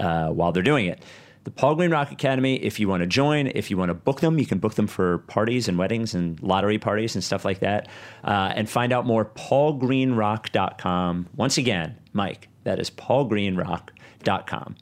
uh, 0.00 0.30
while 0.30 0.50
they're 0.50 0.64
doing 0.64 0.86
it. 0.86 1.04
The 1.48 1.54
Paul 1.54 1.76
Green 1.76 1.90
Rock 1.90 2.12
Academy, 2.12 2.56
if 2.56 2.78
you 2.78 2.90
want 2.90 3.00
to 3.00 3.06
join, 3.06 3.46
if 3.46 3.70
you 3.70 3.78
want 3.78 3.88
to 3.88 3.94
book 3.94 4.20
them, 4.20 4.38
you 4.38 4.44
can 4.44 4.58
book 4.58 4.74
them 4.74 4.86
for 4.86 5.16
parties 5.16 5.66
and 5.66 5.78
weddings 5.78 6.12
and 6.12 6.38
lottery 6.42 6.76
parties 6.76 7.14
and 7.14 7.24
stuff 7.24 7.42
like 7.42 7.60
that. 7.60 7.88
Uh, 8.22 8.52
and 8.54 8.68
find 8.68 8.92
out 8.92 9.06
more, 9.06 9.24
paulgreenrock.com. 9.24 11.26
Once 11.36 11.56
again, 11.56 11.96
Mike, 12.12 12.48
that 12.64 12.78
is 12.78 12.90
paulgreenrock.com. 12.90 14.76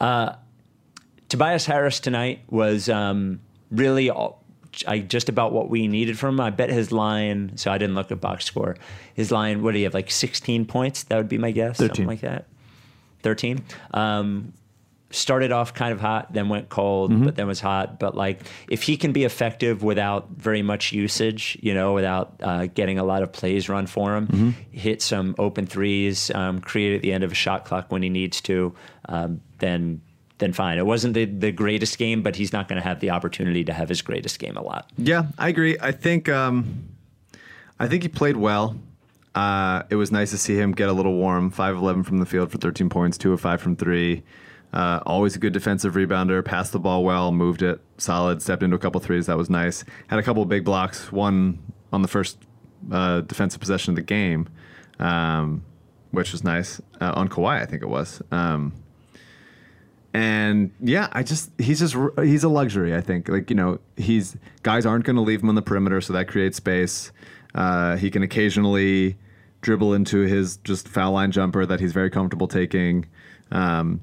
Uh, 0.00 0.34
Tobias 1.28 1.66
Harris 1.66 2.00
tonight 2.00 2.40
was 2.48 2.88
um, 2.88 3.38
really 3.70 4.10
all, 4.10 4.42
I, 4.88 4.98
just 4.98 5.28
about 5.28 5.52
what 5.52 5.70
we 5.70 5.86
needed 5.86 6.18
from 6.18 6.34
him. 6.34 6.40
I 6.40 6.50
bet 6.50 6.70
his 6.70 6.90
line, 6.90 7.56
so 7.56 7.70
I 7.70 7.78
didn't 7.78 7.94
look 7.94 8.10
at 8.10 8.20
box 8.20 8.46
score. 8.46 8.76
His 9.14 9.30
line, 9.30 9.62
what 9.62 9.74
do 9.74 9.78
you 9.78 9.84
have, 9.84 9.94
like 9.94 10.10
16 10.10 10.66
points? 10.66 11.04
That 11.04 11.18
would 11.18 11.28
be 11.28 11.38
my 11.38 11.52
guess. 11.52 11.76
13. 11.76 11.88
Something 11.88 12.06
like 12.08 12.22
that. 12.22 12.46
13. 13.22 13.62
Um, 13.94 14.54
started 15.10 15.50
off 15.50 15.74
kind 15.74 15.92
of 15.92 16.00
hot, 16.00 16.32
then 16.32 16.48
went 16.48 16.68
cold, 16.68 17.10
Mm-hmm. 17.10 17.24
but 17.24 17.34
then 17.36 17.46
was 17.48 17.60
hot. 17.60 17.98
But 17.98 18.14
like, 18.16 18.42
if 18.68 18.82
he 18.84 18.96
can 18.96 19.12
be 19.12 19.24
effective 19.24 19.82
without 19.82 20.28
very 20.30 20.62
much 20.62 20.92
usage, 20.92 21.58
you 21.60 21.74
know, 21.74 21.94
without 21.94 22.34
uh, 22.42 22.66
getting 22.66 22.98
a 22.98 23.04
lot 23.04 23.22
of 23.22 23.32
plays 23.32 23.68
run 23.68 23.86
for 23.86 24.16
him, 24.16 24.26
Mm-hmm. 24.28 24.50
hit 24.70 25.02
some 25.02 25.34
open 25.38 25.66
threes, 25.66 26.30
um, 26.34 26.60
create 26.60 26.94
at 26.94 27.02
the 27.02 27.12
end 27.12 27.24
of 27.24 27.32
a 27.32 27.34
shot 27.34 27.64
clock 27.64 27.90
when 27.90 28.02
he 28.02 28.08
needs 28.08 28.40
to, 28.42 28.74
um, 29.08 29.40
then 29.58 30.00
then 30.38 30.54
fine. 30.54 30.78
It 30.78 30.86
wasn't 30.86 31.12
the, 31.12 31.26
the 31.26 31.52
greatest 31.52 31.98
game, 31.98 32.22
but 32.22 32.34
he's 32.34 32.50
not 32.50 32.66
going 32.66 32.80
to 32.80 32.86
have 32.88 33.00
the 33.00 33.10
opportunity 33.10 33.62
to 33.64 33.74
have 33.74 33.90
his 33.90 34.00
greatest 34.00 34.38
game 34.38 34.56
a 34.56 34.62
lot. 34.62 34.90
Yeah, 34.96 35.24
I 35.36 35.48
agree. 35.50 35.76
I 35.78 35.92
think 35.92 36.30
um, 36.30 36.84
I 37.78 37.88
think 37.88 38.04
he 38.04 38.08
played 38.08 38.38
well. 38.38 38.74
Uh, 39.34 39.82
it 39.90 39.96
was 39.96 40.10
nice 40.10 40.30
to 40.30 40.38
see 40.38 40.56
him 40.56 40.72
get 40.72 40.88
a 40.88 40.92
little 40.92 41.14
warm. 41.14 41.50
5'11 41.52 42.06
from 42.06 42.18
the 42.18 42.26
field 42.26 42.50
for 42.50 42.56
thirteen 42.58 42.88
points, 42.88 43.18
two 43.18 43.32
of 43.32 43.40
five 43.40 43.60
from 43.60 43.76
three. 43.76 44.22
Uh, 44.72 45.00
always 45.04 45.34
a 45.34 45.38
good 45.38 45.52
defensive 45.52 45.94
rebounder. 45.94 46.44
Passed 46.44 46.72
the 46.72 46.78
ball 46.78 47.04
well, 47.04 47.32
moved 47.32 47.62
it 47.62 47.80
solid. 47.98 48.40
Stepped 48.42 48.62
into 48.62 48.76
a 48.76 48.78
couple 48.78 49.00
threes. 49.00 49.26
That 49.26 49.36
was 49.36 49.50
nice. 49.50 49.84
Had 50.08 50.18
a 50.18 50.22
couple 50.22 50.44
big 50.44 50.64
blocks. 50.64 51.10
One 51.10 51.58
on 51.92 52.02
the 52.02 52.08
first 52.08 52.38
uh, 52.90 53.20
defensive 53.22 53.60
possession 53.60 53.92
of 53.92 53.96
the 53.96 54.02
game, 54.02 54.48
um, 54.98 55.64
which 56.12 56.32
was 56.32 56.44
nice 56.44 56.80
uh, 57.00 57.12
on 57.16 57.28
Kawhi. 57.28 57.60
I 57.60 57.66
think 57.66 57.82
it 57.82 57.88
was. 57.88 58.22
Um, 58.30 58.72
and 60.12 60.72
yeah, 60.80 61.08
I 61.12 61.22
just 61.22 61.50
he's 61.58 61.78
just 61.78 61.96
he's 62.22 62.44
a 62.44 62.48
luxury. 62.48 62.94
I 62.94 63.00
think 63.00 63.28
like 63.28 63.50
you 63.50 63.56
know 63.56 63.78
he's 63.96 64.36
guys 64.62 64.86
aren't 64.86 65.04
going 65.04 65.16
to 65.16 65.22
leave 65.22 65.42
him 65.42 65.48
on 65.48 65.54
the 65.54 65.62
perimeter, 65.62 66.00
so 66.00 66.12
that 66.12 66.28
creates 66.28 66.56
space. 66.56 67.12
Uh, 67.54 67.96
he 67.96 68.10
can 68.10 68.22
occasionally 68.22 69.16
dribble 69.60 69.94
into 69.94 70.20
his 70.20 70.56
just 70.58 70.88
foul 70.88 71.12
line 71.12 71.30
jumper 71.30 71.66
that 71.66 71.80
he's 71.80 71.92
very 71.92 72.10
comfortable 72.10 72.48
taking. 72.48 73.06
Um, 73.52 74.00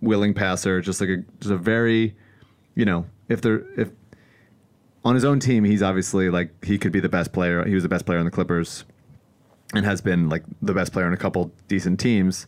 willing 0.00 0.34
passer, 0.34 0.80
just 0.80 1.00
like 1.00 1.10
a 1.10 1.16
just 1.40 1.50
a 1.50 1.56
very, 1.56 2.16
you 2.74 2.84
know, 2.84 3.06
if 3.28 3.40
they're 3.40 3.64
if 3.78 3.90
on 5.04 5.14
his 5.14 5.24
own 5.24 5.40
team, 5.40 5.64
he's 5.64 5.82
obviously 5.82 6.30
like 6.30 6.64
he 6.64 6.78
could 6.78 6.92
be 6.92 7.00
the 7.00 7.08
best 7.08 7.32
player. 7.32 7.64
He 7.64 7.74
was 7.74 7.82
the 7.82 7.88
best 7.88 8.06
player 8.06 8.18
on 8.18 8.24
the 8.24 8.30
Clippers, 8.30 8.84
and 9.74 9.84
has 9.84 10.00
been 10.00 10.28
like 10.28 10.44
the 10.62 10.74
best 10.74 10.92
player 10.92 11.06
on 11.06 11.12
a 11.12 11.18
couple 11.18 11.52
decent 11.68 12.00
teams. 12.00 12.46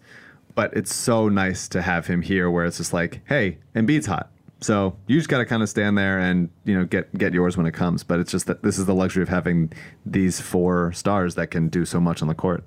But 0.55 0.77
it's 0.77 0.95
so 0.95 1.29
nice 1.29 1.69
to 1.69 1.83
have 1.83 2.07
him 2.07 2.23
here, 2.23 2.51
where 2.51 2.65
it's 2.65 2.79
just 2.79 2.93
like, 2.93 3.21
hey, 3.29 3.59
Embiid's 3.75 4.07
hot, 4.07 4.31
so 4.61 4.97
you 5.07 5.17
just 5.17 5.29
got 5.29 5.39
to 5.39 5.47
kind 5.47 5.63
of 5.63 5.69
stand 5.69 5.97
there 5.97 6.19
and 6.19 6.51
you 6.65 6.77
know 6.77 6.85
get 6.85 7.17
get 7.17 7.33
yours 7.33 7.57
when 7.57 7.67
it 7.67 7.73
comes. 7.73 8.05
But 8.05 8.21
it's 8.21 8.31
just 8.31 8.47
that 8.47 8.63
this 8.63 8.79
is 8.79 8.87
the 8.87 8.95
luxury 8.95 9.23
of 9.23 9.29
having 9.29 9.73
these 10.05 10.41
four 10.41 10.93
stars 10.93 11.35
that 11.37 11.51
can 11.51 11.69
do 11.69 11.85
so 11.85 12.01
much 12.01 12.21
on 12.23 12.29
the 12.29 12.35
court. 12.35 12.65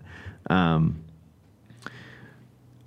Um, 0.49 1.03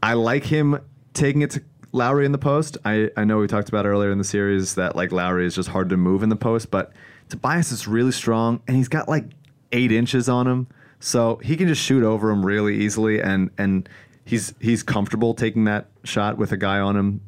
I 0.03 0.15
like 0.15 0.45
him 0.45 0.79
taking 1.15 1.43
it 1.43 1.51
to 1.53 1.63
Lowry 1.97 2.27
in 2.27 2.33
the 2.33 2.39
post. 2.39 2.77
I, 2.85 3.11
I 3.17 3.25
know 3.25 3.39
we 3.39 3.47
talked 3.47 3.69
about 3.69 3.87
earlier 3.87 4.11
in 4.11 4.19
the 4.19 4.25
series 4.25 4.75
that 4.75 4.95
like 4.95 5.11
Lowry 5.11 5.47
is 5.47 5.55
just 5.55 5.71
hard 5.71 5.89
to 5.89 5.97
move 5.97 6.23
in 6.23 6.29
the 6.29 6.37
post, 6.37 6.71
but 6.71 6.93
Tobias 7.29 7.73
is 7.73 7.89
really 7.89 8.13
strong 8.13 8.61
and 8.69 8.77
he's 8.77 8.89
got 8.89 9.09
like 9.09 9.25
eight 9.73 9.91
inches 9.91 10.29
on 10.29 10.47
him, 10.47 10.69
so 11.01 11.37
he 11.37 11.57
can 11.57 11.67
just 11.67 11.83
shoot 11.83 12.05
over 12.05 12.31
him 12.31 12.45
really 12.45 12.77
easily 12.77 13.21
and 13.21 13.51
and 13.59 13.89
he's 14.25 14.55
he's 14.61 14.83
comfortable 14.83 15.35
taking 15.35 15.65
that 15.65 15.87
shot 16.05 16.39
with 16.39 16.53
a 16.53 16.57
guy 16.57 16.79
on 16.79 16.97
him, 16.97 17.21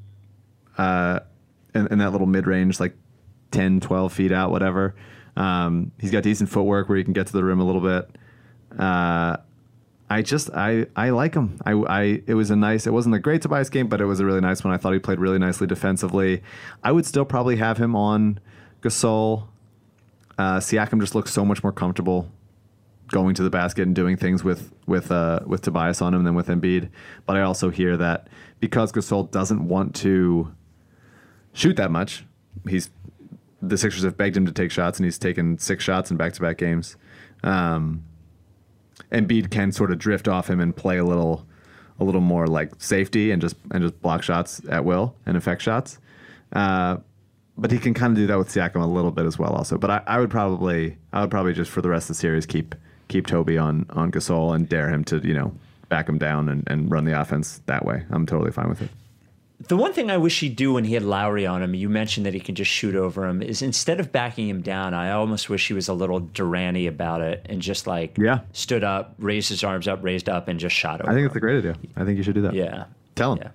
uh, 0.77 1.21
in, 1.75 1.87
in 1.89 1.99
that 1.99 2.13
little 2.13 2.27
mid 2.27 2.47
range 2.47 2.79
like 2.79 2.95
10, 3.51 3.81
12 3.81 4.13
feet 4.13 4.33
out, 4.33 4.51
whatever. 4.51 4.95
Um, 5.37 5.93
he's 5.99 6.11
got 6.11 6.23
decent 6.23 6.51
footwork 6.51 6.89
where 6.89 6.99
he 6.99 7.05
can 7.05 7.13
get 7.13 7.27
to 7.29 7.33
the 7.33 7.43
rim 7.43 7.61
a 7.61 7.65
little 7.65 7.81
bit. 7.81 8.11
Uh, 8.79 9.39
I 10.11 10.23
just 10.23 10.51
I 10.55 10.87
I 10.97 11.11
like 11.11 11.35
him. 11.35 11.59
I 11.65 11.73
I 11.73 12.23
it 12.27 12.35
was 12.35 12.51
a 12.51 12.57
nice. 12.57 12.87
It 12.87 12.93
wasn't 12.93 13.15
a 13.15 13.19
great 13.19 13.43
Tobias 13.43 13.69
game, 13.69 13.89
but 13.89 14.01
it 14.01 14.07
was 14.07 14.21
a 14.21 14.25
really 14.25 14.41
nice 14.41 14.65
one. 14.65 14.73
I 14.73 14.79
thought 14.79 14.93
he 14.93 14.99
played 14.99 15.19
really 15.19 15.39
nicely 15.39 15.67
defensively. 15.67 16.43
I 16.83 16.93
would 16.93 17.05
still 17.05 17.25
probably 17.25 17.57
have 17.57 17.79
him 17.79 17.95
on 17.95 18.41
Gasol. 18.83 19.49
Uh, 20.39 20.59
Siakam 20.59 21.01
just 21.01 21.15
looks 21.15 21.33
so 21.33 21.45
much 21.45 21.63
more 21.63 21.73
comfortable 21.73 22.31
going 23.09 23.35
to 23.35 23.43
the 23.43 23.51
basket 23.51 23.83
and 23.83 23.95
doing 23.95 24.17
things 24.17 24.45
with 24.45 24.73
with 24.87 25.11
uh, 25.11 25.41
with 25.47 25.63
Tobias 25.63 26.01
on 26.01 26.15
him 26.15 26.25
than 26.25 26.35
with 26.35 26.49
Embiid. 26.49 26.89
But 27.27 27.37
I 27.37 27.43
also 27.43 27.71
hear 27.71 27.97
that 27.97 28.29
because 28.61 28.93
Gasol 28.93 29.31
doesn't 29.31 29.67
want 29.67 29.95
to 29.97 30.55
shoot 31.53 31.77
that 31.77 31.91
much, 31.91 32.25
he's 32.69 32.91
the 33.61 33.77
Sixers 33.77 34.05
have 34.05 34.17
begged 34.17 34.37
him 34.37 34.47
to 34.47 34.53
take 34.53 34.71
shots, 34.71 34.99
and 34.99 35.05
he's 35.05 35.19
taken 35.19 35.59
six 35.59 35.83
shots 35.85 36.11
in 36.11 36.17
back 36.17 36.33
to 36.35 36.41
back 36.41 36.59
games. 36.59 36.97
Um, 37.43 38.05
Embiid 39.13 39.51
can 39.51 39.73
sort 39.73 39.91
of 39.91 39.99
drift 39.99 40.29
off 40.29 40.49
him 40.49 40.61
and 40.61 40.75
play 40.75 40.99
a 40.99 41.05
little, 41.05 41.47
a 42.01 42.05
little 42.05 42.21
more 42.21 42.47
like 42.47 42.73
safety 42.79 43.31
and 43.31 43.41
just 43.41 43.57
and 43.71 43.83
just 43.83 44.01
block 44.03 44.23
shots 44.23 44.61
at 44.69 44.85
will 44.85 45.15
and 45.27 45.37
affect 45.37 45.63
shots. 45.63 45.99
Uh, 46.53 46.99
but 47.57 47.73
he 47.73 47.79
can 47.79 47.93
kind 47.93 48.13
of 48.13 48.17
do 48.17 48.27
that 48.29 48.39
with 48.39 48.49
Siakam 48.49 48.83
a 48.83 48.87
little 48.87 49.11
bit 49.11 49.27
as 49.27 49.39
well, 49.39 49.53
also. 49.53 49.77
But 49.77 49.91
I, 49.91 50.03
I 50.07 50.21
would 50.21 50.31
probably, 50.31 50.97
I 51.13 51.23
would 51.23 51.31
probably 51.31 51.53
just 51.53 51.71
for 51.71 51.83
the 51.83 51.89
rest 51.89 52.05
of 52.05 52.17
the 52.17 52.21
series 52.21 52.47
keep 52.47 52.75
keep 53.09 53.27
Toby 53.27 53.59
on 53.59 53.87
on 53.91 54.13
Gasol 54.13 54.55
and 54.55 54.69
dare 54.69 54.89
him 54.89 55.05
to 55.05 55.19
you 55.27 55.35
know 55.35 55.53
back 55.89 56.09
him 56.09 56.19
down 56.19 56.49
and, 56.49 56.65
and 56.67 56.91
run 56.91 57.05
the 57.05 57.19
offense 57.19 57.63
that 57.67 57.85
way. 57.85 58.05
I'm 58.11 58.27
totally 58.27 58.53
fine 58.53 58.69
with 58.69 58.83
it. 58.83 58.91
The 59.67 59.77
one 59.77 59.93
thing 59.93 60.09
I 60.09 60.17
wish 60.19 60.39
he'd 60.39 60.55
do 60.55 60.75
when 60.75 60.85
he 60.85 60.95
had 60.95 61.03
Lowry 61.03 61.45
on 61.45 61.63
him, 61.65 61.75
you 61.75 61.89
mentioned 61.89 62.25
that 62.27 62.35
he 62.35 62.39
can 62.39 62.55
just 62.55 62.71
shoot 62.71 62.95
over 62.95 63.27
him, 63.27 63.43
is 63.43 63.61
instead 63.61 63.99
of 63.99 64.13
backing 64.13 64.49
him 64.49 64.63
down, 64.63 64.95
I 64.95 65.11
almost 65.11 65.51
wish 65.51 65.67
he 65.67 65.75
was 65.75 65.89
a 65.89 65.95
little 65.95 66.21
Durante 66.21 66.87
about 66.87 67.23
it 67.23 67.45
and 67.49 67.61
just 67.61 67.87
like 67.89 68.17
Yeah. 68.17 68.41
stood 68.53 68.85
up, 68.85 69.15
raised 69.19 69.49
his 69.49 69.65
arms 69.65 69.89
up, 69.89 69.99
raised 70.05 70.29
up, 70.29 70.47
and 70.47 70.61
just 70.61 70.77
shot 70.77 71.01
over. 71.01 71.11
I 71.11 71.13
think 71.15 71.23
him. 71.23 71.27
it's 71.27 71.37
a 71.37 71.41
great 71.41 71.59
idea. 71.59 71.75
I 71.97 72.05
think 72.05 72.19
you 72.19 72.23
should 72.23 72.37
do 72.37 72.43
that. 72.43 72.55
Yeah. 72.55 72.85
Tell 73.17 73.33
him. 73.33 73.39
Yeah. 73.43 73.51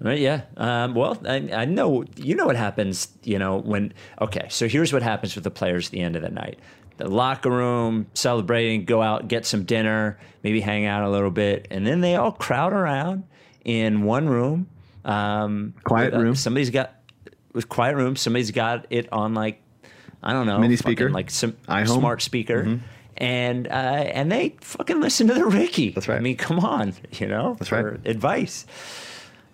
Right, 0.00 0.18
yeah. 0.18 0.42
Um, 0.56 0.94
well, 0.94 1.16
I, 1.24 1.48
I 1.54 1.64
know 1.64 2.04
you 2.16 2.34
know 2.34 2.44
what 2.46 2.56
happens. 2.56 3.08
You 3.22 3.38
know 3.38 3.58
when. 3.58 3.94
Okay, 4.20 4.48
so 4.50 4.66
here's 4.66 4.92
what 4.92 5.00
happens 5.02 5.36
with 5.36 5.44
the 5.44 5.50
players 5.50 5.86
at 5.86 5.92
the 5.92 6.00
end 6.00 6.16
of 6.16 6.22
the 6.22 6.28
night: 6.28 6.58
the 6.96 7.08
locker 7.08 7.50
room, 7.50 8.06
celebrating, 8.12 8.84
go 8.84 9.00
out, 9.00 9.28
get 9.28 9.46
some 9.46 9.62
dinner, 9.62 10.18
maybe 10.42 10.60
hang 10.60 10.86
out 10.86 11.04
a 11.04 11.08
little 11.08 11.30
bit, 11.30 11.68
and 11.70 11.86
then 11.86 12.00
they 12.00 12.16
all 12.16 12.32
crowd 12.32 12.72
around 12.72 13.22
in 13.64 14.02
one 14.02 14.28
room. 14.28 14.66
Um, 15.04 15.74
Quiet 15.84 16.14
uh, 16.14 16.20
room. 16.20 16.34
Somebody's 16.34 16.70
got 16.70 16.94
with 17.52 17.68
quiet 17.68 17.96
room. 17.96 18.16
Somebody's 18.16 18.50
got 18.50 18.86
it 18.90 19.12
on 19.12 19.34
like 19.34 19.60
I 20.22 20.32
don't 20.32 20.46
know, 20.46 20.58
Mini 20.58 20.76
speaker. 20.76 21.10
like 21.10 21.30
some 21.30 21.52
iHome. 21.68 21.84
Mm-hmm. 21.84 21.98
smart 21.98 22.22
speaker. 22.22 22.80
And 23.16 23.66
uh, 23.68 23.70
and 23.70 24.32
they 24.32 24.56
fucking 24.60 25.00
listen 25.00 25.26
to 25.28 25.34
the 25.34 25.44
Ricky. 25.44 25.90
That's 25.90 26.08
right. 26.08 26.16
I 26.16 26.20
mean, 26.20 26.36
come 26.36 26.60
on, 26.60 26.94
you 27.12 27.26
know, 27.26 27.56
That's 27.58 27.68
for 27.68 27.92
right. 27.92 28.06
advice. 28.06 28.66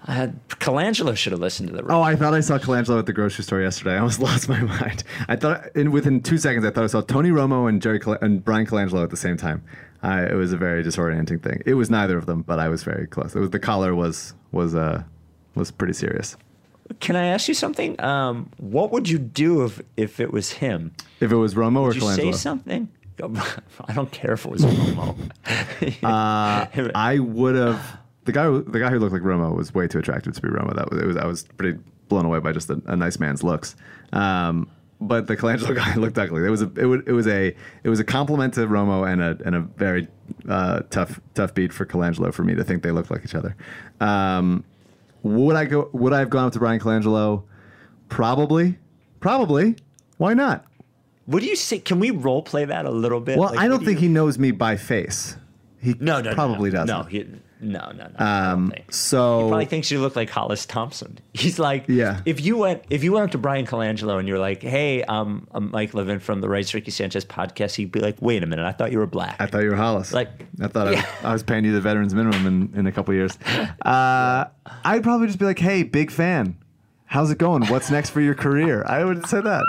I 0.07 0.13
had 0.13 0.49
Colangelo 0.49 1.17
should 1.17 1.33
have 1.33 1.41
listened 1.41 1.71
to 1.71 1.75
the. 1.77 1.85
Oh, 1.93 2.01
I 2.01 2.15
thought 2.15 2.33
I 2.33 2.41
saw 2.41 2.57
Colangelo 2.59 2.99
at 3.01 3.07
the 3.07 3.13
grocery 3.13 3.43
store 3.45 3.61
yesterday. 3.61 3.95
I 3.95 3.99
almost 3.99 4.21
lost 4.29 4.49
my 4.49 4.61
mind. 4.63 5.03
I 5.29 5.35
thought, 5.37 5.75
in 5.75 5.91
within 5.91 6.23
two 6.23 6.39
seconds, 6.39 6.65
I 6.65 6.71
thought 6.71 6.85
I 6.85 6.87
saw 6.87 7.01
Tony 7.01 7.31
Romo 7.31 7.69
and 7.69 7.83
Jerry 7.83 7.99
Col- 7.99 8.17
and 8.23 8.45
Bryan 8.45 8.65
Colangelo 8.65 9.03
at 9.03 9.11
the 9.11 9.17
same 9.17 9.37
time. 9.37 9.63
I, 10.03 10.23
it 10.27 10.35
was 10.35 10.53
a 10.53 10.57
very 10.57 10.85
disorienting 10.85 11.43
thing. 11.43 11.61
It 11.67 11.75
was 11.75 11.91
neither 11.91 12.17
of 12.17 12.27
them, 12.27 12.43
but 12.43 12.61
I 12.61 12.69
was 12.69 12.85
very 12.85 13.09
close. 13.09 13.35
It 13.35 13.41
was 13.41 13.51
the 13.51 13.59
collar 13.59 13.95
was 13.95 14.35
was 14.53 14.75
uh 14.77 15.03
was 15.59 15.71
pretty 15.71 15.93
serious. 15.93 16.37
Can 17.01 17.17
I 17.17 17.27
ask 17.27 17.49
you 17.49 17.55
something? 17.55 18.01
Um, 18.01 18.51
what 18.57 18.91
would 18.93 19.09
you 19.09 19.19
do 19.19 19.65
if 19.65 19.83
if 19.97 20.21
it 20.21 20.33
was 20.33 20.53
him? 20.53 20.93
If 21.21 21.33
it 21.33 21.37
was 21.37 21.55
Romo 21.55 21.81
or 21.81 21.89
Would 21.89 21.97
you 21.97 22.13
say 22.15 22.33
something? 22.33 22.89
I 23.23 23.93
don't 23.95 24.11
care 24.13 24.33
if 24.33 24.45
it 24.47 24.51
was 24.51 24.65
Romo. 24.65 25.19
uh, 26.05 26.91
I 26.95 27.19
would 27.19 27.57
have. 27.57 27.99
The 28.25 28.33
guy, 28.33 28.45
who- 28.45 28.63
the 28.63 28.79
guy 28.79 28.91
who 28.91 28.99
looked 28.99 29.13
like 29.13 29.23
Romo 29.23 29.55
was 29.55 29.75
way 29.75 29.89
too 29.89 29.99
attractive 29.99 30.35
to 30.35 30.43
be 30.43 30.49
Romo. 30.49 30.75
That 30.77 30.91
was, 30.91 31.01
it 31.01 31.07
was 31.07 31.17
I 31.17 31.27
was 31.27 31.45
pretty 31.57 31.79
blown 32.09 32.25
away 32.25 32.39
by 32.39 32.53
just 32.53 32.71
a, 32.71 32.81
a 32.87 32.97
nice 32.97 33.19
man's 33.19 33.43
looks. 33.43 33.75
Um, 34.13 34.71
but 35.01 35.27
the 35.27 35.37
Colangelo 35.37 35.75
guy 35.77 35.95
looked 35.95 36.19
ugly. 36.19 36.45
It 36.45 36.51
was 36.51 36.63
a, 36.63 36.71
it, 36.77 36.87
was, 36.87 37.01
it 37.07 37.13
was 37.13 37.27
a, 37.27 37.55
it 37.85 37.89
was 37.89 38.01
a 38.01 38.05
compliment 38.05 38.55
to 38.55 38.67
Romo 38.67 39.11
and 39.11 39.23
a, 39.23 39.39
and 39.45 39.55
a 39.55 39.61
very 39.61 40.09
uh, 40.49 40.81
tough, 40.91 41.21
tough 41.35 41.55
beat 41.55 41.73
for 41.73 41.87
Colangelo 41.87 42.33
for 42.33 42.45
me 42.45 42.55
to 42.55 42.65
think 42.65 42.83
they 42.83 42.91
looked 42.91 43.11
like 43.11 43.25
each 43.25 43.35
other. 43.35 43.57
Um, 44.01 44.65
would 45.37 45.57
I 45.57 45.65
go? 45.65 45.89
Would 45.93 46.13
I 46.13 46.19
have 46.21 46.31
gone 46.31 46.47
up 46.47 46.53
to 46.55 46.59
Bryan 46.59 46.81
Colangelo? 46.81 47.45
Probably, 48.09 48.79
probably. 49.21 49.77
Why 50.17 50.35
not? 50.35 50.65
what 51.27 51.41
do 51.43 51.47
you 51.47 51.57
say? 51.57 51.79
Can 51.79 52.01
we 52.01 52.11
role 52.11 52.41
play 52.43 52.65
that 52.65 52.87
a 52.87 52.91
little 52.91 53.21
bit? 53.21 53.37
Well, 53.39 53.51
Like, 53.51 53.59
I 53.59 53.69
don't 53.69 53.81
do 53.81 53.85
think 53.85 54.01
you- 54.01 54.09
he 54.09 54.15
knows 54.15 54.39
me 54.39 54.51
by 54.51 54.77
face. 54.77 55.37
He 55.81 55.95
No, 56.01 56.21
no, 56.21 56.31
no, 56.31 56.35
probably 56.35 56.71
no, 56.71 56.79
doesn't. 56.87 56.97
No, 56.97 57.03
he, 57.05 57.27
no, 57.61 57.91
no, 57.93 58.09
no. 58.19 58.25
Um, 58.25 58.73
so 58.91 59.43
He 59.43 59.49
probably 59.49 59.65
thinks 59.67 59.91
you 59.91 60.01
look 60.01 60.15
like 60.17 60.31
Hollis 60.31 60.65
Thompson. 60.67 61.19
He's 61.33 61.59
like, 61.59 61.87
Yeah. 61.89 62.21
If 62.25 62.41
you 62.41 62.57
went, 62.57 62.85
if 62.91 63.03
you 63.03 63.13
went 63.13 63.25
up 63.25 63.31
to 63.33 63.39
Bryan 63.39 63.67
Colangelo 63.67 64.19
and 64.19 64.29
you're 64.29 64.39
like, 64.39 64.63
"Hey, 64.63 65.03
um, 65.05 65.49
I'm 65.53 65.71
Mike 65.71 65.93
Levin 65.95 66.21
from 66.21 66.41
the 66.41 66.49
Rights 66.49 66.73
Ricky 66.75 66.91
Sanchez 66.91 67.25
podcast," 67.25 67.75
he'd 67.75 67.91
be 67.93 68.01
like, 68.01 68.17
"Wait 68.21 68.43
a 68.43 68.47
minute, 68.47 68.65
I 68.65 68.73
thought 68.73 68.93
you 68.93 68.99
were 68.99 69.07
black." 69.07 69.37
I 69.41 69.47
thought 69.47 69.63
you 69.63 69.71
were 69.71 69.77
Hollis. 69.77 70.13
Like- 70.13 70.31
I 70.61 70.69
thought 70.69 70.93
Yeah. 70.93 70.99
I, 70.99 71.03
was, 71.03 71.25
I 71.25 71.33
was 71.33 71.43
paying 71.43 71.65
you 71.65 71.73
the 71.73 71.81
veterans 71.81 72.15
minimum 72.15 72.47
in, 72.47 72.79
in 72.81 72.87
a 72.87 72.93
couple 72.93 73.13
years. 73.15 73.37
Uh, 73.83 74.45
I'd 74.85 75.03
probably 75.03 75.27
just 75.27 75.39
be 75.39 75.45
like, 75.45 75.59
"Hey, 75.59 75.83
big 75.83 76.11
fan, 76.11 76.57
how's 77.07 77.31
it 77.31 77.39
going? 77.39 77.67
What's 77.67 77.91
next 77.91 78.11
for 78.11 78.21
your 78.21 78.35
career?" 78.35 78.85
I 78.87 79.05
would 79.05 79.27
say 79.27 79.41
that. 79.41 79.65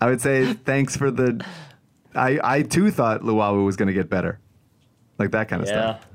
I 0.00 0.06
would 0.06 0.20
say 0.20 0.52
thanks 0.52 0.96
for 0.96 1.10
the. 1.10 1.44
I 2.14 2.38
I 2.42 2.62
too 2.62 2.90
thought 2.90 3.22
Luwawu 3.22 3.64
was 3.64 3.76
going 3.76 3.88
to 3.88 3.94
get 3.94 4.08
better, 4.10 4.38
like 5.18 5.30
that 5.32 5.48
kind 5.48 5.62
of 5.62 5.68
yeah. 5.68 5.74
stuff. 5.74 6.06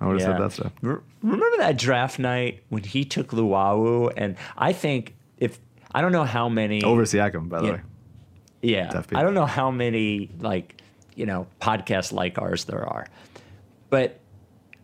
I 0.00 0.06
would 0.06 0.20
have 0.20 0.28
Yeah. 0.28 0.36
said 0.36 0.42
that 0.44 0.52
stuff. 0.52 0.72
Re- 0.82 0.96
Remember 1.22 1.56
that 1.58 1.76
draft 1.78 2.18
night 2.18 2.62
when 2.68 2.84
he 2.84 3.04
took 3.04 3.32
Luau, 3.32 4.08
and 4.16 4.36
I 4.56 4.72
think 4.72 5.14
if 5.38 5.58
I 5.92 6.00
don't 6.02 6.12
know 6.12 6.24
how 6.24 6.48
many 6.48 6.82
Over 6.84 7.02
Siakam, 7.02 7.48
by 7.48 7.60
the 7.60 7.66
Yeah. 7.66 7.72
way. 7.72 7.80
Yeah. 8.62 9.02
I 9.14 9.22
don't 9.22 9.34
know 9.34 9.46
how 9.46 9.70
many 9.70 10.30
like, 10.40 10.80
you 11.16 11.26
know, 11.26 11.46
podcasts 11.60 12.12
like 12.12 12.38
ours 12.40 12.64
there 12.64 12.84
are. 12.86 13.06
But 13.90 14.20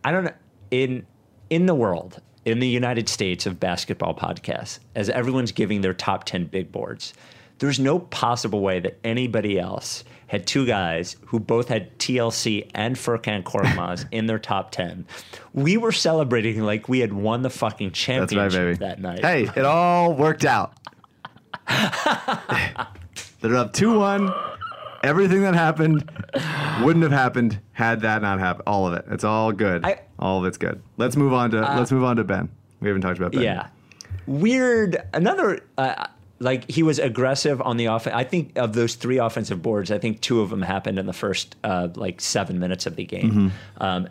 I 0.03 0.11
don't 0.11 0.25
know 0.25 0.33
in 0.71 1.05
in 1.49 1.67
the 1.67 1.75
world, 1.75 2.21
in 2.43 2.59
the 2.59 2.67
United 2.67 3.07
States 3.07 3.45
of 3.45 3.59
basketball 3.59 4.15
podcasts, 4.15 4.79
as 4.95 5.09
everyone's 5.09 5.51
giving 5.51 5.81
their 5.81 5.93
top 5.93 6.23
10 6.25 6.45
big 6.45 6.71
boards, 6.71 7.13
there's 7.59 7.79
no 7.79 7.99
possible 7.99 8.61
way 8.61 8.79
that 8.79 8.99
anybody 9.03 9.59
else 9.59 10.03
had 10.27 10.47
two 10.47 10.65
guys 10.65 11.15
who 11.27 11.39
both 11.39 11.67
had 11.69 11.97
TLC 11.99 12.69
and 12.73 12.95
Furkan 12.95 13.43
Korkmaz 13.43 14.07
in 14.11 14.25
their 14.25 14.39
top 14.39 14.71
10. 14.71 15.05
We 15.53 15.77
were 15.77 15.91
celebrating 15.91 16.61
like 16.61 16.89
we 16.89 16.99
had 16.99 17.13
won 17.13 17.43
the 17.43 17.49
fucking 17.49 17.91
championship 17.91 18.67
right, 18.67 18.79
that 18.79 18.99
night. 18.99 19.23
Hey, 19.23 19.43
it 19.55 19.65
all 19.65 20.13
worked 20.13 20.45
out. 20.45 20.73
They're 23.41 23.55
up 23.55 23.73
two 23.73 23.99
one. 23.99 24.33
Everything 25.03 25.41
that 25.43 25.53
happened 25.53 26.09
wouldn't 26.81 27.03
have 27.03 27.11
happened 27.11 27.59
had 27.73 28.01
that 28.01 28.21
not 28.23 28.39
happened. 28.39 28.63
All 28.67 28.87
of 28.87 28.93
it. 28.93 29.05
It's 29.09 29.23
all 29.23 29.51
good. 29.51 29.85
I- 29.85 30.01
all 30.17 30.39
of 30.39 30.45
it's 30.45 30.57
good. 30.57 30.81
Let's 30.97 31.15
move 31.15 31.33
on 31.33 31.51
to 31.51 31.61
let's 31.61 31.91
move 31.91 32.03
on 32.03 32.15
to 32.17 32.23
Ben. 32.23 32.49
We 32.79 32.87
haven't 32.87 33.01
talked 33.01 33.17
about 33.17 33.33
Ben. 33.33 33.41
Yeah. 33.41 33.67
Weird. 34.27 34.97
Another, 35.13 35.59
uh, 35.77 36.07
like, 36.39 36.69
he 36.69 36.83
was 36.83 36.99
aggressive 36.99 37.61
on 37.61 37.77
the 37.77 37.85
offense. 37.85 38.15
I 38.15 38.23
think 38.23 38.57
of 38.57 38.73
those 38.73 38.95
three 38.95 39.17
offensive 39.19 39.61
boards, 39.61 39.89
I 39.91 39.97
think 39.99 40.21
two 40.21 40.41
of 40.41 40.49
them 40.49 40.61
happened 40.61 40.99
in 40.99 41.05
the 41.05 41.13
first, 41.13 41.55
uh, 41.63 41.89
like, 41.95 42.19
seven 42.21 42.59
minutes 42.59 42.85
of 42.85 42.95
the 42.97 43.05
game. 43.05 43.51
Um, 43.77 44.09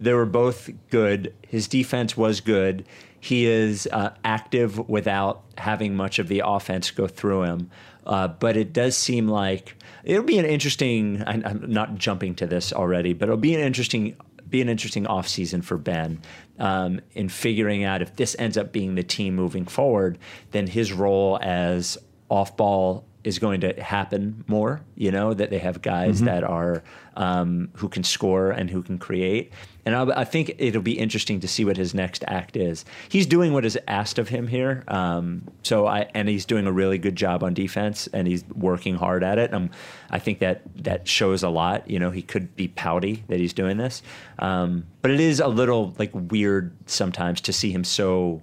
they 0.00 0.12
were 0.12 0.26
both 0.26 0.70
good. 0.90 1.34
His 1.46 1.66
defense 1.68 2.16
was 2.16 2.40
good. 2.40 2.84
He 3.20 3.46
is 3.46 3.88
uh, 3.92 4.10
active 4.24 4.88
without 4.88 5.42
having 5.56 5.94
much 5.94 6.18
of 6.18 6.28
the 6.28 6.42
offense 6.44 6.90
go 6.90 7.06
through 7.06 7.42
him. 7.44 7.70
Uh, 8.04 8.28
but 8.28 8.56
it 8.56 8.72
does 8.72 8.96
seem 8.96 9.28
like 9.28 9.76
it'll 10.04 10.24
be 10.24 10.36
an 10.38 10.44
interesting. 10.44 11.22
I- 11.22 11.40
I'm 11.48 11.64
not 11.70 11.94
jumping 11.96 12.34
to 12.36 12.46
this 12.48 12.72
already, 12.72 13.12
but 13.12 13.28
it'll 13.28 13.36
be 13.38 13.54
an 13.54 13.60
interesting 13.60 14.16
be 14.50 14.60
an 14.60 14.68
interesting 14.68 15.04
offseason 15.04 15.62
for 15.64 15.78
Ben 15.78 16.20
um, 16.58 17.00
in 17.12 17.28
figuring 17.28 17.84
out 17.84 18.02
if 18.02 18.16
this 18.16 18.36
ends 18.38 18.56
up 18.56 18.72
being 18.72 18.94
the 18.94 19.02
team 19.02 19.34
moving 19.34 19.64
forward. 19.64 20.18
Then 20.50 20.66
his 20.66 20.92
role 20.92 21.38
as 21.42 21.98
off 22.28 22.56
ball 22.56 23.04
is 23.24 23.38
going 23.38 23.60
to 23.60 23.80
happen 23.80 24.44
more. 24.48 24.80
You 24.96 25.12
know 25.12 25.34
that 25.34 25.50
they 25.50 25.58
have 25.58 25.80
guys 25.82 26.22
that 26.22 26.44
are 26.44 26.82
um, 27.16 27.70
who 27.74 27.88
can 27.88 28.04
score 28.04 28.50
and 28.50 28.70
who 28.70 28.82
can 28.82 28.98
create. 28.98 29.52
And 29.84 29.96
I, 29.96 30.20
I 30.20 30.24
think 30.24 30.54
it'll 30.58 30.82
be 30.82 30.98
interesting 30.98 31.40
to 31.40 31.48
see 31.48 31.64
what 31.64 31.76
his 31.76 31.92
next 31.94 32.22
act 32.28 32.56
is. 32.56 32.84
He's 33.08 33.26
doing 33.26 33.52
what 33.52 33.64
is 33.64 33.78
asked 33.88 34.18
of 34.18 34.28
him 34.28 34.46
here. 34.46 34.84
Um, 34.88 35.48
so 35.62 35.86
I 35.86 36.08
and 36.14 36.28
he's 36.28 36.44
doing 36.44 36.66
a 36.66 36.72
really 36.72 36.98
good 36.98 37.16
job 37.16 37.42
on 37.42 37.52
defense 37.54 38.06
and 38.12 38.28
he's 38.28 38.44
working 38.54 38.94
hard 38.94 39.24
at 39.24 39.38
it. 39.38 39.52
Um, 39.52 39.70
I 40.10 40.18
think 40.18 40.38
that 40.38 40.62
that 40.84 41.08
shows 41.08 41.42
a 41.42 41.48
lot. 41.48 41.90
You 41.90 41.98
know, 41.98 42.10
he 42.10 42.22
could 42.22 42.54
be 42.54 42.68
pouty 42.68 43.24
that 43.28 43.40
he's 43.40 43.52
doing 43.52 43.76
this, 43.76 44.02
um, 44.38 44.86
but 45.00 45.10
it 45.10 45.20
is 45.20 45.40
a 45.40 45.48
little 45.48 45.94
like 45.98 46.10
weird 46.12 46.72
sometimes 46.86 47.40
to 47.42 47.52
see 47.52 47.72
him 47.72 47.82
so 47.82 48.40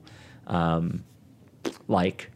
um, 0.47 1.05
like 1.87 2.31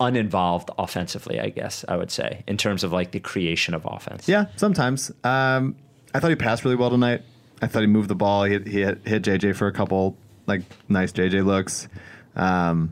uninvolved 0.00 0.70
offensively, 0.78 1.38
I 1.38 1.50
guess 1.50 1.84
I 1.86 1.96
would 1.96 2.10
say, 2.10 2.44
in 2.46 2.56
terms 2.56 2.82
of 2.82 2.92
like 2.92 3.12
the 3.12 3.20
creation 3.20 3.74
of 3.74 3.84
offense. 3.84 4.26
Yeah, 4.26 4.46
sometimes. 4.56 5.10
Um, 5.22 5.76
I 6.14 6.20
thought 6.20 6.30
he 6.30 6.36
passed 6.36 6.64
really 6.64 6.76
well 6.76 6.90
tonight. 6.90 7.22
I 7.62 7.68
thought 7.68 7.80
he 7.80 7.86
moved 7.86 8.08
the 8.08 8.14
ball. 8.14 8.44
He 8.44 8.58
he 8.58 8.82
hit, 8.82 9.06
hit 9.06 9.22
JJ 9.22 9.56
for 9.56 9.68
a 9.68 9.72
couple 9.72 10.16
like 10.46 10.62
nice 10.88 11.12
JJ 11.12 11.44
looks. 11.46 11.88
Um, 12.36 12.90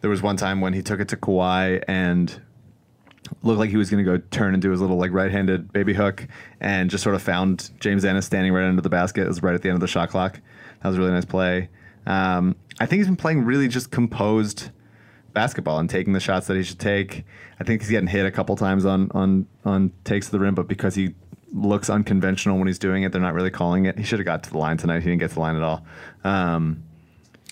there 0.00 0.10
was 0.10 0.22
one 0.22 0.36
time 0.36 0.60
when 0.60 0.72
he 0.72 0.82
took 0.82 1.00
it 1.00 1.08
to 1.08 1.16
Kawhi 1.16 1.82
and 1.86 2.40
looked 3.42 3.58
like 3.58 3.70
he 3.70 3.76
was 3.76 3.90
going 3.90 4.04
to 4.04 4.18
go 4.18 4.22
turn 4.30 4.54
and 4.54 4.62
do 4.62 4.70
his 4.70 4.80
little 4.80 4.96
like 4.96 5.12
right-handed 5.12 5.72
baby 5.72 5.92
hook, 5.94 6.26
and 6.60 6.90
just 6.90 7.02
sort 7.02 7.14
of 7.14 7.22
found 7.22 7.70
James 7.80 8.04
Ennis 8.04 8.26
standing 8.26 8.52
right 8.52 8.66
under 8.66 8.82
the 8.82 8.88
basket. 8.88 9.22
It 9.22 9.28
was 9.28 9.42
right 9.42 9.54
at 9.54 9.62
the 9.62 9.68
end 9.68 9.76
of 9.76 9.80
the 9.80 9.88
shot 9.88 10.10
clock. 10.10 10.40
That 10.82 10.88
was 10.88 10.96
a 10.96 11.00
really 11.00 11.12
nice 11.12 11.24
play. 11.24 11.68
Um, 12.06 12.56
I 12.78 12.86
think 12.86 13.00
he's 13.00 13.06
been 13.06 13.16
playing 13.16 13.44
really 13.44 13.68
just 13.68 13.90
composed 13.90 14.70
basketball 15.32 15.78
and 15.78 15.90
taking 15.90 16.12
the 16.12 16.20
shots 16.20 16.46
that 16.46 16.56
he 16.56 16.62
should 16.62 16.78
take. 16.78 17.24
I 17.60 17.64
think 17.64 17.82
he's 17.82 17.90
getting 17.90 18.06
hit 18.06 18.24
a 18.24 18.30
couple 18.30 18.56
times 18.56 18.86
on 18.86 19.10
on 19.12 19.46
on 19.64 19.92
takes 20.04 20.26
to 20.26 20.32
the 20.32 20.38
rim, 20.38 20.54
but 20.54 20.68
because 20.68 20.94
he 20.94 21.14
looks 21.52 21.88
unconventional 21.90 22.58
when 22.58 22.66
he's 22.66 22.78
doing 22.78 23.02
it, 23.02 23.12
they're 23.12 23.20
not 23.20 23.34
really 23.34 23.50
calling 23.50 23.86
it. 23.86 23.98
He 23.98 24.04
should 24.04 24.18
have 24.18 24.26
got 24.26 24.42
to 24.44 24.50
the 24.50 24.58
line 24.58 24.76
tonight. 24.76 25.00
He 25.02 25.08
didn't 25.10 25.20
get 25.20 25.28
to 25.30 25.34
the 25.34 25.40
line 25.40 25.56
at 25.56 25.62
all. 25.62 25.84
Um, 26.24 26.82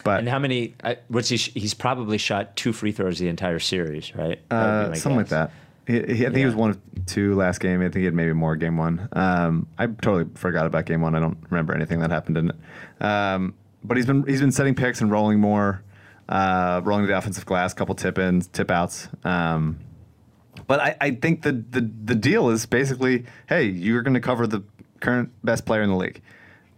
but 0.05 0.19
And 0.19 0.29
how 0.29 0.39
many? 0.39 0.75
I- 0.83 0.99
What's 1.09 1.29
he? 1.29 1.37
sh- 1.37 1.53
He's 1.55 1.73
probably 1.75 2.19
shot 2.19 2.57
two 2.57 2.73
free 2.73 2.93
throws 2.93 3.19
the 3.19 3.29
entire 3.29 3.59
series, 3.59 4.15
right? 4.15 4.41
That 4.51 4.83
would 4.85 4.93
be 4.93 4.99
uh, 4.99 5.01
something 5.01 5.17
like 5.19 5.29
that. 5.29 5.51
He, 5.87 5.95
he, 6.15 6.27
I 6.27 6.29
think 6.31 6.37
he 6.37 6.45
was 6.47 6.55
one 6.55 6.71
of 6.71 6.81
two 7.07 7.35
last 7.35 7.61
game. 7.61 7.81
I 7.81 7.85
think 7.85 7.97
he 7.97 8.05
had 8.05 8.15
maybe 8.15 8.33
more 8.33 8.57
game 8.57 8.77
one. 8.77 9.09
Um, 9.13 9.67
I 9.79 9.87
totally 9.87 10.27
forgot 10.35 10.67
about 10.67 10.87
game 10.87 11.01
one. 11.03 11.15
I 11.15 11.21
don't 11.21 11.39
remember 11.51 11.75
anything 11.75 12.01
that 12.01 12.11
happened 12.11 12.37
in 12.39 12.51
it. 12.51 13.05
Um, 13.05 13.55
but 13.83 13.97
he's 13.99 14.07
been 14.07 14.25
he's 14.27 14.41
been 14.41 14.53
setting 14.53 14.75
picks 14.75 15.01
and 15.03 15.11
rolling 15.11 15.41
more, 15.41 15.83
uh, 16.29 16.81
rolling 16.85 17.05
to 17.05 17.07
the 17.13 17.17
offensive 17.19 17.45
glass, 17.47 17.75
couple 17.75 17.95
tip 17.95 18.19
ins, 18.19 18.47
tip 18.49 18.71
outs. 18.71 19.09
Um, 19.25 19.79
but 20.67 20.81
I, 20.81 20.97
I 21.01 21.11
think 21.13 21.43
the, 21.43 21.53
the 21.53 21.81
the 21.81 22.15
deal 22.15 22.49
is 22.51 22.67
basically, 22.67 23.25
hey, 23.49 23.65
you're 23.65 24.03
going 24.03 24.15
to 24.15 24.21
cover 24.21 24.47
the 24.47 24.63
current 25.01 25.31
best 25.43 25.67
player 25.67 25.83
in 25.83 25.91
the 25.91 25.97
league, 25.97 26.23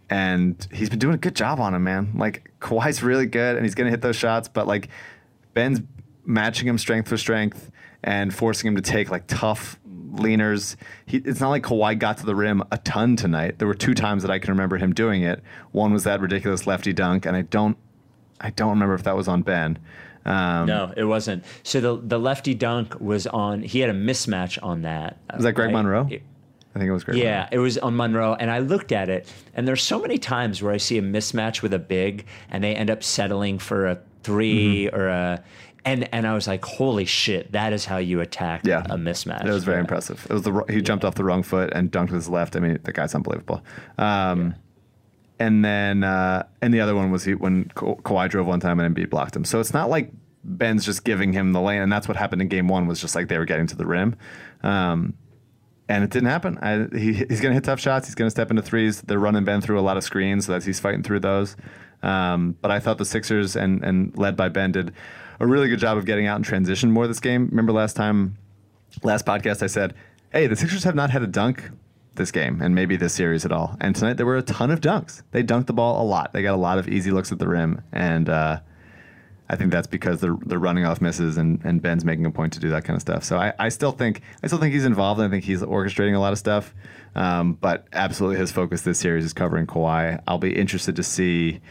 and 0.09 0.67
he's 0.71 0.89
been 0.89 0.99
doing 0.99 1.15
a 1.15 1.19
good 1.19 1.35
job 1.35 1.59
on 1.59 1.73
him, 1.73 1.83
man. 1.83 2.13
Like 2.15 2.51
Kawhi's 2.59 3.03
really 3.03 3.25
good, 3.25 3.55
and 3.55 3.65
he's 3.65 3.75
going 3.75 3.85
to 3.85 3.91
hit 3.91 4.01
those 4.01 4.15
shots, 4.15 4.47
but 4.47 4.67
like 4.67 4.89
Ben's 5.53 5.81
matching 6.25 6.67
him 6.67 6.77
strength 6.77 7.07
for 7.07 7.17
strength 7.17 7.71
and 8.03 8.33
forcing 8.33 8.67
him 8.67 8.75
to 8.75 8.81
take 8.81 9.09
like 9.09 9.25
tough 9.27 9.79
leaners. 10.11 10.75
He, 11.05 11.17
it's 11.17 11.39
not 11.39 11.49
like 11.49 11.63
Kawhi 11.63 11.97
got 11.97 12.17
to 12.17 12.25
the 12.25 12.35
rim 12.35 12.63
a 12.71 12.77
ton 12.77 13.15
tonight. 13.15 13.59
There 13.59 13.67
were 13.67 13.73
two 13.73 13.93
times 13.93 14.23
that 14.23 14.31
I 14.31 14.39
can 14.39 14.51
remember 14.51 14.77
him 14.77 14.93
doing 14.93 15.23
it. 15.23 15.41
One 15.71 15.93
was 15.93 16.03
that 16.03 16.19
ridiculous 16.19 16.67
lefty 16.67 16.93
dunk, 16.93 17.25
and 17.25 17.35
I 17.35 17.43
don't, 17.43 17.77
I 18.39 18.49
don't 18.51 18.69
remember 18.71 18.93
if 18.93 19.03
that 19.03 19.15
was 19.15 19.27
on 19.27 19.41
Ben. 19.41 19.79
Um, 20.27 20.65
No, 20.67 20.93
it 20.95 21.05
wasn't. 21.05 21.43
So 21.63 21.79
the 21.81 22.01
the 22.01 22.19
lefty 22.19 22.53
dunk 22.53 22.99
was 22.99 23.25
on. 23.27 23.61
He 23.63 23.79
had 23.79 23.89
a 23.89 23.93
mismatch 23.93 24.57
on 24.61 24.81
that. 24.83 25.17
Was 25.33 25.43
that 25.43 25.53
Greg 25.53 25.67
right? 25.67 25.73
Monroe? 25.73 26.07
It- 26.09 26.23
I 26.75 26.79
think 26.79 26.89
it 26.89 26.93
was 26.93 27.03
Greg. 27.05 27.17
yeah, 27.17 27.47
it 27.51 27.57
was 27.57 27.79
on 27.79 27.95
Monroe, 27.95 28.35
and 28.35 28.51
I 28.51 28.59
looked 28.59 28.91
at 28.91 29.09
it, 29.09 29.27
and 29.55 29.67
there's 29.67 29.81
so 29.81 29.99
many 29.99 30.19
times 30.19 30.61
where 30.61 30.71
I 30.71 30.77
see 30.77 30.99
a 30.99 31.01
mismatch 31.01 31.63
with 31.63 31.73
a 31.73 31.79
big, 31.79 32.25
and 32.51 32.63
they 32.63 32.75
end 32.75 32.91
up 32.91 33.01
settling 33.01 33.57
for 33.57 33.87
a 33.87 33.97
3 34.21 34.85
Mm-hmm. 34.85 34.95
or 34.95 35.07
a, 35.07 35.43
and 35.85 36.07
and 36.13 36.27
I 36.27 36.35
was 36.35 36.45
like, 36.47 36.63
holy 36.63 37.05
shit, 37.05 37.51
that 37.53 37.73
is 37.73 37.85
how 37.85 37.97
you 37.97 38.19
attack 38.21 38.61
Yeah. 38.63 38.83
a 38.91 38.95
mismatch. 38.97 39.43
It 39.45 39.49
was 39.51 39.63
very 39.63 39.77
Yeah. 39.77 39.81
impressive. 39.81 40.27
It 40.29 40.33
was 40.33 40.43
the 40.43 40.63
he 40.69 40.81
jumped 40.83 41.03
off 41.03 41.15
the 41.15 41.23
wrong 41.23 41.41
foot 41.41 41.71
and 41.73 41.91
dunked 41.91 42.11
with 42.11 42.21
his 42.21 42.29
left. 42.29 42.55
I 42.55 42.59
mean, 42.59 42.77
the 42.83 42.91
guy's 42.93 43.15
unbelievable. 43.15 43.63
Um, 43.97 44.53
and 45.39 45.63
then 45.63 46.03
uh, 46.03 46.45
and 46.61 46.73
the 46.73 46.79
other 46.81 46.95
one 46.95 47.11
was 47.11 47.23
he, 47.23 47.35
when 47.35 47.65
Ka- 47.75 47.95
Kawhi 47.95 48.29
drove 48.29 48.47
one 48.47 48.59
time 48.59 48.79
and 48.79 48.95
Embiid 48.95 49.09
blocked 49.09 49.35
him. 49.35 49.45
So 49.45 49.59
it's 49.59 49.73
not 49.73 49.89
like 49.89 50.11
Ben's 50.43 50.85
just 50.85 51.03
giving 51.03 51.33
him 51.33 51.53
the 51.53 51.61
lane, 51.61 51.81
and 51.81 51.91
that's 51.91 52.07
what 52.07 52.17
happened 52.17 52.41
in 52.41 52.47
Game 52.47 52.67
One. 52.67 52.87
Was 52.87 52.99
just 52.99 53.15
like 53.15 53.27
they 53.27 53.37
were 53.37 53.45
getting 53.45 53.67
to 53.67 53.75
the 53.75 53.85
rim, 53.85 54.15
um, 54.63 55.13
and 55.89 56.03
it 56.03 56.09
didn't 56.09 56.29
happen. 56.29 56.57
I, 56.59 56.87
he, 56.97 57.13
he's 57.13 57.41
going 57.41 57.51
to 57.51 57.53
hit 57.53 57.63
tough 57.63 57.79
shots. 57.79 58.07
He's 58.07 58.15
going 58.15 58.27
to 58.27 58.31
step 58.31 58.49
into 58.49 58.61
threes. 58.61 59.01
They're 59.01 59.19
running 59.19 59.43
Ben 59.43 59.61
through 59.61 59.79
a 59.79 59.81
lot 59.81 59.97
of 59.97 60.03
screens, 60.03 60.45
so 60.45 60.53
that 60.53 60.63
he's 60.63 60.79
fighting 60.79 61.03
through 61.03 61.19
those. 61.19 61.55
Um, 62.03 62.55
but 62.61 62.71
I 62.71 62.79
thought 62.79 62.97
the 62.97 63.05
Sixers 63.05 63.55
and 63.55 63.83
and 63.83 64.17
led 64.17 64.35
by 64.35 64.49
Ben 64.49 64.71
did 64.71 64.93
a 65.39 65.45
really 65.45 65.69
good 65.69 65.79
job 65.79 65.97
of 65.97 66.05
getting 66.05 66.25
out 66.25 66.37
in 66.37 66.43
transition 66.43 66.91
more 66.91 67.07
this 67.07 67.19
game. 67.19 67.47
Remember 67.49 67.71
last 67.71 67.95
time, 67.95 68.37
last 69.03 69.25
podcast, 69.25 69.61
I 69.61 69.67
said, 69.67 69.93
"Hey, 70.31 70.47
the 70.47 70.55
Sixers 70.55 70.83
have 70.83 70.95
not 70.95 71.09
had 71.09 71.21
a 71.21 71.27
dunk." 71.27 71.69
This 72.17 72.31
game 72.31 72.61
and 72.61 72.73
maybe 72.73 72.95
this 72.95 73.13
series 73.13 73.45
at 73.45 73.51
all. 73.51 73.77
And 73.79 73.95
tonight 73.95 74.13
there 74.17 74.25
were 74.25 74.37
a 74.37 74.41
ton 74.41 74.71
of 74.71 74.81
dunks. 74.81 75.21
They 75.31 75.43
dunked 75.43 75.67
the 75.67 75.73
ball 75.73 76.01
a 76.01 76.05
lot. 76.05 76.33
They 76.33 76.41
got 76.41 76.55
a 76.55 76.57
lot 76.57 76.79
of 76.79 76.87
easy 76.87 77.11
looks 77.11 77.31
at 77.31 77.39
the 77.39 77.47
rim, 77.47 77.81
and 77.91 78.27
uh, 78.27 78.59
I 79.49 79.55
think 79.55 79.71
that's 79.71 79.87
because 79.87 80.19
they're 80.19 80.35
they're 80.45 80.59
running 80.59 80.85
off 80.85 80.99
misses 80.99 81.37
and, 81.37 81.63
and 81.63 81.81
Ben's 81.81 82.03
making 82.03 82.25
a 82.25 82.31
point 82.31 82.53
to 82.53 82.59
do 82.59 82.69
that 82.71 82.83
kind 82.83 82.95
of 82.95 83.01
stuff. 83.01 83.23
So 83.23 83.37
I, 83.37 83.53
I 83.57 83.69
still 83.69 83.91
think 83.91 84.21
I 84.43 84.47
still 84.47 84.59
think 84.59 84.73
he's 84.73 84.85
involved. 84.85 85.21
and 85.21 85.27
I 85.27 85.31
think 85.31 85.45
he's 85.45 85.61
orchestrating 85.61 86.15
a 86.15 86.19
lot 86.19 86.33
of 86.33 86.39
stuff. 86.39 86.73
Um, 87.15 87.53
but 87.53 87.87
absolutely, 87.93 88.39
his 88.39 88.51
focus 88.51 88.81
this 88.81 88.99
series 88.99 89.23
is 89.23 89.33
covering 89.33 89.65
Kawhi. 89.65 90.21
I'll 90.27 90.37
be 90.37 90.55
interested 90.55 90.95
to 90.97 91.03
see. 91.03 91.61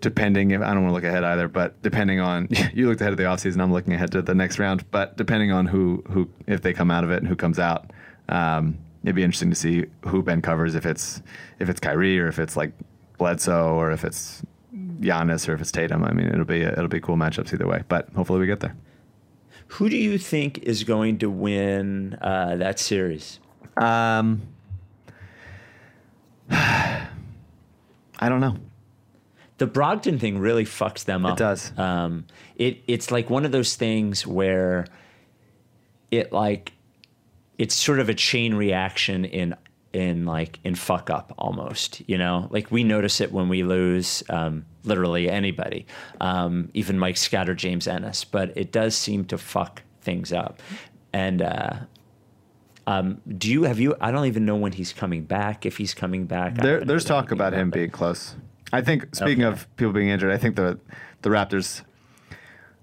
Depending 0.00 0.50
if 0.50 0.60
I 0.60 0.74
don't 0.74 0.82
want 0.82 0.90
to 0.90 0.94
look 0.94 1.04
ahead 1.04 1.22
either, 1.22 1.46
but 1.46 1.80
depending 1.80 2.18
on 2.18 2.48
you 2.74 2.88
looked 2.88 3.00
ahead 3.00 3.12
of 3.12 3.18
the 3.18 3.24
offseason, 3.24 3.60
I'm 3.60 3.72
looking 3.72 3.92
ahead 3.92 4.10
to 4.12 4.22
the 4.22 4.34
next 4.34 4.58
round. 4.58 4.90
But 4.90 5.16
depending 5.16 5.52
on 5.52 5.66
who 5.66 6.02
who 6.08 6.28
if 6.46 6.62
they 6.62 6.72
come 6.72 6.90
out 6.90 7.04
of 7.04 7.10
it 7.12 7.18
and 7.18 7.28
who 7.28 7.36
comes 7.36 7.60
out, 7.60 7.92
um, 8.28 8.78
it'd 9.02 9.16
be 9.16 9.22
interesting 9.22 9.50
to 9.50 9.56
see 9.56 9.86
who 10.06 10.22
Ben 10.22 10.42
covers. 10.42 10.74
If 10.74 10.86
it's 10.86 11.22
if 11.58 11.68
it's 11.68 11.80
Kyrie 11.80 12.18
or 12.18 12.28
if 12.28 12.38
it's 12.38 12.56
like 12.56 12.72
Bledsoe 13.18 13.74
or 13.74 13.90
if 13.90 14.04
it's 14.04 14.42
Giannis 14.74 15.48
or 15.48 15.54
if 15.54 15.60
it's 15.60 15.72
Tatum. 15.72 16.04
I 16.04 16.12
mean, 16.12 16.28
it'll 16.28 16.44
be 16.44 16.62
a, 16.62 16.72
it'll 16.72 16.88
be 16.88 17.00
cool 17.00 17.16
matchups 17.16 17.52
either 17.52 17.66
way. 17.66 17.82
But 17.88 18.08
hopefully 18.14 18.40
we 18.40 18.46
get 18.46 18.60
there. 18.60 18.74
Who 19.68 19.88
do 19.88 19.96
you 19.96 20.18
think 20.18 20.58
is 20.58 20.84
going 20.84 21.18
to 21.18 21.30
win 21.30 22.14
uh, 22.20 22.56
that 22.56 22.78
series? 22.78 23.38
Um, 23.76 24.42
I 26.50 27.08
don't 28.20 28.40
know. 28.40 28.56
The 29.58 29.66
Brogdon 29.66 30.18
thing 30.18 30.38
really 30.38 30.64
fucks 30.64 31.04
them 31.04 31.24
up. 31.24 31.38
It 31.38 31.38
does. 31.38 31.78
Um, 31.78 32.26
it 32.56 32.82
it's 32.86 33.10
like 33.10 33.30
one 33.30 33.44
of 33.44 33.52
those 33.52 33.76
things 33.76 34.26
where 34.26 34.86
it 36.10 36.32
like 36.32 36.72
it's 37.58 37.74
sort 37.74 37.98
of 38.00 38.08
a 38.08 38.14
chain 38.14 38.54
reaction 38.54 39.24
in 39.24 39.54
in 39.92 40.24
like 40.24 40.58
in 40.64 40.74
fuck 40.74 41.10
up 41.10 41.34
almost. 41.38 42.02
You 42.08 42.18
know, 42.18 42.48
like 42.50 42.70
we 42.70 42.82
notice 42.84 43.20
it 43.20 43.30
when 43.32 43.48
we 43.48 43.62
lose 43.62 44.22
um, 44.30 44.64
literally 44.84 45.28
anybody, 45.28 45.86
um, 46.20 46.70
even 46.74 46.98
Mike 46.98 47.16
Scott 47.16 47.48
or 47.48 47.54
James 47.54 47.86
Ennis. 47.86 48.24
But 48.24 48.56
it 48.56 48.72
does 48.72 48.96
seem 48.96 49.24
to 49.26 49.38
fuck 49.38 49.82
things 50.00 50.32
up. 50.32 50.60
And 51.12 51.42
uh, 51.42 51.74
um, 52.86 53.20
do 53.38 53.50
you 53.50 53.64
have 53.64 53.78
you? 53.78 53.94
I 54.00 54.10
don't 54.10 54.26
even 54.26 54.44
know 54.44 54.56
when 54.56 54.72
he's 54.72 54.92
coming 54.92 55.24
back. 55.24 55.66
If 55.66 55.76
he's 55.76 55.94
coming 55.94 56.24
back, 56.26 56.56
There, 56.56 56.84
there's 56.84 57.04
talk 57.04 57.30
about 57.30 57.52
him 57.52 57.70
being 57.70 57.90
close. 57.90 58.34
I 58.72 58.80
think 58.80 59.14
speaking 59.14 59.44
Okay. 59.44 59.52
of 59.60 59.76
people 59.76 59.92
being 59.92 60.08
injured, 60.08 60.32
I 60.32 60.38
think 60.38 60.56
the 60.56 60.78
the 61.20 61.28
Raptors 61.28 61.82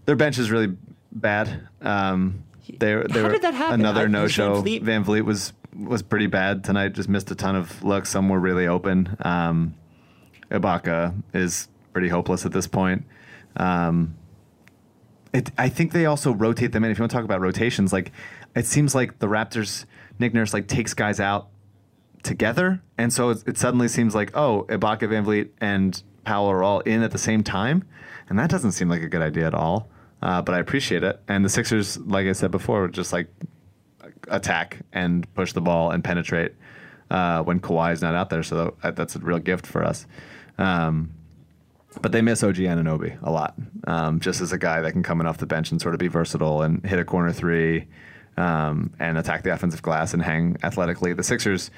their 0.06 0.16
bench 0.16 0.38
is 0.38 0.52
really 0.52 0.76
bad. 1.12 1.68
Um, 1.82 2.44
they 2.80 2.96
they 2.96 3.20
How 3.20 3.26
were 3.28 3.32
did 3.32 3.42
that 3.44 3.54
happen? 3.54 3.80
another 3.80 4.08
no 4.08 4.28
show. 4.28 4.62
VanVleet- 4.62 4.82
Van 4.84 5.04
Vliet 5.04 5.26
was 5.26 5.54
was 5.76 6.02
pretty 6.02 6.28
bad 6.28 6.64
tonight. 6.64 6.94
Just 6.94 7.10
missed 7.10 7.30
a 7.32 7.36
ton 7.36 7.56
of 7.56 7.84
looks. 7.84 8.10
Some 8.10 8.30
were 8.30 8.40
really 8.40 8.68
open. 8.68 9.16
Um, 9.22 9.76
Ibaka 10.52 11.14
is 11.34 11.68
pretty 11.94 12.10
hopeless 12.10 12.46
at 12.46 12.52
this 12.52 12.68
point. 12.68 13.06
Um, 13.58 14.16
it, 15.34 15.52
I 15.58 15.70
think 15.70 15.92
they 15.92 16.06
also 16.06 16.34
rotate 16.34 16.72
them 16.72 16.84
in. 16.84 16.92
If 16.92 16.98
you 16.98 17.04
want 17.04 17.12
to 17.12 17.16
talk 17.18 17.26
about 17.26 17.42
rotations, 17.42 17.94
like 17.94 18.12
it 18.56 18.66
seems 18.66 18.96
like 18.96 19.20
the 19.20 19.28
Raptors, 19.28 19.86
Nick 20.18 20.34
Nurse 20.34 20.54
like 20.54 20.68
takes 20.68 20.94
guys 20.94 21.20
out 21.20 21.50
together, 22.24 22.82
and 22.98 23.14
so 23.14 23.30
it, 23.30 23.44
it 23.46 23.58
suddenly 23.58 23.88
seems 23.88 24.16
like 24.16 24.36
oh, 24.36 24.66
Ibaka, 24.70 25.04
VanVleet, 25.04 25.50
and 25.62 26.02
Powell 26.24 26.48
are 26.50 26.64
all 26.64 26.80
in 26.82 27.04
at 27.04 27.12
the 27.12 27.18
same 27.20 27.44
time, 27.44 27.84
and 28.28 28.40
that 28.40 28.50
doesn't 28.50 28.72
seem 28.72 28.90
like 28.90 29.04
a 29.04 29.08
good 29.08 29.22
idea 29.22 29.46
at 29.46 29.54
all. 29.54 29.88
Uh, 30.22 30.42
but 30.42 30.56
I 30.56 30.60
appreciate 30.60 31.04
it. 31.04 31.22
And 31.28 31.46
the 31.46 31.50
Sixers, 31.50 31.98
like 32.00 32.28
I 32.28 32.34
said 32.34 32.52
before, 32.52 32.88
just 32.88 33.14
like 33.14 33.28
attack 34.28 34.80
and 34.92 35.32
push 35.34 35.54
the 35.54 35.62
ball 35.62 35.92
and 35.92 36.04
penetrate 36.04 36.54
uh, 37.10 37.42
when 37.44 37.58
is 37.60 38.02
not 38.02 38.16
out 38.16 38.30
there. 38.30 38.44
So 38.44 38.76
that's 38.82 39.16
a 39.16 39.20
real 39.20 39.40
gift 39.40 39.66
for 39.66 39.84
us. 39.84 40.06
Um, 40.58 41.12
but 42.02 42.12
they 42.12 42.22
miss 42.22 42.44
OG 42.44 42.56
Anunoby 42.56 43.18
a 43.24 43.32
lot, 43.32 43.56
um, 43.88 44.20
just 44.20 44.42
as 44.42 44.52
a 44.52 44.58
guy 44.58 44.82
that 44.82 44.92
can 44.92 45.02
come 45.02 45.20
in 45.22 45.28
off 45.28 45.38
the 45.38 45.48
bench 45.48 45.72
and 45.72 45.82
sort 45.82 45.96
of 45.96 46.00
be 46.00 46.08
versatile 46.08 46.62
and 46.62 46.86
hit 46.86 47.00
a 47.00 47.06
corner 47.06 47.32
three 47.32 47.88
um, 48.38 48.94
and 49.00 49.18
attack 49.18 49.44
the 49.44 49.52
offensive 49.52 49.82
glass 49.82 50.14
and 50.14 50.22
hang 50.22 50.56
athletically. 50.64 51.14
The 51.14 51.24
Sixers 51.24 51.72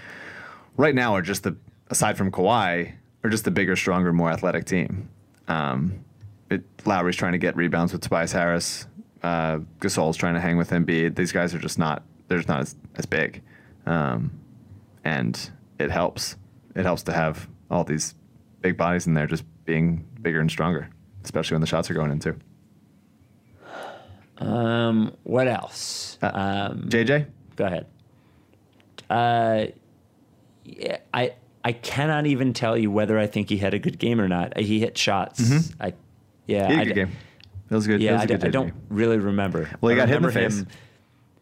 right 0.77 0.93
now 0.93 1.15
are 1.15 1.21
just 1.21 1.43
the, 1.43 1.55
aside 1.89 2.17
from 2.17 2.31
Kawhi, 2.31 2.93
are 3.23 3.29
just 3.29 3.45
the 3.45 3.51
bigger, 3.51 3.75
stronger, 3.75 4.11
more 4.11 4.31
athletic 4.31 4.65
team. 4.65 5.09
Um, 5.47 6.03
it, 6.51 6.63
Lowry's 6.85 7.15
trying 7.15 7.31
to 7.33 7.37
get 7.37 7.55
rebounds 7.55 7.93
with 7.93 8.01
Tobias 8.01 8.31
Harris. 8.31 8.87
Uh, 9.23 9.59
Gasol's 9.79 10.17
trying 10.17 10.33
to 10.33 10.39
hang 10.39 10.57
with 10.57 10.71
Embiid. 10.71 11.15
These 11.15 11.31
guys 11.31 11.53
are 11.53 11.59
just 11.59 11.77
not, 11.79 12.03
they're 12.27 12.39
just 12.39 12.49
not 12.49 12.61
as, 12.61 12.75
as 12.95 13.05
big. 13.05 13.41
Um, 13.85 14.31
and 15.03 15.51
it 15.79 15.91
helps. 15.91 16.37
It 16.75 16.83
helps 16.83 17.03
to 17.03 17.13
have 17.13 17.47
all 17.69 17.83
these 17.83 18.15
big 18.61 18.77
bodies 18.77 19.07
in 19.07 19.13
there 19.13 19.27
just 19.27 19.43
being 19.65 20.05
bigger 20.21 20.39
and 20.39 20.49
stronger, 20.49 20.89
especially 21.23 21.55
when 21.55 21.61
the 21.61 21.67
shots 21.67 21.89
are 21.89 21.93
going 21.93 22.11
in 22.11 22.19
too. 22.19 22.37
Um, 24.37 25.15
what 25.23 25.47
else? 25.47 26.17
Um, 26.21 26.87
JJ? 26.89 27.27
Go 27.55 27.65
ahead. 27.65 27.85
Uh, 29.09 29.65
yeah, 30.63 30.97
I 31.13 31.33
I 31.63 31.73
cannot 31.73 32.25
even 32.25 32.53
tell 32.53 32.77
you 32.77 32.89
whether 32.89 33.19
I 33.19 33.27
think 33.27 33.49
he 33.49 33.57
had 33.57 33.73
a 33.73 33.79
good 33.79 33.99
game 33.99 34.19
or 34.19 34.27
not. 34.27 34.57
He 34.57 34.79
hit 34.79 34.97
shots. 34.97 35.71
I 35.79 35.93
yeah, 36.47 36.67
He 36.67 36.73
had 36.73 36.79
I 36.79 36.81
a 36.81 36.85
good 36.85 36.95
game. 36.95 37.11
It 37.69 37.73
was 37.75 37.87
good. 37.87 38.01
Yeah, 38.01 38.13
was 38.13 38.21
I, 38.23 38.25
good 38.25 38.45
I 38.45 38.49
don't 38.49 38.73
really 38.89 39.17
remember. 39.17 39.69
Well, 39.79 39.89
he 39.93 39.95
I 39.95 40.01
got 40.01 40.09
hit 40.09 40.17
in 40.17 40.23
the 40.23 40.31
face. 40.31 40.59
him- 40.59 40.67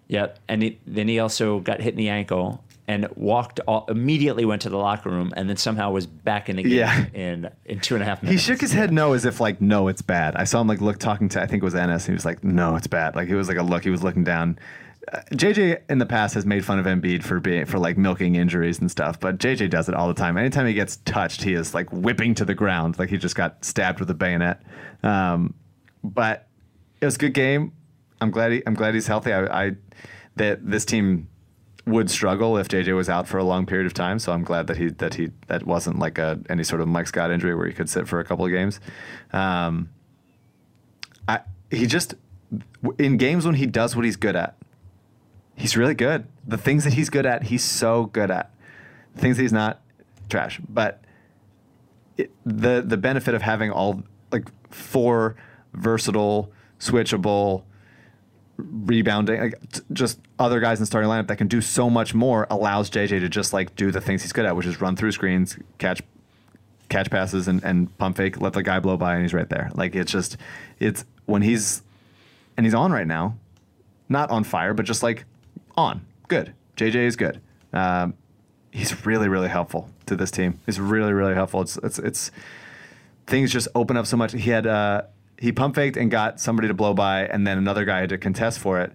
Yep, 0.08 0.40
and 0.48 0.64
he, 0.64 0.80
then 0.88 1.08
he 1.08 1.20
also 1.20 1.60
got 1.60 1.82
hit 1.82 1.94
in 1.94 1.98
the 1.98 2.10
ankle 2.10 2.64
and 2.88 3.08
walked 3.16 3.60
all, 3.68 3.86
immediately 3.90 4.44
went 4.44 4.64
to 4.64 4.70
the 4.70 4.78
locker 4.78 5.08
room 5.12 5.32
and 5.38 5.48
then 5.48 5.56
somehow 5.56 5.92
was 5.92 6.08
back 6.08 6.50
in 6.50 6.56
the 6.56 6.64
game 6.64 6.72
Yeah. 6.72 7.06
in 7.14 7.50
in 7.66 7.80
two 7.80 7.94
and 7.94 8.02
a 8.02 8.08
half 8.08 8.24
minutes. 8.24 8.42
He 8.44 8.52
shook 8.52 8.60
his 8.60 8.72
head 8.74 8.92
no 8.92 9.14
as 9.14 9.26
if 9.26 9.40
like 9.40 9.62
no 9.62 9.88
it's 9.88 10.02
bad. 10.02 10.36
I 10.36 10.46
saw 10.46 10.62
him 10.62 10.68
like 10.68 10.82
look 10.82 10.98
talking 10.98 11.30
to 11.30 11.42
I 11.42 11.46
think 11.46 11.62
it 11.62 11.66
was 11.66 11.76
Ennis. 11.76 12.06
And 12.06 12.14
he 12.14 12.16
was 12.16 12.26
like 12.26 12.44
no 12.44 12.76
it's 12.76 12.88
bad. 12.88 13.16
Like 13.16 13.30
it 13.30 13.36
was 13.36 13.48
like 13.48 13.58
a 13.58 13.62
look. 13.62 13.84
He 13.84 13.92
was 13.92 14.02
looking 14.02 14.24
down. 14.24 14.58
JJ 15.32 15.82
in 15.90 15.98
the 15.98 16.06
past 16.06 16.36
has 16.36 16.46
made 16.46 16.64
fun 16.64 16.80
of 16.80 16.86
Embiid 16.86 17.24
for 17.24 17.40
being 17.40 17.66
for 17.66 17.80
like 17.80 17.98
milking 17.98 18.36
injuries 18.36 18.80
and 18.80 18.92
stuff, 18.92 19.20
but 19.20 19.38
JJ 19.38 19.70
does 19.70 19.90
it 19.90 19.96
all 19.96 20.08
the 20.08 20.14
time. 20.14 20.38
Anytime 20.38 20.68
he 20.68 20.74
gets 20.74 20.98
touched, 20.98 21.44
he 21.44 21.54
is 21.54 21.74
like 21.74 21.92
whipping 21.92 22.36
to 22.36 22.46
the 22.46 22.54
ground 22.54 23.00
like 23.00 23.10
he 23.10 23.18
just 23.18 23.36
got 23.36 23.64
stabbed 23.64 24.00
with 24.00 24.10
a 24.10 24.14
bayonet. 24.14 24.62
Um, 25.02 25.54
but 26.04 26.48
it 27.02 27.06
was 27.06 27.16
a 27.16 27.20
good 27.20 27.34
game. 27.34 27.74
I'm 28.22 28.32
glad 28.32 28.52
he, 28.52 28.64
I'm 28.68 28.74
glad 28.74 28.94
he's 28.94 29.08
healthy. 29.08 29.34
I, 29.34 29.68
I 29.68 29.72
that 30.36 30.66
this 30.70 30.86
team 30.86 31.28
would 31.86 32.10
struggle 32.10 32.58
if 32.58 32.68
JJ 32.68 32.96
was 32.96 33.10
out 33.10 33.28
for 33.28 33.38
a 33.38 33.44
long 33.44 33.66
period 33.66 33.86
of 33.86 33.94
time. 33.94 34.20
So 34.20 34.32
I'm 34.32 34.44
glad 34.44 34.68
that 34.68 34.78
he 34.78 34.90
that 34.90 35.16
he 35.16 35.32
that 35.48 35.66
wasn't 35.66 36.00
like 36.00 36.18
a 36.18 36.40
any 36.50 36.64
sort 36.64 36.82
of 36.82 36.88
Mike 36.88 37.08
Scott 37.08 37.32
injury 37.32 37.56
where 37.56 37.68
he 37.68 37.74
could 37.74 37.90
sit 37.90 38.08
for 38.08 38.20
a 38.20 38.24
couple 38.24 38.46
of 38.46 38.52
games. 38.52 38.80
Um, 39.32 39.90
I 41.28 41.42
he 41.72 41.86
just 41.86 42.16
in 42.98 43.18
games 43.18 43.46
when 43.46 43.56
he 43.56 43.66
does 43.66 43.96
what 43.96 44.06
he's 44.06 44.16
good 44.16 44.36
at, 44.36 44.56
he's 45.60 45.78
really 45.78 45.94
good. 45.94 46.26
The 46.48 46.58
things 46.58 46.86
that 46.86 46.94
he's 46.94 47.10
good 47.10 47.26
at, 47.26 47.44
he's 47.44 47.64
so 47.64 48.06
good 48.06 48.32
at. 48.32 48.52
The 49.14 49.22
things 49.22 49.38
that 49.38 49.44
he's 49.44 49.54
not, 49.54 49.82
trash. 50.30 50.60
But 50.68 51.04
it, 52.18 52.32
the 52.46 52.82
the 52.82 52.98
benefit 52.98 53.34
of 53.36 53.42
having 53.42 53.70
all 53.70 54.04
like 54.32 54.48
four 54.72 55.36
versatile, 55.74 56.52
switchable, 56.80 57.64
rebounding, 58.58 59.40
like 59.40 59.72
t- 59.72 59.82
just 59.92 60.20
other 60.40 60.60
guys 60.60 60.80
in 60.80 60.84
the 60.84 60.88
starting 60.88 61.10
lineup 61.10 61.28
that 61.28 61.38
can 61.38 61.48
do 61.48 61.62
so 61.62 61.90
much 61.90 62.14
more 62.14 62.48
allows 62.50 62.90
JJ 62.90 63.20
to 63.20 63.30
just 63.30 63.54
like 63.54 63.76
do 63.76 63.92
the 63.92 64.02
things 64.02 64.22
he's 64.22 64.34
good 64.34 64.46
at, 64.46 64.56
which 64.56 64.66
is 64.66 64.82
run 64.82 64.96
through 64.96 65.12
screens, 65.12 65.58
catch 65.78 66.02
catch 66.88 67.12
passes 67.12 67.48
and, 67.48 67.64
and 67.64 67.96
pump 68.00 68.18
fake, 68.18 68.42
let 68.42 68.54
the 68.54 68.64
guy 68.64 68.80
blow 68.80 68.98
by 68.98 69.14
and 69.14 69.22
he's 69.22 69.34
right 69.34 69.50
there. 69.50 69.70
Like 69.76 69.94
it's 69.94 70.12
just 70.12 70.38
it's 70.80 71.06
when 71.26 71.42
he's 71.42 71.84
and 72.58 72.66
he's 72.66 72.74
on 72.74 72.92
right 72.92 73.08
now. 73.08 73.38
Not 74.12 74.32
on 74.32 74.44
fire, 74.44 74.74
but 74.74 74.86
just 74.86 75.04
like 75.04 75.26
on. 75.80 76.06
Good. 76.28 76.54
JJ 76.78 76.96
is 76.96 77.16
good. 77.16 77.42
Um, 77.74 78.14
he's 78.72 79.06
really, 79.06 79.28
really 79.28 79.50
helpful 79.50 79.90
to 80.06 80.16
this 80.16 80.32
team. 80.32 80.60
He's 80.66 80.80
really, 80.80 81.14
really 81.14 81.34
helpful. 81.34 81.62
It's 81.62 81.78
it's 81.78 82.00
it's 82.00 82.32
things 83.28 83.52
just 83.52 83.68
open 83.76 83.98
up 83.98 84.06
so 84.06 84.18
much. 84.18 84.34
He 84.34 84.50
had 84.50 84.68
uh, 84.68 85.04
he 85.38 85.52
pump 85.52 85.76
faked 85.76 85.98
and 85.98 86.12
got 86.12 86.40
somebody 86.40 86.68
to 86.68 86.74
blow 86.74 86.94
by, 86.94 87.26
and 87.26 87.46
then 87.46 87.58
another 87.58 87.86
guy 87.86 88.00
had 88.00 88.10
to 88.10 88.18
contest 88.18 88.60
for 88.60 88.80
it 88.80 88.94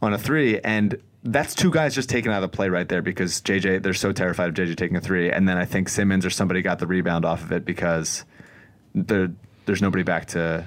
on 0.00 0.12
a 0.12 0.18
three, 0.18 0.58
and 0.60 1.00
that's 1.24 1.54
two 1.54 1.70
guys 1.70 1.94
just 1.94 2.08
taken 2.08 2.32
out 2.32 2.42
of 2.42 2.50
the 2.50 2.56
play 2.56 2.68
right 2.68 2.88
there 2.88 3.02
because 3.02 3.40
JJ 3.40 3.82
they're 3.82 3.94
so 3.94 4.12
terrified 4.12 4.48
of 4.48 4.54
JJ 4.54 4.76
taking 4.76 4.96
a 4.96 5.00
three, 5.00 5.30
and 5.30 5.48
then 5.48 5.56
I 5.56 5.64
think 5.64 5.88
Simmons 5.88 6.26
or 6.26 6.30
somebody 6.30 6.62
got 6.62 6.78
the 6.78 6.86
rebound 6.86 7.24
off 7.24 7.42
of 7.42 7.52
it 7.52 7.64
because 7.64 8.24
there 8.94 9.30
there's 9.66 9.82
nobody 9.82 10.02
back 10.02 10.26
to 10.26 10.66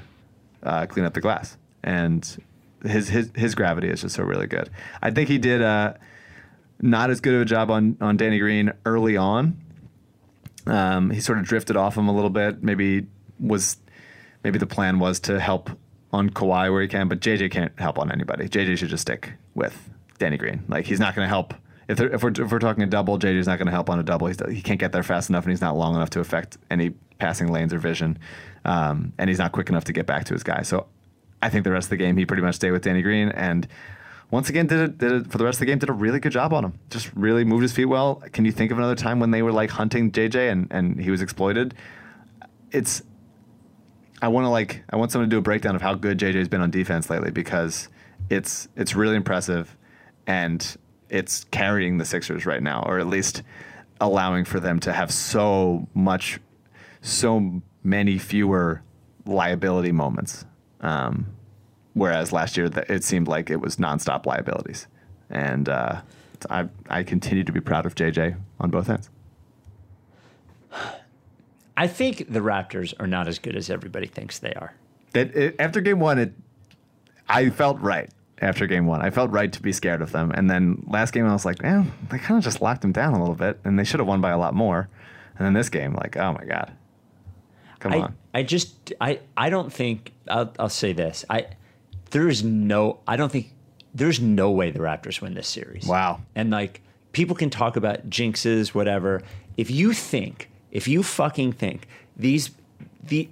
uh, 0.63 0.85
clean 0.85 1.05
up 1.05 1.13
the 1.13 1.21
glass, 1.21 1.57
and 1.83 2.37
his 2.85 3.09
his 3.09 3.31
his 3.35 3.55
gravity 3.55 3.89
is 3.89 4.01
just 4.01 4.15
so 4.15 4.23
really 4.23 4.47
good. 4.47 4.69
I 5.01 5.11
think 5.11 5.29
he 5.29 5.37
did 5.37 5.61
uh, 5.61 5.93
not 6.81 7.09
as 7.09 7.19
good 7.19 7.33
of 7.33 7.41
a 7.41 7.45
job 7.45 7.69
on 7.69 7.97
on 8.01 8.17
Danny 8.17 8.39
Green 8.39 8.71
early 8.85 9.17
on. 9.17 9.61
Um, 10.67 11.11
he 11.11 11.21
sort 11.21 11.37
of 11.37 11.45
drifted 11.45 11.75
off 11.77 11.97
him 11.97 12.07
a 12.07 12.13
little 12.13 12.29
bit. 12.29 12.63
Maybe 12.63 13.07
was 13.39 13.77
maybe 14.43 14.59
the 14.59 14.67
plan 14.67 14.99
was 14.99 15.19
to 15.21 15.39
help 15.39 15.69
on 16.11 16.29
Kawhi 16.29 16.71
where 16.71 16.81
he 16.81 16.87
can, 16.87 17.07
but 17.07 17.19
JJ 17.19 17.51
can't 17.51 17.77
help 17.79 17.99
on 17.99 18.11
anybody. 18.11 18.47
JJ 18.47 18.77
should 18.77 18.89
just 18.89 19.01
stick 19.01 19.33
with 19.53 19.89
Danny 20.17 20.37
Green. 20.37 20.63
Like 20.67 20.85
he's 20.85 20.99
not 20.99 21.15
going 21.15 21.25
to 21.25 21.29
help. 21.29 21.53
If, 21.87 21.99
if, 21.99 22.23
we're, 22.23 22.31
if 22.31 22.51
we're 22.51 22.59
talking 22.59 22.83
a 22.83 22.87
double, 22.87 23.19
JJ's 23.19 23.45
not 23.45 23.59
going 23.59 23.67
to 23.67 23.71
help 23.71 23.89
on 23.91 23.99
a 23.99 24.03
double. 24.03 24.27
He's, 24.27 24.37
he 24.49 24.61
can't 24.61 24.79
get 24.79 24.91
there 24.91 25.03
fast 25.03 25.29
enough, 25.29 25.43
and 25.43 25.51
he's 25.51 25.61
not 25.61 25.77
long 25.77 25.95
enough 25.95 26.09
to 26.11 26.19
affect 26.19 26.57
any 26.71 26.93
passing 27.19 27.51
lanes 27.51 27.73
or 27.73 27.79
vision. 27.79 28.17
Um, 28.63 29.13
and 29.19 29.29
he's 29.29 29.37
not 29.37 29.51
quick 29.51 29.69
enough 29.69 29.83
to 29.83 29.93
get 29.93 30.07
back 30.07 30.25
to 30.25 30.33
his 30.33 30.41
guy. 30.41 30.63
So 30.63 30.87
I 31.41 31.49
think 31.49 31.63
the 31.63 31.71
rest 31.71 31.85
of 31.85 31.89
the 31.91 31.97
game, 31.97 32.17
he 32.17 32.25
pretty 32.25 32.43
much 32.43 32.55
stayed 32.55 32.71
with 32.71 32.83
Danny 32.83 33.01
Green. 33.01 33.29
And 33.29 33.67
once 34.31 34.49
again, 34.49 34.67
did 34.67 34.79
it, 34.79 34.97
did 34.97 35.11
it 35.11 35.31
for 35.31 35.37
the 35.37 35.45
rest 35.45 35.57
of 35.57 35.59
the 35.61 35.65
game, 35.67 35.77
did 35.77 35.89
a 35.89 35.93
really 35.93 36.19
good 36.19 36.31
job 36.31 36.53
on 36.53 36.65
him. 36.65 36.79
Just 36.89 37.11
really 37.15 37.43
moved 37.43 37.61
his 37.61 37.71
feet 37.71 37.85
well. 37.85 38.23
Can 38.31 38.45
you 38.45 38.51
think 38.51 38.71
of 38.71 38.77
another 38.77 38.95
time 38.95 39.19
when 39.19 39.31
they 39.31 39.41
were 39.41 39.51
like 39.51 39.69
hunting 39.69 40.11
JJ 40.11 40.51
and, 40.51 40.67
and 40.71 40.99
he 40.99 41.11
was 41.11 41.21
exploited? 41.21 41.75
It's 42.71 43.03
I 44.21 44.27
want 44.27 44.45
to 44.45 44.49
like 44.49 44.83
I 44.89 44.95
want 44.95 45.11
someone 45.11 45.29
to 45.29 45.33
do 45.33 45.37
a 45.37 45.41
breakdown 45.41 45.75
of 45.75 45.81
how 45.81 45.93
good 45.93 46.17
JJ's 46.17 46.47
been 46.47 46.61
on 46.61 46.71
defense 46.71 47.09
lately 47.09 47.31
because 47.31 47.89
it's 48.29 48.67
it's 48.75 48.95
really 48.95 49.15
impressive 49.15 49.77
and 50.25 50.77
it's 51.09 51.43
carrying 51.45 51.97
the 51.97 52.05
Sixers 52.05 52.45
right 52.45 52.63
now 52.63 52.83
or 52.87 52.99
at 52.99 53.07
least 53.07 53.43
allowing 54.01 54.45
for 54.45 54.59
them 54.59 54.79
to 54.79 54.93
have 54.93 55.11
so 55.11 55.87
much 55.93 56.39
so 57.01 57.61
many 57.83 58.17
fewer 58.17 58.81
liability 59.25 59.91
moments 59.91 60.45
um, 60.85 61.25
whereas 61.93 62.31
last 62.31 62.57
year 62.57 62.69
it 62.89 63.03
seemed 63.03 63.27
like 63.27 63.49
it 63.49 63.61
was 63.61 63.77
nonstop 63.77 64.25
liabilities 64.25 64.87
and 65.29 65.69
uh, 65.69 66.01
I 66.49 66.67
I 66.89 67.03
continue 67.03 67.43
to 67.43 67.51
be 67.51 67.61
proud 67.61 67.85
of 67.85 67.95
JJ 67.95 68.37
on 68.59 68.69
both 68.69 68.89
ends. 68.89 69.09
I 71.77 71.87
think 71.87 72.31
the 72.31 72.39
Raptors 72.39 72.93
are 72.99 73.07
not 73.07 73.27
as 73.27 73.39
good 73.39 73.55
as 73.55 73.69
everybody 73.69 74.07
thinks 74.07 74.39
they 74.39 74.53
are. 74.53 74.73
That 75.11 75.35
it, 75.35 75.55
after 75.59 75.81
game 75.81 75.99
one, 75.99 76.19
it 76.19 76.33
I 77.27 77.49
felt 77.49 77.79
right 77.79 78.09
after 78.41 78.67
game 78.67 78.85
one. 78.85 79.01
I 79.01 79.09
felt 79.09 79.31
right 79.31 79.51
to 79.51 79.61
be 79.61 79.71
scared 79.71 80.01
of 80.01 80.11
them. 80.11 80.31
And 80.31 80.49
then 80.49 80.83
last 80.87 81.11
game, 81.11 81.25
I 81.25 81.33
was 81.33 81.45
like, 81.45 81.61
man, 81.61 81.91
they 82.09 82.19
kind 82.19 82.37
of 82.37 82.43
just 82.43 82.61
locked 82.61 82.81
them 82.81 82.91
down 82.91 83.13
a 83.13 83.19
little 83.19 83.35
bit, 83.35 83.59
and 83.63 83.79
they 83.79 83.83
should 83.83 83.99
have 83.99 84.07
won 84.07 84.21
by 84.21 84.31
a 84.31 84.37
lot 84.37 84.53
more. 84.53 84.89
And 85.37 85.45
then 85.45 85.53
this 85.53 85.69
game, 85.69 85.93
like, 85.93 86.15
oh 86.17 86.33
my 86.33 86.45
god, 86.45 86.71
come 87.85 88.01
I, 88.01 88.03
on. 88.05 88.15
I 88.33 88.43
just 88.43 88.93
I 88.99 89.19
I 89.37 89.49
don't 89.49 89.71
think 89.71 90.11
I'll, 90.27 90.51
I'll 90.59 90.69
say 90.69 90.93
this. 90.93 91.23
I 91.29 91.47
there's 92.11 92.43
no 92.43 92.99
I 93.07 93.15
don't 93.15 93.31
think 93.31 93.51
there's 93.93 94.19
no 94.19 94.51
way 94.51 94.71
the 94.71 94.79
Raptors 94.79 95.21
win 95.21 95.35
this 95.35 95.47
series. 95.47 95.85
Wow. 95.85 96.21
And 96.35 96.49
like 96.49 96.81
people 97.11 97.35
can 97.35 97.49
talk 97.49 97.75
about 97.75 98.09
jinxes, 98.09 98.69
whatever. 98.69 99.21
If 99.57 99.69
you 99.69 99.93
think 99.93 100.49
if 100.71 100.87
you 100.87 101.03
fucking 101.03 101.53
think 101.53 101.87
these 102.17 102.51
the 103.03 103.29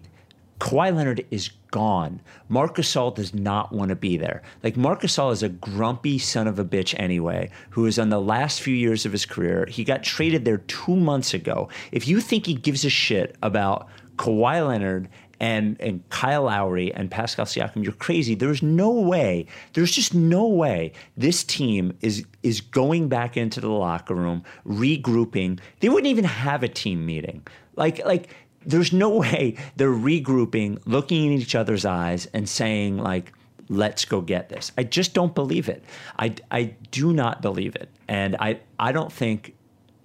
Kawhi 0.60 0.95
Leonard 0.95 1.26
is 1.32 1.49
gone. 1.72 2.22
Marc 2.47 2.78
Gasol 2.78 3.14
does 3.14 3.34
not 3.34 3.74
want 3.74 3.89
to 3.89 3.95
be 3.95 4.16
there. 4.16 4.43
Like 4.62 4.78
Marc 4.78 5.01
Gasol 5.01 5.34
is 5.34 5.41
a 5.41 5.49
grumpy 5.49 6.20
son 6.20 6.47
of 6.47 6.60
a 6.60 6.64
bitch 6.64 6.93
anyway, 6.99 7.49
who 7.72 7.88
is 7.88 7.97
on 7.97 8.10
the 8.10 8.22
last 8.22 8.62
few 8.62 8.76
years 8.76 9.06
of 9.06 9.12
his 9.12 9.26
career. 9.26 9.66
He 9.68 9.84
got 9.84 10.04
traded 10.04 10.45
there 10.45 10.60
two 10.60 10.95
months 10.95 11.34
ago. 11.34 11.68
If 11.91 12.08
you 12.08 12.22
think 12.22 12.45
he 12.45 12.54
gives 12.54 12.86
a 12.86 12.89
shit 12.91 13.36
about 13.41 13.89
Kawhi 14.18 14.68
Leonard 14.68 15.09
and 15.39 15.80
and 15.82 16.07
Kyle 16.09 16.43
Lowry 16.43 16.93
and 16.93 17.11
Pascal 17.11 17.45
Siakam, 17.45 17.84
you're 17.84 17.93
crazy. 17.93 18.36
There's 18.36 18.64
no 18.64 18.91
way. 18.91 19.47
There's 19.74 19.91
just 19.91 20.14
no 20.14 20.47
way 20.47 20.93
this 21.18 21.43
team 21.43 21.97
is 22.01 22.26
is 22.43 22.61
going 22.61 23.09
back 23.09 23.36
into 23.36 23.59
the 23.59 23.70
locker 23.70 24.16
room, 24.16 24.43
regrouping. 24.66 25.59
They 25.80 25.89
wouldn't 25.89 26.07
even 26.07 26.26
have 26.26 26.64
a 26.64 26.70
team 26.70 27.05
meeting. 27.05 27.45
Like 27.76 28.05
like 28.05 28.30
there's 28.66 28.93
no 28.93 29.09
way 29.18 29.57
they're 29.76 29.89
regrouping, 29.89 30.82
looking 30.86 31.26
in 31.26 31.34
each 31.34 31.55
other's 31.55 31.86
eyes 31.86 32.28
and 32.34 32.47
saying 32.47 32.97
like 32.97 33.34
let's 33.70 34.05
go 34.05 34.22
get 34.22 34.49
this. 34.49 34.72
I 34.78 34.84
just 34.84 35.14
don't 35.14 35.34
believe 35.34 35.70
it. 35.70 35.84
I, 36.20 36.36
I 36.51 36.76
do 36.91 37.14
not 37.14 37.41
believe 37.41 37.76
it. 37.76 37.89
And 38.07 38.36
I, 38.39 38.59
I 38.80 38.91
don't 38.91 39.11
think 39.11 39.55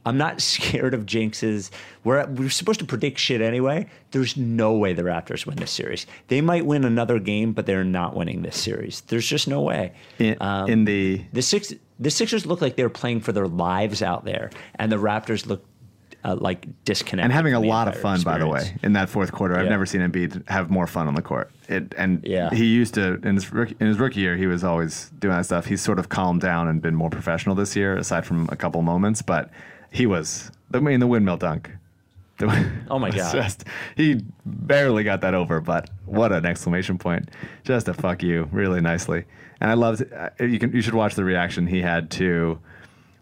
I'm 0.08 0.18
not 0.18 0.40
scared 0.42 0.94
of 0.94 1.06
jinxes. 1.06 1.70
We're 2.04 2.26
we're 2.26 2.50
supposed 2.50 2.80
to 2.80 2.86
predict 2.86 3.18
shit 3.18 3.40
anyway. 3.40 3.86
There's 4.10 4.36
no 4.36 4.72
way 4.72 4.92
the 4.92 5.02
Raptors 5.02 5.46
win 5.46 5.56
this 5.56 5.70
series. 5.70 6.06
They 6.28 6.40
might 6.40 6.66
win 6.66 6.84
another 6.84 7.18
game, 7.18 7.52
but 7.52 7.66
they're 7.66 7.84
not 7.84 8.16
winning 8.16 8.42
this 8.42 8.56
series. 8.56 9.02
There's 9.02 9.26
just 9.26 9.46
no 9.46 9.60
way. 9.60 9.92
In, 10.18 10.36
um, 10.40 10.68
in 10.68 10.84
the 10.84 11.24
the 11.32 11.42
six 11.42 11.72
the 12.00 12.10
Sixers 12.10 12.46
look 12.46 12.60
like 12.60 12.76
they're 12.76 12.88
playing 12.88 13.20
for 13.20 13.32
their 13.32 13.48
lives 13.48 14.02
out 14.02 14.24
there, 14.24 14.50
and 14.76 14.90
the 14.90 14.96
Raptors 14.96 15.46
look 15.46 15.64
uh, 16.24 16.36
like 16.36 16.66
disconnected 16.84 17.24
and 17.24 17.32
having 17.32 17.54
a 17.54 17.60
lot 17.60 17.88
of 17.88 17.94
fun. 17.94 18.16
Experience. 18.16 18.24
By 18.24 18.38
the 18.38 18.46
way, 18.46 18.76
in 18.82 18.92
that 18.94 19.08
fourth 19.08 19.32
quarter, 19.32 19.56
I've 19.56 19.68
never 19.68 19.86
seen 19.86 20.00
Embiid 20.00 20.48
have 20.48 20.70
more 20.70 20.86
fun 20.86 21.06
on 21.06 21.14
the 21.14 21.22
court. 21.22 21.50
It 21.68 21.94
and 21.96 22.24
yeah. 22.24 22.50
he 22.50 22.64
used 22.64 22.94
to 22.94 23.14
in 23.22 23.34
his 23.34 23.52
rookie, 23.52 23.76
in 23.80 23.86
his 23.86 23.98
rookie 23.98 24.20
year, 24.20 24.36
he 24.36 24.46
was 24.46 24.64
always 24.64 25.10
doing 25.18 25.36
that 25.36 25.44
stuff. 25.44 25.66
He's 25.66 25.80
sort 25.80 25.98
of 25.98 26.08
calmed 26.08 26.40
down 26.40 26.68
and 26.68 26.82
been 26.82 26.94
more 26.94 27.10
professional 27.10 27.54
this 27.54 27.76
year, 27.76 27.96
aside 27.96 28.26
from 28.26 28.48
a 28.50 28.56
couple 28.56 28.82
moments, 28.82 29.22
but 29.22 29.50
he 29.90 30.06
was. 30.06 30.50
I 30.72 30.80
mean, 30.80 31.00
the 31.00 31.06
windmill 31.06 31.36
dunk. 31.36 31.70
oh 32.40 32.98
my 32.98 33.10
god! 33.14 33.32
Just 33.32 33.64
he 33.96 34.20
barely 34.46 35.02
got 35.02 35.20
that 35.22 35.34
over, 35.34 35.60
but 35.60 35.90
what 36.06 36.32
an 36.32 36.46
exclamation 36.46 36.98
point! 36.98 37.30
Just 37.64 37.88
a 37.88 37.94
fuck 37.94 38.22
you, 38.22 38.48
really 38.52 38.80
nicely. 38.80 39.24
And 39.60 39.70
I 39.70 39.74
loved. 39.74 40.04
Uh, 40.12 40.30
you 40.40 40.58
can 40.58 40.72
you 40.72 40.80
should 40.82 40.94
watch 40.94 41.14
the 41.14 41.24
reaction 41.24 41.66
he 41.66 41.82
had 41.82 42.10
to 42.12 42.60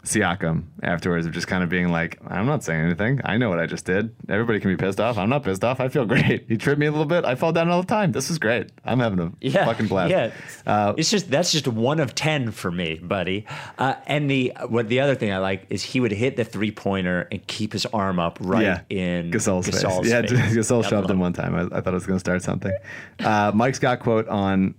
Siakam 0.07 0.63
afterwards 0.83 1.25
of 1.25 1.33
just 1.33 1.47
kind 1.47 1.63
of 1.63 1.69
being 1.69 1.89
like, 1.89 2.19
I'm 2.27 2.45
not 2.45 2.63
saying 2.63 2.81
anything. 2.81 3.21
I 3.23 3.37
know 3.37 3.49
what 3.49 3.59
I 3.59 3.65
just 3.65 3.85
did. 3.85 4.15
Everybody 4.29 4.59
can 4.59 4.71
be 4.71 4.77
pissed 4.77 4.99
off. 4.99 5.17
I'm 5.17 5.29
not 5.29 5.43
pissed 5.43 5.63
off. 5.63 5.79
I 5.79 5.89
feel 5.89 6.05
great. 6.13 6.45
He 6.47 6.57
tripped 6.57 6.79
me 6.79 6.85
a 6.85 6.91
little 6.91 7.05
bit. 7.05 7.25
I 7.25 7.35
fall 7.35 7.51
down 7.51 7.69
all 7.69 7.81
the 7.81 7.87
time. 7.87 8.11
This 8.11 8.29
is 8.29 8.39
great. 8.39 8.71
I'm 8.85 8.99
having 8.99 9.19
a 9.19 9.31
yeah, 9.41 9.65
fucking 9.65 9.87
blast. 9.87 10.11
Yeah, 10.11 10.31
uh, 10.65 10.93
it's 10.97 11.11
just 11.11 11.29
that's 11.29 11.51
just 11.51 11.67
one 11.67 11.99
of 11.99 12.15
ten 12.15 12.51
for 12.51 12.71
me, 12.71 12.95
buddy. 12.95 13.45
Uh, 13.77 13.95
and 14.05 14.29
the 14.29 14.53
what 14.67 14.87
the 14.87 15.01
other 15.01 15.15
thing 15.15 15.31
I 15.31 15.37
like 15.37 15.67
is 15.69 15.83
he 15.83 15.99
would 15.99 16.11
hit 16.11 16.37
the 16.37 16.45
three 16.45 16.71
pointer 16.71 17.27
and 17.31 17.45
keep 17.47 17.73
his 17.73 17.85
arm 17.87 18.19
up 18.19 18.37
right 18.41 18.63
yeah. 18.63 18.81
in 18.89 19.31
Gasol's, 19.31 19.67
Gasol's 19.67 20.09
face. 20.09 20.11
Yeah, 20.11 20.21
Gasol 20.21 20.87
shoved 20.87 21.09
him 21.09 21.19
one 21.19 21.33
time. 21.33 21.55
I, 21.55 21.77
I 21.77 21.81
thought 21.81 21.89
I 21.89 21.91
was 21.91 22.05
going 22.05 22.17
to 22.17 22.21
start 22.21 22.41
something. 22.41 22.73
Uh, 23.19 23.51
Mike 23.53 23.75
Scott 23.75 23.99
quote 23.99 24.27
on 24.27 24.73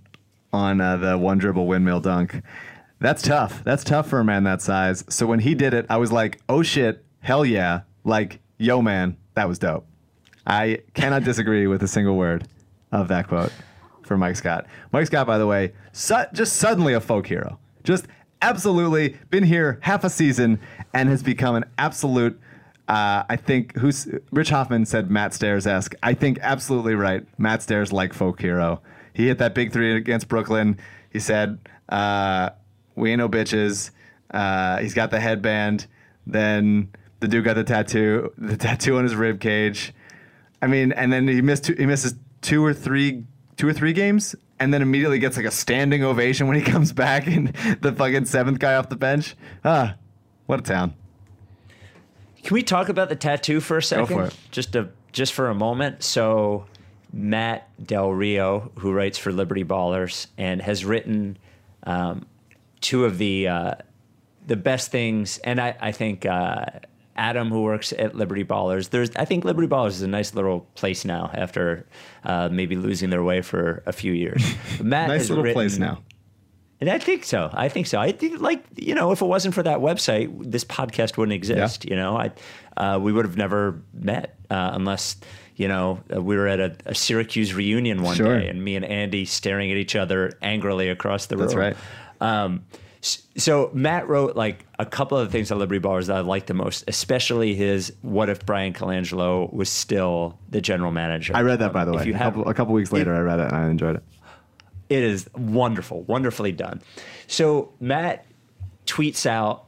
on 0.51 0.81
uh, 0.81 0.97
the 0.97 1.17
one 1.17 1.37
dribble 1.37 1.67
windmill 1.67 1.99
dunk. 1.99 2.41
That's 2.99 3.21
tough. 3.21 3.63
That's 3.63 3.83
tough 3.83 4.09
for 4.09 4.19
a 4.19 4.25
man 4.25 4.43
that 4.43 4.61
size. 4.61 5.03
So 5.09 5.25
when 5.25 5.39
he 5.39 5.55
did 5.55 5.73
it, 5.73 5.85
I 5.89 5.97
was 5.97 6.11
like, 6.11 6.41
oh 6.49 6.63
shit, 6.63 7.03
hell 7.21 7.45
yeah. 7.45 7.81
Like, 8.03 8.39
yo, 8.57 8.81
man, 8.81 9.17
that 9.35 9.47
was 9.47 9.57
dope. 9.59 9.85
I 10.45 10.79
cannot 10.93 11.23
disagree 11.23 11.67
with 11.67 11.81
a 11.83 11.87
single 11.87 12.17
word 12.17 12.47
of 12.91 13.07
that 13.09 13.27
quote 13.27 13.53
for 14.03 14.17
Mike 14.17 14.35
Scott. 14.35 14.65
Mike 14.91 15.07
Scott, 15.07 15.27
by 15.27 15.37
the 15.37 15.47
way, 15.47 15.73
su- 15.93 16.25
just 16.33 16.57
suddenly 16.57 16.93
a 16.93 16.99
folk 16.99 17.27
hero. 17.27 17.59
Just 17.83 18.07
absolutely 18.41 19.17
been 19.29 19.43
here 19.43 19.79
half 19.81 20.03
a 20.03 20.09
season 20.09 20.59
and 20.93 21.07
has 21.09 21.23
become 21.23 21.55
an 21.55 21.65
absolute. 21.77 22.39
Uh, 22.87 23.23
I 23.29 23.35
think 23.35 23.77
who's 23.77 24.07
Rich 24.31 24.49
Hoffman 24.49 24.85
said 24.85 25.11
Matt 25.11 25.33
Stairs 25.33 25.67
esque. 25.67 25.93
I 26.01 26.15
think 26.15 26.39
absolutely 26.41 26.95
right. 26.95 27.23
Matt 27.37 27.61
Stairs 27.61 27.93
like 27.93 28.13
folk 28.13 28.41
hero. 28.41 28.81
He 29.13 29.27
hit 29.27 29.37
that 29.37 29.53
big 29.53 29.71
three 29.71 29.95
against 29.95 30.27
Brooklyn. 30.27 30.79
He 31.11 31.19
said, 31.19 31.59
uh, 31.89 32.49
we 32.99 33.11
ain't 33.11 33.19
no 33.19 33.29
bitches. 33.29 33.91
Uh, 34.31 34.77
he's 34.77 34.93
got 34.93 35.11
the 35.11 35.19
headband. 35.19 35.87
Then 36.27 36.89
the 37.19 37.27
dude 37.27 37.43
got 37.43 37.55
the 37.55 37.63
tattoo, 37.63 38.31
the 38.37 38.57
tattoo 38.57 38.97
on 38.97 39.03
his 39.03 39.15
rib 39.15 39.39
cage. 39.39 39.93
I 40.61 40.67
mean, 40.67 40.91
and 40.91 41.11
then 41.11 41.27
he 41.27 41.41
missed 41.41 41.65
two, 41.65 41.75
he 41.75 41.85
misses 41.85 42.15
two 42.41 42.63
or 42.63 42.73
three 42.73 43.23
two 43.57 43.67
or 43.67 43.73
three 43.73 43.93
games, 43.93 44.35
and 44.59 44.73
then 44.73 44.81
immediately 44.81 45.19
gets 45.19 45.35
like 45.35 45.45
a 45.45 45.51
standing 45.51 46.03
ovation 46.03 46.47
when 46.47 46.57
he 46.57 46.63
comes 46.71 46.91
back 46.93 47.27
and 47.27 47.49
the 47.81 47.91
fucking 47.91 48.25
seventh 48.25 48.59
guy 48.59 48.75
off 48.75 48.89
the 48.89 48.95
bench. 48.95 49.35
Ah, 49.65 49.95
what 50.45 50.59
a 50.59 50.63
town. 50.63 50.93
Can 52.43 52.53
we 52.53 52.63
talk 52.63 52.89
about 52.89 53.09
the 53.09 53.15
tattoo 53.15 53.59
for 53.59 53.77
a 53.77 53.83
second? 53.83 54.05
Go 54.05 54.15
for 54.15 54.25
it. 54.25 54.35
Just 54.51 54.75
a 54.75 54.89
just 55.11 55.33
for 55.33 55.49
a 55.49 55.55
moment. 55.55 56.03
So 56.03 56.65
Matt 57.11 57.69
Del 57.85 58.11
Rio, 58.11 58.71
who 58.79 58.93
writes 58.93 59.17
for 59.17 59.31
Liberty 59.31 59.63
Ballers 59.63 60.27
and 60.37 60.61
has 60.61 60.85
written 60.85 61.37
um, 61.83 62.25
two 62.81 63.05
of 63.05 63.17
the 63.17 63.47
uh, 63.47 63.75
the 64.45 64.55
best 64.55 64.91
things, 64.91 65.37
and 65.39 65.59
I, 65.59 65.75
I 65.79 65.91
think 65.91 66.25
uh, 66.25 66.65
Adam, 67.15 67.49
who 67.49 67.63
works 67.63 67.93
at 67.93 68.15
Liberty 68.15 68.43
Ballers, 68.43 68.89
there's 68.89 69.11
I 69.15 69.25
think 69.25 69.45
Liberty 69.45 69.67
Ballers 69.67 69.89
is 69.89 70.01
a 70.01 70.07
nice 70.07 70.33
little 70.33 70.61
place 70.75 71.05
now 71.05 71.29
after 71.33 71.85
uh, 72.23 72.49
maybe 72.51 72.75
losing 72.75 73.09
their 73.09 73.23
way 73.23 73.41
for 73.41 73.83
a 73.85 73.91
few 73.91 74.13
years. 74.13 74.43
Matt 74.81 75.07
nice 75.09 75.29
little 75.29 75.43
written, 75.43 75.55
place 75.55 75.77
now. 75.77 76.01
And 76.81 76.89
I 76.89 76.97
think 76.97 77.25
so. 77.25 77.49
I 77.51 77.67
think 77.67 77.87
so. 77.87 77.99
I 77.99 78.13
think, 78.13 78.39
like, 78.39 78.63
you 78.77 78.95
know, 78.95 79.11
if 79.11 79.21
it 79.21 79.25
wasn't 79.25 79.53
for 79.53 79.63
that 79.63 79.79
website, 79.79 80.31
this 80.49 80.63
podcast 80.63 81.17
wouldn't 81.17 81.33
exist. 81.35 81.83
You 81.83 81.97
know, 81.97 82.15
I, 82.15 82.31
uh, 82.77 82.97
we 82.99 83.11
would 83.11 83.25
have 83.25 83.35
never 83.35 83.81
met 83.93 84.37
uh, 84.49 84.71
unless, 84.73 85.17
you 85.57 85.67
know, 85.67 85.99
uh, 86.15 86.21
we 86.21 86.37
were 86.37 86.47
at 86.47 86.61
a, 86.61 86.77
a 86.85 86.95
Syracuse 86.95 87.53
reunion 87.53 88.01
one 88.01 88.15
Sure. 88.15 88.39
day 88.39 88.47
and 88.47 88.63
me 88.63 88.77
and 88.77 88.85
Andy 88.85 89.25
staring 89.25 89.69
at 89.71 89.77
each 89.77 89.97
other 89.97 90.31
angrily 90.41 90.87
across 90.87 91.25
the 91.25 91.35
room. 91.35 91.47
That's 91.47 91.55
right. 91.55 91.75
Um, 92.21 92.65
so 93.01 93.71
Matt 93.73 94.09
wrote 94.09 94.35
like 94.35 94.65
a 94.77 94.85
couple 94.85 95.17
of 95.17 95.27
the 95.27 95.31
things 95.31 95.51
on 95.51 95.59
Liberty 95.59 95.79
Ballers 95.79 96.07
that 96.07 96.17
I 96.17 96.19
liked 96.19 96.47
the 96.47 96.53
most, 96.53 96.83
especially 96.87 97.55
his 97.55 97.93
"What 98.01 98.29
if 98.29 98.45
Bryan 98.45 98.73
Colangelo 98.73 99.51
was 99.53 99.69
still 99.69 100.37
the 100.49 100.59
general 100.59 100.91
manager?" 100.91 101.33
I 101.35 101.41
read 101.43 101.59
that 101.59 101.71
by 101.71 101.85
the 101.85 101.91
Um, 101.91 101.95
way. 101.97 102.01
If 102.01 102.07
you 102.07 102.13
a, 102.13 102.17
have, 102.17 102.33
couple, 102.33 102.49
a 102.49 102.53
couple 102.53 102.73
weeks 102.73 102.91
later, 102.91 103.15
I 103.15 103.19
read 103.19 103.39
it 103.39 103.47
and 103.47 103.55
I 103.55 103.69
enjoyed 103.69 103.95
it. 103.95 104.03
it 104.89 105.03
is 105.03 105.29
wonderful, 105.35 106.01
wonderfully 106.03 106.51
done. 106.51 106.81
So 107.27 107.71
Matt 107.79 108.25
tweets 108.85 109.25
out 109.25 109.65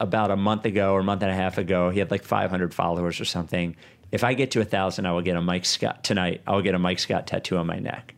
about 0.00 0.32
a 0.32 0.36
month 0.36 0.64
ago 0.64 0.92
or 0.92 1.00
a 1.00 1.04
month 1.04 1.22
and 1.22 1.30
a 1.30 1.34
half 1.34 1.58
ago. 1.58 1.90
He 1.90 2.00
had 2.00 2.10
like 2.10 2.24
500 2.24 2.74
followers 2.74 3.20
or 3.20 3.24
something. 3.24 3.76
If 4.10 4.24
I 4.24 4.34
get 4.34 4.50
to 4.52 4.60
a 4.60 4.64
thousand, 4.64 5.06
I 5.06 5.12
will 5.12 5.22
get 5.22 5.36
a 5.36 5.40
Mike 5.40 5.64
Scott 5.64 6.02
tonight. 6.02 6.40
I 6.48 6.52
will 6.52 6.62
get 6.62 6.74
a 6.74 6.78
Mike 6.80 6.98
Scott 6.98 7.26
tattoo 7.28 7.58
on 7.58 7.66
my 7.68 7.78
neck. 7.78 8.14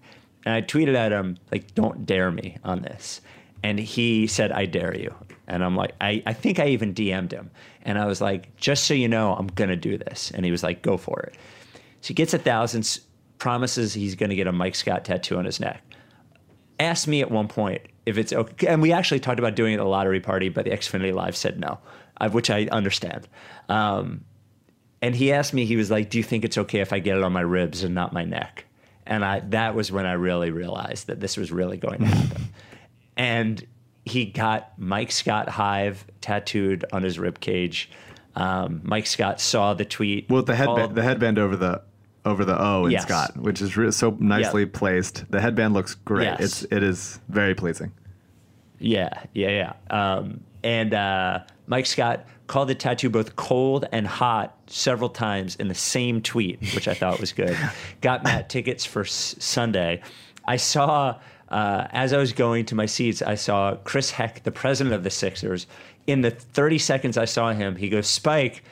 And 0.47 0.55
I 0.55 0.63
tweeted 0.63 0.95
at 0.95 1.13
him 1.13 1.37
like, 1.53 1.75
"Don't 1.75 2.07
dare 2.07 2.31
me 2.31 2.57
on 2.65 2.81
this." 2.83 3.21
And 3.65 3.81
he 3.81 4.29
said, 4.29 4.53
"I 4.53 4.67
dare 4.67 4.97
you." 4.97 5.13
And 5.49 5.65
I'm 5.65 5.75
like, 5.75 5.93
I, 6.01 6.23
I 6.25 6.33
think 6.33 6.61
I 6.61 6.69
even 6.69 6.95
DM'd 6.95 7.33
him, 7.33 7.51
and 7.83 7.99
I 7.99 8.07
was 8.07 8.21
like, 8.21 8.55
"Just 8.57 8.85
so 8.85 8.95
you 8.95 9.09
know, 9.09 9.35
I'm 9.35 9.49
gonna 9.49 9.75
do 9.75 9.99
this." 9.99 10.31
And 10.33 10.45
he 10.45 10.53
was 10.53 10.63
like, 10.63 10.83
"Go 10.83 10.97
for 10.97 11.21
it." 11.21 11.35
So 12.01 12.09
he 12.09 12.15
gets 12.15 12.33
a 12.33 12.39
thousand, 12.39 13.01
promises 13.39 13.93
he's 13.93 14.15
gonna 14.15 14.37
get 14.37 14.47
a 14.47 14.53
Mike 14.53 14.77
Scott 14.77 15.05
tattoo 15.05 15.37
on 15.37 15.45
his 15.45 15.59
neck 15.59 15.83
asked 16.81 17.09
me 17.09 17.21
at 17.21 17.31
one 17.31 17.49
point 17.49 17.83
if 18.07 18.19
it's 18.19 18.33
okay, 18.33 18.67
and 18.67 18.83
we 18.83 18.93
actually 18.93 19.21
talked 19.21 19.39
about 19.39 19.55
doing 19.55 19.73
it 19.73 19.77
at 19.77 19.81
a 19.81 19.89
lottery 19.89 20.21
party, 20.21 20.49
but 20.49 20.65
the 20.65 20.71
Xfinity 20.71 21.15
Live 21.15 21.37
said 21.37 21.59
no, 21.59 21.79
which 22.33 22.51
I 22.51 22.67
understand. 22.71 23.27
Um, 23.69 24.25
and 25.01 25.15
he 25.15 25.33
asked 25.33 25.55
me, 25.55 25.65
he 25.65 25.77
was 25.77 25.91
like, 25.91 26.11
"Do 26.11 26.19
you 26.19 26.25
think 26.25 26.45
it's 26.45 26.59
okay 26.59 26.81
if 26.81 26.93
I 26.93 26.99
get 26.99 27.17
it 27.17 27.23
on 27.23 27.33
my 27.33 27.41
ribs 27.41 27.83
and 27.83 27.95
not 27.95 28.13
my 28.13 28.25
neck?" 28.25 28.67
And 29.07 29.25
I 29.25 29.41
that 29.41 29.75
was 29.75 29.91
when 29.91 30.07
I 30.07 30.13
really 30.13 30.51
realized 30.51 31.07
that 31.07 31.21
this 31.21 31.37
was 31.37 31.51
really 31.51 31.77
going 31.77 32.01
to 32.01 32.07
happen. 32.07 32.49
And 33.17 33.65
he 34.05 34.27
got 34.27 34.73
Mike 34.79 35.11
Scott 35.13 35.49
Hive 35.49 36.05
tattooed 36.21 36.85
on 36.93 37.03
his 37.03 37.19
rib 37.19 37.41
cage. 37.41 37.91
Um, 38.37 38.81
Mike 38.85 39.07
Scott 39.07 39.41
saw 39.41 39.75
the 39.75 39.85
tweet. 39.85 40.29
Well, 40.29 40.43
the 40.43 40.55
headband, 40.57 40.79
called- 40.79 40.95
the 40.95 41.03
headband 41.03 41.39
over 41.39 41.57
the 41.57 41.83
over 42.27 42.45
the 42.45 42.59
O 42.61 42.87
in 42.87 42.93
Yes. 42.93 43.03
Scott, 43.03 43.37
which 43.37 43.61
is 43.61 43.77
re- 43.77 43.91
so 43.91 44.17
nicely 44.19 44.63
Yeah. 44.63 44.69
placed. 44.73 45.31
The 45.31 45.41
headband 45.43 45.75
looks 45.75 45.95
great. 45.95 46.25
Yes. 46.25 46.41
It's 46.41 46.63
it 46.73 46.83
is 46.83 47.21
very 47.29 47.55
pleasing. 47.55 47.93
Yeah, 48.79 49.11
yeah, 49.35 49.73
yeah. 49.91 50.15
Um, 50.17 50.41
and 50.63 50.93
uh, 50.95 51.41
Mike 51.67 51.87
Scott 51.87 52.27
called 52.47 52.69
the 52.69 52.75
tattoo 52.75 53.09
both 53.11 53.37
cold 53.37 53.87
and 53.93 54.07
hot 54.07 54.57
several 54.67 55.09
times 55.11 55.57
in 55.57 55.69
the 55.69 55.75
same 55.75 56.21
tweet, 56.21 56.61
which 56.75 56.89
I 56.89 56.95
thought 56.95 57.21
was 57.21 57.33
good. 57.33 57.57
Got 58.01 58.25
Matt 58.25 58.49
tickets 58.49 58.85
for 58.85 59.03
s- 59.03 59.37
Sunday. 59.39 60.03
I 60.47 60.57
saw, 60.57 61.19
uh, 61.49 61.87
as 61.91 62.13
I 62.13 62.19
was 62.19 62.33
going 62.33 62.65
to 62.67 62.75
my 62.75 62.87
seats, 62.87 63.23
I 63.23 63.35
saw 63.35 63.77
Chris 63.77 64.11
Heck, 64.11 64.43
the 64.43 64.51
president 64.51 64.95
of 64.95 65.05
the 65.05 65.11
Sixers. 65.11 65.67
In 66.07 66.21
the 66.21 66.31
30 66.31 66.79
seconds 66.79 67.19
I 67.19 67.25
saw 67.25 67.53
him, 67.53 67.77
he 67.77 67.89
goes, 67.89 68.07
Spike, 68.07 68.63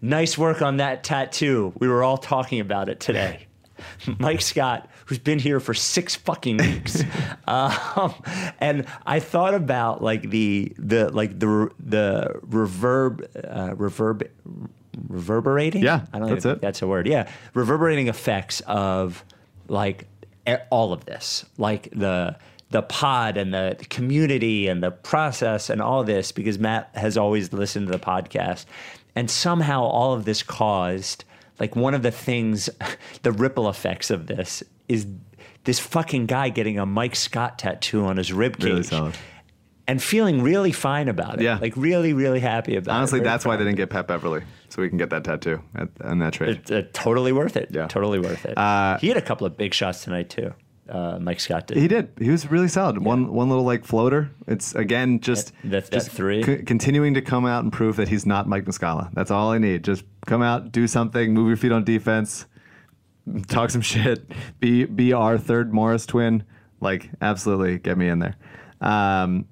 nice 0.00 0.36
work 0.36 0.60
on 0.62 0.78
that 0.78 1.04
tattoo. 1.04 1.72
We 1.78 1.88
were 1.88 2.02
all 2.02 2.18
talking 2.18 2.60
about 2.60 2.88
it 2.88 3.00
today. 3.00 3.46
Mike 4.18 4.40
Scott, 4.40 4.88
who's 5.06 5.18
been 5.18 5.38
here 5.38 5.60
for 5.60 5.74
six 5.74 6.14
fucking 6.14 6.58
weeks, 6.58 7.02
um, 7.46 8.14
and 8.60 8.86
I 9.06 9.20
thought 9.20 9.54
about 9.54 10.02
like 10.02 10.30
the 10.30 10.72
the 10.78 11.10
like 11.10 11.38
the 11.38 11.70
the 11.80 12.40
reverb 12.46 13.24
uh, 13.44 13.74
reverb 13.74 14.28
reverberating. 15.08 15.82
Yeah, 15.82 16.06
I 16.12 16.18
don't 16.18 16.30
that's 16.30 16.42
think 16.44 16.56
it. 16.56 16.60
that's 16.60 16.82
a 16.82 16.86
word. 16.86 17.06
Yeah, 17.06 17.28
reverberating 17.54 18.08
effects 18.08 18.60
of 18.66 19.24
like 19.68 20.06
all 20.70 20.92
of 20.92 21.04
this, 21.04 21.44
like 21.58 21.90
the 21.90 22.36
the 22.70 22.82
pod 22.82 23.36
and 23.36 23.52
the 23.52 23.76
community 23.90 24.66
and 24.66 24.82
the 24.82 24.90
process 24.90 25.68
and 25.68 25.82
all 25.82 26.04
this, 26.04 26.32
because 26.32 26.58
Matt 26.58 26.88
has 26.94 27.18
always 27.18 27.52
listened 27.52 27.86
to 27.88 27.92
the 27.92 27.98
podcast, 27.98 28.64
and 29.14 29.30
somehow 29.30 29.82
all 29.82 30.14
of 30.14 30.24
this 30.24 30.42
caused 30.42 31.24
like 31.58 31.76
one 31.76 31.94
of 31.94 32.02
the 32.02 32.10
things, 32.10 32.68
the 33.22 33.32
ripple 33.32 33.68
effects 33.68 34.10
of 34.10 34.26
this 34.26 34.62
is 34.88 35.06
this 35.64 35.78
fucking 35.78 36.26
guy 36.26 36.48
getting 36.48 36.78
a 36.78 36.84
Mike 36.84 37.14
Scott 37.14 37.58
tattoo 37.58 38.04
on 38.04 38.16
his 38.16 38.32
rib 38.32 38.58
cage. 38.58 38.90
Really. 38.90 39.12
And 39.88 40.00
feeling 40.02 40.42
really 40.42 40.70
fine 40.72 41.08
about 41.08 41.40
it. 41.40 41.42
Yeah. 41.42 41.58
Like 41.60 41.76
really, 41.76 42.12
really 42.12 42.38
happy 42.40 42.76
about 42.76 42.92
Honestly, 42.94 43.18
it. 43.18 43.20
Honestly, 43.20 43.20
that's 43.20 43.44
why 43.44 43.56
they 43.56 43.64
didn't 43.64 43.78
get 43.78 43.90
Pat 43.90 44.06
Beverley, 44.06 44.42
so 44.68 44.80
we 44.80 44.88
can 44.88 44.96
get 44.96 45.10
that 45.10 45.24
tattoo 45.24 45.60
at, 45.74 45.88
on 46.04 46.20
that 46.20 46.32
trade. 46.34 46.50
It's 46.58 46.70
uh, 46.70 46.82
totally 46.92 47.32
worth 47.32 47.56
it. 47.56 47.68
Yeah. 47.72 47.88
Totally 47.88 48.20
worth 48.20 48.44
it. 48.46 48.56
Uh, 48.56 48.96
he 48.98 49.08
had 49.08 49.16
a 49.16 49.22
couple 49.22 49.46
of 49.46 49.56
big 49.56 49.74
shots 49.74 50.04
tonight 50.04 50.30
too. 50.30 50.54
Uh, 50.88 51.18
Mike 51.20 51.40
Scott 51.40 51.66
did. 51.66 51.78
He 51.78 51.88
did. 51.88 52.10
He 52.20 52.28
was 52.30 52.48
really 52.50 52.68
solid. 52.68 52.98
One 53.04 53.32
one 53.32 53.48
little 53.48 53.64
like 53.64 53.84
floater. 53.84 54.30
It's 54.46 54.74
again 54.76 55.18
just 55.20 55.52
That- 55.62 55.70
that- 55.70 55.84
that 55.86 55.92
just 55.92 56.10
three? 56.10 56.42
c- 56.44 56.62
continuing 56.62 57.14
to 57.14 57.22
come 57.22 57.44
out 57.46 57.64
and 57.64 57.72
prove 57.72 57.96
that 57.96 58.08
he's 58.08 58.24
not 58.26 58.48
Mike 58.48 58.64
Muscala. 58.66 59.10
That's 59.14 59.30
all 59.32 59.50
I 59.50 59.58
need. 59.58 59.82
Just 59.84 60.04
come 60.26 60.42
out, 60.42 60.70
do 60.70 60.86
something, 60.86 61.34
move 61.34 61.48
your 61.48 61.56
feet 61.56 61.72
on 61.72 61.82
defense, 61.84 62.46
talk 63.48 63.70
some 63.70 63.80
shit, 63.82 64.30
be 64.60 64.84
be 64.84 65.12
our 65.12 65.38
third 65.38 65.72
Morris 65.72 66.06
twin. 66.06 66.44
Like 66.80 67.10
absolutely, 67.20 67.78
get 67.78 67.96
me 67.98 68.08
in 68.08 68.18
there. 68.20 68.36
Um, 68.80 69.46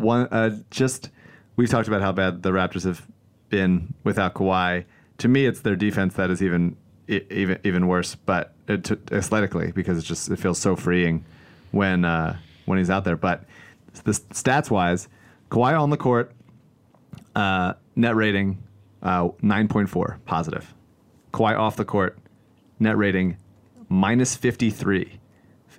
one 0.00 0.26
uh, 0.30 0.58
just 0.70 1.10
we've 1.56 1.70
talked 1.70 1.88
about 1.88 2.00
how 2.00 2.12
bad 2.12 2.42
the 2.42 2.50
Raptors 2.50 2.84
have 2.84 3.06
been 3.48 3.94
without 4.04 4.34
Kawhi. 4.34 4.84
To 5.18 5.28
me, 5.28 5.46
it's 5.46 5.60
their 5.60 5.76
defense 5.76 6.14
that 6.14 6.30
is 6.30 6.42
even 6.42 6.76
even 7.08 7.58
even 7.64 7.86
worse, 7.86 8.14
but 8.14 8.54
uh, 8.68 8.76
to, 8.78 8.98
aesthetically 9.12 9.72
because 9.72 9.98
it's 9.98 10.06
just 10.06 10.30
it 10.30 10.38
feels 10.38 10.58
so 10.58 10.76
freeing 10.76 11.24
when 11.72 12.04
uh, 12.04 12.36
when 12.66 12.78
he's 12.78 12.90
out 12.90 13.04
there. 13.04 13.16
But 13.16 13.44
the 14.04 14.12
stats 14.12 14.70
wise, 14.70 15.08
Kawhi 15.50 15.78
on 15.78 15.90
the 15.90 15.96
court, 15.96 16.32
uh, 17.34 17.74
net 17.96 18.14
rating 18.14 18.62
uh, 19.02 19.28
nine 19.42 19.68
point 19.68 19.88
four 19.88 20.18
positive. 20.24 20.72
Kawhi 21.32 21.58
off 21.58 21.76
the 21.76 21.84
court, 21.84 22.18
net 22.78 22.96
rating 22.96 23.36
minus 23.88 24.36
fifty 24.36 24.70
three. 24.70 25.20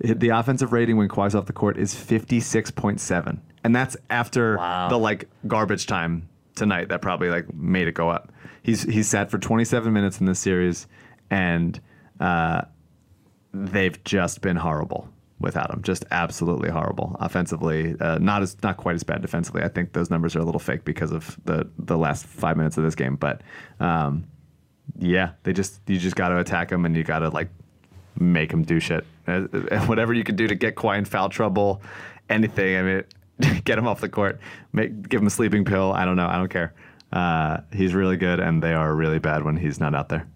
The 0.00 0.30
offensive 0.30 0.72
rating 0.72 0.96
when 0.96 1.08
Kawhi's 1.08 1.34
off 1.34 1.46
the 1.46 1.52
court 1.52 1.76
is 1.76 1.94
fifty 1.94 2.40
six 2.40 2.70
point 2.70 3.00
seven, 3.00 3.40
and 3.64 3.74
that's 3.74 3.96
after 4.10 4.56
Wow. 4.56 4.88
the 4.88 4.98
like 4.98 5.28
garbage 5.46 5.86
time 5.86 6.28
tonight 6.54 6.88
that 6.90 7.00
probably 7.02 7.30
like 7.30 7.52
made 7.54 7.88
it 7.88 7.94
go 7.94 8.08
up. 8.08 8.32
He's 8.62 8.82
he's 8.82 9.08
sat 9.08 9.30
for 9.30 9.38
twenty 9.38 9.64
seven 9.64 9.92
minutes 9.92 10.20
in 10.20 10.26
this 10.26 10.38
series, 10.38 10.86
and 11.30 11.80
uh, 12.20 12.62
they've 13.52 14.02
just 14.04 14.40
been 14.40 14.56
horrible 14.56 15.08
without 15.40 15.70
him. 15.72 15.82
Just 15.82 16.04
absolutely 16.12 16.70
horrible 16.70 17.16
offensively. 17.20 17.96
Uh, 18.00 18.18
not 18.18 18.42
as 18.42 18.56
not 18.62 18.76
quite 18.76 18.94
as 18.94 19.02
bad 19.02 19.20
defensively. 19.22 19.62
I 19.62 19.68
think 19.68 19.92
those 19.92 20.10
numbers 20.10 20.36
are 20.36 20.40
a 20.40 20.44
little 20.44 20.60
fake 20.60 20.84
because 20.84 21.10
of 21.12 21.36
the 21.44 21.68
the 21.78 21.98
last 21.98 22.26
five 22.26 22.56
minutes 22.56 22.76
of 22.78 22.84
this 22.84 22.94
game. 22.94 23.16
But 23.16 23.42
um, 23.80 24.24
yeah, 24.98 25.32
they 25.42 25.52
just 25.52 25.80
you 25.88 25.98
just 25.98 26.16
got 26.16 26.28
to 26.28 26.38
attack 26.38 26.68
them 26.68 26.84
and 26.84 26.96
you 26.96 27.02
got 27.02 27.20
to 27.20 27.30
like 27.30 27.48
make 28.18 28.52
him 28.52 28.62
do 28.62 28.78
shit. 28.78 29.04
Uh, 29.26 29.40
whatever 29.86 30.12
you 30.12 30.22
can 30.24 30.36
do 30.36 30.46
to 30.46 30.54
get 30.54 30.76
Kawhi 30.76 30.98
in 30.98 31.04
foul 31.04 31.28
trouble, 31.28 31.82
anything. 32.30 32.76
I 32.76 32.82
mean, 32.82 33.04
get 33.64 33.78
him 33.78 33.86
off 33.86 34.00
the 34.00 34.08
court, 34.08 34.40
make 34.72 35.08
give 35.08 35.20
him 35.20 35.26
a 35.26 35.30
sleeping 35.30 35.64
pill. 35.64 35.92
I 35.92 36.04
don't 36.04 36.16
know. 36.16 36.26
I 36.26 36.36
don't 36.36 36.48
care. 36.50 36.74
Uh, 37.12 37.58
he's 37.72 37.92
really 37.94 38.16
good, 38.16 38.40
and 38.40 38.62
they 38.62 38.72
are 38.72 38.94
really 38.94 39.18
bad 39.18 39.42
when 39.44 39.56
he's 39.56 39.78
not 39.80 39.94
out 39.94 40.08
there. 40.08 40.26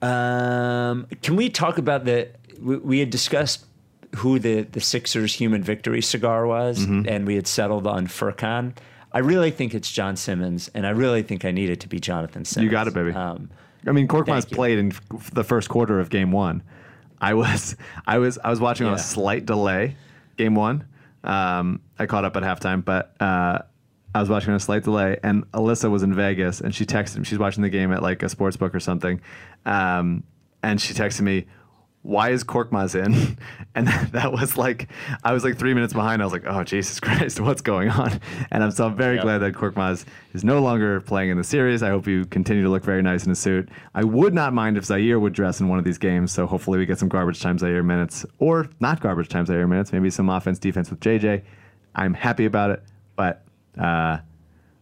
Um, 0.00 1.06
can 1.22 1.36
we 1.36 1.48
talk 1.50 1.78
about 1.78 2.04
the? 2.04 2.28
We, 2.60 2.76
we 2.76 2.98
had 3.00 3.10
discussed 3.10 3.64
who 4.16 4.38
the 4.38 4.62
the 4.62 4.80
Sixers' 4.80 5.34
human 5.34 5.62
victory 5.62 6.02
cigar 6.02 6.46
was, 6.46 6.80
Mm-hmm. 6.86 7.08
and 7.08 7.26
we 7.26 7.34
had 7.34 7.46
settled 7.46 7.86
on 7.86 8.06
Furkan. 8.06 8.74
I 9.12 9.20
really 9.20 9.50
think 9.50 9.74
it's 9.74 9.90
John 9.90 10.16
Simmons, 10.16 10.70
and 10.74 10.86
I 10.86 10.90
really 10.90 11.22
think 11.22 11.44
I 11.44 11.50
need 11.50 11.70
it 11.70 11.80
to 11.80 11.88
be 11.88 11.98
Jonathan 11.98 12.44
Simmons. 12.44 12.64
You 12.64 12.70
got 12.70 12.86
it, 12.86 12.94
baby. 12.94 13.12
Um, 13.12 13.50
I 13.86 13.92
mean, 13.92 14.06
Korkmaz 14.06 14.42
Thank 14.44 14.50
played 14.52 14.78
in 14.78 14.92
f- 14.92 15.30
the 15.32 15.44
first 15.44 15.68
quarter 15.68 15.98
of 15.98 16.10
Game 16.10 16.30
One. 16.30 16.62
I 17.20 17.34
was, 17.34 17.74
I 18.06 18.18
was, 18.18 18.38
I 18.44 18.50
was 18.50 18.60
watching 18.60 18.86
on 18.86 18.94
a 18.94 18.98
slight 18.98 19.46
delay. 19.46 19.96
Game 20.38 20.54
One, 20.54 20.86
um, 21.24 21.80
I 21.98 22.06
caught 22.06 22.24
up 22.24 22.36
at 22.36 22.42
halftime, 22.42 22.84
but 22.84 23.14
uh, 23.20 23.58
I 24.14 24.20
was 24.20 24.30
watching 24.30 24.54
a 24.54 24.60
slight 24.60 24.84
delay. 24.84 25.18
And 25.22 25.50
Alyssa 25.52 25.90
was 25.90 26.02
in 26.02 26.14
Vegas, 26.14 26.60
and 26.60 26.74
she 26.74 26.86
texted 26.86 27.18
me. 27.18 27.24
She's 27.24 27.38
watching 27.38 27.62
the 27.62 27.68
game 27.68 27.92
at 27.92 28.02
like 28.02 28.22
a 28.22 28.28
sports 28.28 28.56
book 28.56 28.74
or 28.74 28.80
something, 28.80 29.20
um, 29.66 30.22
and 30.62 30.80
she 30.80 30.94
texted 30.94 31.20
me, 31.20 31.46
why 32.08 32.30
is 32.30 32.42
Korkmaz 32.42 32.94
in? 32.94 33.36
And 33.74 33.86
that 34.12 34.32
was 34.32 34.56
like, 34.56 34.88
I 35.22 35.32
was 35.32 35.44
like 35.44 35.56
three 35.56 35.72
minutes 35.72 35.92
behind. 35.92 36.20
I 36.20 36.24
was 36.24 36.32
like, 36.32 36.42
oh, 36.48 36.64
Jesus 36.64 36.98
Christ, 37.06 37.38
what's 37.38 37.60
going 37.60 37.90
on? 37.90 38.18
And 38.50 38.64
I'm 38.64 38.72
so 38.72 38.86
I'm 38.86 38.96
very 38.96 39.16
Yep. 39.16 39.22
glad 39.24 39.38
that 39.38 39.54
Korkmaz 39.54 40.04
is 40.34 40.42
no 40.42 40.60
longer 40.60 41.00
playing 41.00 41.30
in 41.30 41.36
the 41.36 41.44
series. 41.44 41.80
I 41.80 41.90
hope 41.90 42.08
you 42.08 42.24
continue 42.24 42.64
to 42.64 42.70
look 42.70 42.82
very 42.82 43.02
nice 43.02 43.24
in 43.24 43.30
a 43.30 43.36
suit. 43.36 43.68
I 43.94 44.02
would 44.02 44.34
not 44.34 44.52
mind 44.52 44.78
if 44.78 44.84
Zhaire 44.84 45.20
would 45.20 45.32
dress 45.32 45.60
in 45.60 45.68
one 45.68 45.78
of 45.78 45.84
these 45.84 45.98
games. 45.98 46.32
So 46.32 46.44
hopefully 46.44 46.78
we 46.78 46.86
get 46.86 46.98
some 46.98 47.08
garbage 47.08 47.40
time 47.40 47.56
Zhaire 47.56 47.84
minutes 47.84 48.26
or 48.40 48.68
not 48.80 48.98
garbage 49.00 49.28
time 49.28 49.46
Zhaire 49.46 49.68
minutes, 49.68 49.92
maybe 49.92 50.10
some 50.10 50.28
offense 50.28 50.58
defense 50.58 50.90
with 50.90 50.98
JJ. 50.98 51.42
I'm 51.94 52.14
happy 52.14 52.46
about 52.46 52.70
it, 52.70 52.82
but 53.14 53.44
uh, 53.78 54.18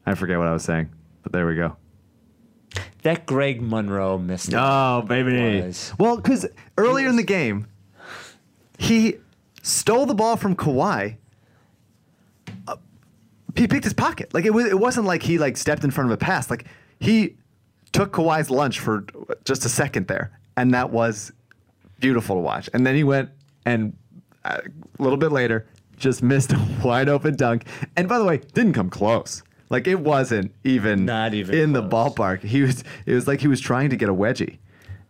I 0.06 0.14
forget 0.14 0.38
what 0.38 0.46
I 0.46 0.52
was 0.52 0.64
saying. 0.64 0.88
But 1.22 1.32
there 1.32 1.46
we 1.46 1.56
go. 1.56 1.76
That 3.02 3.26
Greg 3.26 3.62
Monroe 3.62 4.18
missed. 4.18 4.48
it. 4.48 4.56
Oh, 4.58 5.02
baby. 5.02 5.60
was. 5.60 5.92
Well, 5.98 6.16
because 6.16 6.46
earlier 6.76 7.08
in 7.08 7.16
the 7.16 7.22
game, 7.22 7.66
he 8.78 9.16
stole 9.62 10.06
the 10.06 10.14
ball 10.14 10.36
from 10.36 10.56
Kawhi. 10.56 11.16
Uh, 12.66 12.76
he 13.54 13.68
picked 13.68 13.84
his 13.84 13.94
pocket. 13.94 14.34
Like 14.34 14.44
it 14.44 14.52
was. 14.52 14.66
It 14.66 14.78
wasn't 14.78 15.06
like 15.06 15.22
he 15.22 15.38
like 15.38 15.56
stepped 15.56 15.84
in 15.84 15.90
front 15.90 16.10
of 16.10 16.14
a 16.14 16.18
pass. 16.18 16.50
Like 16.50 16.66
he 16.98 17.36
took 17.92 18.12
Kawhi's 18.12 18.50
lunch 18.50 18.80
for 18.80 19.04
just 19.44 19.64
a 19.64 19.68
second 19.68 20.08
there, 20.08 20.38
and 20.56 20.74
that 20.74 20.90
was 20.90 21.32
beautiful 22.00 22.36
to 22.36 22.40
watch. 22.40 22.68
And 22.74 22.86
then 22.86 22.94
he 22.94 23.04
went 23.04 23.30
and 23.64 23.96
uh, 24.44 24.60
a 24.98 25.02
little 25.02 25.16
bit 25.18 25.32
later 25.32 25.66
just 25.96 26.22
missed 26.22 26.52
a 26.52 26.66
wide 26.84 27.08
open 27.08 27.36
dunk. 27.36 27.64
And 27.96 28.08
by 28.08 28.18
the 28.18 28.24
way, 28.24 28.38
didn't 28.54 28.74
come 28.74 28.90
close. 28.90 29.42
Like 29.68 29.86
it 29.86 30.00
wasn't 30.00 30.54
even 30.64 31.04
Not 31.04 31.34
even 31.34 31.54
in 31.56 31.72
the 31.72 31.82
ballpark. 31.82 32.42
He 32.42 32.62
was. 32.62 32.84
It 33.04 33.14
was 33.14 33.26
like 33.26 33.40
he 33.40 33.48
was 33.48 33.60
trying 33.60 33.90
to 33.90 33.96
get 33.96 34.08
a 34.08 34.14
wedgie. 34.14 34.58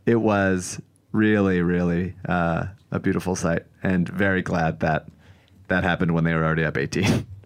It 0.06 0.16
was 0.16 0.80
really, 1.12 1.60
really 1.60 2.14
uh, 2.28 2.66
a 2.90 2.98
beautiful 2.98 3.36
sight, 3.36 3.64
and 3.82 4.08
very 4.08 4.42
glad 4.42 4.80
that 4.80 5.08
that 5.68 5.84
happened 5.84 6.12
when 6.14 6.24
they 6.24 6.34
were 6.34 6.44
already 6.44 6.64
up 6.64 6.76
18. 6.76 7.26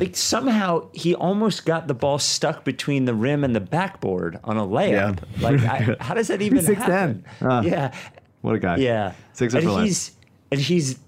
Like 0.00 0.16
somehow 0.16 0.88
he 0.94 1.14
almost 1.14 1.66
got 1.66 1.88
the 1.88 1.94
ball 1.94 2.18
stuck 2.18 2.64
between 2.64 3.04
the 3.04 3.14
rim 3.14 3.44
and 3.44 3.54
the 3.54 3.60
backboard 3.60 4.40
on 4.42 4.56
a 4.56 4.66
layup. 4.66 5.18
Yeah. 5.36 5.42
Like 5.42 5.60
I, 5.60 5.96
how 6.00 6.14
does 6.14 6.28
that 6.28 6.40
even 6.40 6.64
6'10". 6.64 6.74
happen? 6.74 7.24
Ah. 7.42 7.60
yeah, 7.60 7.94
what 8.40 8.54
a 8.54 8.58
guy! 8.58 8.76
yeah. 8.76 9.12
Sixer 9.34 9.58
and 9.58 9.68
he's 9.68 10.12
and 10.50 10.60
he's 10.60 10.98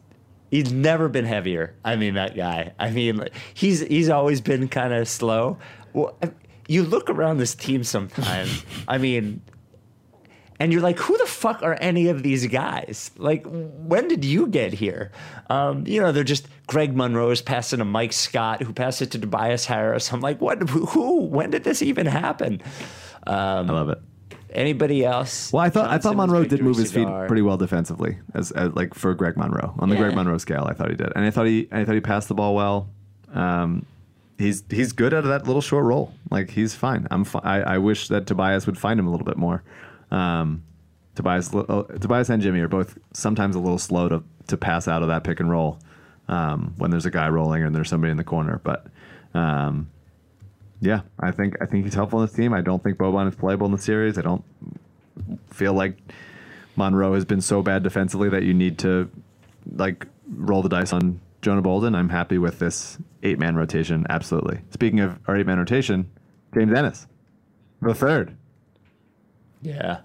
he's 0.51 0.73
never 0.73 1.09
been 1.09 1.25
heavier. 1.25 1.75
I 1.85 1.97
mean 1.97 2.15
that 2.15 2.37
guy. 2.37 2.73
I 2.79 2.91
mean 2.91 3.29
he's 3.55 3.81
he's 3.81 4.09
always 4.09 4.41
been 4.41 4.69
kind 4.69 4.93
of 4.93 5.09
slow. 5.09 5.59
Well, 5.93 6.19
you 6.69 6.83
look 6.83 7.11
around 7.11 7.39
this 7.39 7.55
team 7.55 7.85
sometimes. 7.85 8.65
I 8.89 8.99
mean. 8.99 9.43
And 10.59 10.73
you're 10.73 10.81
like, 10.81 10.99
who 10.99 11.19
the 11.19 11.27
fuck 11.27 11.63
are 11.63 11.77
any 11.83 12.09
of 12.09 12.23
these 12.23 12.47
guys? 12.47 13.11
Like, 13.19 13.45
when 13.47 14.09
did 14.09 14.25
you 14.25 14.47
get 14.47 14.73
here? 14.73 15.13
Um, 15.51 15.87
you 15.87 16.01
know, 16.01 16.13
they're 16.13 16.25
just 16.25 16.49
Greg 16.67 16.97
Monroe's 16.97 17.43
passing 17.43 17.81
to 17.81 17.85
Mike 17.85 18.15
Scott, 18.15 18.63
who 18.63 18.73
passed 18.73 19.03
it 19.03 19.11
to 19.11 19.19
Tobias 19.19 19.67
Harris. 19.67 20.11
I'm 20.11 20.23
like, 20.23 20.41
what? 20.41 20.67
Who? 20.71 20.87
who? 20.87 21.21
When 21.27 21.51
did 21.51 21.65
this 21.65 21.83
even 21.83 22.07
happen? 22.07 22.63
Um, 23.27 23.71
I 23.71 23.73
love 23.75 23.91
it. 23.91 24.01
Anybody 24.57 25.05
else? 25.05 25.53
Well, 25.53 25.63
I 25.63 25.69
thought 25.71 25.89
I 25.91 25.99
thought 25.99 26.11
Simmons 26.13 26.31
Monroe 26.33 26.45
did 26.47 26.63
move 26.63 26.77
his 26.79 26.91
feet 26.91 27.07
pretty 27.29 27.43
well 27.43 27.57
defensively, 27.59 28.19
as, 28.35 28.51
as 28.53 28.73
like 28.75 28.95
for 28.95 29.13
Greg 29.15 29.37
Monroe 29.37 29.75
on 29.79 29.91
the 29.91 29.95
Yeah. 29.97 30.01
Greg 30.03 30.15
Monroe 30.15 30.39
scale. 30.39 30.65
I 30.69 30.73
thought 30.73 30.89
he 30.91 30.97
did, 30.97 31.13
and 31.15 31.25
I 31.25 31.31
thought 31.31 31.47
he 31.47 31.69
I 31.71 31.85
thought 31.85 31.95
he 31.95 32.01
passed 32.01 32.29
the 32.29 32.35
ball 32.35 32.55
well. 32.55 32.89
Um, 33.35 33.85
he's 34.39 34.65
he's 34.71 34.93
good 34.93 35.13
out 35.13 35.25
of 35.25 35.29
that 35.29 35.47
little 35.47 35.61
short 35.61 35.85
roll. 35.85 36.15
Like 36.31 36.51
he's 36.51 36.75
fine. 36.75 37.07
I'm 37.11 37.25
fi- 37.25 37.41
I, 37.45 37.75
I 37.75 37.79
wish 37.79 38.09
that 38.09 38.27
Tobias 38.27 38.67
would 38.67 38.79
find 38.79 38.99
him 38.99 39.07
a 39.07 39.11
little 39.11 39.27
bit 39.27 39.37
more. 39.37 39.63
Um, 40.11 40.63
Tobias 41.15 41.55
uh, 41.55 41.83
Tobias 42.01 42.31
and 42.31 42.43
Jimmy 42.43 42.61
are 42.61 42.69
both 42.69 42.97
sometimes 43.13 43.57
a 43.57 43.61
little 43.61 43.79
slow 43.79 44.09
to 44.09 44.23
to 44.47 44.57
pass 44.57 44.89
out 44.89 45.03
of 45.03 45.09
that 45.09 45.23
pick 45.23 45.39
and 45.39 45.51
roll 45.51 45.79
um, 46.29 46.73
when 46.79 46.91
there's 46.91 47.05
a 47.07 47.11
guy 47.11 47.29
rolling 47.29 47.63
and 47.63 47.75
there's 47.77 47.91
somebody 47.91 48.11
in 48.11 48.17
the 48.17 48.25
corner, 48.25 48.61
but. 48.65 48.87
Um, 49.35 49.91
yeah, 50.81 51.01
I 51.20 51.31
think 51.31 51.57
I 51.61 51.66
think 51.66 51.85
he's 51.85 51.95
helpful 51.95 52.20
in 52.20 52.27
this 52.27 52.35
team. 52.35 52.53
I 52.53 52.61
don't 52.61 52.83
think 52.83 52.99
Boban 52.99 53.29
is 53.29 53.35
playable 53.35 53.66
in 53.66 53.72
the 53.72 53.79
series. 53.79 54.18
I 54.18 54.22
don't 54.22 54.45
feel 55.51 55.72
like 55.72 55.97
Monroe 56.77 57.14
has 57.14 57.24
been 57.24 57.41
so 57.41 57.62
bad 57.62 57.83
defensively 57.83 58.29
that 58.29 58.43
you 58.43 58.53
need 58.55 58.79
to 58.79 59.11
like 59.74 60.07
roll 60.35 60.62
the 60.62 60.68
dice 60.68 60.93
on 60.93 61.20
Jonah 61.43 61.62
Bolden. 61.62 61.95
I'm 61.95 62.09
happy 62.11 62.39
with 62.39 62.59
this 62.59 62.99
eight 63.22 63.39
man 63.39 63.57
rotation. 63.57 64.07
Absolutely. 64.11 64.61
Speaking 64.70 65.01
of 65.01 65.18
our 65.27 65.37
eight 65.37 65.47
man 65.47 65.59
rotation, 65.59 66.11
James 66.55 66.72
Ennis, 66.77 67.07
the 67.81 67.95
third. 67.95 68.37
Yeah. 69.62 70.01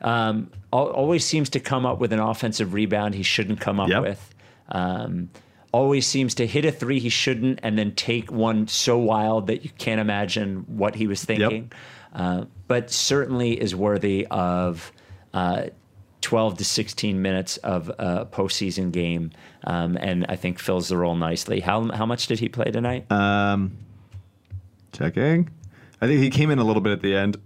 Um, 0.00 0.50
always 0.72 1.24
seems 1.24 1.48
to 1.50 1.60
come 1.60 1.86
up 1.86 1.98
with 1.98 2.12
an 2.12 2.18
offensive 2.18 2.74
rebound 2.74 3.14
he 3.14 3.22
shouldn't 3.22 3.60
come 3.60 3.78
up 3.80 3.88
Yep. 3.88 4.02
with. 4.02 4.34
Um, 4.70 5.30
always 5.74 6.06
seems 6.06 6.36
to 6.36 6.46
hit 6.46 6.64
a 6.64 6.70
three 6.70 7.00
he 7.00 7.08
shouldn't 7.08 7.58
and 7.64 7.76
then 7.76 7.92
take 7.96 8.30
one 8.30 8.68
so 8.68 8.96
wild 8.96 9.48
that 9.48 9.64
you 9.64 9.70
can't 9.76 10.00
imagine 10.00 10.58
what 10.68 10.94
he 10.94 11.08
was 11.08 11.24
thinking. 11.24 11.72
Uh, 12.12 12.44
but 12.68 12.92
certainly 12.92 13.60
is 13.60 13.74
worthy 13.74 14.24
of 14.30 14.92
uh, 15.32 15.64
12 16.20 16.58
to 16.58 16.64
16 16.64 17.20
minutes 17.20 17.56
of 17.56 17.88
a 17.98 18.24
postseason 18.24 18.92
game. 18.92 19.32
Um, 19.64 19.96
and 19.96 20.24
I 20.28 20.36
think 20.36 20.60
fills 20.60 20.88
the 20.88 20.96
role 20.96 21.16
nicely. 21.16 21.58
How, 21.58 21.90
how 21.90 22.06
much 22.06 22.28
did 22.28 22.38
he 22.38 22.48
play 22.48 22.70
tonight? 22.70 23.10
Um, 23.10 23.76
checking. 24.92 25.50
I 26.00 26.06
think 26.06 26.20
he 26.20 26.30
came 26.30 26.52
in 26.52 26.60
a 26.60 26.64
little 26.64 26.82
bit 26.82 26.92
at 26.92 27.00
the 27.00 27.16
end 27.16 27.36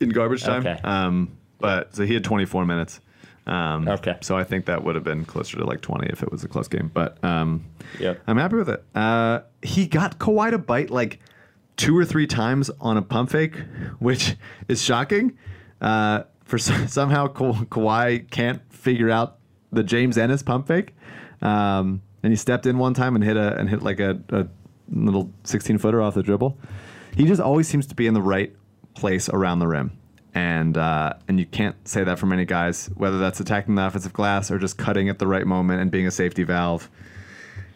in 0.00 0.08
garbage 0.08 0.42
time. 0.42 0.66
Okay. 0.66 0.80
Um, 0.82 1.36
but 1.58 1.94
so 1.94 2.06
he 2.06 2.14
had 2.14 2.24
24 2.24 2.64
minutes. 2.64 3.00
Um, 3.46 3.86
Okay. 3.88 4.16
So 4.22 4.36
I 4.36 4.44
think 4.44 4.66
that 4.66 4.84
would 4.84 4.94
have 4.94 5.04
been 5.04 5.24
closer 5.24 5.58
to 5.58 5.64
like 5.64 5.80
20 5.82 6.06
if 6.08 6.22
it 6.22 6.30
was 6.32 6.44
a 6.44 6.48
close 6.48 6.68
game. 6.68 6.90
But 6.92 7.22
um, 7.24 7.64
Yep. 8.00 8.22
I'm 8.26 8.36
happy 8.38 8.56
with 8.56 8.68
it. 8.70 8.82
Uh, 8.94 9.40
he 9.62 9.86
got 9.86 10.18
Kawhi 10.18 10.50
to 10.50 10.58
bite 10.58 10.90
like 10.90 11.20
two 11.76 11.96
or 11.96 12.04
three 12.04 12.26
times 12.26 12.70
on 12.80 12.96
a 12.96 13.02
pump 13.02 13.30
fake, 13.30 13.56
which 13.98 14.36
is 14.68 14.80
shocking. 14.82 15.36
Uh, 15.80 16.22
for 16.44 16.56
some, 16.58 16.86
somehow 16.98 17.26
Ka- 17.26 17.64
Kawhi 17.64 18.30
can't 18.30 18.62
figure 18.72 19.10
out 19.10 19.38
the 19.72 19.82
James 19.82 20.16
Ennis 20.16 20.42
pump 20.42 20.68
fake, 20.68 20.94
um, 21.42 22.00
and 22.22 22.32
he 22.32 22.36
stepped 22.36 22.64
in 22.64 22.78
one 22.78 22.94
time 22.94 23.16
and 23.16 23.24
hit 23.24 23.36
a 23.36 23.56
and 23.58 23.68
hit 23.68 23.82
like 23.82 23.98
a, 23.98 24.18
a 24.30 24.46
little 24.90 25.32
16 25.44 25.78
footer 25.78 26.00
off 26.00 26.14
the 26.14 26.22
dribble. 26.22 26.56
He 27.16 27.24
just 27.26 27.40
always 27.40 27.66
seems 27.66 27.86
to 27.88 27.94
be 27.94 28.06
in 28.06 28.14
the 28.14 28.22
right 28.22 28.54
place 28.94 29.28
around 29.28 29.58
the 29.58 29.66
rim. 29.66 29.90
And 30.34 30.76
uh, 30.76 31.14
and 31.28 31.38
you 31.38 31.46
can't 31.46 31.76
say 31.86 32.02
that 32.04 32.18
for 32.18 32.26
many 32.26 32.44
guys, 32.44 32.90
whether 32.94 33.18
that's 33.18 33.38
attacking 33.38 33.76
the 33.76 33.86
offensive 33.86 34.12
glass 34.12 34.50
or 34.50 34.58
just 34.58 34.76
cutting 34.76 35.08
at 35.08 35.18
the 35.20 35.26
right 35.28 35.46
moment 35.46 35.80
and 35.80 35.90
being 35.90 36.06
a 36.06 36.10
safety 36.10 36.42
valve 36.42 36.90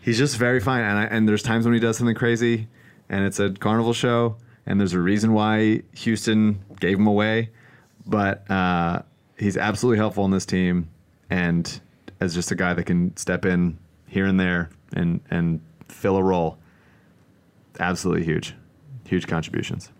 he's 0.09 0.16
just 0.16 0.36
very 0.38 0.59
fine. 0.59 0.82
And, 0.82 0.98
I, 0.98 1.04
and 1.04 1.28
there's 1.28 1.42
times 1.42 1.66
when 1.66 1.74
he 1.74 1.80
does 1.80 1.98
something 1.98 2.14
crazy, 2.14 2.66
and 3.11 3.24
it's 3.24 3.38
a 3.38 3.50
carnival 3.50 3.92
show, 3.92 4.36
and 4.66 4.80
there's 4.80 4.94
a 4.94 5.00
reason 5.00 5.34
why 5.34 5.82
Houston 5.96 6.64
gave 6.80 6.98
him 6.98 7.06
away. 7.06 7.50
But 8.06 8.50
uh, 8.50 9.02
he's 9.38 9.59
absolutely 9.59 9.98
helpful 9.98 10.24
in 10.24 10.30
this 10.30 10.46
team, 10.46 10.88
and 11.28 11.80
as 12.20 12.34
just 12.34 12.50
a 12.50 12.54
guy 12.54 12.72
that 12.72 12.84
can 12.84 13.14
step 13.18 13.44
in 13.44 13.78
here 14.06 14.24
and 14.24 14.40
there 14.40 14.70
and 14.94 15.20
and 15.30 15.61
fill 15.88 16.16
a 16.16 16.22
role. 16.22 16.59
Absolutely 17.78 18.24
huge, 18.24 18.54
huge 19.06 19.26
contributions. 19.26 19.90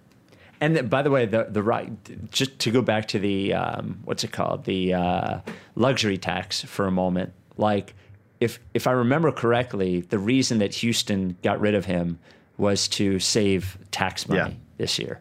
And 0.61 0.75
then, 0.77 0.89
by 0.89 1.03
the 1.03 1.11
way, 1.11 1.27
the 1.27 1.47
the 1.49 1.63
right 1.63 1.91
just 2.31 2.59
to 2.61 2.71
go 2.71 2.83
back 2.83 3.07
to 3.09 3.19
the 3.19 3.55
um, 3.55 4.01
what's 4.05 4.25
it 4.25 4.33
called 4.33 4.65
the 4.65 4.95
uh, 4.95 5.39
luxury 5.77 6.19
tax 6.19 6.63
for 6.63 6.87
a 6.87 6.91
moment. 6.91 7.33
Like, 7.57 7.95
if 8.41 8.59
if 8.75 8.87
I 8.87 8.93
remember 8.93 9.31
correctly, 9.33 10.01
the 10.01 10.19
reason 10.19 10.59
that 10.59 10.75
Houston 10.77 11.37
got 11.43 11.61
rid 11.61 11.75
of 11.75 11.85
him 11.85 12.19
was 12.57 12.89
to 12.89 13.21
save 13.21 13.79
tax 13.93 14.29
money 14.29 14.51
Yeah. 14.51 14.57
this 14.79 14.99
year. 14.99 15.21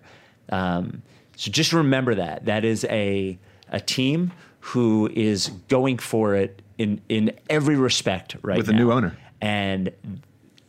Um, 0.50 1.04
so 1.36 1.52
just 1.52 1.72
remember 1.72 2.16
that 2.16 2.46
that 2.46 2.66
is 2.66 2.84
a 2.86 3.38
a 3.72 3.80
team 3.80 4.32
who 4.60 5.10
is 5.14 5.50
going 5.68 5.98
for 6.00 6.34
it 6.36 6.62
in 6.80 7.00
in 7.10 7.32
every 7.50 7.76
respect 7.76 8.36
right 8.42 8.58
With 8.58 8.70
a 8.70 8.74
new 8.74 8.92
owner. 8.92 9.16
and 9.40 9.92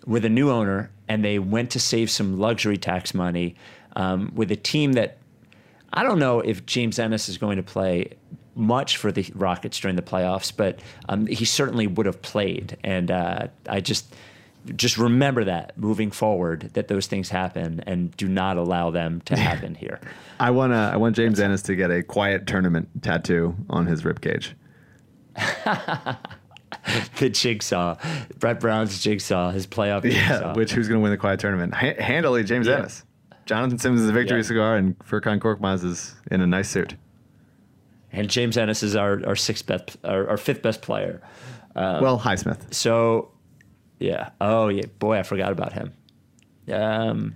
with 0.07 0.25
a 0.25 0.29
new 0.31 0.51
owner, 0.51 0.91
and 1.09 1.25
they 1.25 1.39
went 1.39 1.71
to 1.71 1.81
save 1.81 2.11
some 2.11 2.39
luxury 2.39 2.77
tax 2.79 3.15
money 3.15 3.55
um, 3.99 4.33
with 4.35 4.51
a 4.51 4.57
team 4.57 4.93
that 4.95 5.19
I 5.93 6.03
don't 6.03 6.19
know 6.19 6.41
if 6.41 6.65
James 6.65 6.99
Ennis 6.99 7.29
is 7.29 7.37
going 7.37 7.57
to 7.59 7.63
play 7.63 8.13
much 8.55 8.97
for 8.97 9.13
the 9.13 9.31
Rockets 9.35 9.79
during 9.79 9.97
the 9.97 10.03
playoffs, 10.03 10.51
but 10.57 10.81
um, 11.09 11.27
he 11.27 11.45
certainly 11.45 11.87
would 11.87 12.07
have 12.07 12.21
played. 12.23 12.77
And 12.83 13.11
uh, 13.11 13.49
I 13.69 13.81
just 13.81 14.15
just 14.77 14.99
remember 14.99 15.45
that 15.45 15.79
moving 15.79 16.11
forward 16.11 16.71
that 16.75 16.89
those 16.89 17.07
things 17.07 17.29
happen 17.31 17.83
and 17.87 18.15
do 18.17 18.29
not 18.29 18.57
allow 18.59 18.91
them 18.91 19.21
to 19.27 19.37
happen 19.49 19.75
here. 19.75 20.01
I 20.41 20.51
want 20.51 20.73
to. 20.73 20.77
I 20.77 20.97
want 20.97 21.17
James 21.17 21.39
Ennis 21.41 21.63
to 21.63 21.75
get 21.77 21.91
a 21.91 22.03
quiet 22.03 22.47
tournament 22.47 22.89
tattoo 23.03 23.55
on 23.71 23.87
his 23.87 24.03
ribcage. 24.03 24.53
The 27.19 27.29
jigsaw, 27.29 27.97
Brett 28.39 28.61
Brown's 28.61 29.03
jigsaw, 29.03 29.51
his 29.51 29.67
playoff 29.67 30.05
Yeah, 30.05 30.11
jigsaw. 30.29 30.55
which 30.55 30.73
who's 30.73 30.89
going 30.89 31.01
to 31.01 31.03
win 31.03 31.11
the 31.11 31.17
quiet 31.19 31.41
tournament? 31.41 31.75
Ha- 31.75 31.95
handily, 31.99 32.45
James 32.45 32.67
Yeah. 32.67 32.79
Ennis. 32.79 33.05
Jonathan 33.49 33.79
Simmons 33.79 34.03
is 34.03 34.09
a 34.09 34.13
victory 34.13 34.39
Yeah. 34.39 34.43
cigar, 34.47 34.77
and 34.77 34.97
Furkan 35.01 35.41
Korkmaz 35.41 35.83
is 35.85 36.15
in 36.31 36.41
a 36.41 36.47
nice 36.47 36.69
suit. 36.69 36.95
and 38.13 38.29
James 38.31 38.57
Ennis 38.57 38.83
is 38.83 38.95
our 38.95 39.21
our 39.27 39.35
sixth 39.37 39.67
best, 39.67 39.97
our, 40.05 40.29
our 40.31 40.37
fifth 40.37 40.63
best 40.63 40.83
player. 40.83 41.21
well, 41.75 42.19
Highsmith. 42.21 42.73
So, 42.75 43.31
yeah. 43.99 44.31
Oh 44.41 44.69
yeah, 44.69 44.87
boy, 44.99 45.19
I 45.19 45.23
forgot 45.23 45.51
about 45.53 45.73
him. 45.73 45.93
Um, 46.73 47.35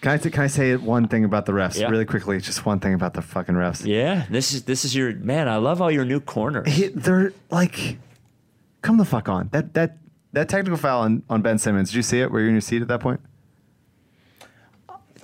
Can 0.00 0.12
I, 0.12 0.18
can 0.18 0.42
I 0.42 0.46
say 0.46 0.74
one 0.76 1.06
thing 1.08 1.24
about 1.26 1.44
the 1.44 1.52
refs 1.52 1.78
Yeah. 1.78 1.88
really 1.90 2.06
quickly? 2.06 2.40
Just 2.40 2.64
one 2.64 2.80
thing 2.80 2.94
about 2.94 3.12
the 3.14 3.20
fucking 3.22 3.54
refs. 3.54 3.84
yeah. 3.84 4.24
This 4.30 4.52
is 4.54 4.64
this 4.64 4.84
is 4.86 4.94
your 4.94 5.14
man. 5.14 5.48
I 5.48 5.56
love 5.56 5.82
all 5.82 5.90
your 5.90 6.06
new 6.06 6.20
corners. 6.20 6.72
He, 6.72 6.88
they're 6.88 7.32
like, 7.50 7.98
come 8.82 8.96
the 8.96 9.04
fuck 9.04 9.28
on. 9.28 9.50
That 9.52 9.74
that 9.74 9.98
that 10.32 10.48
technical 10.48 10.78
foul 10.78 11.02
on, 11.02 11.22
on 11.28 11.42
Ben 11.42 11.58
Simmons. 11.58 11.90
Did 11.90 11.96
you 11.96 12.02
see 12.02 12.20
it? 12.20 12.30
Were 12.30 12.40
you 12.40 12.46
in 12.48 12.54
your 12.54 12.60
seat 12.62 12.80
at 12.82 12.88
that 12.88 13.00
point? 13.00 13.20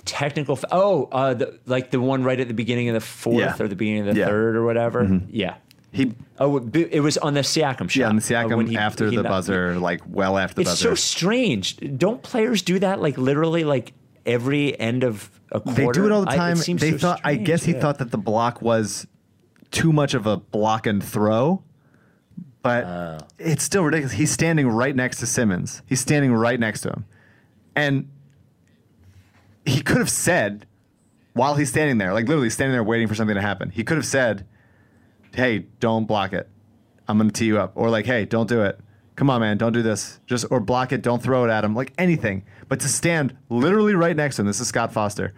Technical. 0.07 0.55
F- 0.57 0.65
oh, 0.71 1.07
uh, 1.11 1.33
the, 1.35 1.59
like 1.67 1.91
the 1.91 1.99
one 2.01 2.23
right 2.23 2.39
at 2.39 2.47
the 2.47 2.53
beginning 2.53 2.89
of 2.89 2.93
the 2.95 2.99
fourth 3.01 3.37
Yeah. 3.37 3.55
or 3.59 3.67
the 3.67 3.75
beginning 3.75 4.07
of 4.07 4.15
the 4.15 4.19
Yeah. 4.21 4.25
Mm-hmm. 4.25 4.31
third 4.33 4.55
or 4.55 4.65
whatever. 4.65 5.21
Yeah. 5.29 5.55
He 5.91 6.13
Oh, 6.39 6.57
it 6.73 6.99
was 7.01 7.17
on 7.17 7.33
the 7.33 7.41
Siakam 7.41 7.89
shot. 7.89 7.95
yeah, 7.95 8.09
on 8.09 8.15
the 8.17 8.21
uh, 8.21 8.43
Siakam 8.43 8.57
when 8.57 8.67
he- 8.67 8.77
after 8.77 9.09
he 9.09 9.15
the 9.15 9.23
knocked- 9.23 9.31
buzzer, 9.33 9.79
like 9.79 10.01
well 10.07 10.37
after 10.37 10.55
the 10.55 10.61
It's 10.61 10.71
buzzer. 10.71 10.89
so 10.89 10.95
strange. 10.95 11.77
Don't 11.97 12.21
players 12.23 12.61
do 12.61 12.79
that 12.79 13.01
like 13.01 13.17
literally 13.17 13.63
like 13.63 13.93
every 14.25 14.77
end 14.79 15.03
of 15.03 15.29
a 15.51 15.59
quarter? 15.61 15.81
they 15.81 15.91
do 15.91 16.05
it 16.05 16.11
all 16.11 16.23
the 16.23 16.31
I- 16.31 16.35
time. 16.35 16.55
seems 16.57 16.81
they 16.81 16.91
so 16.91 16.97
thought. 16.97 17.21
I 17.23 17.35
guess 17.35 17.63
he 17.63 17.73
yeah. 17.73 17.79
thought 17.79 17.97
that 17.99 18.11
the 18.11 18.17
block 18.17 18.61
was 18.61 19.07
too 19.71 19.91
much 19.93 20.13
of 20.13 20.27
a 20.27 20.37
block 20.37 20.85
and 20.87 21.03
throw, 21.03 21.63
but 22.61 22.83
Oh. 22.85 23.17
it's 23.39 23.63
still 23.63 23.83
ridiculous. 23.83 24.13
He's 24.13 24.31
standing 24.31 24.67
right 24.67 24.95
next 24.95 25.17
to 25.19 25.25
Simmons. 25.25 25.81
He's 25.85 25.99
standing 26.01 26.33
right 26.33 26.59
next 26.59 26.81
to 26.81 26.89
him, 26.89 27.05
and 27.75 28.09
he 29.67 29.81
could 29.81 29.97
have 29.97 30.09
said 30.09 30.65
while 31.33 31.55
he's 31.55 31.69
standing 31.69 31.97
there, 31.97 32.13
like 32.13 32.27
literally 32.27 32.49
standing 32.49 32.73
there 32.73 32.83
waiting 32.83 33.07
for 33.07 33.15
something 33.15 33.35
to 33.35 33.41
happen. 33.41 33.69
He 33.69 33.83
could 33.83 33.97
have 33.97 34.05
said, 34.05 34.45
"Hey, 35.33 35.65
don't 35.79 36.05
block 36.07 36.33
it. 36.33 36.49
I'm 37.07 37.19
to 37.19 37.31
tee 37.31 37.45
you 37.45 37.59
up," 37.59 37.73
or 37.75 37.89
like, 37.89 38.05
"Hey, 38.05 38.25
don't 38.25 38.49
do 38.49 38.61
it. 38.61 38.79
Come 39.15 39.29
on, 39.29 39.41
man, 39.41 39.57
don't 39.57 39.73
do 39.73 39.81
this. 39.81 40.19
Just 40.25 40.45
or 40.49 40.59
block 40.59 40.91
it. 40.91 41.01
Don't 41.01 41.21
throw 41.21 41.45
it 41.45 41.49
at 41.49 41.63
him. 41.63 41.75
Like 41.75 41.93
anything." 41.97 42.43
But 42.67 42.79
to 42.81 42.87
stand 42.87 43.35
literally 43.49 43.93
right 43.93 44.15
next 44.15 44.37
to 44.37 44.41
him, 44.41 44.47
this 44.47 44.59
is 44.59 44.67
Scott 44.67 44.91
Foster, 44.91 45.33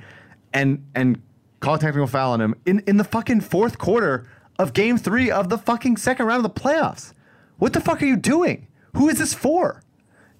and 0.53 0.85
and 0.95 1.21
call 1.59 1.75
a 1.75 1.79
technical 1.79 2.07
foul 2.07 2.31
on 2.31 2.41
him 2.41 2.55
in 2.65 2.79
in 2.87 2.97
the 2.97 3.03
fucking 3.03 3.41
fourth 3.41 3.77
quarter 3.77 4.27
of 4.57 4.73
Game 4.73 4.97
Three 4.97 5.29
of 5.29 5.49
the 5.49 5.57
fucking 5.57 5.97
second 5.97 6.25
round 6.25 6.45
of 6.45 6.53
the 6.53 6.61
playoffs. 6.61 7.13
What 7.57 7.73
the 7.73 7.81
fuck 7.81 8.01
are 8.01 8.05
you 8.05 8.15
doing? 8.15 8.67
Who 8.95 9.09
is 9.09 9.19
this 9.19 9.33
for? 9.33 9.83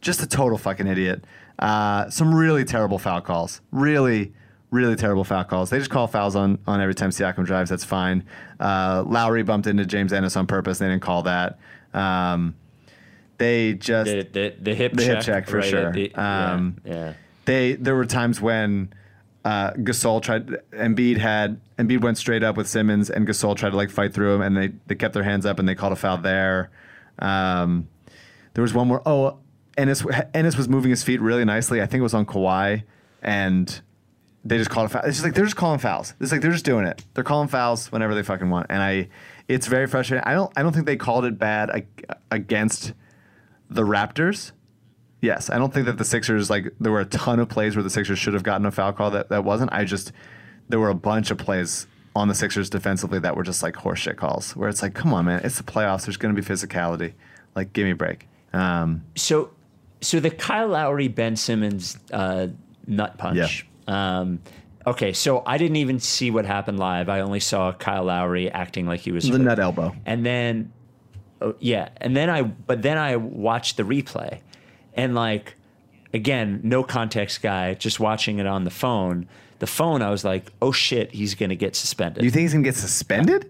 Just 0.02 0.22
a 0.22 0.28
total 0.28 0.58
fucking 0.58 0.88
idiot. 0.88 1.26
Uh, 1.60 2.10
some 2.10 2.34
really 2.34 2.64
terrible 2.64 2.98
foul 2.98 3.22
calls. 3.22 3.60
Really, 3.72 4.34
really 4.72 4.96
terrible 4.96 5.24
foul 5.26 5.44
calls. 5.44 5.70
They 5.70 5.78
just 5.78 5.92
call 5.92 6.08
fouls 6.08 6.36
on, 6.36 6.58
on 6.66 6.80
every 6.82 6.96
time 6.96 7.10
Siakam 7.10 7.46
drives. 7.46 7.70
That's 7.70 7.84
fine. 7.84 8.24
Uh, 8.60 9.04
Lowry 9.06 9.44
bumped 9.44 9.68
into 9.68 9.86
James 9.86 10.14
Ennis 10.14 10.36
on 10.38 10.48
purpose. 10.48 10.80
They 10.80 10.88
didn't 10.88 11.02
call 11.02 11.24
that. 11.24 11.60
Um, 11.94 12.56
they 13.38 13.74
just 13.74 14.10
the 14.12 14.24
the, 14.32 14.56
the 14.62 14.76
hip 14.76 14.94
The 14.94 15.06
check, 15.06 15.16
hip 15.16 15.24
check, 15.26 15.48
for 15.48 15.58
right 15.58 15.66
sure. 15.70 15.92
the- 15.92 16.12
yeah, 16.14 16.52
Um, 16.54 16.78
yeah. 16.86 17.14
they 17.46 17.74
there 17.74 17.96
were 17.96 18.06
times 18.06 18.40
when 18.42 18.94
uh, 19.46 19.72
Gasol 19.72 20.22
tried 20.22 20.48
Embiid 20.72 21.18
had 21.18 21.60
Embiid 21.78 22.02
went 22.02 22.18
straight 22.18 22.44
up 22.44 22.58
with 22.58 22.68
Simmons 22.68 23.10
and 23.10 23.26
Gasol 23.28 23.56
tried 23.56 23.70
to 23.72 23.78
like 23.78 23.90
fight 23.90 24.14
through 24.14 24.36
him 24.36 24.42
and 24.42 24.58
they 24.58 24.72
they 24.88 24.96
kept 24.96 25.14
their 25.14 25.24
hands 25.24 25.46
up 25.46 25.58
and 25.60 25.68
they 25.68 25.76
called 25.76 25.94
a 25.94 25.96
foul 25.96 26.18
there. 26.18 26.70
Um, 27.20 27.88
there 28.54 28.62
was 28.62 28.74
one 28.74 28.88
more. 28.90 29.02
Oh, 29.06 29.40
Ennis 29.80 30.04
Ennis 30.34 30.56
was 30.58 30.68
moving 30.70 30.90
his 30.92 31.04
feet 31.04 31.22
really 31.22 31.46
nicely. 31.46 31.82
I 31.82 31.86
think 31.86 32.00
it 32.00 32.04
was 32.04 32.14
on 32.14 32.26
Kawhi 32.26 32.84
and. 33.22 33.82
They 34.46 34.58
just 34.58 34.70
called 34.70 34.86
a 34.86 34.90
foul. 34.90 35.02
It's 35.04 35.18
just 35.18 35.26
like 35.26 35.34
they're 35.34 35.44
just 35.44 35.58
calling 35.58 35.80
fouls. 35.80 36.14
It's 36.22 36.32
like 36.32 36.40
they're 36.40 36.54
just 36.54 36.64
doing 36.64 36.86
it. 36.86 37.04
They're 37.14 37.26
calling 37.26 37.50
fouls 37.50 37.92
whenever 37.92 38.16
they 38.16 38.24
fucking 38.24 38.50
want, 38.50 38.68
and 38.70 38.82
I, 38.82 39.10
it's 39.50 39.68
very 39.68 39.86
frustrating. 39.86 40.24
I 40.26 40.34
don't, 40.34 40.50
I 40.56 40.64
don't 40.64 40.72
think 40.72 40.86
they 40.86 40.96
called 40.96 41.26
it 41.26 41.38
bad 41.38 41.70
ag- 41.70 42.06
against 42.32 42.94
the 43.70 43.82
Raptors. 43.82 44.54
Yes, 45.22 45.50
I 45.50 45.58
don't 45.58 45.74
think 45.74 45.88
that 45.88 45.98
the 45.98 46.06
Sixers 46.06 46.50
like 46.50 46.74
there 46.80 46.92
were 46.92 47.02
a 47.02 47.06
ton 47.06 47.42
of 47.42 47.50
plays 47.50 47.76
where 47.76 47.84
the 47.84 47.90
Sixers 47.90 48.18
should 48.18 48.34
have 48.34 48.44
gotten 48.44 48.66
a 48.66 48.72
foul 48.72 48.94
call 48.94 49.12
that 49.12 49.28
that 49.28 49.44
wasn't. 49.44 49.74
I 49.74 49.84
just 49.84 50.14
there 50.70 50.80
were 50.80 50.90
a 50.90 50.96
bunch 50.96 51.32
of 51.32 51.38
plays 51.38 51.86
on 52.16 52.30
the 52.30 52.34
Sixers 52.34 52.70
defensively 52.70 53.20
that 53.20 53.36
were 53.36 53.44
just 53.44 53.62
like 53.62 53.76
horseshit 53.76 54.16
calls 54.16 54.56
where 54.56 54.70
it's 54.70 54.82
like, 54.82 54.94
come 54.94 55.14
on, 55.14 55.26
man, 55.26 55.42
it's 55.44 55.58
the 55.58 55.64
playoffs. 55.64 56.06
There's 56.06 56.18
going 56.18 56.34
to 56.34 56.42
be 56.42 56.48
physicality. 56.48 57.12
Like, 57.56 57.74
give 57.74 57.84
me 57.84 57.92
a 57.92 57.96
break. 57.96 58.28
Um, 58.54 59.04
So, 59.18 59.52
so 60.02 60.20
the 60.20 60.30
Kyle 60.30 60.68
Lowry 60.70 61.08
Ben 61.08 61.36
Simmons 61.36 61.98
uh, 62.12 62.48
nut 62.88 63.18
punch. 63.18 63.66
Um, 63.88 64.40
okay, 64.86 65.14
so 65.14 65.44
I 65.46 65.58
didn't 65.58 65.78
even 65.78 66.00
see 66.00 66.32
what 66.32 66.46
happened 66.46 66.80
live. 66.80 67.10
I 67.10 67.20
only 67.22 67.40
saw 67.40 67.72
Kyle 67.74 68.04
Lowry 68.06 68.50
acting 68.52 68.86
like 68.86 69.00
he 69.02 69.12
was 69.12 69.26
the 69.26 69.32
hurt. 69.32 69.42
nut 69.42 69.60
elbow. 69.60 69.96
and 70.06 70.26
then 70.26 70.72
oh, 71.42 71.56
yeah 71.60 71.90
and 71.98 72.16
then 72.16 72.30
i 72.30 72.42
but 72.44 72.82
then 72.82 72.98
i 72.98 73.16
watched 73.16 73.78
the 73.78 73.84
replay 73.84 74.42
and 74.94 75.16
like 75.16 75.56
again 76.14 76.60
no 76.64 76.84
context 76.84 77.42
guy 77.42 77.74
just 77.74 78.00
watching 78.00 78.40
it 78.40 78.46
on 78.46 78.64
the 78.66 78.70
phone 78.70 79.26
the 79.60 79.68
phone 79.68 80.02
i 80.02 80.10
was 80.10 80.24
like 80.26 80.52
oh 80.62 80.72
shit 80.72 81.12
he's 81.14 81.36
gonna 81.36 81.56
get 81.56 81.76
suspended 81.76 82.24
You 82.24 82.30
think 82.30 82.42
he's 82.42 82.54
going 82.54 82.64
to 82.64 82.68
get 82.68 82.76
suspended? 82.76 83.50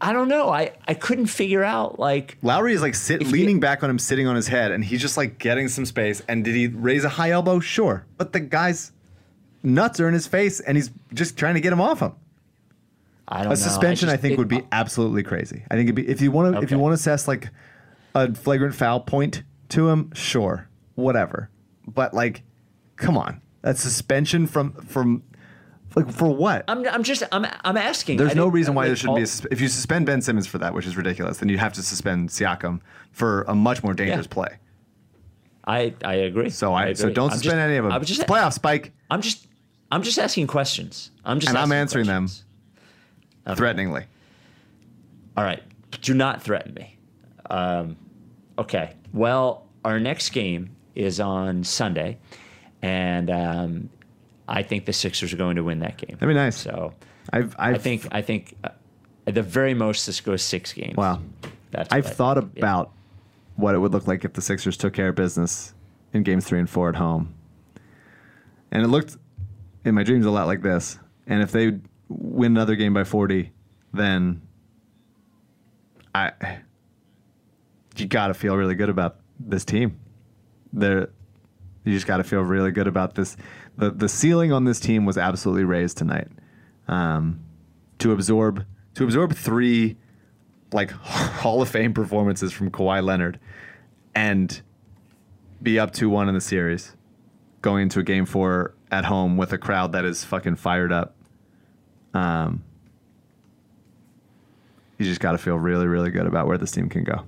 I 0.00 0.12
don't 0.12 0.28
know 0.28 0.48
i 0.48 0.72
i 0.88 0.94
couldn't 0.94 1.26
figure 1.26 1.62
out 1.62 1.98
like 2.00 2.36
Lowry 2.42 2.72
is 2.74 2.82
like 2.82 2.94
sit 2.94 3.20
If 3.22 3.28
he- 3.28 3.32
leaning 3.34 3.60
back 3.60 3.82
on 3.84 3.90
him, 3.90 3.98
sitting 3.98 4.26
on 4.26 4.34
his 4.36 4.48
head, 4.48 4.72
and 4.72 4.84
he's 4.84 5.00
just 5.00 5.16
like 5.16 5.38
getting 5.38 5.68
some 5.68 5.84
space. 5.86 6.20
And 6.28 6.44
did 6.44 6.54
he 6.56 6.66
raise 6.66 7.04
a 7.04 7.08
high 7.08 7.30
elbow? 7.30 7.60
Sure, 7.60 8.04
but 8.16 8.32
the 8.32 8.40
guy's 8.40 8.90
nuts 9.62 10.00
are 10.00 10.08
in 10.08 10.14
his 10.14 10.26
face, 10.26 10.58
and 10.60 10.76
he's 10.76 10.90
just 11.14 11.36
trying 11.36 11.54
to 11.54 11.60
get 11.60 11.72
him 11.72 11.80
off 11.80 12.00
him. 12.00 12.12
i 13.28 13.44
don't 13.44 13.52
A 13.52 13.56
suspension, 13.56 14.08
I, 14.08 14.12
just- 14.12 14.22
think, 14.22 14.32
it- 14.32 14.38
would 14.38 14.48
be 14.48 14.62
absolutely 14.72 15.22
crazy. 15.22 15.62
I 15.70 15.74
think 15.74 15.86
it'd 15.86 15.94
be 15.94 16.08
if 16.08 16.20
you 16.20 16.30
want 16.32 16.56
to 16.56 16.62
if 16.62 16.70
you 16.70 16.78
want 16.78 16.90
to 16.92 16.94
assess 16.94 17.28
like 17.28 17.48
a 18.14 18.34
flagrant 18.34 18.74
foul 18.74 19.00
point 19.00 19.42
to 19.70 19.88
him, 19.88 20.10
sure, 20.14 20.68
whatever. 20.96 21.48
But 21.86 22.12
like, 22.12 22.42
come 22.96 23.16
on, 23.16 23.40
that 23.62 23.76
suspension 23.76 24.46
from 24.48 24.72
from 24.72 25.22
like 25.94 26.10
for 26.12 26.28
what? 26.28 26.64
I'm, 26.68 26.86
I'm 26.88 27.02
just 27.02 27.22
I'm 27.32 27.46
I'm 27.64 27.76
asking. 27.76 28.16
There's 28.18 28.32
I 28.32 28.34
no 28.34 28.46
reason 28.48 28.74
why 28.74 28.82
like, 28.82 28.88
there 28.90 28.96
shouldn't 28.96 29.16
be. 29.16 29.22
A, 29.22 29.52
if 29.52 29.60
you 29.60 29.68
suspend 29.68 30.06
Ben 30.06 30.22
Simmons 30.22 30.46
for 30.46 30.58
that, 30.58 30.72
which 30.74 30.86
is 30.86 30.96
ridiculous, 30.96 31.38
then 31.38 31.48
you 31.48 31.58
have 31.58 31.72
to 31.74 31.82
suspend 31.82 32.28
Siakam 32.28 32.80
for 33.12 33.42
a 33.48 33.54
much 33.54 33.82
more 33.82 33.94
dangerous 33.94 34.26
Yeah. 34.26 34.32
play. 34.34 34.58
I 35.66 35.94
I 36.04 36.14
agree. 36.14 36.50
So 36.50 36.72
I, 36.74 36.92
so 36.94 37.04
agree. 37.04 37.14
don't 37.14 37.30
I'm 37.30 37.36
suspend 37.38 37.58
just- 37.58 37.64
any 37.64 37.76
of 37.76 37.84
them. 37.84 37.92
I'm 37.92 38.04
just 38.04 38.22
playoff 38.22 38.52
spike 38.54 38.92
I'm 39.10 39.20
just 39.20 39.46
I'm 39.92 40.02
just 40.02 40.18
asking 40.18 40.46
questions. 40.46 41.10
I'm 41.24 41.40
just 41.40 41.48
And 41.50 41.58
I'm 41.58 41.72
answering 41.72 42.06
them. 42.06 42.24
questions. 42.24 42.44
Okay. 43.46 43.56
threateningly. 43.56 44.04
All 45.36 45.44
right. 45.44 45.62
Do 46.02 46.14
not 46.14 46.42
threaten 46.42 46.74
me. 46.74 46.96
Um, 47.48 47.96
okay. 48.58 48.94
Well, 49.12 49.66
our 49.84 49.98
next 49.98 50.30
game 50.30 50.76
is 50.94 51.18
on 51.20 51.64
Sunday, 51.64 52.18
and 52.82 53.30
um, 53.30 53.90
I 54.50 54.62
think 54.62 54.84
the 54.84 54.92
Sixers 54.92 55.32
are 55.32 55.36
going 55.36 55.56
to 55.56 55.64
win 55.64 55.78
that 55.80 55.96
game. 55.96 56.16
That'd 56.18 56.28
be 56.28 56.34
nice. 56.34 56.56
So 56.56 56.92
I've, 57.32 57.54
I've 57.58 57.76
I 57.76 57.78
think 57.78 58.06
I 58.10 58.22
think 58.22 58.56
uh, 58.64 58.70
at 59.26 59.34
the 59.34 59.42
very 59.42 59.74
most 59.74 60.06
this 60.06 60.20
goes 60.20 60.42
six 60.42 60.72
games. 60.72 60.96
Wow. 60.96 61.20
That's 61.70 61.92
I've 61.92 62.06
thought 62.06 62.36
think. 62.36 62.52
Yeah. 62.54 62.60
about 62.60 62.90
what 63.56 63.74
it 63.74 63.78
would 63.78 63.92
look 63.92 64.06
like 64.06 64.24
if 64.24 64.32
the 64.32 64.42
Sixers 64.42 64.76
took 64.76 64.92
care 64.92 65.08
of 65.08 65.14
business 65.14 65.74
in 66.12 66.22
games 66.22 66.44
three 66.44 66.58
and 66.58 66.68
four 66.68 66.88
at 66.88 66.96
home. 66.96 67.34
And 68.72 68.82
it 68.82 68.88
looked 68.88 69.16
in 69.84 69.94
my 69.94 70.02
dreams 70.02 70.26
a 70.26 70.30
lot 70.30 70.46
like 70.46 70.62
this. 70.62 70.98
And 71.26 71.42
if 71.42 71.52
they 71.52 71.78
win 72.08 72.52
another 72.52 72.74
game 72.74 72.94
by 72.94 73.04
40, 73.04 73.52
then 73.92 74.42
I 76.14 76.32
you 77.96 78.06
got 78.06 78.28
to 78.28 78.34
feel 78.34 78.56
really 78.56 78.74
good 78.74 78.88
about 78.88 79.20
this 79.38 79.64
team. 79.64 79.98
They're, 80.72 81.08
you 81.84 81.92
just 81.92 82.06
got 82.06 82.18
to 82.18 82.24
feel 82.24 82.40
really 82.40 82.70
good 82.70 82.86
about 82.86 83.14
this. 83.14 83.36
The 83.80 83.90
the 83.90 84.08
ceiling 84.08 84.52
on 84.52 84.64
this 84.64 84.78
team 84.78 85.06
was 85.06 85.18
absolutely 85.18 85.64
raised 85.64 85.96
tonight. 85.96 86.28
Um, 86.86 87.40
to 87.98 88.12
absorb 88.12 88.64
to 88.94 89.04
absorb 89.04 89.34
three 89.34 89.96
like 90.72 90.90
Hall 90.92 91.62
of 91.62 91.68
Fame 91.68 91.94
performances 91.94 92.52
from 92.52 92.70
Kawhi 92.70 93.02
Leonard 93.02 93.40
and 94.14 94.60
be 95.62 95.78
up 95.78 95.92
2 95.92 96.08
1 96.08 96.28
in 96.28 96.34
the 96.34 96.40
series, 96.40 96.94
going 97.62 97.84
into 97.84 98.00
a 98.00 98.02
game 98.02 98.26
four 98.26 98.74
at 98.90 99.04
home 99.04 99.36
with 99.36 99.52
a 99.52 99.58
crowd 99.58 99.92
that 99.92 100.04
is 100.04 100.24
fucking 100.24 100.56
fired 100.56 100.92
up. 100.92 101.14
Um, 102.12 102.64
you 104.98 105.06
just 105.06 105.20
got 105.20 105.32
to 105.32 105.38
feel 105.38 105.58
really, 105.58 105.86
really 105.86 106.10
good 106.10 106.26
about 106.26 106.46
where 106.46 106.58
this 106.58 106.70
team 106.70 106.88
can 106.88 107.04
go. 107.04 107.24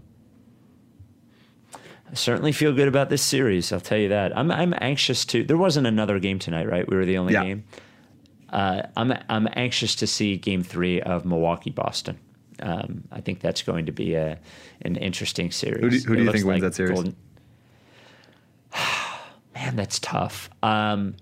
I 2.13 2.15
certainly 2.15 2.53
feel 2.53 2.73
good 2.75 2.89
about 2.89 3.09
this 3.09 3.23
series. 3.23 3.73
I'll 3.73 3.81
tell 3.81 3.97
you 3.99 4.11
that. 4.11 4.37
I'm 4.37 4.51
I'm 4.51 4.75
anxious 4.83 5.25
to. 5.27 5.43
There 5.45 5.57
wasn't 5.57 5.87
another 5.87 6.19
game 6.19 6.39
tonight, 6.39 6.69
right? 6.71 6.87
We 6.89 6.95
were 6.97 7.07
the 7.07 7.17
only 7.17 7.33
Yeah. 7.33 7.43
game. 7.45 7.65
Uh, 8.51 8.83
I'm 8.97 9.15
I'm 9.31 9.49
anxious 9.55 9.95
to 9.97 10.07
see 10.07 10.37
Game 10.37 10.63
Three 10.63 11.01
of 11.01 11.25
Milwaukee 11.25 11.71
Boston. 11.71 12.19
Um, 12.61 13.05
I 13.11 13.23
think 13.23 13.41
that's 13.41 13.63
going 13.63 13.87
to 13.87 13.93
be 13.93 14.15
a 14.15 14.39
an 14.83 14.97
interesting 14.97 15.51
series. 15.51 15.81
Who 15.81 15.89
do 15.91 15.97
you- 15.97 16.03
who 16.03 16.17
do 16.17 16.23
you 16.25 16.33
think 16.33 16.45
wins 16.45 16.61
that 16.61 16.75
series? 16.75 17.03
Man, 19.55 19.77
that's 19.77 19.99
tough. 19.99 20.51
Um, 20.63 21.15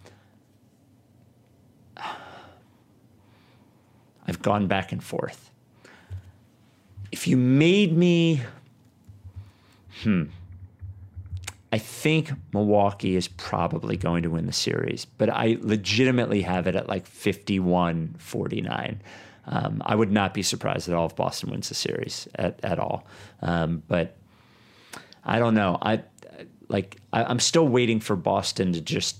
I've 4.26 4.42
gone 4.42 4.66
back 4.66 4.92
and 4.92 5.02
forth. 5.02 5.50
if 7.12 7.26
you 7.26 7.36
made 7.36 7.96
me, 7.96 8.40
hmm, 10.04 10.24
I 11.72 11.78
think 11.78 12.32
Milwaukee 12.52 13.14
is 13.16 13.28
probably 13.28 13.96
going 13.96 14.22
to 14.24 14.30
win 14.30 14.46
the 14.46 14.52
series, 14.52 15.04
but 15.04 15.30
I 15.30 15.56
legitimately 15.60 16.42
have 16.42 16.66
it 16.66 16.74
at 16.74 16.88
like 16.88 17.06
51 17.06 18.16
49. 18.18 19.00
Um, 19.46 19.82
I 19.86 19.94
would 19.94 20.10
not 20.10 20.34
be 20.34 20.42
surprised 20.42 20.88
at 20.88 20.94
all 20.94 21.06
if 21.06 21.16
Boston 21.16 21.50
wins 21.50 21.68
the 21.68 21.74
series 21.74 22.28
at, 22.34 22.58
at 22.64 22.78
all. 22.78 23.06
Um, 23.40 23.82
but 23.88 24.16
I 25.24 25.38
don't 25.38 25.54
know. 25.54 25.78
I 25.80 26.02
like 26.68 26.96
I, 27.12 27.24
I'm 27.24 27.40
still 27.40 27.66
waiting 27.68 28.00
for 28.00 28.16
Boston 28.16 28.72
to 28.72 28.80
just 28.80 29.16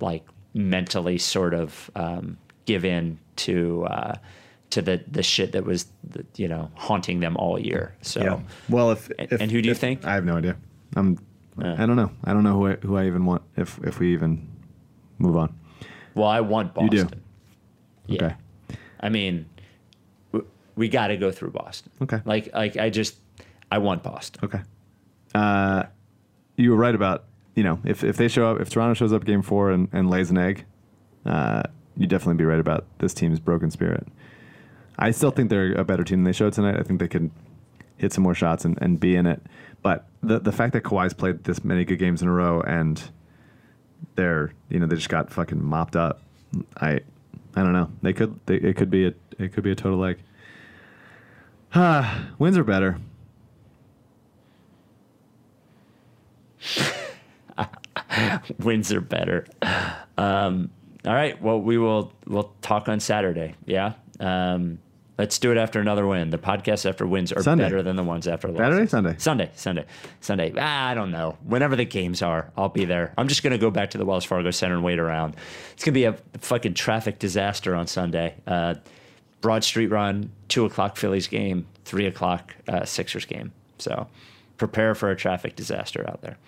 like 0.00 0.24
mentally 0.54 1.18
sort 1.18 1.54
of 1.54 1.90
um, 1.94 2.36
give 2.64 2.84
in 2.84 3.18
to 3.36 3.84
uh, 3.86 4.14
to 4.70 4.82
the 4.82 5.02
the 5.10 5.22
shit 5.22 5.52
that 5.52 5.64
was 5.64 5.86
the, 6.02 6.24
you 6.36 6.48
know 6.48 6.70
haunting 6.74 7.20
them 7.20 7.36
all 7.36 7.58
year. 7.58 7.94
So 8.02 8.22
Yeah. 8.22 8.40
Well, 8.68 8.90
if, 8.92 9.10
And- 9.18 9.32
if 9.32 9.40
and 9.40 9.50
who 9.50 9.60
do 9.62 9.68
you 9.68 9.74
think? 9.74 10.04
I 10.04 10.14
have 10.14 10.24
no 10.24 10.36
idea. 10.36 10.56
I'm. 10.96 11.18
Uh. 11.62 11.74
I 11.78 11.86
don't 11.86 11.96
know. 11.96 12.10
I 12.24 12.32
don't 12.32 12.42
know 12.42 12.54
who 12.54 12.66
I, 12.68 12.74
who 12.76 12.96
I 12.96 13.06
even 13.06 13.24
want. 13.24 13.42
If 13.56 13.78
if 13.84 13.98
we 13.98 14.12
even 14.12 14.48
move 15.18 15.36
on. 15.36 15.54
well, 16.14 16.28
I 16.28 16.40
want 16.40 16.74
Boston. 16.74 16.96
You 16.96 17.04
do. 17.04 17.08
Yeah. 18.06 18.24
Okay. 18.24 18.36
I 19.00 19.08
mean, 19.08 19.46
we 20.76 20.88
got 20.88 21.08
to 21.08 21.16
go 21.16 21.30
through 21.30 21.50
Boston. 21.50 21.92
Okay. 22.02 22.20
Like 22.24 22.52
like 22.54 22.76
I 22.76 22.90
just 22.90 23.18
I 23.70 23.78
want 23.78 24.02
Boston. 24.02 24.44
Okay. 24.44 24.60
Uh, 25.34 25.84
you 26.56 26.70
were 26.70 26.76
right 26.76 26.94
about 26.94 27.24
you 27.54 27.62
know 27.62 27.80
if 27.84 28.04
if 28.04 28.16
they 28.16 28.28
show 28.28 28.50
up 28.50 28.60
if 28.60 28.70
Toronto 28.70 28.94
shows 28.94 29.12
up 29.12 29.24
game 29.24 29.42
four 29.42 29.70
and, 29.70 29.88
and 29.92 30.10
lays 30.10 30.30
an 30.30 30.38
egg, 30.38 30.64
uh, 31.26 31.62
you 31.96 32.06
definitely 32.06 32.34
be 32.34 32.44
right 32.44 32.60
about 32.60 32.86
this 32.98 33.14
team's 33.14 33.40
broken 33.40 33.70
spirit. 33.70 34.06
I 34.98 35.10
still 35.10 35.30
think 35.30 35.50
they're 35.50 35.72
a 35.74 35.84
better 35.84 36.04
team 36.04 36.18
than 36.18 36.24
they 36.24 36.32
showed 36.32 36.52
tonight. 36.52 36.78
I 36.78 36.82
think 36.82 37.00
they 37.00 37.08
can 37.08 37.30
hit 37.96 38.12
some 38.12 38.24
more 38.24 38.34
shots 38.34 38.64
and, 38.64 38.78
and 38.80 38.98
be 38.98 39.16
in 39.16 39.26
it. 39.26 39.42
But 39.82 40.06
the 40.22 40.38
the 40.38 40.52
fact 40.52 40.72
that 40.72 40.82
Kawhi's 40.82 41.12
played 41.14 41.44
this 41.44 41.64
many 41.64 41.84
good 41.84 41.98
games 41.98 42.22
in 42.22 42.28
a 42.28 42.32
row 42.32 42.60
and 42.60 43.02
they're 44.16 44.52
you 44.68 44.78
know 44.78 44.86
they 44.86 44.96
just 44.96 45.08
got 45.08 45.30
fucking 45.30 45.62
mopped 45.62 45.96
up. 45.96 46.22
I 46.76 47.00
I 47.56 47.62
don't 47.62 47.72
know. 47.72 47.90
They 48.02 48.12
could 48.12 48.38
they, 48.46 48.56
it 48.56 48.76
could 48.76 48.90
be 48.90 49.06
a 49.06 49.14
it 49.38 49.52
could 49.52 49.64
be 49.64 49.70
a 49.70 49.76
total 49.76 49.98
leg. 49.98 50.18
Ah, 51.76 52.28
wins 52.38 52.56
are 52.56 52.62
better. 52.62 52.98
Wins 58.60 58.92
are 58.92 59.00
better. 59.00 59.46
Um, 60.16 60.70
all 61.04 61.14
right. 61.14 61.40
Well, 61.40 61.60
we 61.60 61.78
will 61.78 62.12
we'll 62.26 62.52
talk 62.62 62.88
on 62.88 63.00
Saturday. 63.00 63.54
Yeah. 63.66 63.94
Um, 64.20 64.78
let's 65.18 65.38
do 65.38 65.50
it 65.52 65.56
after 65.58 65.80
another 65.80 66.06
win. 66.06 66.30
The 66.30 66.38
podcasts 66.38 66.88
after 66.88 67.06
wins 67.06 67.32
are 67.32 67.42
Sunday. 67.42 67.64
better 67.64 67.82
than 67.82 67.96
the 67.96 68.02
ones 68.02 68.26
after 68.26 68.48
losses. 68.48 68.60
Saturday, 68.64 68.86
Sunday. 68.88 69.14
Sunday, 69.18 69.50
Sunday, 69.54 69.84
Sunday. 70.20 70.52
Ah, 70.58 70.88
I 70.88 70.94
don't 70.94 71.10
know. 71.10 71.36
Whenever 71.44 71.76
the 71.76 71.84
games 71.84 72.22
are, 72.22 72.50
I'll 72.56 72.68
be 72.68 72.84
there. 72.84 73.12
I'm 73.16 73.28
just 73.28 73.42
gonna 73.42 73.58
go 73.58 73.70
back 73.70 73.90
to 73.90 73.98
the 73.98 74.04
Wells 74.04 74.24
Fargo 74.24 74.50
Center 74.50 74.74
and 74.74 74.84
wait 74.84 74.98
around. 74.98 75.36
It's 75.72 75.84
gonna 75.84 75.94
be 75.94 76.04
a 76.04 76.16
fucking 76.38 76.74
traffic 76.74 77.18
disaster 77.18 77.74
on 77.74 77.86
Sunday. 77.86 78.34
Uh, 78.46 78.74
Broad 79.40 79.62
Street 79.62 79.88
run, 79.88 80.30
two 80.48 80.64
o'clock 80.64 80.96
Phillies 80.96 81.28
game, 81.28 81.66
three 81.84 82.06
o'clock 82.06 82.54
uh, 82.66 82.84
Sixers 82.84 83.26
game. 83.26 83.52
So 83.78 84.06
prepare 84.56 84.94
for 84.94 85.10
a 85.10 85.16
traffic 85.16 85.54
disaster 85.56 86.04
out 86.08 86.22
there. 86.22 86.38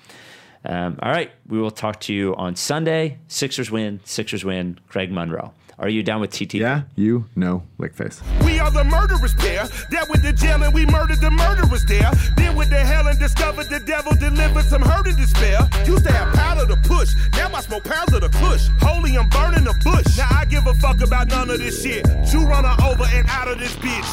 Um, 0.65 0.99
all 1.03 1.11
right, 1.13 1.31
we 1.47 1.61
will 1.61 1.71
talk 1.71 2.01
to 2.01 2.15
you 2.15 2.35
on 2.37 2.57
Sunday. 2.57 3.19
Sixers 3.29 3.71
win. 3.71 4.01
Sixers 4.05 4.45
win. 4.45 4.79
Greg 4.89 5.13
Monroe. 5.13 5.53
Are 5.79 5.91
you 5.91 6.03
down 6.03 6.23
with 6.23 6.31
TT? 6.31 6.55
Yeah, 6.55 6.83
you 6.95 7.27
know, 7.37 7.63
lick 7.77 7.95
face. 7.95 8.23
We 8.47 8.59
are 8.59 8.71
the 8.71 8.83
murderers 8.85 9.35
pair 9.35 9.69
that 9.91 10.09
went 10.09 10.23
to 10.25 10.33
jail 10.33 10.63
and 10.63 10.73
we 10.73 10.87
murdered 10.87 11.21
the 11.21 11.31
murderers 11.31 11.85
there. 11.85 12.11
Then 12.35 12.57
went 12.57 12.71
to 12.71 12.79
hell 12.79 13.07
and 13.07 13.19
discovered 13.19 13.69
the 13.69 13.81
devil 13.81 14.13
delivered 14.15 14.65
some 14.65 14.81
hurt 14.81 15.07
and 15.07 15.19
despair. 15.19 15.69
Used 15.85 16.05
to 16.07 16.13
have 16.13 16.35
powder 16.35 16.67
to 16.67 16.77
push, 16.89 17.13
now 17.35 17.53
I 17.53 17.61
smoke 17.61 17.85
pounds 17.85 18.15
of 18.15 18.23
the 18.23 18.31
kush. 18.31 18.69
Holy, 18.81 19.19
I'm 19.19 19.29
burning 19.29 19.65
the 19.65 19.75
bush. 19.85 20.17
Now 20.17 20.29
I 20.31 20.47
give 20.47 20.67
a 20.67 20.73
fuck 20.75 21.03
about 21.03 21.29
none 21.29 21.51
of 21.51 21.59
this 21.59 21.83
shit. 21.83 22.07
You 22.33 22.47
run 22.47 22.65
her 22.65 22.77
over 22.89 23.05
and 23.13 23.29
out 23.29 23.49
of 23.49 23.59
this 23.59 23.77
bitch. 23.77 24.11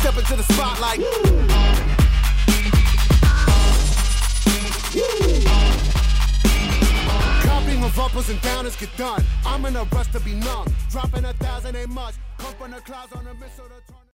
Step 0.00 0.18
into 0.18 0.34
the 0.34 0.42
spotlight. 0.42 1.00
Copying 1.46 1.65
of 7.86 7.98
uppers 8.00 8.28
and 8.30 8.40
downers 8.40 8.78
get 8.78 8.94
done. 8.96 9.22
I'm 9.44 9.64
in 9.64 9.76
a 9.76 9.84
rush 9.84 10.10
to 10.12 10.20
be 10.20 10.34
numb. 10.34 10.66
Dropping 10.90 11.24
a 11.24 11.32
thousand 11.34 11.76
ain't 11.76 11.90
much. 11.90 12.14
Come 12.38 12.54
from 12.54 12.70
the 12.72 12.80
clouds 12.80 13.12
on 13.12 13.26
a 13.26 13.34
missile. 13.34 13.66